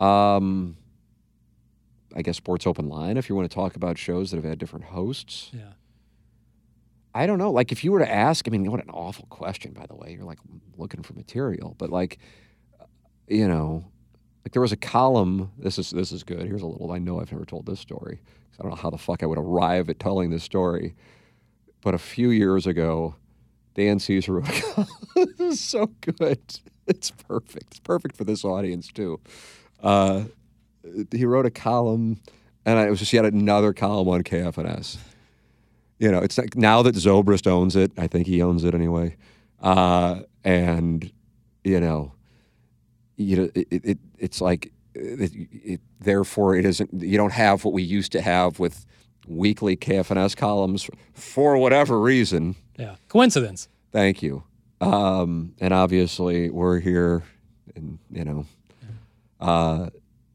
Um, 0.00 0.76
I 2.14 2.22
guess 2.22 2.36
Sports 2.36 2.66
Open 2.66 2.88
Line, 2.88 3.16
if 3.16 3.28
you 3.28 3.34
want 3.34 3.50
to 3.50 3.54
talk 3.54 3.76
about 3.76 3.98
shows 3.98 4.30
that 4.30 4.36
have 4.36 4.44
had 4.44 4.58
different 4.58 4.86
hosts. 4.86 5.50
Yeah. 5.52 5.72
I 7.14 7.26
don't 7.26 7.38
know. 7.38 7.50
Like, 7.50 7.72
if 7.72 7.82
you 7.82 7.92
were 7.92 7.98
to 7.98 8.10
ask, 8.10 8.46
I 8.46 8.50
mean, 8.50 8.70
what 8.70 8.82
an 8.82 8.90
awful 8.90 9.26
question, 9.30 9.72
by 9.72 9.84
the 9.86 9.96
way. 9.96 10.12
You're 10.12 10.24
like 10.24 10.38
looking 10.78 11.02
for 11.02 11.12
material, 11.14 11.74
but 11.76 11.90
like, 11.90 12.18
uh, 12.80 12.84
you 13.26 13.48
know, 13.48 13.84
like 14.44 14.52
there 14.52 14.62
was 14.62 14.72
a 14.72 14.76
column. 14.76 15.50
This 15.58 15.78
is 15.78 15.90
this 15.90 16.12
is 16.12 16.22
good. 16.22 16.42
Here's 16.46 16.62
a 16.62 16.66
little. 16.66 16.92
I 16.92 16.98
know 16.98 17.20
I've 17.20 17.32
never 17.32 17.44
told 17.44 17.66
this 17.66 17.80
story. 17.80 18.20
I 18.58 18.62
don't 18.62 18.70
know 18.70 18.76
how 18.76 18.90
the 18.90 18.98
fuck 18.98 19.22
I 19.22 19.26
would 19.26 19.38
arrive 19.38 19.88
at 19.88 19.98
telling 19.98 20.30
this 20.30 20.44
story. 20.44 20.94
But 21.82 21.94
a 21.94 21.98
few 21.98 22.28
years 22.30 22.66
ago, 22.66 23.14
Dan 23.74 23.98
Caesar 23.98 24.34
wrote. 24.34 24.62
a 24.76 24.86
this 25.14 25.40
is 25.40 25.60
so 25.60 25.86
good. 26.02 26.40
It's 26.86 27.10
perfect. 27.10 27.68
It's 27.68 27.80
perfect 27.80 28.16
for 28.16 28.24
this 28.24 28.44
audience 28.44 28.88
too. 28.88 29.20
Uh, 29.82 30.24
he 31.10 31.24
wrote 31.24 31.46
a 31.46 31.50
column, 31.50 32.20
and 32.66 32.78
I, 32.78 32.86
it 32.86 32.90
was 32.90 32.98
just 32.98 33.12
yet 33.12 33.24
another 33.24 33.72
column 33.72 34.08
on 34.08 34.22
KFNS. 34.22 34.98
You 35.98 36.10
know, 36.10 36.18
it's 36.18 36.36
like 36.36 36.56
now 36.56 36.82
that 36.82 36.94
Zobrist 36.94 37.46
owns 37.46 37.76
it. 37.76 37.92
I 37.96 38.06
think 38.06 38.26
he 38.26 38.42
owns 38.42 38.64
it 38.64 38.74
anyway. 38.74 39.16
Uh, 39.62 40.20
and 40.44 41.10
you 41.64 41.80
know, 41.80 42.12
you 43.20 43.36
know, 43.36 43.50
it, 43.54 43.68
it, 43.70 43.98
it's 44.18 44.40
like 44.40 44.72
it, 44.94 45.30
it, 45.52 45.80
therefore 46.00 46.56
it 46.56 46.64
isn't. 46.64 46.90
You 47.02 47.16
don't 47.16 47.32
have 47.32 47.64
what 47.64 47.74
we 47.74 47.82
used 47.82 48.12
to 48.12 48.20
have 48.20 48.58
with 48.58 48.86
weekly 49.26 49.76
KFNS 49.76 50.36
columns 50.36 50.88
for 51.12 51.56
whatever 51.58 52.00
reason. 52.00 52.56
Yeah. 52.78 52.96
Coincidence. 53.08 53.68
Thank 53.92 54.22
you. 54.22 54.44
Um, 54.80 55.54
and 55.60 55.74
obviously, 55.74 56.48
we're 56.48 56.80
here, 56.80 57.22
and 57.74 57.98
you 58.10 58.24
know, 58.24 58.46
uh, 59.38 59.90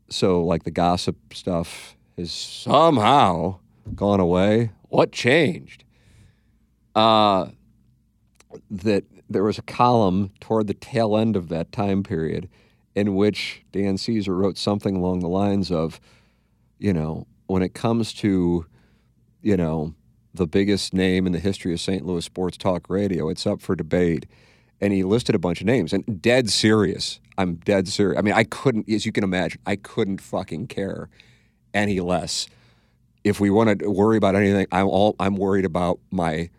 so 0.10 0.44
like 0.44 0.64
the 0.64 0.72
gossip 0.72 1.16
stuff 1.34 1.96
has 2.18 2.32
somehow 2.32 3.58
gone 3.96 4.20
away. 4.20 4.72
What 4.90 5.12
changed? 5.12 5.84
Uh, 6.94 7.48
that 8.70 9.04
there 9.30 9.44
was 9.44 9.58
a 9.58 9.64
column 9.64 10.32
toward 10.40 10.68
the 10.68 10.74
tail 10.76 11.18
end 11.18 11.36
of 11.36 11.50
that 11.50 11.72
time 11.72 12.04
period 12.04 12.48
in 12.96 13.16
which 13.16 13.62
Dan 13.72 13.98
Caesar 13.98 14.36
wrote 14.36 14.58
something 14.58 14.96
along 14.96 15.20
the 15.20 15.28
lines 15.28 15.72
of, 15.72 16.00
you 16.80 16.94
know, 16.94 17.28
when 17.48 17.62
it 17.62 17.74
comes 17.74 18.14
to, 18.14 18.66
you 19.42 19.58
know, 19.58 19.94
the 20.34 20.48
biggest 20.48 20.94
name 20.94 21.26
in 21.28 21.34
the 21.34 21.40
history 21.40 21.74
of 21.74 21.80
St. 21.80 22.06
Louis 22.06 22.24
sports 22.26 22.58
talk 22.58 22.90
radio, 22.90 23.30
it's 23.30 23.46
up 23.46 23.62
for 23.62 23.76
debate. 23.76 24.26
And 24.82 24.92
he 24.92 25.04
listed 25.04 25.36
a 25.36 25.40
bunch 25.40 25.62
of 25.62 25.68
names 25.68 25.94
and 25.94 26.22
dead 26.22 26.50
serious. 26.50 27.20
I'm 27.38 27.56
dead 27.56 27.88
serious. 27.88 28.18
I 28.18 28.22
mean, 28.22 28.34
I 28.34 28.44
couldn't, 28.44 28.90
as 28.90 29.06
you 29.06 29.12
can 29.12 29.24
imagine, 29.24 29.62
I 29.66 29.76
couldn't 29.78 30.20
fucking 30.22 30.68
care 30.68 31.10
any 31.74 32.00
less. 32.00 32.48
If 33.24 33.40
we 33.40 33.50
want 33.50 33.80
to 33.80 33.90
worry 33.90 34.18
about 34.18 34.36
anything, 34.36 34.68
I'm 34.72 34.88
all 34.88 35.16
I'm 35.20 35.36
worried 35.36 35.66
about 35.66 36.00
my 36.12 36.50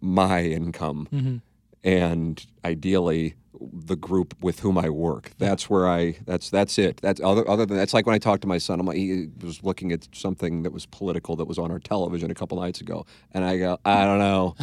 my 0.00 0.42
income 0.44 1.08
Mhm. 1.12 1.40
and 1.82 2.46
ideally 2.64 3.34
the 3.72 3.96
group 3.96 4.34
with 4.40 4.60
whom 4.60 4.78
I 4.78 4.88
work. 4.90 5.32
That's 5.38 5.68
where 5.68 5.88
I 5.88 6.18
that's 6.24 6.50
that's 6.50 6.78
it. 6.78 6.98
That's 7.02 7.20
other 7.20 7.48
other 7.48 7.66
than 7.66 7.76
that's 7.76 7.94
like 7.94 8.06
when 8.06 8.14
I 8.14 8.18
talked 8.18 8.42
to 8.42 8.48
my 8.48 8.58
son. 8.58 8.80
I'm 8.80 8.86
like 8.86 8.96
he 8.96 9.28
was 9.42 9.62
looking 9.62 9.92
at 9.92 10.08
something 10.12 10.62
that 10.62 10.72
was 10.72 10.86
political 10.86 11.36
that 11.36 11.46
was 11.46 11.58
on 11.58 11.70
our 11.70 11.78
television 11.78 12.30
a 12.30 12.34
couple 12.34 12.60
nights 12.60 12.80
ago, 12.80 13.06
and 13.32 13.44
I 13.44 13.58
go, 13.58 13.78
I 13.84 14.04
don't 14.04 14.18
know. 14.18 14.56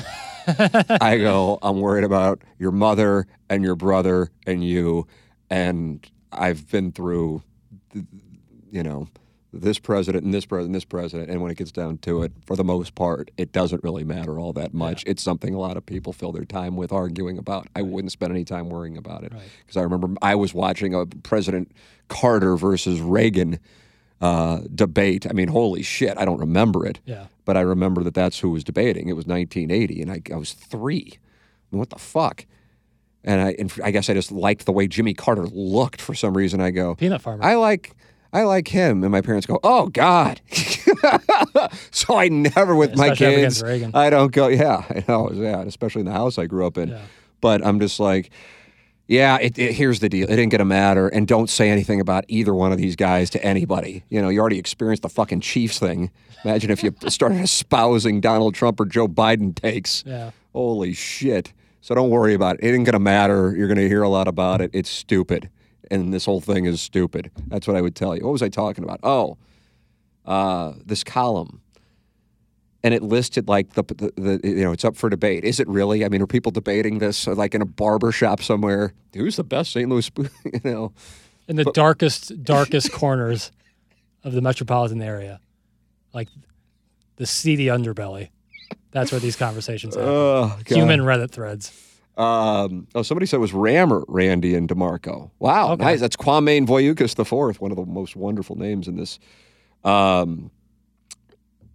I 1.02 1.18
go, 1.18 1.60
I'm 1.62 1.80
worried 1.80 2.04
about 2.04 2.44
your 2.58 2.72
mother 2.72 3.28
and 3.50 3.64
your 3.64 3.76
brother 3.76 4.32
and 4.46 4.64
you, 4.64 5.08
and 5.50 6.06
I've 6.32 6.70
been 6.70 6.92
through, 6.92 7.44
you 8.72 8.84
know. 8.84 9.08
This 9.54 9.78
president 9.78 10.24
and 10.24 10.34
this 10.34 10.46
president 10.46 10.70
and 10.70 10.76
this 10.76 10.86
president, 10.86 11.30
and 11.30 11.42
when 11.42 11.52
it 11.52 11.58
gets 11.58 11.72
down 11.72 12.00
to 12.00 12.24
it, 12.24 12.32
for 12.46 12.56
the 12.56 12.64
most 12.64 12.96
part, 12.96 13.30
it 13.38 13.52
doesn't 13.52 13.84
really 13.84 14.04
matter 14.04 14.40
all 14.40 14.52
that 14.54 14.74
much. 14.74 15.04
It's 15.06 15.22
something 15.22 15.54
a 15.54 15.60
lot 15.60 15.78
of 15.78 15.86
people 15.86 16.12
fill 16.12 16.32
their 16.32 16.46
time 16.46 16.76
with 16.76 16.92
arguing 16.92 17.38
about. 17.38 17.68
I 17.76 17.84
wouldn't 17.84 18.12
spend 18.12 18.32
any 18.32 18.46
time 18.46 18.70
worrying 18.70 18.98
about 18.98 19.24
it 19.24 19.32
because 19.62 19.78
I 19.78 19.82
remember 19.82 20.16
I 20.22 20.36
was 20.36 20.54
watching 20.54 20.96
a 20.96 21.06
President 21.06 21.72
Carter 22.08 22.58
versus 22.58 23.00
Reagan 23.00 23.60
uh, 24.24 24.62
debate. 24.74 25.28
I 25.30 25.34
mean, 25.34 25.50
holy 25.50 25.84
shit, 25.84 26.18
I 26.18 26.26
don't 26.26 26.40
remember 26.40 26.86
it. 26.86 27.00
Yeah. 27.06 27.26
But 27.46 27.58
I 27.58 27.62
remember 27.62 28.04
that 28.04 28.14
that's 28.14 28.40
who 28.40 28.52
was 28.52 28.64
debating. 28.64 29.10
It 29.10 29.18
was 29.18 29.28
1980, 29.28 30.02
and 30.02 30.12
I, 30.12 30.22
I 30.34 30.38
was 30.38 30.54
three. 30.54 31.12
I 31.14 31.18
mean, 31.72 31.80
what 31.80 31.90
the 31.90 32.00
fuck? 32.00 32.46
And 33.26 33.42
I, 33.42 33.56
and 33.60 33.74
I 33.84 33.92
guess 33.92 34.10
I 34.10 34.14
just 34.14 34.32
liked 34.32 34.66
the 34.66 34.72
way 34.72 34.88
Jimmy 34.88 35.14
Carter 35.14 35.46
looked 35.48 36.02
for 36.02 36.14
some 36.14 36.36
reason. 36.36 36.62
I 36.62 36.72
go, 36.72 36.96
Peanut 36.96 37.22
farmer. 37.22 37.44
I 37.44 37.56
like, 37.56 37.96
I 38.34 38.44
like 38.44 38.68
him. 38.68 39.04
And 39.04 39.12
my 39.12 39.22
parents 39.22 39.46
go, 39.46 39.60
oh 39.64 39.88
God. 39.88 40.42
so 41.92 42.18
I 42.18 42.30
never 42.30 42.76
with 42.76 42.98
my 42.98 43.16
kids. 43.16 43.62
I 43.94 44.10
don't 44.10 44.32
go. 44.32 44.48
Yeah, 44.48 44.84
I 44.90 45.06
know. 45.08 45.32
Yeah, 45.32 45.62
especially 45.62 46.02
in 46.02 46.08
the 46.08 46.14
house 46.14 46.38
I 46.40 46.48
grew 46.48 46.66
up 46.66 46.78
in. 46.78 46.90
But 47.42 47.66
I'm 47.66 47.80
just 47.80 48.00
like, 48.00 48.32
yeah. 49.08 49.38
It, 49.40 49.60
it, 49.60 49.74
here's 49.74 50.00
the 50.00 50.10
deal. 50.10 50.30
It 50.30 50.40
ain't 50.40 50.52
gonna 50.52 50.66
matter, 50.66 51.08
and 51.10 51.28
don't 51.28 51.50
say 51.50 51.70
anything 51.70 52.02
about 52.02 52.26
either 52.28 52.54
one 52.56 52.72
of 52.72 52.80
these 52.80 52.96
guys 52.96 53.30
to 53.32 53.44
anybody. 53.44 54.04
You 54.10 54.22
know, 54.22 54.30
you 54.30 54.40
already 54.40 54.58
experienced 54.60 55.04
the 55.04 55.10
fucking 55.10 55.42
Chiefs 55.42 55.78
thing. 55.78 56.10
Imagine 56.44 56.72
if 56.72 56.84
you 56.84 56.96
started 57.08 57.40
espousing 57.42 58.20
Donald 58.20 58.56
Trump 58.56 58.80
or 58.80 58.86
Joe 58.86 59.08
Biden 59.08 59.54
takes. 59.56 60.04
Yeah. 60.08 60.32
Holy 60.54 60.94
shit. 60.94 61.54
So 61.82 61.94
don't 61.94 62.10
worry 62.10 62.34
about 62.34 62.56
it. 62.56 62.64
It 62.64 62.74
ain't 62.74 62.86
gonna 62.86 63.00
matter. 63.00 63.54
You're 63.56 63.68
gonna 63.68 63.82
hear 63.88 64.02
a 64.02 64.10
lot 64.10 64.28
about 64.28 64.62
it. 64.62 64.72
It's 64.74 64.90
stupid, 64.90 65.50
and 65.92 66.14
this 66.14 66.26
whole 66.26 66.42
thing 66.42 66.66
is 66.66 66.82
stupid. 66.82 67.32
That's 67.48 67.68
what 67.68 67.76
I 67.76 67.82
would 67.82 67.96
tell 67.96 68.16
you. 68.16 68.24
What 68.24 68.32
was 68.32 68.42
I 68.42 68.50
talking 68.50 68.84
about? 68.84 69.00
Oh, 69.04 69.38
uh, 70.26 70.74
this 70.86 71.04
column 71.04 71.62
and 72.84 72.94
it 72.94 73.02
listed 73.02 73.48
like 73.48 73.74
the, 73.74 73.84
the, 73.84 74.12
the 74.18 74.40
you 74.44 74.64
know 74.64 74.72
it's 74.74 74.84
up 74.84 74.96
for 74.96 75.10
debate. 75.10 75.44
Is 75.46 75.60
it 75.60 75.68
really? 75.68 76.04
I 76.04 76.10
mean, 76.10 76.22
are 76.22 76.28
people 76.28 76.52
debating 76.52 77.00
this 77.00 77.26
like 77.28 77.56
in 77.56 77.62
a 77.62 77.66
barber 77.66 78.12
shop 78.12 78.42
somewhere? 78.42 78.94
Who's 79.14 79.38
the 79.38 79.44
best 79.44 79.72
St. 79.72 79.90
Louis? 79.90 80.12
you 80.18 80.62
know, 80.64 80.94
in 81.48 81.56
the 81.56 81.64
darkest, 81.66 82.44
darkest 82.44 82.92
corners 82.92 83.52
of 84.24 84.34
the 84.34 84.42
metropolitan 84.42 85.02
area, 85.02 85.40
like 86.14 86.28
the 87.16 87.26
seedy 87.26 87.68
underbelly. 87.68 88.30
That's 88.92 89.12
where 89.12 89.22
these 89.22 89.36
conversations 89.36 89.96
happen. 89.96 90.10
Oh, 90.10 90.58
Human 90.68 91.00
Reddit 91.00 91.32
threads. 91.32 91.72
Um, 92.16 92.88
oh, 92.94 93.02
somebody 93.02 93.26
said 93.26 93.38
it 93.38 93.42
was 93.42 93.54
Rammer, 93.54 94.04
Randy, 94.08 94.56
and 94.56 94.70
Demarco. 94.70 95.32
Wow, 95.40 95.76
nice. 95.76 96.00
That's 96.00 96.16
Kwame 96.16 96.66
Voyukas 96.66 97.16
the 97.16 97.26
fourth, 97.26 97.60
one 97.60 97.72
of 97.72 97.78
the 97.78 97.86
most 97.86 98.16
wonderful 98.16 98.56
names 98.56 98.88
in 98.88 98.98
this. 98.98 99.20
Um, 99.84 100.52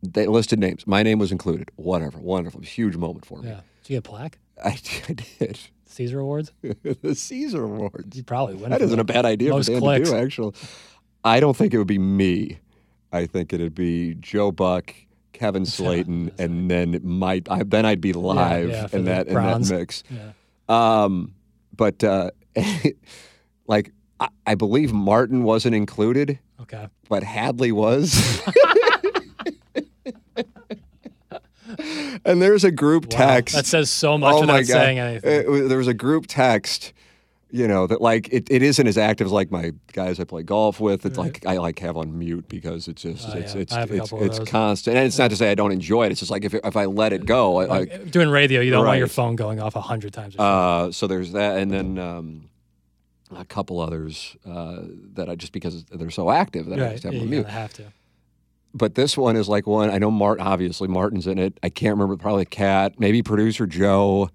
they 0.02 0.27
listed 0.27 0.59
names. 0.59 0.86
My 0.86 1.02
name 1.02 1.19
was 1.19 1.32
included. 1.32 1.70
Whatever, 1.77 2.19
wonderful, 2.19 2.60
huge 2.60 2.97
moment 2.97 3.24
for 3.27 3.40
me. 3.43 3.48
Yeah. 3.48 3.60
Did 3.82 3.90
you 3.90 3.97
get 3.97 3.98
a 3.98 4.10
plaque? 4.10 4.39
I, 4.65 4.78
I 5.09 5.12
did. 5.39 5.59
Caesar 5.86 6.20
Awards? 6.20 6.52
the 6.62 7.15
Caesar 7.15 7.65
Awards. 7.65 8.16
You 8.16 8.23
probably 8.23 8.55
win. 8.55 8.70
That 8.70 8.82
isn't 8.82 8.98
a 8.98 9.05
bad 9.05 9.24
idea 9.24 9.52
for 9.52 9.62
Dan 9.62 9.81
clicks. 9.81 10.10
to 10.10 10.16
do, 10.16 10.23
actually. 10.23 10.55
I 11.24 11.40
don't 11.40 11.56
think 11.56 11.74
it 11.74 11.78
would 11.78 11.86
be 11.89 11.98
me. 11.98 12.59
I 13.12 13.27
think 13.27 13.52
it'd 13.52 13.74
be 13.74 14.15
Joe 14.15 14.52
Buck, 14.52 14.94
Kevin 15.32 15.64
Slaten, 15.64 16.32
and 16.38 16.70
then 16.70 16.94
it 16.94 17.05
might. 17.05 17.48
I, 17.50 17.62
then 17.62 17.86
I'd 17.86 18.00
be 18.00 18.12
live 18.12 18.70
yeah, 18.70 18.86
for 18.86 18.96
in 18.96 19.05
that 19.05 19.28
in 19.28 19.34
that 19.34 19.68
mix. 19.70 20.02
Yeah. 20.10 20.32
Um, 20.68 21.34
but 21.74 22.02
uh, 22.02 22.30
like 23.66 23.92
I, 24.20 24.28
I 24.46 24.55
believe 24.55 24.92
Martin 24.92 25.44
wasn't 25.44 25.74
included. 25.74 26.38
Okay. 26.60 26.88
But 27.09 27.22
Hadley 27.22 27.72
was. 27.72 28.42
and 32.24 32.42
there's 32.42 32.64
a 32.64 32.70
group 32.70 33.05
Wow, 33.05 33.18
text 33.18 33.55
that 33.55 33.66
says 33.66 33.90
so 33.90 34.18
much 34.18 34.34
oh 34.34 34.40
without 34.40 34.64
saying 34.64 34.98
anything. 34.98 35.30
It 35.30 35.68
there 35.68 35.78
was 35.78 35.86
a 35.88 35.94
group 35.94 36.26
text, 36.26 36.92
you 37.51 37.66
know, 37.66 37.87
that 37.87 38.01
like 38.01 38.29
it, 38.33 38.51
it 38.51 38.62
isn't 38.62 38.87
as 38.87 38.99
active 38.99 39.27
as 39.27 39.33
like 39.33 39.51
my 39.51 39.73
guys 39.93 40.20
I 40.20 40.25
play 40.25 40.43
golf 40.43 40.81
with. 40.81 41.07
It's 41.07 41.16
like 41.16 41.47
I 41.47 41.57
like 41.57 41.79
have 41.79 41.97
on 41.97 42.19
mute 42.19 42.49
because 42.49 42.89
it's 42.89 43.03
just 43.03 43.29
Oh, 43.29 43.39
it's 43.39 43.55
yeah. 43.55 43.61
it's 43.61 43.73
I 43.73 43.83
it's, 43.85 44.12
it's 44.12 44.51
constant. 44.51 44.97
And 44.97 45.07
it's 45.07 45.19
not 45.19 45.31
to 45.31 45.37
say 45.37 45.51
I 45.51 45.55
don't 45.55 45.73
enjoy 45.73 46.07
it. 46.07 46.12
It's 46.12 46.20
just 46.20 46.31
like 46.31 46.45
if 46.45 46.55
if 46.55 46.77
I 46.77 46.85
let 46.85 47.12
it 47.12 47.25
go, 47.25 47.61
I, 47.61 47.65
Like, 47.65 47.91
like 47.91 48.11
doing 48.11 48.29
radio, 48.29 48.61
you 48.61 48.70
don't 48.70 48.85
want 48.85 48.99
your 48.99 49.09
phone 49.09 49.37
going 49.37 49.61
off 49.61 49.77
a 49.77 49.81
hundred 49.81 50.12
times. 50.12 50.37
a 50.37 50.41
uh, 50.43 50.93
so 50.93 51.07
there's 51.07 51.33
that, 51.33 51.59
and 51.59 51.70
then 51.70 51.99
um, 51.99 52.51
a 53.35 53.45
couple 53.45 53.81
others 53.81 54.37
uh, 54.47 54.81
that 55.15 55.29
I 55.29 55.35
just 55.35 55.53
because 55.53 55.85
they're 55.85 56.11
so 56.11 56.31
active 56.31 56.66
that 56.66 56.81
I 56.81 56.93
just 56.93 57.05
have 57.05 57.15
yeah, 57.15 57.20
on 57.23 57.31
mute. 57.31 57.47
have 57.47 57.73
to. 57.75 57.85
But 58.75 58.95
this 58.95 59.16
one 59.16 59.37
is 59.37 59.49
like 59.49 59.66
one 59.66 59.91
I 59.91 59.97
know. 59.99 60.11
Mart 60.11 60.41
obviously, 60.41 60.89
Martin's 60.89 61.27
in 61.27 61.39
it. 61.39 61.59
I 61.62 61.70
can't 61.70 61.95
remember. 61.95 62.16
Probably 62.16 62.45
Cat, 62.45 63.01
maybe 63.01 63.23
producer 63.23 63.66
Joe. 63.66 64.29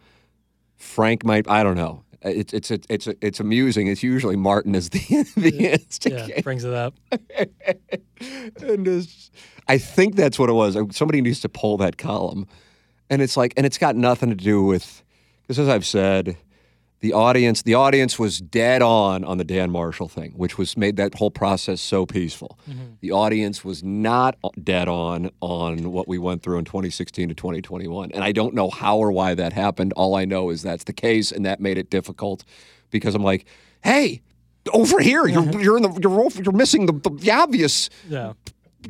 Frank 0.75 1.23
might. 1.23 1.47
I 1.47 1.63
don't 1.63 1.77
know. 1.77 2.02
Uh, 2.23 2.29
it's 2.29 2.53
it's 2.53 2.71
it's 2.71 2.87
it's, 2.89 3.07
it's 3.21 3.39
amusing. 3.39 3.87
It's 3.87 4.03
usually 4.03 4.35
Martin 4.35 4.75
is 4.75 4.89
the 4.89 4.99
the 5.37 5.73
instigator. 5.73 6.27
Yeah, 6.27 6.41
brings 6.41 6.63
it 6.63 6.73
up. 6.73 6.93
and 8.61 9.07
I 9.67 9.77
think 9.77 10.15
that's 10.15 10.39
what 10.39 10.49
it 10.49 10.53
was. 10.53 10.75
Uh, 10.75 10.85
somebody 10.91 11.21
needs 11.21 11.41
to 11.41 11.49
pull 11.49 11.77
that 11.77 11.97
column, 11.97 12.47
and 13.09 13.21
it's 13.21 13.35
like, 13.37 13.53
and 13.57 13.65
it's 13.65 13.77
got 13.77 13.95
nothing 13.95 14.29
to 14.29 14.35
do 14.35 14.63
with 14.63 15.03
because, 15.41 15.59
as 15.59 15.67
I've 15.67 15.85
said, 15.85 16.37
the 17.03 17.11
audience 17.11 17.63
the 17.63 17.73
audience 17.73 18.17
was 18.17 18.39
dead 18.39 18.81
on 18.81 19.25
on 19.25 19.37
the 19.37 19.43
Dan 19.43 19.69
Marshall 19.69 20.07
thing, 20.07 20.31
which 20.37 20.57
was 20.57 20.77
made 20.77 20.95
that 20.95 21.15
whole 21.15 21.29
process 21.29 21.81
so 21.81 22.05
peaceful. 22.05 22.57
Mm-hmm. 22.67 22.93
The 23.01 23.11
audience 23.11 23.65
was 23.65 23.83
not 23.83 24.37
dead 24.63 24.87
on 24.87 25.29
on 25.41 25.91
what 25.91 26.07
we 26.07 26.17
went 26.17 26.43
through 26.43 26.59
in 26.59 26.65
2016 26.65 27.27
to 27.27 27.35
2021, 27.35 28.11
and 28.13 28.23
I 28.23 28.31
don't 28.31 28.53
know 28.53 28.69
how 28.69 28.99
or 28.99 29.11
why 29.11 29.35
that 29.35 29.51
happened. 29.51 29.91
All 29.97 30.15
I 30.15 30.23
know 30.23 30.49
is 30.49 30.61
that's 30.61 30.85
the 30.85 30.93
case, 30.93 31.33
and 31.33 31.45
that 31.45 31.59
made 31.59 31.77
it 31.77 31.89
difficult 31.89 32.45
because 32.89 33.13
I'm 33.13 33.23
like, 33.23 33.45
hey. 33.83 34.21
Over 34.71 35.01
here, 35.01 35.27
you're 35.27 35.43
you're 35.61 35.75
in 35.75 35.83
the 35.83 35.99
you're 36.01 36.29
you're 36.41 36.53
missing 36.53 36.85
the, 36.85 36.93
the 36.93 37.31
obvious 37.31 37.89
Yeah. 38.07 38.31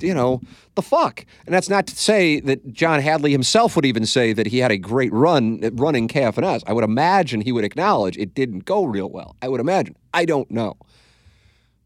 You 0.02 0.14
know, 0.14 0.41
the 0.76 0.82
fuck. 0.82 1.26
And 1.45 1.53
that's 1.53 1.70
not 1.70 1.88
to 1.88 1.95
say 1.95 2.40
that 2.41 2.74
John 2.74 3.02
Hadley 3.02 3.32
himself 3.32 3.76
would 3.76 3.86
even 3.86 4.06
say 4.06 4.34
that 4.34 4.48
he 4.48 4.60
had 4.60 4.72
a 4.72 4.78
great 4.78 5.14
run 5.14 5.64
at 5.64 5.78
running 5.80 6.07
KFNS. 6.07 6.64
I 6.65 6.74
would 6.74 6.84
imagine 6.84 7.41
he 7.41 7.52
would 7.52 7.65
acknowledge 7.65 8.18
it 8.18 8.34
didn't 8.34 8.65
go 8.65 8.86
real 8.86 9.10
well. 9.10 9.36
I 9.41 9.49
would 9.49 9.61
imagine. 9.61 9.95
I 10.14 10.26
don't 10.26 10.49
know. 10.49 10.78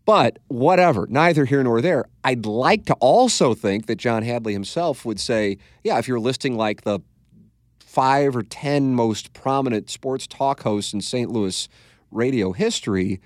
But 0.06 0.40
whatever, 0.48 1.06
neither 1.10 1.44
here 1.44 1.62
nor 1.64 1.82
there. 1.82 2.06
I'd 2.24 2.46
like 2.46 2.86
to 2.86 2.94
also 2.96 3.54
think 3.54 3.88
that 3.88 3.98
John 3.98 4.24
Hadley 4.24 4.54
himself 4.54 5.04
would 5.04 5.20
say, 5.20 5.58
yeah, 5.84 5.98
if 5.98 6.08
you're 6.08 6.20
listing 6.20 6.56
like 6.56 6.84
the 6.84 7.02
five 7.80 8.36
or 8.36 8.44
10 8.44 8.94
most 8.94 9.34
prominent 9.34 9.90
sports 9.90 10.26
talk 10.26 10.62
hosts 10.62 10.94
in 10.94 11.02
St. 11.02 11.30
Louis 11.30 11.68
radio 12.10 12.54
history, 12.54 13.20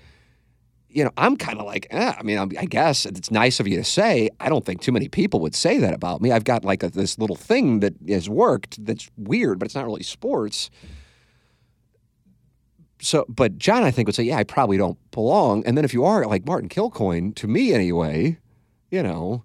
you 0.92 1.04
know, 1.04 1.10
I'm 1.16 1.36
kind 1.36 1.58
of 1.58 1.66
like, 1.66 1.86
eh, 1.90 2.14
I 2.18 2.22
mean, 2.22 2.38
I'm, 2.38 2.50
I 2.58 2.66
guess 2.66 3.06
it's 3.06 3.30
nice 3.30 3.60
of 3.60 3.66
you 3.66 3.76
to 3.76 3.84
say. 3.84 4.30
I 4.40 4.48
don't 4.48 4.64
think 4.64 4.80
too 4.80 4.92
many 4.92 5.08
people 5.08 5.40
would 5.40 5.54
say 5.54 5.78
that 5.78 5.94
about 5.94 6.20
me. 6.20 6.32
I've 6.32 6.44
got 6.44 6.64
like 6.64 6.82
a, 6.82 6.90
this 6.90 7.18
little 7.18 7.36
thing 7.36 7.80
that 7.80 7.94
has 8.08 8.28
worked 8.28 8.84
that's 8.84 9.08
weird, 9.16 9.58
but 9.58 9.66
it's 9.66 9.74
not 9.74 9.86
really 9.86 10.02
sports. 10.02 10.70
So, 13.00 13.24
but 13.28 13.58
John, 13.58 13.82
I 13.82 13.90
think, 13.90 14.06
would 14.06 14.14
say, 14.14 14.22
yeah, 14.22 14.36
I 14.36 14.44
probably 14.44 14.76
don't 14.76 14.98
belong. 15.10 15.64
And 15.66 15.76
then 15.76 15.84
if 15.84 15.92
you 15.92 16.04
are 16.04 16.24
like 16.26 16.46
Martin 16.46 16.68
Kilcoyne, 16.68 17.34
to 17.36 17.48
me 17.48 17.72
anyway, 17.72 18.38
you 18.90 19.02
know, 19.02 19.42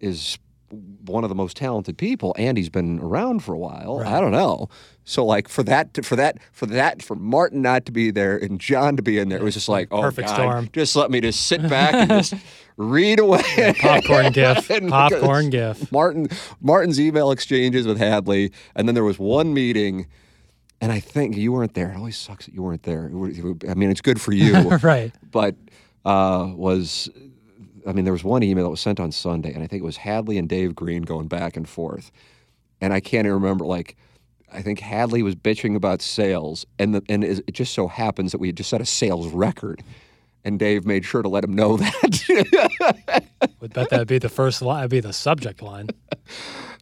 is 0.00 0.38
one 0.70 1.24
of 1.24 1.28
the 1.28 1.34
most 1.34 1.56
talented 1.56 1.96
people, 1.96 2.34
and 2.38 2.56
he's 2.58 2.68
been 2.68 2.98
around 3.00 3.44
for 3.44 3.54
a 3.54 3.58
while. 3.58 4.02
I 4.04 4.20
don't 4.20 4.32
know. 4.32 4.68
So, 5.04 5.24
like 5.24 5.48
for 5.48 5.62
that, 5.62 5.94
to, 5.94 6.02
for 6.02 6.16
that, 6.16 6.38
for 6.52 6.66
that, 6.66 7.02
for 7.02 7.14
Martin 7.14 7.62
not 7.62 7.86
to 7.86 7.92
be 7.92 8.10
there 8.10 8.36
and 8.36 8.60
John 8.60 8.96
to 8.96 9.02
be 9.02 9.18
in 9.18 9.28
there, 9.28 9.38
it 9.38 9.44
was 9.44 9.54
just 9.54 9.68
like, 9.68 9.88
oh 9.92 10.00
Perfect 10.02 10.28
God, 10.28 10.34
storm. 10.36 10.68
just 10.72 10.96
let 10.96 11.10
me 11.10 11.20
just 11.20 11.46
sit 11.46 11.62
back 11.68 11.94
and 11.94 12.08
just 12.10 12.34
read 12.76 13.20
away. 13.20 13.74
Popcorn 13.78 14.32
gif. 14.32 14.68
Popcorn 14.88 15.50
gif. 15.50 15.90
Martin 15.92 16.28
Martin's 16.60 17.00
email 17.00 17.30
exchanges 17.30 17.86
with 17.86 17.98
Hadley, 17.98 18.50
and 18.74 18.88
then 18.88 18.94
there 18.96 19.04
was 19.04 19.18
one 19.18 19.54
meeting, 19.54 20.08
and 20.80 20.90
I 20.90 20.98
think 20.98 21.36
you 21.36 21.52
weren't 21.52 21.74
there. 21.74 21.92
It 21.92 21.96
always 21.96 22.16
sucks 22.16 22.46
that 22.46 22.54
you 22.54 22.62
weren't 22.62 22.82
there. 22.82 23.06
I 23.68 23.74
mean, 23.74 23.90
it's 23.90 24.00
good 24.00 24.20
for 24.20 24.32
you, 24.32 24.56
Right. 24.82 25.12
But 25.30 25.54
uh, 26.04 26.52
was 26.54 27.08
I 27.86 27.92
mean, 27.92 28.04
there 28.04 28.12
was 28.12 28.24
one 28.24 28.42
email 28.42 28.64
that 28.64 28.70
was 28.70 28.80
sent 28.80 28.98
on 29.00 29.12
Sunday, 29.12 29.52
and 29.52 29.62
I 29.62 29.66
think 29.66 29.82
it 29.82 29.86
was 29.86 29.98
Hadley 29.98 30.38
and 30.38 30.48
Dave 30.48 30.74
Green 30.74 31.02
going 31.02 31.28
back 31.28 31.56
and 31.56 31.68
forth, 31.68 32.10
and 32.80 32.92
I 32.92 33.00
can't 33.00 33.26
even 33.26 33.34
remember 33.34 33.64
like. 33.64 33.96
I 34.52 34.62
think 34.62 34.78
Hadley 34.78 35.24
was 35.24 35.34
bitching 35.34 35.74
about 35.74 36.00
sales, 36.00 36.64
and 36.78 36.94
the, 36.94 37.02
and 37.08 37.24
it 37.24 37.52
just 37.52 37.74
so 37.74 37.88
happens 37.88 38.30
that 38.30 38.38
we 38.38 38.46
had 38.46 38.56
just 38.56 38.70
set 38.70 38.80
a 38.80 38.86
sales 38.86 39.26
record, 39.32 39.82
and 40.44 40.56
Dave 40.56 40.86
made 40.86 41.04
sure 41.04 41.20
to 41.20 41.28
let 41.28 41.42
him 41.42 41.52
know 41.52 41.76
that. 41.76 43.24
Would 43.60 43.74
bet 43.74 43.90
that'd 43.90 44.06
be 44.06 44.18
the 44.18 44.28
first 44.28 44.62
line. 44.62 44.76
That'd 44.76 44.90
be 44.92 45.00
the 45.00 45.12
subject 45.12 45.62
line. 45.62 45.88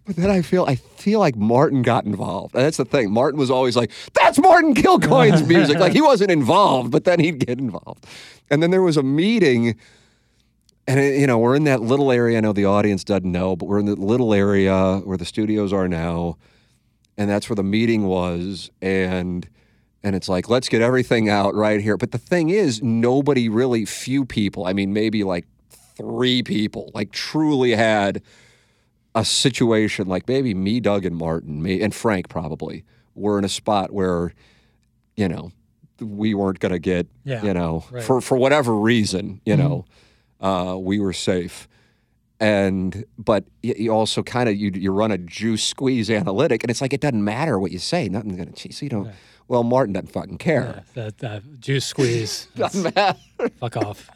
But 0.06 0.16
then 0.16 0.30
I 0.30 0.42
feel 0.42 0.66
I 0.66 0.74
feel 0.74 1.18
like 1.18 1.34
Martin 1.34 1.80
got 1.82 2.04
involved. 2.04 2.54
And 2.54 2.62
that's 2.64 2.76
the 2.76 2.84
thing. 2.84 3.10
Martin 3.10 3.38
was 3.38 3.50
always 3.50 3.74
like, 3.74 3.90
"That's 4.12 4.38
Martin 4.38 4.74
Kilcoyne's 4.74 5.42
music." 5.48 5.78
like 5.78 5.94
he 5.94 6.02
wasn't 6.02 6.30
involved, 6.30 6.90
but 6.90 7.04
then 7.04 7.20
he'd 7.20 7.38
get 7.38 7.58
involved. 7.58 8.06
And 8.50 8.62
then 8.62 8.70
there 8.70 8.82
was 8.82 8.98
a 8.98 9.02
meeting, 9.02 9.76
and 10.86 11.00
it- 11.00 11.18
you 11.18 11.26
know 11.26 11.38
we're 11.38 11.56
in 11.56 11.64
that 11.64 11.80
little 11.82 12.10
area. 12.12 12.38
I 12.38 12.40
know 12.40 12.52
the 12.52 12.66
audience 12.66 13.04
doesn't 13.04 13.30
know, 13.30 13.56
but 13.56 13.66
we're 13.66 13.78
in 13.80 13.86
the 13.86 13.96
little 13.96 14.34
area 14.34 14.98
where 15.04 15.16
the 15.16 15.24
studios 15.24 15.72
are 15.72 15.88
now, 15.88 16.36
and 17.16 17.28
that's 17.28 17.48
where 17.48 17.56
the 17.56 17.62
meeting 17.62 18.06
was. 18.06 18.70
And 18.82 19.48
and 20.02 20.14
it's 20.14 20.28
like, 20.28 20.50
let's 20.50 20.68
get 20.68 20.82
everything 20.82 21.30
out 21.30 21.54
right 21.54 21.80
here. 21.80 21.96
But 21.96 22.12
the 22.12 22.18
thing 22.18 22.50
is, 22.50 22.82
nobody 22.82 23.48
really, 23.48 23.86
few 23.86 24.26
people. 24.26 24.66
I 24.66 24.74
mean, 24.74 24.92
maybe 24.92 25.24
like 25.24 25.46
three 25.96 26.42
people, 26.42 26.90
like 26.94 27.10
truly 27.10 27.70
had 27.70 28.20
a 29.14 29.24
situation 29.24 30.06
like 30.08 30.28
maybe 30.28 30.52
me, 30.54 30.80
Doug, 30.80 31.06
and 31.06 31.16
Martin, 31.16 31.62
me 31.62 31.80
and 31.80 31.94
Frank 31.94 32.28
probably 32.28 32.84
were 33.14 33.38
in 33.38 33.44
a 33.44 33.48
spot 33.48 33.92
where, 33.92 34.34
you 35.16 35.28
know, 35.28 35.52
we 36.00 36.34
weren't 36.34 36.58
going 36.58 36.72
to 36.72 36.78
get, 36.78 37.06
Yeah, 37.24 37.42
you 37.42 37.54
know, 37.54 37.84
right. 37.90 38.02
for 38.02 38.20
for 38.20 38.36
whatever 38.36 38.74
reason, 38.74 39.40
you 39.46 39.54
mm-hmm. 39.54 39.62
know, 39.62 39.84
uh, 40.44 40.76
we 40.78 41.00
were 41.00 41.12
safe. 41.12 41.66
And 42.40 43.04
but 43.16 43.44
you 43.62 43.90
also 43.90 44.22
kind 44.22 44.48
of 44.48 44.56
you 44.56 44.70
you 44.74 44.92
run 44.92 45.10
a 45.10 45.18
juice 45.18 45.64
squeeze 45.64 46.10
analytic, 46.10 46.62
and 46.62 46.70
it's 46.70 46.80
like 46.80 46.92
it 46.92 47.00
doesn't 47.00 47.24
matter 47.24 47.58
what 47.58 47.72
you 47.72 47.78
say, 47.78 48.08
nothing's 48.08 48.36
going 48.36 48.52
to. 48.52 48.54
Change. 48.54 48.74
So 48.74 48.84
you 48.84 48.90
don't. 48.90 49.10
Well, 49.46 49.62
Martin 49.62 49.92
doesn't 49.92 50.10
fucking 50.10 50.38
care. 50.38 50.82
That, 50.94 51.18
that 51.18 51.60
juice 51.60 51.84
squeeze. 51.84 52.48
Doesn't 52.56 52.94
matter. 52.94 53.18
Fuck 53.60 53.76
off. 53.76 54.10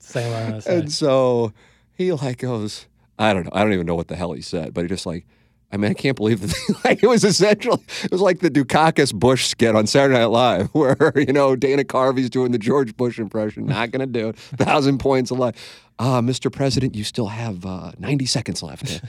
Say 0.00 0.28
what 0.28 0.54
I'm 0.54 0.60
say. 0.60 0.78
And 0.78 0.92
so 0.92 1.52
he 1.94 2.12
like 2.12 2.38
goes, 2.38 2.86
I 3.16 3.32
don't 3.32 3.44
know, 3.44 3.52
I 3.52 3.62
don't 3.62 3.72
even 3.72 3.86
know 3.86 3.94
what 3.94 4.08
the 4.08 4.16
hell 4.16 4.32
he 4.32 4.42
said, 4.42 4.74
but 4.74 4.82
he 4.82 4.88
just 4.88 5.06
like, 5.06 5.24
I 5.72 5.78
mean, 5.78 5.90
I 5.90 5.94
can't 5.94 6.16
believe 6.16 6.40
that. 6.40 6.80
like 6.84 7.02
it 7.02 7.06
was 7.06 7.24
essentially, 7.24 7.82
it 8.04 8.12
was 8.12 8.20
like 8.20 8.40
the 8.40 8.50
Dukakis 8.50 9.14
Bush 9.14 9.46
skit 9.46 9.74
on 9.74 9.86
Saturday 9.86 10.18
Night 10.18 10.26
Live, 10.26 10.68
where 10.72 11.12
you 11.16 11.32
know 11.32 11.56
Dana 11.56 11.84
Carvey's 11.84 12.30
doing 12.30 12.52
the 12.52 12.58
George 12.58 12.96
Bush 12.96 13.18
impression. 13.18 13.66
Not 13.66 13.90
gonna 13.90 14.06
do 14.06 14.28
it. 14.28 14.36
Thousand 14.38 14.98
points 14.98 15.30
a 15.30 15.34
lot. 15.34 15.56
Ah, 15.98 16.20
Mr. 16.20 16.52
President, 16.52 16.94
you 16.94 17.04
still 17.04 17.28
have 17.28 17.64
uh, 17.64 17.92
90 17.98 18.26
seconds 18.26 18.62
left. 18.62 19.02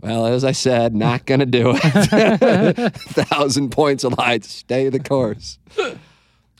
Well, 0.00 0.26
as 0.26 0.44
I 0.44 0.52
said, 0.52 0.94
not 0.94 1.26
going 1.26 1.40
to 1.40 1.46
do 1.46 1.72
it. 1.74 2.94
Thousand 2.94 3.70
points 3.70 4.04
a 4.04 4.10
lie. 4.10 4.38
Stay 4.38 4.88
the 4.88 5.00
course. 5.00 5.58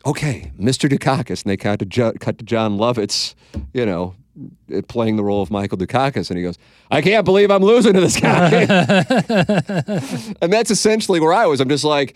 Okay, 0.05 0.51
Mr. 0.59 0.89
Dukakis. 0.89 1.43
And 1.43 1.51
they 1.51 1.57
cut 1.57 1.79
to, 1.79 1.85
jo- 1.85 2.13
cut 2.19 2.37
to 2.39 2.45
Jon 2.45 2.77
Lovitz, 2.77 3.33
you 3.73 3.85
know, 3.85 4.13
uh, 4.13 4.28
Uh, 4.73 4.81
playing 4.87 5.15
the 5.17 5.23
role 5.23 5.41
of 5.41 5.51
Michael 5.51 5.77
Dukakis. 5.77 6.29
And 6.29 6.37
he 6.37 6.43
goes, 6.43 6.57
I 6.91 7.01
can't 7.01 7.25
believe 7.25 7.51
I'm 7.51 7.63
losing 7.63 7.93
to 7.93 8.01
this 8.01 8.19
guy. 8.19 8.49
and 10.41 10.51
that's 10.53 10.71
essentially 10.71 11.19
where 11.19 11.33
I 11.33 11.45
was. 11.45 11.59
I'm 11.59 11.69
just 11.69 11.83
like, 11.83 12.15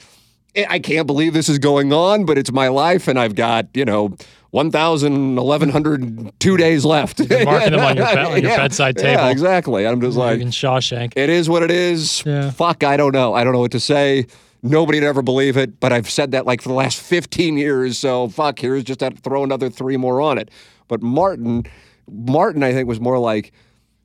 I 0.55 0.65
I 0.69 0.79
can't 0.79 1.07
believe 1.07 1.33
this 1.33 1.49
is 1.49 1.57
going 1.59 1.91
on, 1.93 2.25
but 2.25 2.37
it's 2.37 2.51
my 2.51 2.67
life. 2.67 3.07
And 3.07 3.19
I've 3.19 3.35
got, 3.35 3.67
you 3.73 3.85
know, 3.85 4.15
1,000, 4.51 5.35
1,102 5.37 6.57
days 6.57 6.85
left. 6.85 7.19
You're 7.19 7.43
marking 7.43 7.71
them 7.71 7.79
on 7.81 7.95
your 7.97 8.05
bed- 8.13 8.17
on 8.19 8.31
your 8.41 8.51
Yeah, 8.51 8.57
bedside 8.57 8.95
Yeah, 8.97 9.15
table. 9.15 9.29
exactly. 9.29 9.87
I'm 9.87 9.99
just 9.99 10.15
like, 10.17 10.39
in 10.39 10.49
Shawshank. 10.49 11.13
it 11.15 11.29
is 11.29 11.49
what 11.49 11.63
it 11.63 11.71
is. 11.71 12.23
Yeah. 12.25 12.51
Fuck, 12.51 12.83
I 12.83 12.95
don't 12.97 13.13
know. 13.13 13.33
I 13.33 13.43
don't 13.43 13.53
know 13.53 13.59
what 13.59 13.71
to 13.71 13.79
say. 13.79 14.27
Nobody'd 14.61 15.03
ever 15.03 15.21
believe 15.23 15.57
it, 15.57 15.79
but 15.79 15.91
I've 15.91 16.09
said 16.09 16.31
that 16.31 16.45
like 16.45 16.61
for 16.61 16.69
the 16.69 16.75
last 16.75 17.01
15 17.01 17.57
years. 17.57 17.97
So 17.97 18.29
fuck, 18.29 18.59
here's 18.59 18.83
just 18.83 18.99
that 18.99 19.17
throw 19.19 19.43
another 19.43 19.69
three 19.69 19.97
more 19.97 20.21
on 20.21 20.37
it. 20.37 20.49
But 20.87 21.01
Martin, 21.01 21.65
Martin, 22.09 22.63
I 22.63 22.73
think 22.73 22.87
was 22.87 22.99
more 22.99 23.19
like, 23.19 23.51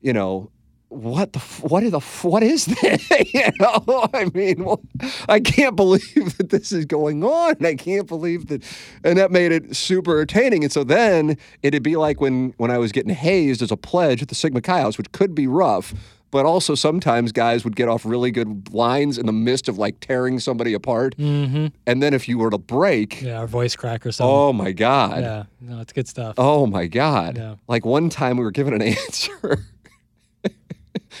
you 0.01 0.13
know, 0.13 0.51
what 0.89 1.33
the 1.33 1.39
what 1.61 1.83
is 1.83 1.91
the 1.91 1.99
what 1.99 2.41
is 2.43 2.65
this? 2.65 3.09
you 3.33 3.51
know, 3.59 4.07
I 4.13 4.25
mean, 4.33 4.65
well, 4.65 4.81
I 5.27 5.39
can't 5.39 5.75
believe 5.75 6.37
that 6.37 6.49
this 6.49 6.71
is 6.71 6.85
going 6.85 7.23
on. 7.23 7.63
I 7.63 7.75
can't 7.75 8.07
believe 8.07 8.47
that, 8.47 8.63
and 9.03 9.17
that 9.17 9.31
made 9.31 9.51
it 9.51 9.75
super 9.75 10.13
entertaining. 10.17 10.63
And 10.63 10.73
so 10.73 10.83
then 10.83 11.37
it'd 11.61 11.83
be 11.83 11.95
like 11.95 12.19
when 12.19 12.53
when 12.57 12.71
I 12.71 12.79
was 12.79 12.91
getting 12.91 13.13
hazed 13.13 13.61
as 13.61 13.71
a 13.71 13.77
pledge 13.77 14.21
at 14.21 14.27
the 14.29 14.35
Sigma 14.35 14.61
Chi 14.61 14.81
House, 14.81 14.97
which 14.97 15.11
could 15.11 15.35
be 15.35 15.47
rough. 15.47 15.93
But 16.31 16.45
also 16.45 16.75
sometimes 16.75 17.31
guys 17.31 17.63
would 17.63 17.75
get 17.75 17.87
off 17.89 18.05
really 18.05 18.29
good 18.29 18.71
lines 18.71 19.17
in 19.17 19.25
the 19.25 19.33
midst 19.33 19.67
of 19.67 19.79
like 19.79 19.99
tearing 19.99 20.39
somebody 20.39 20.73
apart. 20.75 21.15
Mm-hmm. 21.17 21.67
And 21.87 22.03
then 22.03 22.13
if 22.13 22.27
you 22.29 22.37
were 22.37 22.51
to 22.51 22.59
break, 22.59 23.21
Yeah, 23.23 23.39
our 23.39 23.47
voice 23.47 23.75
crack 23.75 24.05
or 24.05 24.11
something. 24.11 24.31
oh 24.35 24.53
my 24.53 24.71
God. 24.71 25.21
Yeah, 25.21 25.43
no, 25.59 25.79
it's 25.81 25.91
good 25.91 26.07
stuff. 26.07 26.35
Oh 26.37 26.67
my 26.67 26.85
God. 26.85 27.37
Yeah. 27.37 27.55
Like 27.67 27.83
one 27.83 28.09
time 28.09 28.37
we 28.37 28.43
were 28.43 28.51
given 28.51 28.73
an 28.75 28.81
answer 28.83 29.65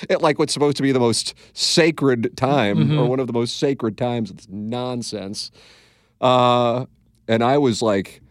at 0.09 0.21
like 0.21 0.37
what's 0.39 0.53
supposed 0.53 0.77
to 0.77 0.83
be 0.83 0.91
the 0.91 0.99
most 0.99 1.33
sacred 1.53 2.37
time 2.37 2.77
Mm-hmm. 2.77 2.99
or 2.99 3.05
one 3.05 3.19
of 3.19 3.27
the 3.27 3.33
most 3.33 3.57
sacred 3.57 3.97
times. 3.97 4.29
It's 4.31 4.47
nonsense. 4.47 5.51
Uh, 6.21 6.85
and 7.27 7.43
I 7.43 7.57
was 7.57 7.81
like, 7.81 8.21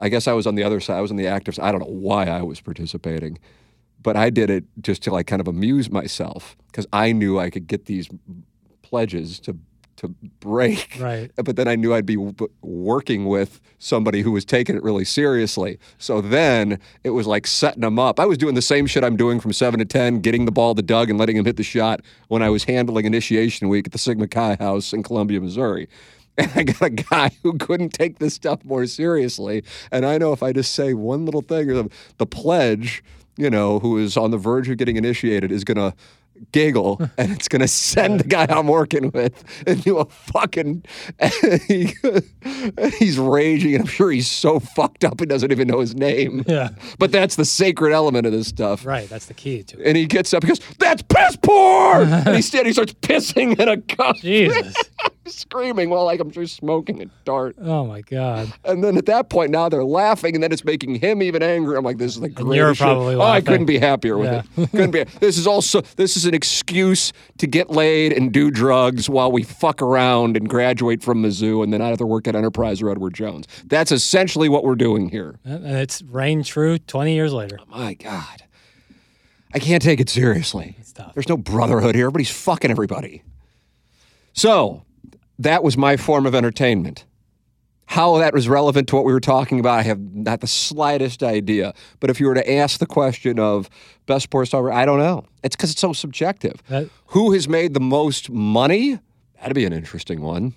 I 0.00 0.08
guess 0.08 0.26
I 0.26 0.32
was 0.32 0.46
on 0.46 0.54
the 0.54 0.64
other 0.64 0.80
side. 0.80 0.96
I 0.96 1.00
was 1.00 1.10
on 1.10 1.16
the 1.16 1.26
active 1.26 1.54
side. 1.56 1.64
I 1.68 1.72
don't 1.72 1.80
know 1.80 1.86
why 1.94 2.26
I 2.26 2.42
was 2.42 2.60
participating, 2.60 3.38
but 4.02 4.16
I 4.16 4.30
did 4.30 4.50
it 4.50 4.64
just 4.80 5.02
to 5.04 5.10
like 5.12 5.26
kind 5.26 5.40
of 5.40 5.48
amuse 5.48 5.90
myself 5.90 6.56
because 6.66 6.86
I 6.92 7.12
knew 7.12 7.38
I 7.38 7.50
could 7.50 7.66
get 7.66 7.86
these 7.86 8.08
pledges 8.82 9.40
to 9.40 9.56
to 9.96 10.08
break. 10.40 10.98
Right. 11.00 11.30
But 11.44 11.56
then 11.56 11.68
I 11.68 11.76
knew 11.76 11.94
I'd 11.94 12.06
be 12.06 12.16
w- 12.16 12.34
working 12.62 13.26
with 13.26 13.60
somebody 13.78 14.22
who 14.22 14.32
was 14.32 14.44
taking 14.44 14.76
it 14.76 14.82
really 14.82 15.04
seriously. 15.04 15.78
So 15.98 16.20
then 16.20 16.78
it 17.04 17.10
was 17.10 17.26
like 17.26 17.46
setting 17.46 17.82
them 17.82 17.98
up. 17.98 18.18
I 18.20 18.26
was 18.26 18.38
doing 18.38 18.54
the 18.54 18.62
same 18.62 18.86
shit 18.86 19.04
I'm 19.04 19.16
doing 19.16 19.40
from 19.40 19.52
seven 19.52 19.78
to 19.78 19.84
ten, 19.84 20.20
getting 20.20 20.44
the 20.44 20.52
ball 20.52 20.74
to 20.74 20.82
Doug 20.82 21.08
and 21.10 21.18
letting 21.18 21.36
him 21.36 21.44
hit 21.44 21.56
the 21.56 21.62
shot 21.62 22.00
when 22.28 22.42
I 22.42 22.50
was 22.50 22.64
handling 22.64 23.06
initiation 23.06 23.68
week 23.68 23.86
at 23.86 23.92
the 23.92 23.98
Sigma 23.98 24.28
Chi 24.28 24.56
House 24.58 24.92
in 24.92 25.02
Columbia, 25.02 25.40
Missouri. 25.40 25.88
And 26.38 26.50
I 26.54 26.62
got 26.62 26.82
a 26.82 26.90
guy 26.90 27.30
who 27.42 27.58
couldn't 27.58 27.90
take 27.90 28.18
this 28.18 28.32
stuff 28.32 28.64
more 28.64 28.86
seriously. 28.86 29.62
And 29.90 30.06
I 30.06 30.16
know 30.16 30.32
if 30.32 30.42
I 30.42 30.54
just 30.54 30.72
say 30.72 30.94
one 30.94 31.26
little 31.26 31.42
thing, 31.42 31.68
or 31.70 31.74
the, 31.74 31.90
the 32.16 32.24
pledge, 32.24 33.04
you 33.36 33.50
know, 33.50 33.78
who 33.78 33.98
is 33.98 34.16
on 34.16 34.30
the 34.30 34.38
verge 34.38 34.68
of 34.68 34.76
getting 34.76 34.96
initiated, 34.96 35.50
is 35.50 35.64
going 35.64 35.76
to 35.76 35.94
giggle 36.52 37.00
and 37.18 37.30
it's 37.32 37.48
going 37.48 37.60
to 37.60 37.68
send 37.68 38.20
the 38.20 38.24
guy 38.24 38.46
I'm 38.48 38.66
working 38.68 39.10
with 39.10 39.44
into 39.66 39.98
a 39.98 40.04
fucking. 40.06 40.84
he- 41.68 41.94
he's 42.98 43.18
raging, 43.18 43.74
and 43.74 43.82
I'm 43.82 43.86
sure 43.88 44.10
he's 44.10 44.30
so 44.30 44.58
fucked 44.60 45.04
up 45.04 45.20
he 45.20 45.26
doesn't 45.26 45.50
even 45.52 45.68
know 45.68 45.80
his 45.80 45.94
name. 45.94 46.44
Yeah. 46.52 46.70
But 46.98 47.12
that's 47.12 47.36
the 47.36 47.44
sacred 47.46 47.92
element 47.92 48.26
of 48.26 48.32
this 48.32 48.48
stuff. 48.48 48.84
Right. 48.84 49.08
That's 49.08 49.26
the 49.26 49.32
key 49.34 49.62
to 49.62 49.80
it. 49.80 49.86
And 49.86 49.96
he 49.96 50.04
gets 50.06 50.34
up, 50.34 50.42
he 50.42 50.48
goes, 50.48 50.60
That's 50.78 51.00
piss 51.02 51.36
poor! 51.36 52.02
and 52.02 52.34
he 52.36 52.42
stands, 52.42 52.66
he 52.66 52.72
starts 52.72 52.92
pissing 52.94 53.58
in 53.58 53.68
a 53.68 53.78
cup. 53.80 54.16
Jesus. 54.16 54.74
Screaming 55.26 55.88
while 55.88 56.04
like 56.04 56.20
I'm 56.20 56.30
just 56.30 56.56
smoking 56.56 57.00
a 57.00 57.06
dart. 57.24 57.54
Oh 57.60 57.86
my 57.86 58.00
God. 58.02 58.52
And 58.64 58.82
then 58.82 58.98
at 58.98 59.06
that 59.06 59.30
point 59.30 59.50
now 59.50 59.68
they're 59.68 59.84
laughing 59.84 60.34
and 60.34 60.42
then 60.42 60.52
it's 60.52 60.64
making 60.64 60.96
him 60.96 61.22
even 61.22 61.42
angry. 61.42 61.76
I'm 61.76 61.84
like, 61.84 61.98
this 61.98 62.14
is 62.14 62.20
the 62.20 62.28
greatest 62.28 62.56
you're 62.56 62.74
shit. 62.74 62.82
probably 62.84 63.14
Oh, 63.14 63.20
I 63.22 63.40
couldn't 63.40 63.66
be 63.66 63.78
happier 63.78 64.18
with 64.18 64.30
Yeah. 64.32 64.42
it. 64.64 64.70
Couldn't 64.72 64.90
be 64.90 65.04
this 65.20 65.38
is 65.38 65.46
also 65.46 65.80
this 65.96 66.16
is 66.16 66.21
an 66.24 66.34
excuse 66.34 67.12
to 67.38 67.46
get 67.46 67.70
laid 67.70 68.12
and 68.12 68.32
do 68.32 68.50
drugs 68.50 69.08
while 69.08 69.32
we 69.32 69.42
fuck 69.42 69.80
around 69.82 70.36
and 70.36 70.48
graduate 70.48 71.02
from 71.02 71.22
Mizzou 71.22 71.62
and 71.62 71.72
then 71.72 71.80
either 71.80 72.06
work 72.06 72.28
at 72.28 72.34
Enterprise 72.34 72.82
or 72.82 72.90
Edward 72.90 73.14
Jones. 73.14 73.46
That's 73.64 73.92
essentially 73.92 74.48
what 74.48 74.64
we're 74.64 74.74
doing 74.74 75.08
here. 75.08 75.38
And 75.44 75.64
and 75.64 75.76
it's 75.76 76.02
reigned 76.02 76.46
true 76.46 76.78
20 76.78 77.14
years 77.14 77.32
later. 77.32 77.58
Oh, 77.60 77.64
my 77.68 77.94
God. 77.94 78.42
I 79.54 79.58
can't 79.58 79.82
take 79.82 80.00
it 80.00 80.08
seriously. 80.08 80.76
tough. 80.94 81.14
There's 81.14 81.28
no 81.28 81.36
brotherhood 81.36 81.94
here. 81.94 82.06
Everybody's 82.06 82.30
fucking 82.30 82.70
everybody. 82.70 83.22
So, 84.32 84.84
that 85.38 85.62
was 85.62 85.76
my 85.76 85.96
form 85.96 86.26
of 86.26 86.34
entertainment. 86.34 87.04
How 87.92 88.16
that 88.20 88.32
was 88.32 88.48
relevant 88.48 88.88
to 88.88 88.96
what 88.96 89.04
we 89.04 89.12
were 89.12 89.20
talking 89.20 89.60
about, 89.60 89.78
I 89.78 89.82
have 89.82 90.00
not 90.00 90.40
the 90.40 90.46
slightest 90.46 91.22
idea. 91.22 91.74
But 92.00 92.08
if 92.08 92.20
you 92.20 92.26
were 92.26 92.34
to 92.34 92.52
ask 92.54 92.78
the 92.80 92.86
question 92.86 93.38
of 93.38 93.68
best 94.06 94.24
sports 94.24 94.48
star, 94.48 94.72
I 94.72 94.86
don't 94.86 94.98
know. 94.98 95.26
It's 95.42 95.54
because 95.54 95.70
it's 95.72 95.80
so 95.80 95.92
subjective. 95.92 96.62
That- 96.68 96.88
Who 97.08 97.32
has 97.32 97.48
made 97.50 97.74
the 97.74 97.80
most 97.80 98.30
money? 98.30 98.98
That'd 99.38 99.54
be 99.54 99.66
an 99.66 99.74
interesting 99.74 100.22
one. 100.22 100.54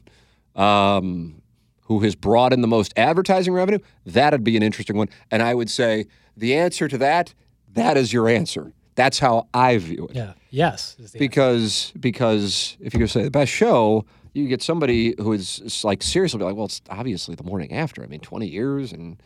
Um, 0.56 1.42
who 1.88 2.00
has 2.00 2.16
brought 2.16 2.54
in 2.54 2.62
the 2.62 2.70
most 2.70 2.94
advertising 2.96 3.54
revenue? 3.54 3.80
That'd 4.06 4.46
be 4.46 4.56
an 4.56 4.64
interesting 4.64 4.96
one. 4.96 5.10
And 5.30 5.44
I 5.44 5.54
would 5.56 5.70
say 5.70 6.06
the 6.38 6.56
answer 6.56 6.88
to 6.88 6.98
that, 7.00 7.34
that 7.74 7.98
is 7.98 8.14
your 8.14 8.30
answer. 8.30 8.72
That's 8.96 9.20
how 9.20 9.48
I 9.54 9.78
view 9.78 10.08
it 10.10 10.16
Yeah. 10.16 10.34
Yes. 10.52 10.96
is 11.00 11.12
the 11.12 11.20
because 11.20 11.92
because 12.00 12.78
if 12.80 12.94
you 12.94 13.00
go 13.02 13.08
say 13.08 13.24
the 13.24 13.30
best 13.30 13.52
show, 13.52 14.06
you 14.36 14.48
get 14.48 14.62
somebody 14.62 15.16
who 15.18 15.32
is 15.34 15.84
like 15.84 16.04
seriously 16.04 16.42
like, 16.42 16.56
well, 16.56 16.66
it's 16.66 16.82
obviously 16.90 17.36
the 17.36 17.44
morning 17.44 17.72
after. 17.74 18.04
I 18.04 18.08
mean, 18.08 18.20
twenty 18.20 18.48
years, 18.48 18.92
and 18.92 19.22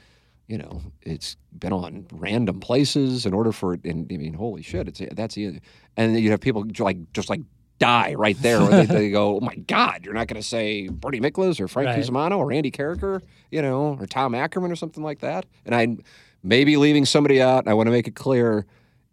you 0.48 0.58
know, 0.58 0.82
it's 1.02 1.36
been 1.58 1.74
on 1.74 2.06
random 2.14 2.60
places 2.60 3.26
in 3.26 3.34
order 3.34 3.52
for 3.52 3.74
it. 3.74 3.84
And 3.84 4.10
I 4.12 4.18
mean, 4.18 4.34
holy 4.34 4.62
shit, 4.62 4.88
it's 4.88 5.02
that's 5.14 5.36
the. 5.36 5.60
And 5.98 6.16
then 6.16 6.24
you 6.24 6.32
have 6.32 6.40
people 6.42 6.66
like 6.80 7.12
just 7.12 7.30
like 7.30 7.42
die 7.80 8.14
right 8.14 8.40
there. 8.42 8.60
Where 8.60 8.70
they, 8.70 8.86
they 8.86 9.10
go, 9.10 9.38
oh 9.38 9.40
my 9.40 9.56
god, 9.56 10.06
you're 10.06 10.14
not 10.14 10.28
going 10.28 10.42
to 10.42 10.48
say 10.48 10.88
Bernie 10.90 11.20
Miklasz 11.20 11.60
or 11.60 11.68
Frank 11.68 11.88
Right. 11.88 12.00
Cusimano 12.00 12.38
or 12.38 12.52
Andy 12.54 12.72
Karraker, 12.72 13.22
you 13.52 13.62
know, 13.62 13.98
or 14.00 14.06
Tom 14.06 14.36
Ackerman 14.36 14.72
or 14.72 14.76
something 14.76 15.04
like 15.04 15.20
that. 15.20 15.46
And 15.66 15.74
I 15.74 15.98
may 16.44 16.64
be 16.64 16.78
leaving 16.78 17.06
somebody 17.06 17.42
out. 17.42 17.60
And 17.60 17.70
I 17.70 17.74
want 17.74 17.88
to 17.88 17.92
make 17.92 18.08
it 18.08 18.16
clear. 18.16 18.66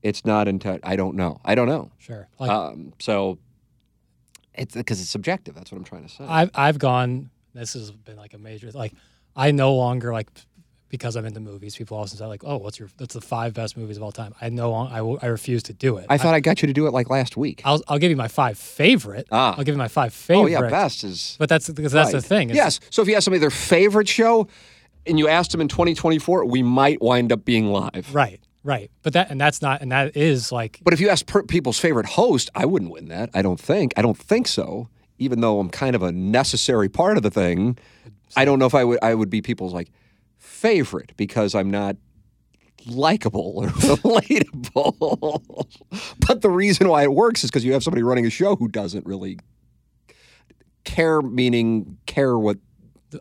It's 0.03 0.25
not 0.25 0.47
intent. 0.47 0.83
I 0.85 0.95
don't 0.95 1.17
know. 1.17 1.41
I 1.45 1.55
don't 1.55 1.69
know. 1.69 1.91
Sure. 1.99 2.29
Like, 2.39 2.51
Um, 2.51 2.93
so 3.01 3.39
it's 4.57 4.75
because 4.75 5.01
it's 5.01 5.11
subjective. 5.11 5.55
That's 5.55 5.71
what 5.71 5.79
I'm 5.79 5.85
trying 5.85 6.07
to 6.07 6.13
say. 6.13 6.25
I've 6.25 6.51
I've 6.55 6.79
gone. 6.79 7.31
This 7.55 7.75
has 7.75 7.91
been 7.91 8.17
like 8.17 8.35
a 8.35 8.39
major 8.39 8.71
like. 8.73 8.93
I 9.39 9.51
no 9.51 9.75
longer 9.75 10.13
like 10.13 10.29
because 10.89 11.17
I'm 11.17 11.27
into 11.27 11.41
movies. 11.41 11.77
People 11.77 11.97
often 11.99 12.17
say 12.17 12.27
like, 12.27 12.43
"Oh, 12.45 12.57
what's 12.57 12.79
your 12.79 12.89
that's 12.97 13.15
the 13.15 13.21
five 13.21 13.55
best 13.55 13.77
movies 13.77 13.97
of 13.97 14.03
all 14.03 14.13
time." 14.13 14.35
I 14.41 14.49
no 14.49 14.75
I 14.75 15.03
will, 15.03 15.19
I 15.23 15.27
refuse 15.27 15.63
to 15.65 15.73
do 15.73 15.97
it. 15.99 16.07
I 16.09 16.19
thought 16.19 16.35
I 16.35 16.41
got 16.41 16.63
you 16.63 16.67
to 16.69 16.73
do 16.73 16.87
it 16.87 16.93
like 16.93 17.11
last 17.11 17.37
week. 17.37 17.63
I'll 17.65 17.83
I'll 17.89 17.99
give 17.99 18.11
you 18.11 18.17
my 18.17 18.29
five 18.29 18.57
favorite. 18.59 19.29
Ah. 19.31 19.55
I'll 19.57 19.65
give 19.65 19.75
you 19.75 19.79
my 19.79 19.89
five 19.89 20.15
favorite. 20.15 20.55
oh 20.55 20.63
yeah, 20.63 20.69
best 20.71 21.05
is. 21.05 21.37
But 21.39 21.49
that's 21.49 21.69
because 21.71 21.93
that's 21.93 22.13
the 22.13 22.23
thing. 22.23 22.51
Yes. 22.51 22.81
So 22.91 23.03
if 23.03 23.09
you 23.09 23.15
ask 23.15 23.25
somebody 23.25 23.41
their 23.41 23.51
favorite 23.51 24.09
show, 24.09 24.49
and 25.07 25.19
you 25.19 25.29
asked 25.29 25.53
them 25.53 25.61
in 25.61 25.69
2024, 25.69 26.45
we 26.45 26.63
might 26.63 27.01
wind 27.01 27.33
up 27.33 27.45
being 27.45 27.67
live. 27.67 28.15
Right. 28.15 28.41
Right. 28.67 28.91
But 29.05 29.13
that 29.13 29.31
and 29.31 29.41
that's 29.41 29.63
not 29.63 29.81
and 29.81 29.93
that 29.93 30.17
is 30.17 30.51
like 30.51 30.81
But 30.83 30.93
if 30.93 30.99
you 30.99 31.09
ask 31.09 31.25
per- 31.25 31.45
people's 31.45 31.79
favorite 31.79 32.07
host, 32.07 32.51
I 32.53 32.67
wouldn't 32.67 32.91
win 32.91 33.07
that. 33.09 33.31
I 33.33 33.41
don't 33.41 33.61
think. 33.61 33.93
I 33.97 34.03
don't 34.03 34.19
think 34.19 34.49
so. 34.49 34.89
Even 35.19 35.41
though 35.41 35.61
I'm 35.61 35.71
kind 35.71 35.95
of 35.95 36.03
a 36.03 36.11
necessary 36.11 36.89
part 36.89 37.17
of 37.17 37.23
the 37.23 37.31
thing, 37.31 37.79
I 38.37 38.45
don't 38.45 38.59
know 38.59 38.67
if 38.67 38.75
I 38.75 38.83
would. 38.83 38.99
I 39.03 39.15
would 39.15 39.31
be 39.31 39.41
people's 39.41 39.73
like 39.73 39.93
favorite 40.37 41.13
because 41.17 41.55
I'm 41.55 41.71
not 41.71 41.97
likable 42.89 43.53
or 43.57 43.69
relatable. 43.69 45.67
but 46.27 46.43
the 46.43 46.51
reason 46.51 46.89
why 46.89 47.05
it 47.05 47.13
works 47.13 47.45
is 47.45 47.51
because 47.51 47.65
you 47.65 47.73
have 47.73 47.85
somebody 47.85 48.03
running 48.03 48.27
a 48.27 48.31
show 48.31 48.57
who 48.57 48.67
doesn't 48.67 49.07
really 49.07 49.39
care. 50.83 51.23
Meaning 51.23 51.99
care 52.07 52.37
what 52.37 52.59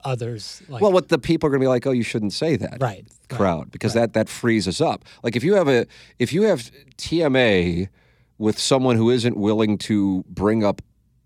others 0.04 0.62
like 0.68 0.82
well, 0.82 0.92
what 0.92 1.10
the 1.10 1.18
people 1.18 1.48
are 1.48 1.50
going 1.52 1.62
to 1.62 1.64
be 1.64 1.70
like, 1.70 1.86
oh, 1.88 1.92
you 1.92 2.04
shouldn't 2.04 2.34
say 2.34 2.56
that. 2.56 2.78
Right, 2.80 3.06
Crowd, 3.30 3.72
because 3.72 3.94
that 3.94 4.14
that 4.14 4.30
frees 4.30 4.68
us 4.68 4.82
up. 4.82 5.06
Like 5.24 5.36
if 5.36 5.44
you 5.44 5.54
have 5.56 5.68
a 5.68 5.86
if 6.20 6.34
you 6.34 6.44
have 6.44 6.72
TMA 6.98 7.90
with 8.38 8.60
someone 8.60 8.98
who 8.98 9.10
isn't 9.10 9.38
willing 9.38 9.78
to 9.78 10.24
bring 10.28 10.64
up 10.64 10.82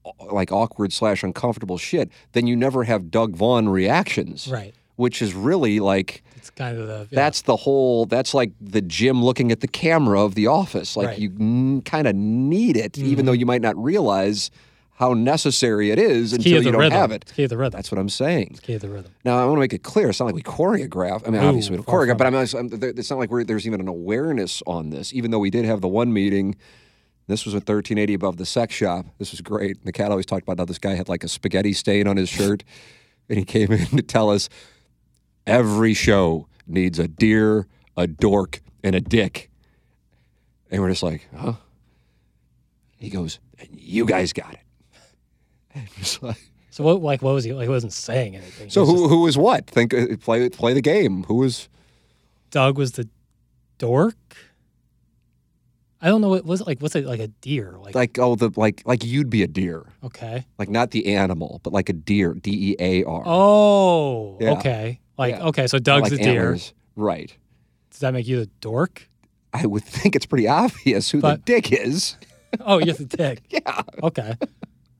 uh, 0.05 0.11
like 0.31 0.51
awkward 0.51 0.93
slash 0.93 1.23
uncomfortable 1.23 1.77
shit, 1.77 2.11
then 2.33 2.47
you 2.47 2.55
never 2.55 2.83
have 2.83 3.09
Doug 3.11 3.35
Vaughn 3.35 3.69
reactions. 3.69 4.47
Right. 4.47 4.73
Which 4.95 5.21
is 5.21 5.33
really 5.33 5.79
like 5.79 6.23
it's 6.35 6.49
kind 6.49 6.77
of 6.77 6.87
the 6.87 7.07
yeah. 7.09 7.15
that's 7.15 7.43
the 7.43 7.55
whole 7.55 8.05
that's 8.05 8.33
like 8.33 8.51
the 8.59 8.81
Jim 8.81 9.23
looking 9.23 9.51
at 9.51 9.61
the 9.61 9.67
camera 9.67 10.21
of 10.23 10.35
the 10.35 10.47
office. 10.47 10.97
Like 10.97 11.07
Right. 11.07 11.19
you 11.19 11.33
n- 11.39 11.81
kind 11.81 12.07
of 12.07 12.15
need 12.15 12.75
it, 12.77 12.97
even 12.97 13.25
though 13.25 13.31
you 13.31 13.45
might 13.45 13.61
not 13.61 13.81
realize 13.81 14.51
how 14.99 15.13
necessary 15.13 15.91
it 15.91 15.97
is 15.97 16.31
key 16.31 16.35
until 16.35 16.63
you 16.65 16.71
don't 16.73 16.81
rhythm. 16.81 16.99
have 16.99 17.11
it. 17.13 17.21
It's 17.21 17.31
key 17.31 17.43
of 17.45 17.49
the 17.49 17.57
rhythm. 17.57 17.77
That's 17.77 17.89
what 17.89 17.97
I'm 17.97 18.09
saying. 18.09 18.49
It's 18.51 18.59
key 18.59 18.73
of 18.73 18.81
the 18.81 18.89
rhythm. 18.89 19.13
Now 19.23 19.37
I 19.41 19.45
want 19.45 19.55
to 19.55 19.61
make 19.61 19.71
it 19.71 19.81
clear. 19.81 20.09
It's 20.09 20.19
not 20.19 20.25
like 20.25 20.35
we 20.35 20.43
choreograph. 20.43 21.25
I 21.25 21.31
mean, 21.31 21.41
Ooh, 21.41 21.47
obviously 21.47 21.77
we 21.77 21.77
don't 21.77 21.87
choreograph, 21.87 22.17
but 22.17 22.27
I'm, 22.27 22.35
I'm, 22.35 22.83
it's 22.83 23.09
not 23.09 23.17
like 23.17 23.31
we're, 23.31 23.45
there's 23.45 23.65
even 23.65 23.79
an 23.79 23.87
awareness 23.87 24.61
on 24.67 24.89
this. 24.89 25.13
Even 25.13 25.31
though 25.31 25.39
we 25.39 25.49
did 25.49 25.63
have 25.63 25.79
the 25.79 25.87
one 25.87 26.11
meeting. 26.11 26.55
This 27.27 27.45
was 27.45 27.53
at 27.53 27.59
1380 27.59 28.15
above 28.15 28.37
the 28.37 28.45
sex 28.45 28.73
shop. 28.73 29.05
This 29.19 29.31
was 29.31 29.39
great. 29.39 29.77
And 29.77 29.85
the 29.85 29.91
cat 29.91 30.09
always 30.09 30.25
talked 30.25 30.43
about 30.43 30.57
how 30.57 30.65
this 30.65 30.79
guy 30.79 30.95
had 30.95 31.07
like 31.07 31.23
a 31.23 31.27
spaghetti 31.27 31.73
stain 31.73 32.07
on 32.07 32.17
his 32.17 32.27
shirt, 32.27 32.63
and 33.29 33.37
he 33.37 33.45
came 33.45 33.71
in 33.71 33.85
to 33.85 34.01
tell 34.01 34.31
us 34.31 34.49
every 35.45 35.93
show 35.93 36.47
needs 36.67 36.97
a 36.99 37.07
deer, 37.07 37.67
a 37.95 38.07
dork, 38.07 38.61
and 38.83 38.95
a 38.95 38.99
dick. 38.99 39.49
And 40.71 40.81
we're 40.81 40.89
just 40.89 41.03
like, 41.03 41.27
huh? 41.37 41.53
He 42.97 43.09
goes, 43.09 43.39
and 43.59 43.69
you 43.79 44.05
guys 44.05 44.33
got 44.33 44.55
it. 44.55 44.59
And 45.75 45.87
it's 45.97 46.21
like, 46.23 46.41
So 46.71 46.83
what 46.83 47.01
like 47.01 47.21
what 47.21 47.33
was 47.33 47.43
he 47.43 47.53
like? 47.53 47.63
He 47.63 47.69
wasn't 47.69 47.93
saying 47.93 48.35
anything. 48.35 48.69
So 48.69 48.81
was 48.81 48.89
who 48.89 48.95
just- 48.97 49.09
who 49.09 49.19
was 49.21 49.37
what? 49.37 49.67
Think 49.67 49.93
uh, 49.93 50.05
play 50.21 50.49
play 50.49 50.73
the 50.73 50.81
game. 50.81 51.23
Who 51.23 51.35
was 51.35 51.69
Doug 52.51 52.77
was 52.77 52.93
the 52.93 53.07
dork. 53.77 54.15
I 56.01 56.07
don't 56.07 56.21
know 56.21 56.29
what 56.29 56.45
was 56.45 56.61
it 56.61 56.67
like. 56.67 56.79
What's 56.79 56.95
it 56.95 57.05
like 57.05 57.19
a 57.19 57.27
deer? 57.27 57.75
Like, 57.81 57.93
like 57.93 58.17
oh 58.19 58.35
the 58.35 58.51
like 58.55 58.81
like 58.85 59.03
you'd 59.03 59.29
be 59.29 59.43
a 59.43 59.47
deer, 59.47 59.85
okay. 60.03 60.45
like 60.57 60.69
not 60.69 60.91
the 60.91 61.13
animal, 61.13 61.59
but 61.63 61.73
like 61.73 61.89
a 61.89 61.93
deer, 61.93 62.33
D 62.35 62.71
E 62.71 62.75
A 62.79 63.03
R. 63.03 63.23
Oh, 63.25 64.37
Yeah. 64.39 64.51
okay. 64.53 64.99
Like 65.17 65.35
Yeah. 65.35 65.43
okay, 65.47 65.67
so 65.67 65.77
Doug's 65.77 66.03
like 66.09 66.11
the 66.17 66.23
deer. 66.23 66.41
antlers. 66.43 66.73
right? 66.95 67.35
Does 67.91 67.99
that 67.99 68.13
make 68.13 68.27
you 68.27 68.37
the 68.39 68.49
dork? 68.61 69.09
I 69.53 69.65
would 69.65 69.83
think 69.97 70.15
it's 70.15 70.25
pretty 70.25 70.47
obvious 70.47 71.09
who 71.11 71.19
But- 71.19 71.45
the 71.45 71.53
dick 71.53 71.71
is. 71.73 72.15
Oh, 72.61 72.79
you're 72.79 72.95
the 72.95 73.05
dick. 73.05 73.43
Yeah, 73.51 73.83
Okay. 74.01 74.33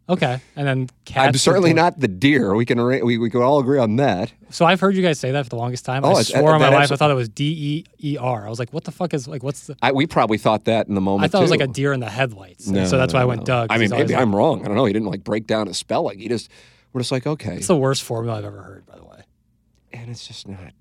Okay. 0.10 0.41
And 0.56 0.68
then 0.68 0.90
I'm 1.15 1.34
certainly 1.36 1.72
not 1.72 1.99
the 1.99 2.07
deer. 2.07 2.56
We 2.56 2.65
can 2.65 2.84
we 3.06 3.18
we 3.19 3.30
can 3.30 3.41
all 3.44 3.60
agree 3.60 3.77
on 3.77 3.98
that. 3.98 4.34
So 4.49 4.65
I've 4.65 4.80
heard 4.80 4.95
you 4.95 5.03
guys 5.03 5.19
say 5.19 5.31
that 5.31 5.45
for 5.45 5.49
the 5.49 5.56
longest 5.56 5.86
time. 5.86 6.03
Oh, 6.03 6.14
I 6.15 6.23
swore 6.23 6.53
on 6.53 6.60
my 6.60 6.69
life 6.69 6.91
I 6.91 6.95
thought 6.95 7.11
it 7.11 7.15
was 7.15 7.30
D 7.30 7.86
E 8.02 8.14
E 8.14 8.18
R. 8.18 8.48
I 8.48 8.49
was 8.49 8.57
like, 8.57 8.73
what 8.73 8.86
the 8.86 8.91
fuck 8.91 9.14
is 9.14 9.27
like 9.27 9.44
what's 9.44 9.68
the 9.68 9.77
I, 9.84 9.91
we 9.91 10.07
probably 10.07 10.40
thought 10.40 10.65
that 10.65 10.88
in 10.88 10.95
the 10.95 11.02
moment. 11.02 11.26
I 11.26 11.27
thought 11.27 11.40
it 11.40 11.44
was 11.44 11.52
like 11.52 11.61
a 11.61 11.68
deer 11.68 11.94
in 11.94 11.99
the 11.99 12.10
headlights. 12.10 12.68
No, 12.68 12.86
so 12.86 12.98
that's 12.98 13.14
why 13.14 13.22
I 13.22 13.26
went 13.26 13.41
no. 13.41 13.45
Doug. 13.45 13.68
I 13.72 13.77
mean, 13.77 13.91
maybe 13.91 14.14
like- 14.14 14.22
I'm 14.22 14.36
wrong. 14.36 14.64
I 14.64 14.68
don't 14.68 14.76
know. 14.76 14.86
He 14.86 14.94
didn't 14.94 15.07
like 15.10 15.23
break 15.23 15.45
down 15.45 15.68
his 15.68 15.77
spelling. 15.77 16.19
He 16.19 16.27
just 16.27 16.49
we're 16.91 17.02
just 17.02 17.11
like 17.11 17.27
okay, 17.27 17.57
It's 17.57 17.68
the 17.68 17.77
worst 17.77 18.02
formula 18.02 18.40
I've 18.40 18.45
ever 18.45 18.64
heard, 18.64 18.86
by 18.88 18.98
the 18.98 19.06
way. 19.06 19.22
and 19.94 20.10
it's 20.10 20.27
just 20.27 20.48
not. 20.48 20.73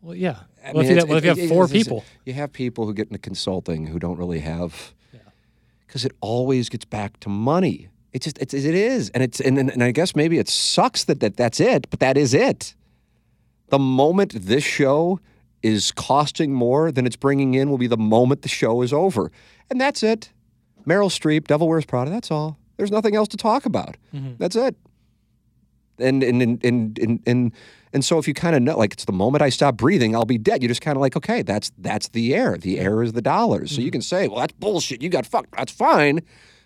Well, 0.00 0.16
yeah. 0.16 0.40
I 0.64 0.72
What 0.72 0.84
if 0.84 0.90
you, 0.90 1.06
what 1.06 1.18
if 1.18 1.24
you 1.24 1.34
have 1.34 1.48
four 1.48 1.68
people? 1.68 2.04
You 2.24 2.32
have 2.32 2.52
people 2.52 2.86
who 2.86 2.94
get 2.94 3.06
into 3.06 3.18
consulting 3.20 3.86
who 3.86 4.00
don't 4.00 4.18
really 4.18 4.40
have, 4.40 4.92
because 5.86 6.04
it 6.04 6.10
always 6.20 6.68
gets 6.68 6.84
back 6.84 7.20
to 7.20 7.28
money. 7.28 7.88
It 8.12 8.22
just 8.22 8.38
it's, 8.38 8.52
it 8.52 8.64
is, 8.74 9.08
and 9.10 9.22
it's 9.22 9.40
and, 9.40 9.58
and 9.58 9.82
I 9.82 9.90
guess 9.90 10.14
maybe 10.14 10.38
it 10.38 10.48
sucks 10.48 11.04
that, 11.04 11.20
that 11.20 11.36
that's 11.36 11.60
it, 11.60 11.88
but 11.88 12.00
that 12.00 12.16
is 12.18 12.34
it. 12.34 12.74
The 13.68 13.78
moment 13.78 14.34
this 14.34 14.64
show 14.64 15.18
is 15.62 15.92
costing 15.92 16.52
more 16.52 16.92
than 16.92 17.06
it's 17.06 17.16
bringing 17.16 17.54
in 17.54 17.70
will 17.70 17.78
be 17.78 17.86
the 17.86 17.96
moment 17.96 18.42
the 18.42 18.48
show 18.48 18.82
is 18.82 18.92
over, 18.92 19.32
and 19.70 19.80
that's 19.80 20.02
it. 20.02 20.30
Meryl 20.86 21.08
Streep, 21.08 21.46
Devil 21.46 21.68
Wears 21.68 21.86
Prada. 21.86 22.10
That's 22.10 22.30
all. 22.30 22.58
There's 22.76 22.90
nothing 22.90 23.16
else 23.16 23.28
to 23.28 23.36
talk 23.36 23.64
about. 23.64 23.96
Mm-hmm. 24.14 24.32
That's 24.38 24.56
it. 24.56 24.76
And 25.98 26.22
and 26.22 26.42
and 26.42 26.64
and 26.64 26.98
and 26.98 27.20
and, 27.26 27.52
and 27.92 28.04
so 28.04 28.18
if 28.18 28.26
you 28.26 28.34
kind 28.34 28.56
of 28.56 28.62
know, 28.62 28.76
like 28.76 28.92
it's 28.92 29.04
the 29.04 29.12
moment 29.12 29.40
I 29.40 29.48
stop 29.48 29.76
breathing, 29.76 30.14
I'll 30.14 30.24
be 30.24 30.38
dead. 30.38 30.62
You're 30.62 30.68
just 30.68 30.80
kind 30.82 30.96
of 30.96 31.00
like, 31.00 31.16
okay, 31.16 31.42
that's 31.42 31.70
that's 31.78 32.08
the 32.08 32.34
air. 32.34 32.58
The 32.58 32.78
air 32.78 33.02
is 33.02 33.12
the 33.12 33.22
dollars. 33.22 33.70
So 33.70 33.80
you 33.80 33.90
can 33.90 34.02
say, 34.02 34.28
well, 34.28 34.40
that's 34.40 34.52
bullshit. 34.54 35.00
You 35.00 35.08
got 35.08 35.24
fucked. 35.24 35.54
That's 35.56 35.72
fine. 35.72 36.20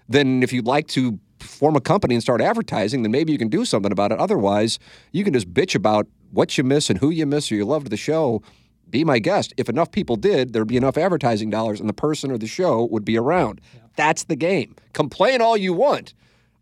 Then 0.09 0.43
if 0.43 0.53
you'd 0.53 0.67
like 0.67 0.87
to 0.89 1.19
form 1.47 1.77
a 1.77 1.81
company 1.81 2.15
and 2.15 2.23
start 2.23 2.41
advertising, 2.41 3.03
then 3.03 3.13
maybe 3.13 3.33
you 3.33 3.39
can 3.39 3.49
do 3.49 3.65
something 3.65 3.93
about 3.93 4.13
it. 4.13 4.19
Otherwise, 4.19 4.79
you 5.13 5.25
can 5.25 5.33
just 5.33 5.53
bitch 5.53 5.75
about 5.75 6.07
what 6.31 6.59
you 6.59 6.65
miss 6.65 6.91
and 6.91 6.99
who 6.99 7.11
you 7.11 7.27
miss 7.27 7.51
or 7.51 7.55
you 7.55 7.65
loved 7.65 7.91
the 7.91 7.97
show. 7.97 8.43
Be 8.91 9.05
my 9.05 9.19
guest. 9.19 9.53
If 9.57 9.69
enough 9.69 9.91
people 9.91 10.17
did, 10.17 10.53
there'd 10.53 10.69
be 10.69 10.77
enough 10.77 10.97
advertising 10.97 11.51
dollars 11.51 11.81
and 11.81 11.89
the 11.89 11.95
person 11.95 12.31
or 12.31 12.39
the 12.39 12.47
show 12.47 12.85
would 12.85 13.05
be 13.05 13.17
around. 13.19 13.61
That's 13.97 14.25
the 14.25 14.37
game. 14.37 14.77
Complain 14.93 15.41
all 15.41 15.57
you 15.57 15.73
want. 15.73 16.15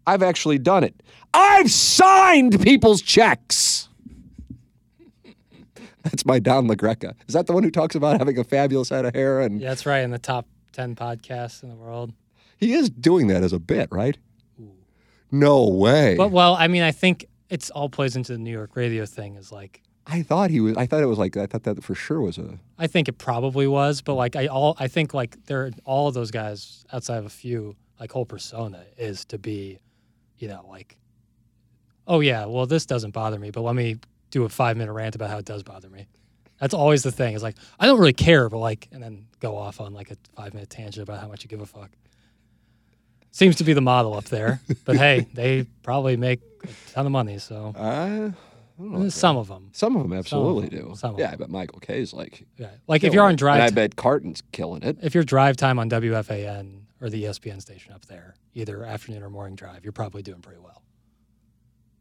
I've 0.06 0.22
actually 0.22 0.58
done 0.58 0.84
it. 0.84 1.02
I've 1.32 1.70
signed 1.70 2.60
people's 2.62 3.02
checks. 3.02 3.88
That's 6.02 6.24
my 6.26 6.38
Don 6.38 6.68
LaGreca. 6.68 7.14
Is 7.26 7.34
that 7.34 7.46
the 7.46 7.52
one 7.52 7.62
who 7.62 7.70
talks 7.70 7.94
about 7.94 8.18
having 8.18 8.38
a 8.38 8.44
fabulous 8.44 8.90
head 8.90 9.04
of 9.04 9.14
hair? 9.14 9.40
And 9.40 9.60
Yeah, 9.60 9.70
that's 9.70 9.86
right. 9.86 10.00
In 10.00 10.10
the 10.10 10.18
top 10.18 10.46
10 10.72 10.94
podcasts 10.94 11.62
in 11.62 11.70
the 11.70 11.74
world. 11.74 12.12
he 12.58 12.74
is 12.74 12.90
doing 12.90 13.28
that 13.28 13.42
as 13.42 13.52
a 13.52 13.58
bit, 13.58 13.88
right? 13.90 14.18
No 15.30 15.68
way. 15.68 16.16
But, 16.16 16.30
well, 16.30 16.54
I 16.54 16.68
mean, 16.68 16.82
I 16.82 16.92
think 16.92 17.26
it's 17.48 17.70
all 17.70 17.88
plays 17.88 18.16
into 18.16 18.32
the 18.32 18.38
New 18.38 18.52
York 18.52 18.76
radio 18.76 19.06
thing 19.06 19.36
is 19.36 19.50
like, 19.50 19.82
I 20.06 20.22
thought 20.22 20.50
he 20.50 20.60
was. 20.60 20.76
I 20.76 20.86
thought 20.86 21.02
it 21.02 21.06
was 21.06 21.18
like. 21.18 21.36
I 21.36 21.46
thought 21.46 21.62
that 21.62 21.82
for 21.82 21.94
sure 21.94 22.20
was 22.20 22.36
a. 22.36 22.58
I 22.78 22.86
think 22.86 23.08
it 23.08 23.16
probably 23.18 23.66
was, 23.66 24.02
but 24.02 24.14
like 24.14 24.36
I 24.36 24.46
all 24.48 24.76
I 24.78 24.86
think 24.88 25.14
like 25.14 25.42
they're 25.46 25.70
all 25.84 26.08
of 26.08 26.14
those 26.14 26.30
guys 26.30 26.84
outside 26.92 27.18
of 27.18 27.26
a 27.26 27.30
few 27.30 27.74
like 27.98 28.12
whole 28.12 28.26
persona 28.26 28.84
is 28.98 29.24
to 29.26 29.38
be, 29.38 29.78
you 30.38 30.48
know, 30.48 30.64
like, 30.68 30.98
oh 32.06 32.20
yeah, 32.20 32.44
well 32.44 32.66
this 32.66 32.84
doesn't 32.84 33.12
bother 33.12 33.38
me, 33.38 33.50
but 33.50 33.62
let 33.62 33.74
me 33.74 33.96
do 34.30 34.44
a 34.44 34.48
five 34.48 34.76
minute 34.76 34.92
rant 34.92 35.14
about 35.14 35.30
how 35.30 35.38
it 35.38 35.46
does 35.46 35.62
bother 35.62 35.88
me. 35.88 36.06
That's 36.58 36.74
always 36.74 37.02
the 37.02 37.12
thing. 37.12 37.34
Is 37.34 37.42
like 37.42 37.56
I 37.80 37.86
don't 37.86 37.98
really 37.98 38.12
care, 38.12 38.50
but 38.50 38.58
like, 38.58 38.88
and 38.92 39.02
then 39.02 39.26
go 39.40 39.56
off 39.56 39.80
on 39.80 39.94
like 39.94 40.10
a 40.10 40.16
five 40.36 40.52
minute 40.52 40.68
tangent 40.68 41.02
about 41.02 41.20
how 41.20 41.28
much 41.28 41.44
you 41.44 41.48
give 41.48 41.60
a 41.60 41.66
fuck. 41.66 41.90
Seems 43.36 43.56
to 43.56 43.64
be 43.64 43.72
the 43.72 43.80
model 43.80 44.14
up 44.14 44.26
there, 44.26 44.60
but 44.84 44.94
hey, 44.96 45.26
they 45.34 45.66
probably 45.82 46.16
make 46.16 46.40
a 46.62 46.68
ton 46.92 47.04
of 47.04 47.10
money, 47.10 47.38
so 47.38 47.74
Uh, 47.76 48.30
some 49.10 49.36
of 49.36 49.48
them. 49.48 49.70
some 49.72 49.96
of 49.96 50.02
them 50.04 50.12
absolutely 50.12 50.68
them. 50.68 50.90
do. 50.90 50.94
Some 50.96 51.14
of 51.14 51.18
yeah, 51.20 51.26
I 51.26 51.30
them. 51.30 51.38
bet 51.40 51.50
Michael 51.50 51.80
Kay's 51.80 52.12
like. 52.12 52.46
Yeah. 52.58 52.68
Like 52.86 53.02
if 53.02 53.12
you're 53.12 53.24
on 53.24 53.34
drive, 53.34 53.60
I 53.60 53.68
ti- 53.70 53.74
bet 53.74 53.96
Carton's 53.96 54.40
killing 54.52 54.84
it. 54.84 54.98
if 55.02 55.14
your 55.16 55.24
drive 55.24 55.56
time 55.56 55.80
on 55.80 55.90
WFAN 55.90 56.82
or 57.00 57.10
the 57.10 57.24
ESPN 57.24 57.60
station 57.60 57.92
up 57.92 58.06
there, 58.06 58.34
either 58.54 58.84
afternoon 58.84 59.24
or 59.24 59.30
morning 59.30 59.56
drive, 59.56 59.82
you're 59.84 59.92
probably 59.92 60.22
doing 60.22 60.40
pretty 60.40 60.60
well. 60.60 60.82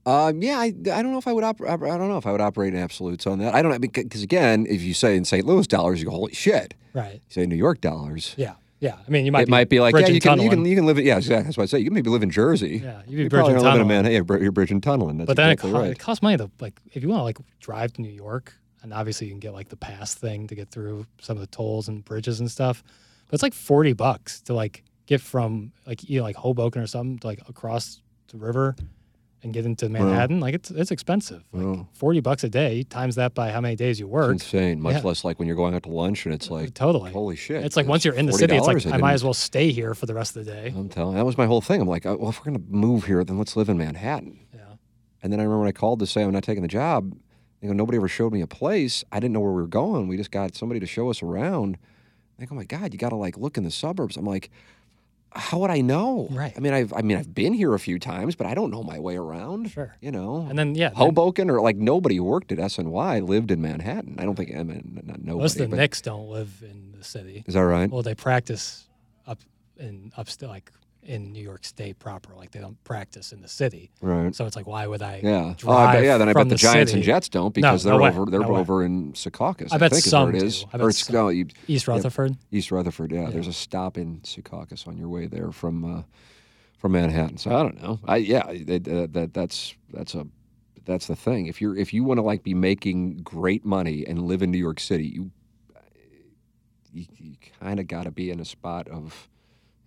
Um, 0.06 0.42
yeah, 0.44 0.60
I, 0.60 0.66
I 0.68 0.72
don't 1.02 1.14
know 1.14 1.18
if 1.18 1.28
I 1.28 1.34
would 1.34 1.44
operate. 1.46 1.72
I 1.72 1.78
don't 1.78 2.10
know 2.10 2.18
if 2.18 2.28
I 2.28 2.32
would 2.32 2.42
operate 2.42 2.74
in 2.76 2.80
absolutes 2.80 3.26
on 3.26 3.40
that. 3.40 3.56
I 3.56 3.62
don't 3.62 3.80
because 3.80 4.22
again, 4.22 4.66
if 4.70 4.82
you 4.82 4.94
say 4.94 5.16
in 5.16 5.26
St. 5.26 5.46
Louis 5.48 5.66
dollars, 5.66 6.00
you 6.00 6.06
go 6.06 6.12
holy 6.12 6.34
shit. 6.34 6.74
Right. 6.94 7.14
You 7.16 7.22
say 7.30 7.46
New 7.46 7.56
York 7.56 7.80
dollars, 7.82 8.36
Yeah. 8.38 8.56
Yeah. 8.84 8.98
I 9.08 9.10
mean, 9.10 9.26
you 9.26 9.32
might 9.32 9.44
it 9.44 9.46
be 9.46 9.52
might 9.52 9.70
be 9.70 9.80
like 9.80 9.96
yeah, 9.96 10.08
you 10.08 10.20
can, 10.20 10.42
you 10.42 10.50
can 10.50 10.66
you 10.66 10.76
can 10.76 10.86
live 10.86 10.98
in 10.98 11.06
yeah, 11.06 11.16
exactly. 11.16 11.46
That's 11.46 11.56
what 11.56 11.64
I 11.64 11.68
say. 11.68 11.80
You 11.80 11.86
can 11.86 11.94
maybe 11.94 12.10
live 12.10 12.22
in 12.22 12.30
Jersey. 12.30 12.82
Yeah, 12.84 13.02
you'd 13.08 13.16
be 13.16 13.24
you 13.24 13.30
bridge 13.30 13.40
probably 13.40 13.54
live 13.54 13.62
in 13.62 13.68
a 13.68 13.70
tunneling. 13.70 13.88
man. 13.88 14.06
Yeah, 14.06 14.38
you're 14.42 14.52
bridge 14.52 14.72
and 14.72 14.84
tunneling. 14.84 15.20
That's 15.20 15.28
but 15.28 15.38
then 15.38 15.52
exactly 15.52 15.70
it, 15.70 15.74
co- 15.74 15.80
right. 15.80 15.92
it 15.92 16.00
costs 16.00 16.22
money 16.22 16.36
to 16.36 16.52
like 16.60 16.82
if 16.92 17.02
you 17.02 17.08
want 17.08 17.22
to 17.22 17.24
like 17.24 17.38
drive 17.62 17.94
to 17.94 18.02
New 18.02 18.12
York, 18.12 18.54
and 18.82 18.94
obviously 18.94 19.28
you 19.28 19.32
can 19.32 19.40
get 19.40 19.54
like 19.54 19.70
the 19.70 19.78
pass 19.78 20.16
thing 20.16 20.48
to 20.48 20.56
get 20.56 20.70
through 20.70 21.06
some 21.22 21.38
of 21.38 21.42
the 21.42 21.48
tolls 21.48 21.88
and 21.88 22.04
bridges 22.04 22.42
and 22.42 22.52
stuff. 22.52 22.84
But 23.28 23.36
it's 23.36 23.44
like 23.44 23.54
forty 23.54 23.94
bucks 23.94 24.42
to 24.42 24.54
like 24.54 24.84
get 25.06 25.22
from 25.22 25.72
like 25.88 26.04
you 26.10 26.18
know, 26.18 26.26
like 26.26 26.36
Hoboken 26.36 26.82
or 26.82 26.88
something 26.88 27.20
to 27.20 27.28
like 27.28 27.40
across 27.48 28.02
the 28.28 28.38
river 28.38 28.76
and 29.44 29.54
get 29.54 29.66
into 29.66 29.90
Manhattan. 29.90 30.40
Like 30.40 30.56
it's 30.56 30.72
it's 30.72 30.90
expensive. 30.92 31.44
Like 31.52 31.86
forty 31.94 32.22
bucks 32.22 32.44
a 32.44 32.50
day 32.50 32.84
times 32.84 33.16
that 33.16 33.34
by 33.36 33.52
how 33.52 33.62
many 33.62 33.76
days 33.76 34.00
you 34.00 34.08
work. 34.08 34.34
It's 34.36 34.44
insane. 34.46 34.82
Much 34.82 34.96
Yeah. 34.96 35.02
less 35.04 35.24
like 35.24 35.38
when 35.38 35.48
you're 35.48 35.58
going 35.58 35.76
out 35.76 35.84
to 35.84 35.90
lunch 35.90 36.26
and 36.26 36.34
it's 36.34 36.50
like 36.50 36.74
Totally. 36.74 37.12
holy 37.12 37.36
shit. 37.36 37.64
It's 37.64 37.76
like 37.76 37.86
once 37.88 38.06
you're 38.06 38.14
in 38.16 38.26
the 38.26 38.34
city, 38.34 38.56
it's 38.56 38.66
like 38.68 38.86
I 38.88 38.98
might 38.98 39.14
as 39.14 39.24
well 39.24 39.34
stay 39.34 39.72
here 39.72 39.94
for 39.94 40.06
the 40.06 40.14
rest 40.14 40.36
of 40.36 40.46
the 40.46 40.52
day. 40.52 40.74
I'm 40.76 40.90
telling. 40.90 41.16
That 41.16 41.26
was 41.26 41.38
my 41.38 41.46
whole 41.46 41.62
thing. 41.62 41.82
I'm 41.82 41.88
like, 41.88 42.06
oh, 42.06 42.16
well, 42.16 42.30
if 42.30 42.40
we're 42.40 42.52
gonna 42.52 42.64
move 42.70 43.06
here, 43.06 43.24
then 43.24 43.38
let's 43.38 43.56
live 43.56 43.70
in 43.70 43.78
Manhattan. 43.78 44.40
Yeah. 44.54 44.62
And 45.22 45.32
then 45.32 45.40
I 45.40 45.44
remember 45.44 45.60
when 45.60 45.68
I 45.70 45.74
called 45.74 46.00
to 46.00 46.08
say 46.08 46.24
I'm 46.24 46.32
not 46.32 46.44
taking 46.44 46.62
the 46.64 46.68
job. 46.70 47.14
You 47.62 47.70
know, 47.70 47.74
nobody 47.74 47.98
ever 47.98 48.08
showed 48.10 48.34
me 48.34 48.42
a 48.42 48.48
place. 48.48 49.04
I 49.12 49.20
didn't 49.20 49.34
know 49.34 49.40
where 49.40 49.52
we 49.52 49.62
were 49.62 49.68
going. 49.68 50.08
We 50.10 50.18
just 50.18 50.32
got 50.32 50.54
somebody 50.56 50.80
to 50.82 50.86
show 50.86 51.10
us 51.10 51.22
around. 51.24 51.78
I 52.40 52.46
go, 52.46 52.54
oh 52.54 52.56
my 52.56 52.66
God, 52.66 52.92
you 52.92 53.00
got 53.00 53.10
to 53.10 53.16
like 53.16 53.38
look 53.38 53.58
in 53.58 53.64
the 53.64 53.72
suburbs. 53.72 54.18
I'm 54.18 54.26
like, 54.26 54.50
how 55.36 55.60
would 55.60 55.72
I 55.72 55.82
know? 55.82 56.28
Right. 56.32 56.54
I 56.56 56.60
mean, 56.60 56.74
I've 56.74 56.94
I 56.94 57.02
mean 57.02 57.18
I've 57.18 57.34
been 57.34 57.54
here 57.54 57.74
a 57.74 57.80
few 57.80 58.00
times, 58.00 58.36
but 58.36 58.48
I 58.48 58.54
don't 58.54 58.72
know 58.72 58.84
my 58.84 59.00
way 59.00 59.18
around. 59.18 59.72
Sure. 59.72 59.96
You 60.02 60.12
know. 60.12 60.46
And 60.50 60.58
then 60.58 60.76
yeah, 60.76 60.90
then 60.90 60.98
Hoboken 60.98 61.50
or 61.50 61.62
like 61.62 61.76
nobody 61.76 62.18
who 62.18 62.24
worked 62.24 62.52
at 62.52 62.58
SNY 62.58 63.28
lived 63.28 63.52
in 63.52 63.62
Manhattan. 63.62 64.16
I 64.20 64.26
don't 64.26 64.36
think 64.36 64.52
I 64.56 64.64
mean 64.64 65.02
not 65.04 65.20
nobody. 65.20 65.42
most 65.42 65.60
of 65.60 65.70
the 65.70 65.76
Knicks 65.78 66.02
don't 66.02 66.30
live 66.30 66.64
in 66.64 66.94
the 66.98 67.04
city. 67.04 67.44
Is 67.48 67.54
that 67.56 67.62
right? 67.62 67.90
Well, 67.90 68.04
they 68.04 68.16
practice 68.16 68.88
up 69.28 69.40
in 69.78 70.12
upstate, 70.16 70.50
like 70.50 70.72
in 71.06 71.32
New 71.32 71.42
York 71.44 71.66
State 71.66 72.00
proper. 72.00 72.34
Like 72.36 72.52
they 72.52 72.60
don't 72.60 72.82
practice 72.84 73.32
in 73.34 73.42
the 73.42 73.48
city. 73.48 73.92
Right. 74.02 74.34
So 74.36 74.46
it's 74.46 74.56
like, 74.56 74.68
why 74.68 74.88
would 74.88 75.02
I? 75.02 75.22
Yeah. 75.24 75.54
Drive 75.58 75.66
Oh, 75.66 75.72
I 75.74 75.94
bet, 75.96 76.04
yeah. 76.04 76.18
Then 76.18 76.30
I 76.30 76.34
bet 76.34 76.50
the, 76.50 76.56
Giants 76.56 76.92
city? 76.92 77.00
and 77.00 77.06
Jets 77.06 77.30
don't 77.30 77.54
because 77.54 77.86
no 77.86 77.92
they're 77.92 78.02
way, 78.02 78.10
over. 78.10 78.32
They're 78.32 78.40
no 78.40 78.50
way. 78.50 78.60
over 78.60 78.84
in 78.84 79.14
Secaucus. 79.14 79.72
I 79.72 79.78
bet 79.78 79.92
think 79.92 80.04
some 80.04 80.36
is 80.36 80.62
it 80.62 80.62
do. 80.62 80.68
I 80.70 80.78
bet 80.78 80.82
or 80.82 80.90
it's, 80.90 81.06
some. 81.06 81.16
no, 81.16 81.30
you- 81.30 81.48
East 81.68 81.88
yeah, 81.88 81.94
Rutherford. 81.94 82.38
East 82.52 82.72
Rutherford. 82.72 83.12
Yeah, 83.12 83.30
there's 83.30 83.48
a 83.48 83.54
stop 83.54 83.98
in 83.98 84.20
Secaucus 84.22 84.88
on 84.88 84.98
your 84.98 85.10
way 85.10 85.28
there 85.28 85.52
from 85.52 86.00
uh, 86.00 86.04
from 86.78 86.94
Manhattan. 86.94 87.38
So 87.38 87.52
I 87.52 87.64
don't 87.64 87.82
know. 87.82 88.00
I 88.06 88.18
yeah, 88.18 88.52
that, 88.66 88.84
that, 88.86 89.14
that 89.14 89.34
that's 89.34 89.76
that's 89.92 90.16
a 90.16 90.28
that's 90.86 91.08
the 91.08 91.16
thing. 91.16 91.48
If 91.48 91.62
you're 91.62 91.78
if 91.78 91.94
you 91.94 92.04
want 92.04 92.18
to 92.18 92.24
like 92.24 92.44
be 92.44 92.54
making 92.54 93.18
great 93.18 93.66
money 93.66 94.06
and 94.06 94.24
live 94.24 94.42
in 94.42 94.52
New 94.52 94.58
York 94.58 94.80
City, 94.80 95.06
you 95.08 95.32
you, 96.92 97.06
you 97.18 97.36
kind 97.60 97.80
of 97.80 97.88
got 97.88 98.04
to 98.04 98.12
be 98.12 98.30
in 98.30 98.40
a 98.40 98.46
spot 98.46 98.88
of 98.88 99.30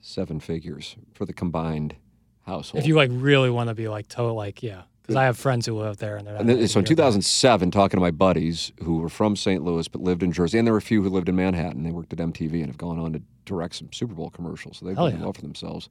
seven 0.01 0.40
figures 0.40 0.97
for 1.14 1.24
the 1.24 1.32
combined 1.32 1.97
household. 2.44 2.82
If 2.82 2.89
you 2.89 2.94
like 2.94 3.10
really 3.12 3.51
want 3.51 3.68
to 3.68 3.74
be 3.74 3.89
like 3.89 4.09
total, 4.09 4.35
like 4.35 4.62
yeah, 4.62 4.82
because 5.02 5.16
I 5.16 5.24
have 5.24 5.39
friends 5.39 5.66
who 5.66 5.74
live 5.74 5.98
there 5.98 6.16
and 6.16 6.27
they're. 6.27 6.36
And 6.36 6.48
then, 6.48 6.56
so 6.68 6.81
in 6.81 6.86
here, 6.86 6.97
but- 6.97 7.02
2007, 7.02 7.70
talking 7.70 7.97
to 7.97 8.01
my 8.01 8.10
buddies 8.10 8.73
who 8.82 8.98
were 8.98 9.09
from 9.09 9.36
St. 9.36 9.62
Louis 9.62 9.86
but 9.89 10.01
lived 10.01 10.23
in 10.23 10.32
Jersey, 10.32 10.59
and 10.59 10.66
there 10.66 10.73
were 10.73 10.78
a 10.78 10.82
few 10.82 11.02
who 11.02 11.09
lived 11.09 11.28
in 11.28 11.36
Manhattan. 11.36 11.82
They 11.82 11.90
worked 11.90 12.12
at 12.12 12.18
MTV 12.18 12.55
and 12.55 12.66
have 12.66 12.78
gone 12.78 12.98
on 12.98 13.12
to 13.12 13.23
direct 13.44 13.77
some 13.77 13.93
Super 13.93 14.14
Bowl 14.14 14.31
commercials. 14.31 14.78
So 14.78 14.86
they've 14.86 14.97
done 14.97 15.14
yeah. 15.14 15.23
well 15.23 15.32
for 15.32 15.43
themselves. 15.43 15.89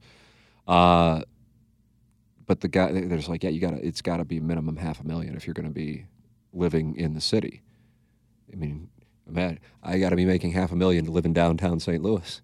Uh, 0.68 1.22
but 2.46 2.60
the 2.60 2.68
guy, 2.68 2.92
there's 2.92 3.28
like, 3.28 3.42
yeah, 3.42 3.50
you 3.50 3.60
got 3.60 3.70
to, 3.70 3.84
it's 3.84 4.02
got 4.02 4.18
to 4.18 4.24
be 4.24 4.38
minimum 4.40 4.76
half 4.76 5.00
a 5.00 5.04
million 5.04 5.34
if 5.36 5.46
you're 5.46 5.54
going 5.54 5.66
to 5.66 5.72
be 5.72 6.06
living 6.52 6.96
in 6.96 7.14
the 7.14 7.20
city. 7.20 7.62
I 8.52 8.56
mean, 8.56 8.88
man, 9.28 9.58
I 9.82 9.98
got 9.98 10.10
to 10.10 10.16
be 10.16 10.24
making 10.24 10.52
half 10.52 10.72
a 10.72 10.76
million 10.76 11.04
to 11.06 11.10
live 11.10 11.26
in 11.26 11.32
downtown 11.32 11.80
St. 11.80 12.02
Louis. 12.02 12.40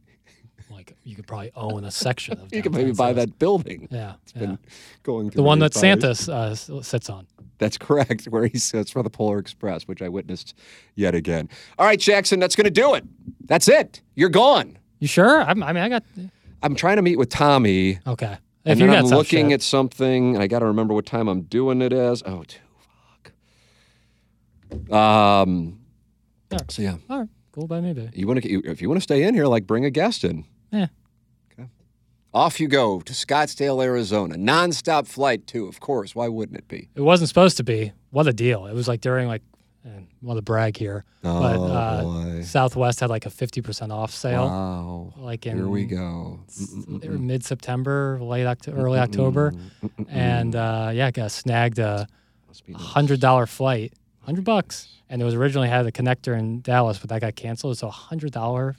Like 0.88 0.96
you 1.04 1.14
could 1.14 1.26
probably 1.28 1.52
own 1.54 1.84
a 1.84 1.90
section 1.90 2.38
of. 2.40 2.48
You 2.52 2.60
could 2.62 2.72
maybe 2.74 2.92
buy. 2.92 3.12
That 3.12 3.38
building. 3.38 3.86
Yeah, 3.90 4.14
It's 4.24 4.32
yeah. 4.34 4.40
been 4.40 4.58
going 5.04 5.30
through 5.30 5.36
the 5.36 5.42
one 5.44 5.58
that 5.60 5.74
Santa 5.74 6.10
uh, 6.10 6.54
sits 6.54 7.08
on. 7.08 7.26
That's 7.58 7.78
correct. 7.78 8.24
Where 8.30 8.46
he 8.46 8.58
sits 8.58 8.90
for 8.90 9.02
the 9.04 9.10
Polar 9.10 9.38
Express, 9.38 9.84
which 9.86 10.02
I 10.02 10.08
witnessed 10.08 10.54
yet 10.96 11.14
again. 11.14 11.48
All 11.78 11.86
right, 11.86 12.00
Jackson, 12.00 12.40
that's 12.40 12.56
going 12.56 12.64
to 12.64 12.70
do 12.70 12.94
it. 12.94 13.04
That's 13.44 13.68
it. 13.68 14.00
You're 14.16 14.28
gone. 14.30 14.76
You 14.98 15.06
sure? 15.08 15.42
I'm, 15.42 15.62
I 15.62 15.72
mean, 15.72 15.82
I 15.84 15.88
got 15.88 16.02
I'm 16.62 16.74
trying 16.74 16.96
to 16.96 17.02
meet 17.02 17.16
with 17.18 17.28
Tommy, 17.28 17.98
okay. 18.06 18.26
and 18.26 18.38
If 18.64 18.78
then 18.78 18.88
you 18.90 18.94
I'm 18.94 19.04
looking 19.06 19.46
shit. 19.50 19.54
at 19.54 19.62
something, 19.62 20.34
and 20.34 20.42
I 20.42 20.46
got 20.48 20.60
to 20.60 20.66
remember 20.66 20.94
what 20.94 21.06
time 21.06 21.28
I'm 21.28 21.42
doing 21.42 21.80
it 21.82 21.92
as. 21.92 22.22
Oh, 22.26 22.42
two. 22.44 22.58
Fuck. 24.70 24.92
Um. 24.92 25.78
Yeah. 26.50 26.58
So 26.68 26.82
yeah, 26.82 26.96
All 27.08 27.20
right, 27.20 27.28
cool 27.52 27.66
by 27.66 27.80
me, 27.80 27.92
baby. 27.94 28.10
you 28.14 28.26
want 28.26 28.42
to 28.42 28.48
if 28.70 28.82
you 28.82 28.88
want 28.88 28.98
to 28.98 29.02
stay 29.02 29.22
in 29.22 29.34
here, 29.34 29.46
like 29.46 29.66
bring 29.66 29.84
a 29.84 29.90
guest 29.90 30.22
in. 30.24 30.44
Yeah. 30.72 30.86
Okay. 31.52 31.68
Off 32.34 32.58
you 32.60 32.66
go 32.68 33.00
to 33.02 33.12
Scottsdale, 33.12 33.82
Arizona. 33.84 34.36
Nonstop 34.36 35.06
flight 35.06 35.46
too, 35.46 35.66
of 35.66 35.80
course. 35.80 36.14
Why 36.14 36.28
wouldn't 36.28 36.58
it 36.58 36.66
be? 36.68 36.88
It 36.94 37.02
wasn't 37.02 37.28
supposed 37.28 37.56
to 37.58 37.64
be. 37.64 37.92
What 38.10 38.26
a 38.26 38.32
deal! 38.32 38.66
It 38.66 38.74
was 38.74 38.88
like 38.88 39.00
during 39.00 39.26
like, 39.28 39.42
and 39.84 40.06
want 40.22 40.38
to 40.38 40.42
brag 40.42 40.76
here, 40.76 41.04
but 41.22 41.56
Oh, 41.56 41.64
uh, 41.66 42.02
boy. 42.02 42.42
Southwest 42.42 43.00
had 43.00 43.10
like 43.10 43.26
a 43.26 43.30
fifty 43.30 43.60
percent 43.62 43.92
off 43.92 44.12
sale. 44.12 44.46
Wow. 44.46 45.12
Like 45.16 45.46
in 45.46 45.56
Here 45.56 45.68
we 45.68 45.84
go. 45.84 46.40
mid 47.02 47.44
September, 47.44 48.18
late 48.20 48.46
October, 48.46 48.78
early 48.80 48.98
October, 48.98 49.52
and 50.08 50.54
uh, 50.56 50.90
yeah, 50.94 51.10
got 51.10 51.30
snagged 51.32 51.78
a 51.78 52.06
hundred 52.74 53.20
dollar 53.20 53.46
flight, 53.46 53.92
hundred 54.20 54.44
bucks, 54.44 54.88
and 55.08 55.20
it 55.22 55.24
was 55.24 55.34
originally 55.34 55.68
had 55.68 55.86
a 55.86 55.92
connector 55.92 56.38
in 56.38 56.60
Dallas, 56.60 56.98
but 56.98 57.08
that 57.10 57.20
got 57.22 57.34
canceled. 57.34 57.78
So 57.78 57.88
a 57.88 57.90
hundred 57.90 58.32
dollar 58.32 58.76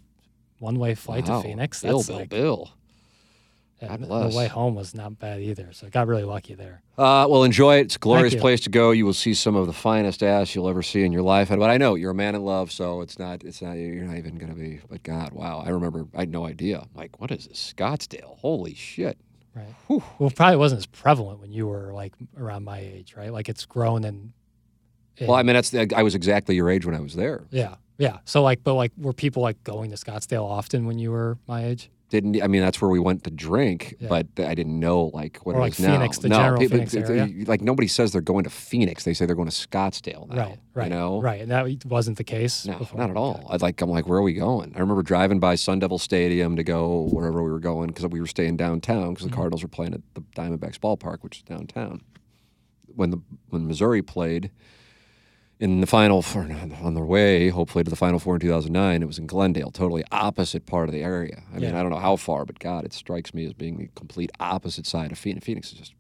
one 0.64 0.80
way 0.80 0.96
flight 0.96 1.28
Wow. 1.28 1.42
to 1.42 1.48
Phoenix. 1.48 1.82
Bill, 1.84 1.98
That's 1.98 2.08
Bill, 2.08 2.18
like 2.18 2.30
Bill. 2.30 2.72
yeah, 3.82 3.90
God 3.90 4.02
the 4.02 4.08
bless. 4.08 4.36
way 4.36 4.48
home 4.48 4.76
was 4.76 4.96
not 4.96 5.20
bad 5.20 5.42
either. 5.42 5.70
So 5.74 5.88
I 5.88 5.90
got 5.90 6.08
really 6.08 6.24
lucky 6.24 6.54
there. 6.56 6.82
Uh, 6.98 7.28
well, 7.30 7.44
enjoy 7.44 7.78
it. 7.80 7.82
It's 7.82 7.96
a 7.98 8.00
glorious 8.00 8.34
place 8.36 8.62
to 8.62 8.70
go. 8.70 8.92
You 8.92 9.06
will 9.06 9.14
see 9.14 9.34
some 9.34 9.56
of 9.56 9.68
the 9.68 9.74
finest 9.74 10.24
ass 10.24 10.56
you'll 10.56 10.70
ever 10.70 10.82
see 10.82 11.04
in 11.04 11.12
your 11.12 11.22
life. 11.24 11.50
And 11.52 11.60
but 11.60 11.70
I 11.70 11.78
know 11.78 11.96
you're 11.96 12.12
a 12.12 12.16
man 12.16 12.34
in 12.36 12.44
love, 12.46 12.72
so 12.72 13.02
it's 13.02 13.20
not. 13.20 13.44
It's 13.44 13.62
not. 13.62 13.74
You're 13.74 14.06
not 14.06 14.18
even 14.18 14.38
gonna 14.38 14.56
be. 14.56 14.80
But 14.90 15.04
God, 15.04 15.34
wow! 15.34 15.62
I 15.66 15.70
remember. 15.70 16.06
I 16.16 16.22
had 16.22 16.30
no 16.32 16.46
idea. 16.46 16.88
Like, 16.96 17.20
what 17.20 17.30
is 17.32 17.48
this? 17.48 17.74
Scottsdale? 17.78 18.38
Holy 18.40 18.74
shit! 18.74 19.18
Right. 19.56 20.02
Well, 20.18 20.32
probably 20.32 20.56
wasn't 20.58 20.80
as 20.80 20.86
prevalent 20.86 21.40
when 21.42 21.52
you 21.52 21.68
were 21.68 21.94
like 21.94 22.14
around 22.38 22.64
my 22.64 22.80
age, 22.80 23.16
right? 23.18 23.32
Like 23.34 23.50
it's 23.50 23.66
grown 23.66 24.04
and. 24.06 24.32
and- 25.20 25.28
Well, 25.28 25.38
I 25.38 25.44
mean, 25.44 25.56
that's 25.56 25.72
the, 25.72 25.92
I 25.96 26.04
was 26.04 26.16
exactly 26.16 26.56
your 26.56 26.70
age 26.70 26.86
when 26.86 26.96
I 26.96 27.00
was 27.02 27.16
there. 27.16 27.44
yeah, 27.52 27.76
yeah. 27.98 28.20
So 28.26 28.42
like, 28.44 28.64
but 28.64 28.74
like, 28.76 28.92
were 28.98 29.14
people 29.14 29.42
like 29.42 29.64
going 29.64 29.92
to 29.92 29.98
Scottsdale 29.98 30.44
often 30.46 30.86
when 30.86 30.98
you 31.00 31.12
were 31.12 31.38
my 31.48 31.66
age? 31.66 31.90
Didn't 32.10 32.44
I 32.44 32.48
mean 32.48 32.62
that's 32.62 32.80
where 32.80 32.92
we 32.92 33.00
went 33.00 33.24
to 33.24 33.32
drink, 33.32 33.96
Yeah. 34.00 34.08
but 34.08 34.28
I 34.38 34.54
didn't 34.54 34.80
know 34.80 35.06
like 35.16 35.38
what 35.48 35.56
Or 35.56 35.58
it 35.58 35.62
like 35.62 35.72
is 35.74 35.80
now. 35.80 35.98
The 36.08 36.30
no, 36.30 36.36
general 36.36 36.60
people- 36.60 36.78
Phoenix 36.86 36.94
area? 36.94 37.28
like 37.48 37.62
nobody 37.62 37.88
says 37.88 38.12
they're 38.12 38.22
going 38.22 38.44
to 38.44 38.52
Phoenix. 38.52 39.04
They 39.04 39.16
say 39.16 39.26
they're 39.26 39.36
going 39.36 39.50
to 39.50 39.68
Scottsdale 39.68 40.30
now. 40.30 40.36
right, 40.36 40.60
right, 40.76 40.84
You 40.84 40.90
know, 40.92 41.20
right. 41.22 41.42
And 41.42 41.50
that 41.50 41.66
wasn't 41.86 42.18
the 42.18 42.24
case. 42.24 42.68
No, 42.68 42.78
before. 42.78 43.00
not 43.00 43.10
at 43.10 43.18
all. 43.18 43.48
I'd 43.50 43.64
like 43.64 43.82
I'm 43.82 43.90
like, 43.90 44.06
where 44.08 44.20
are 44.20 44.22
we 44.22 44.34
going? 44.34 44.74
I 44.76 44.80
remember 44.80 45.02
driving 45.02 45.40
by 45.40 45.56
Sun 45.56 45.80
Devil 45.80 45.98
Stadium 45.98 46.56
to 46.56 46.64
go 46.64 47.08
wherever 47.12 47.42
we 47.42 47.50
were 47.50 47.60
going 47.60 47.88
because 47.88 48.06
we 48.06 48.20
were 48.20 48.28
staying 48.28 48.58
downtown 48.58 49.14
because 49.16 49.26
Mm-hmm. 49.26 49.32
the 49.32 49.36
Cardinals 49.36 49.64
were 49.64 49.70
playing 49.70 49.96
at 49.96 50.02
the 50.14 50.22
Diamondbacks 50.36 50.78
ballpark, 50.78 51.24
which 51.24 51.38
is 51.38 51.44
downtown. 51.44 52.02
When 52.96 53.10
the 53.10 53.22
when 53.50 53.68
Missouri 53.68 54.04
played 54.04 54.52
in 55.64 55.80
the 55.80 55.88
final 55.88 56.22
for 56.22 56.42
on 56.84 56.94
their 56.94 57.06
way, 57.06 57.48
hopefully 57.48 57.86
to 57.86 57.90
the 57.90 57.96
final 57.96 58.20
four 58.20 58.36
in 58.36 58.42
2009, 58.42 59.02
it 59.02 59.06
was 59.06 59.18
in 59.18 59.26
Glendale, 59.26 59.72
totally 59.72 60.04
opposite 60.12 60.66
part 60.66 60.90
of 60.90 60.94
the 60.94 61.02
area. 61.02 61.42
I 61.56 61.60
mean, 61.60 61.74
I 61.74 61.82
don't 61.82 61.90
know 61.90 62.00
how 62.00 62.18
far, 62.18 62.44
but 62.44 62.60
God, 62.60 62.84
it 62.84 62.92
strikes 62.92 63.34
me 63.34 63.46
as 63.46 63.54
being 63.54 63.78
the 63.78 63.88
complete 63.96 64.30
opposite 64.42 64.86
side 64.86 65.14
of 65.14 65.18
Phoenix. 65.18 65.46
Phoenix 65.46 65.72
is 65.72 65.78
just 65.78 65.94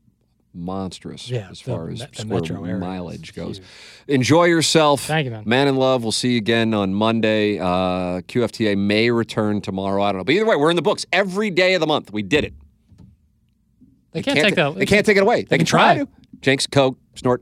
monstrous 0.53 1.29
Yeah, 1.29 1.47
as 1.49 1.61
the 1.61 1.71
far 1.71 1.89
as 1.89 1.99
the 1.99 2.09
square 2.11 2.41
metro 2.41 2.77
mileage 2.77 3.33
goes. 3.33 3.61
Enjoy 4.07 4.43
yourself. 4.43 5.05
Thank 5.05 5.25
you, 5.25 5.31
man. 5.31 5.43
Man 5.45 5.69
in 5.69 5.77
love. 5.77 6.03
We'll 6.03 6.11
see 6.11 6.33
you 6.33 6.37
again 6.37 6.73
on 6.73 6.93
Monday. 6.93 7.57
Uh, 7.57 8.19
QFTA 8.21 8.77
may 8.77 9.11
return 9.11 9.61
tomorrow. 9.61 10.03
I 10.03 10.11
don't 10.11 10.19
know. 10.19 10.25
But 10.25 10.35
either 10.35 10.45
way, 10.45 10.57
we're 10.57 10.71
in 10.71 10.75
the 10.75 10.81
books 10.81 11.05
every 11.13 11.49
day 11.49 11.73
of 11.73 11.79
the 11.79 11.87
month. 11.87 12.11
We 12.11 12.21
did 12.21 12.43
it. 12.43 12.53
They 14.11 14.21
can't, 14.21 14.37
take 14.37 14.55
that. 14.55 14.75
They 14.75 14.85
can't 14.85 15.05
take 15.05 15.17
it 15.17 15.23
away. 15.23 15.43
They, 15.43 15.57
can, 15.57 15.59
can 15.59 15.65
try. 15.65 15.95
try. 15.95 16.03
to. 16.03 16.09
Jenks, 16.41 16.67
Coke, 16.67 16.97
Snort. 17.15 17.41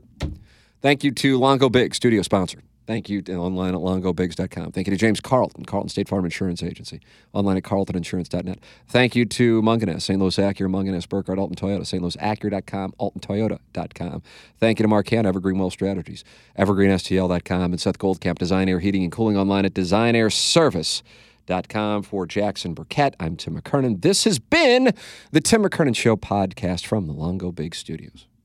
Thank 0.82 1.04
you 1.04 1.12
to 1.12 1.38
Longo 1.38 1.68
Biggs, 1.68 1.96
studio 1.96 2.22
sponsor. 2.22 2.58
Thank 2.86 3.08
you 3.08 3.22
to 3.22 3.36
online 3.36 3.74
at 3.74 3.80
longobigs.com. 3.80 4.72
Thank 4.72 4.88
you 4.88 4.90
to 4.90 4.96
James 4.96 5.20
Carlton, 5.20 5.64
Carlton 5.64 5.88
State 5.88 6.08
Farm 6.08 6.24
Insurance 6.24 6.64
Agency, 6.64 7.00
online 7.32 7.56
at 7.56 7.62
carltoninsurance.net. 7.62 8.58
Thank 8.88 9.14
you 9.14 9.24
to 9.24 9.62
Mungenast, 9.62 10.02
St. 10.02 10.18
Louis 10.18 10.36
Acura, 10.36 10.68
Mungenast, 10.68 11.08
Burkhardt, 11.08 11.38
Alton 11.38 11.54
Toyota, 11.54 11.86
St. 11.86 12.02
Louis 12.02 12.16
Acura.com, 12.16 12.92
altontoyota.com. 12.98 14.22
Thank 14.58 14.80
you 14.80 14.82
to 14.82 14.88
Mark 14.88 15.08
Hannah, 15.08 15.28
Evergreen 15.28 15.58
Wealth 15.58 15.74
Strategies, 15.74 16.24
evergreenstl.com, 16.58 17.72
and 17.72 17.80
Seth 17.80 17.98
Goldcamp, 17.98 18.38
Design 18.38 18.68
Aire 18.68 18.80
Heating 18.80 19.04
and 19.04 19.12
Cooling 19.12 19.36
online 19.36 19.64
at 19.64 19.74
designairservice.com. 19.74 22.02
For 22.02 22.26
Jackson 22.26 22.74
Burkett, 22.74 23.14
I'm 23.20 23.36
Tim 23.36 23.60
McKernan. 23.60 24.02
This 24.02 24.24
has 24.24 24.38
been 24.38 24.92
the 25.30 25.40
Tim 25.40 25.62
McKernan 25.62 25.94
Show 25.94 26.16
podcast 26.16 26.86
from 26.86 27.06
the 27.06 27.12
Longo 27.12 27.52
Biggs 27.52 27.78
Studios. 27.78 28.26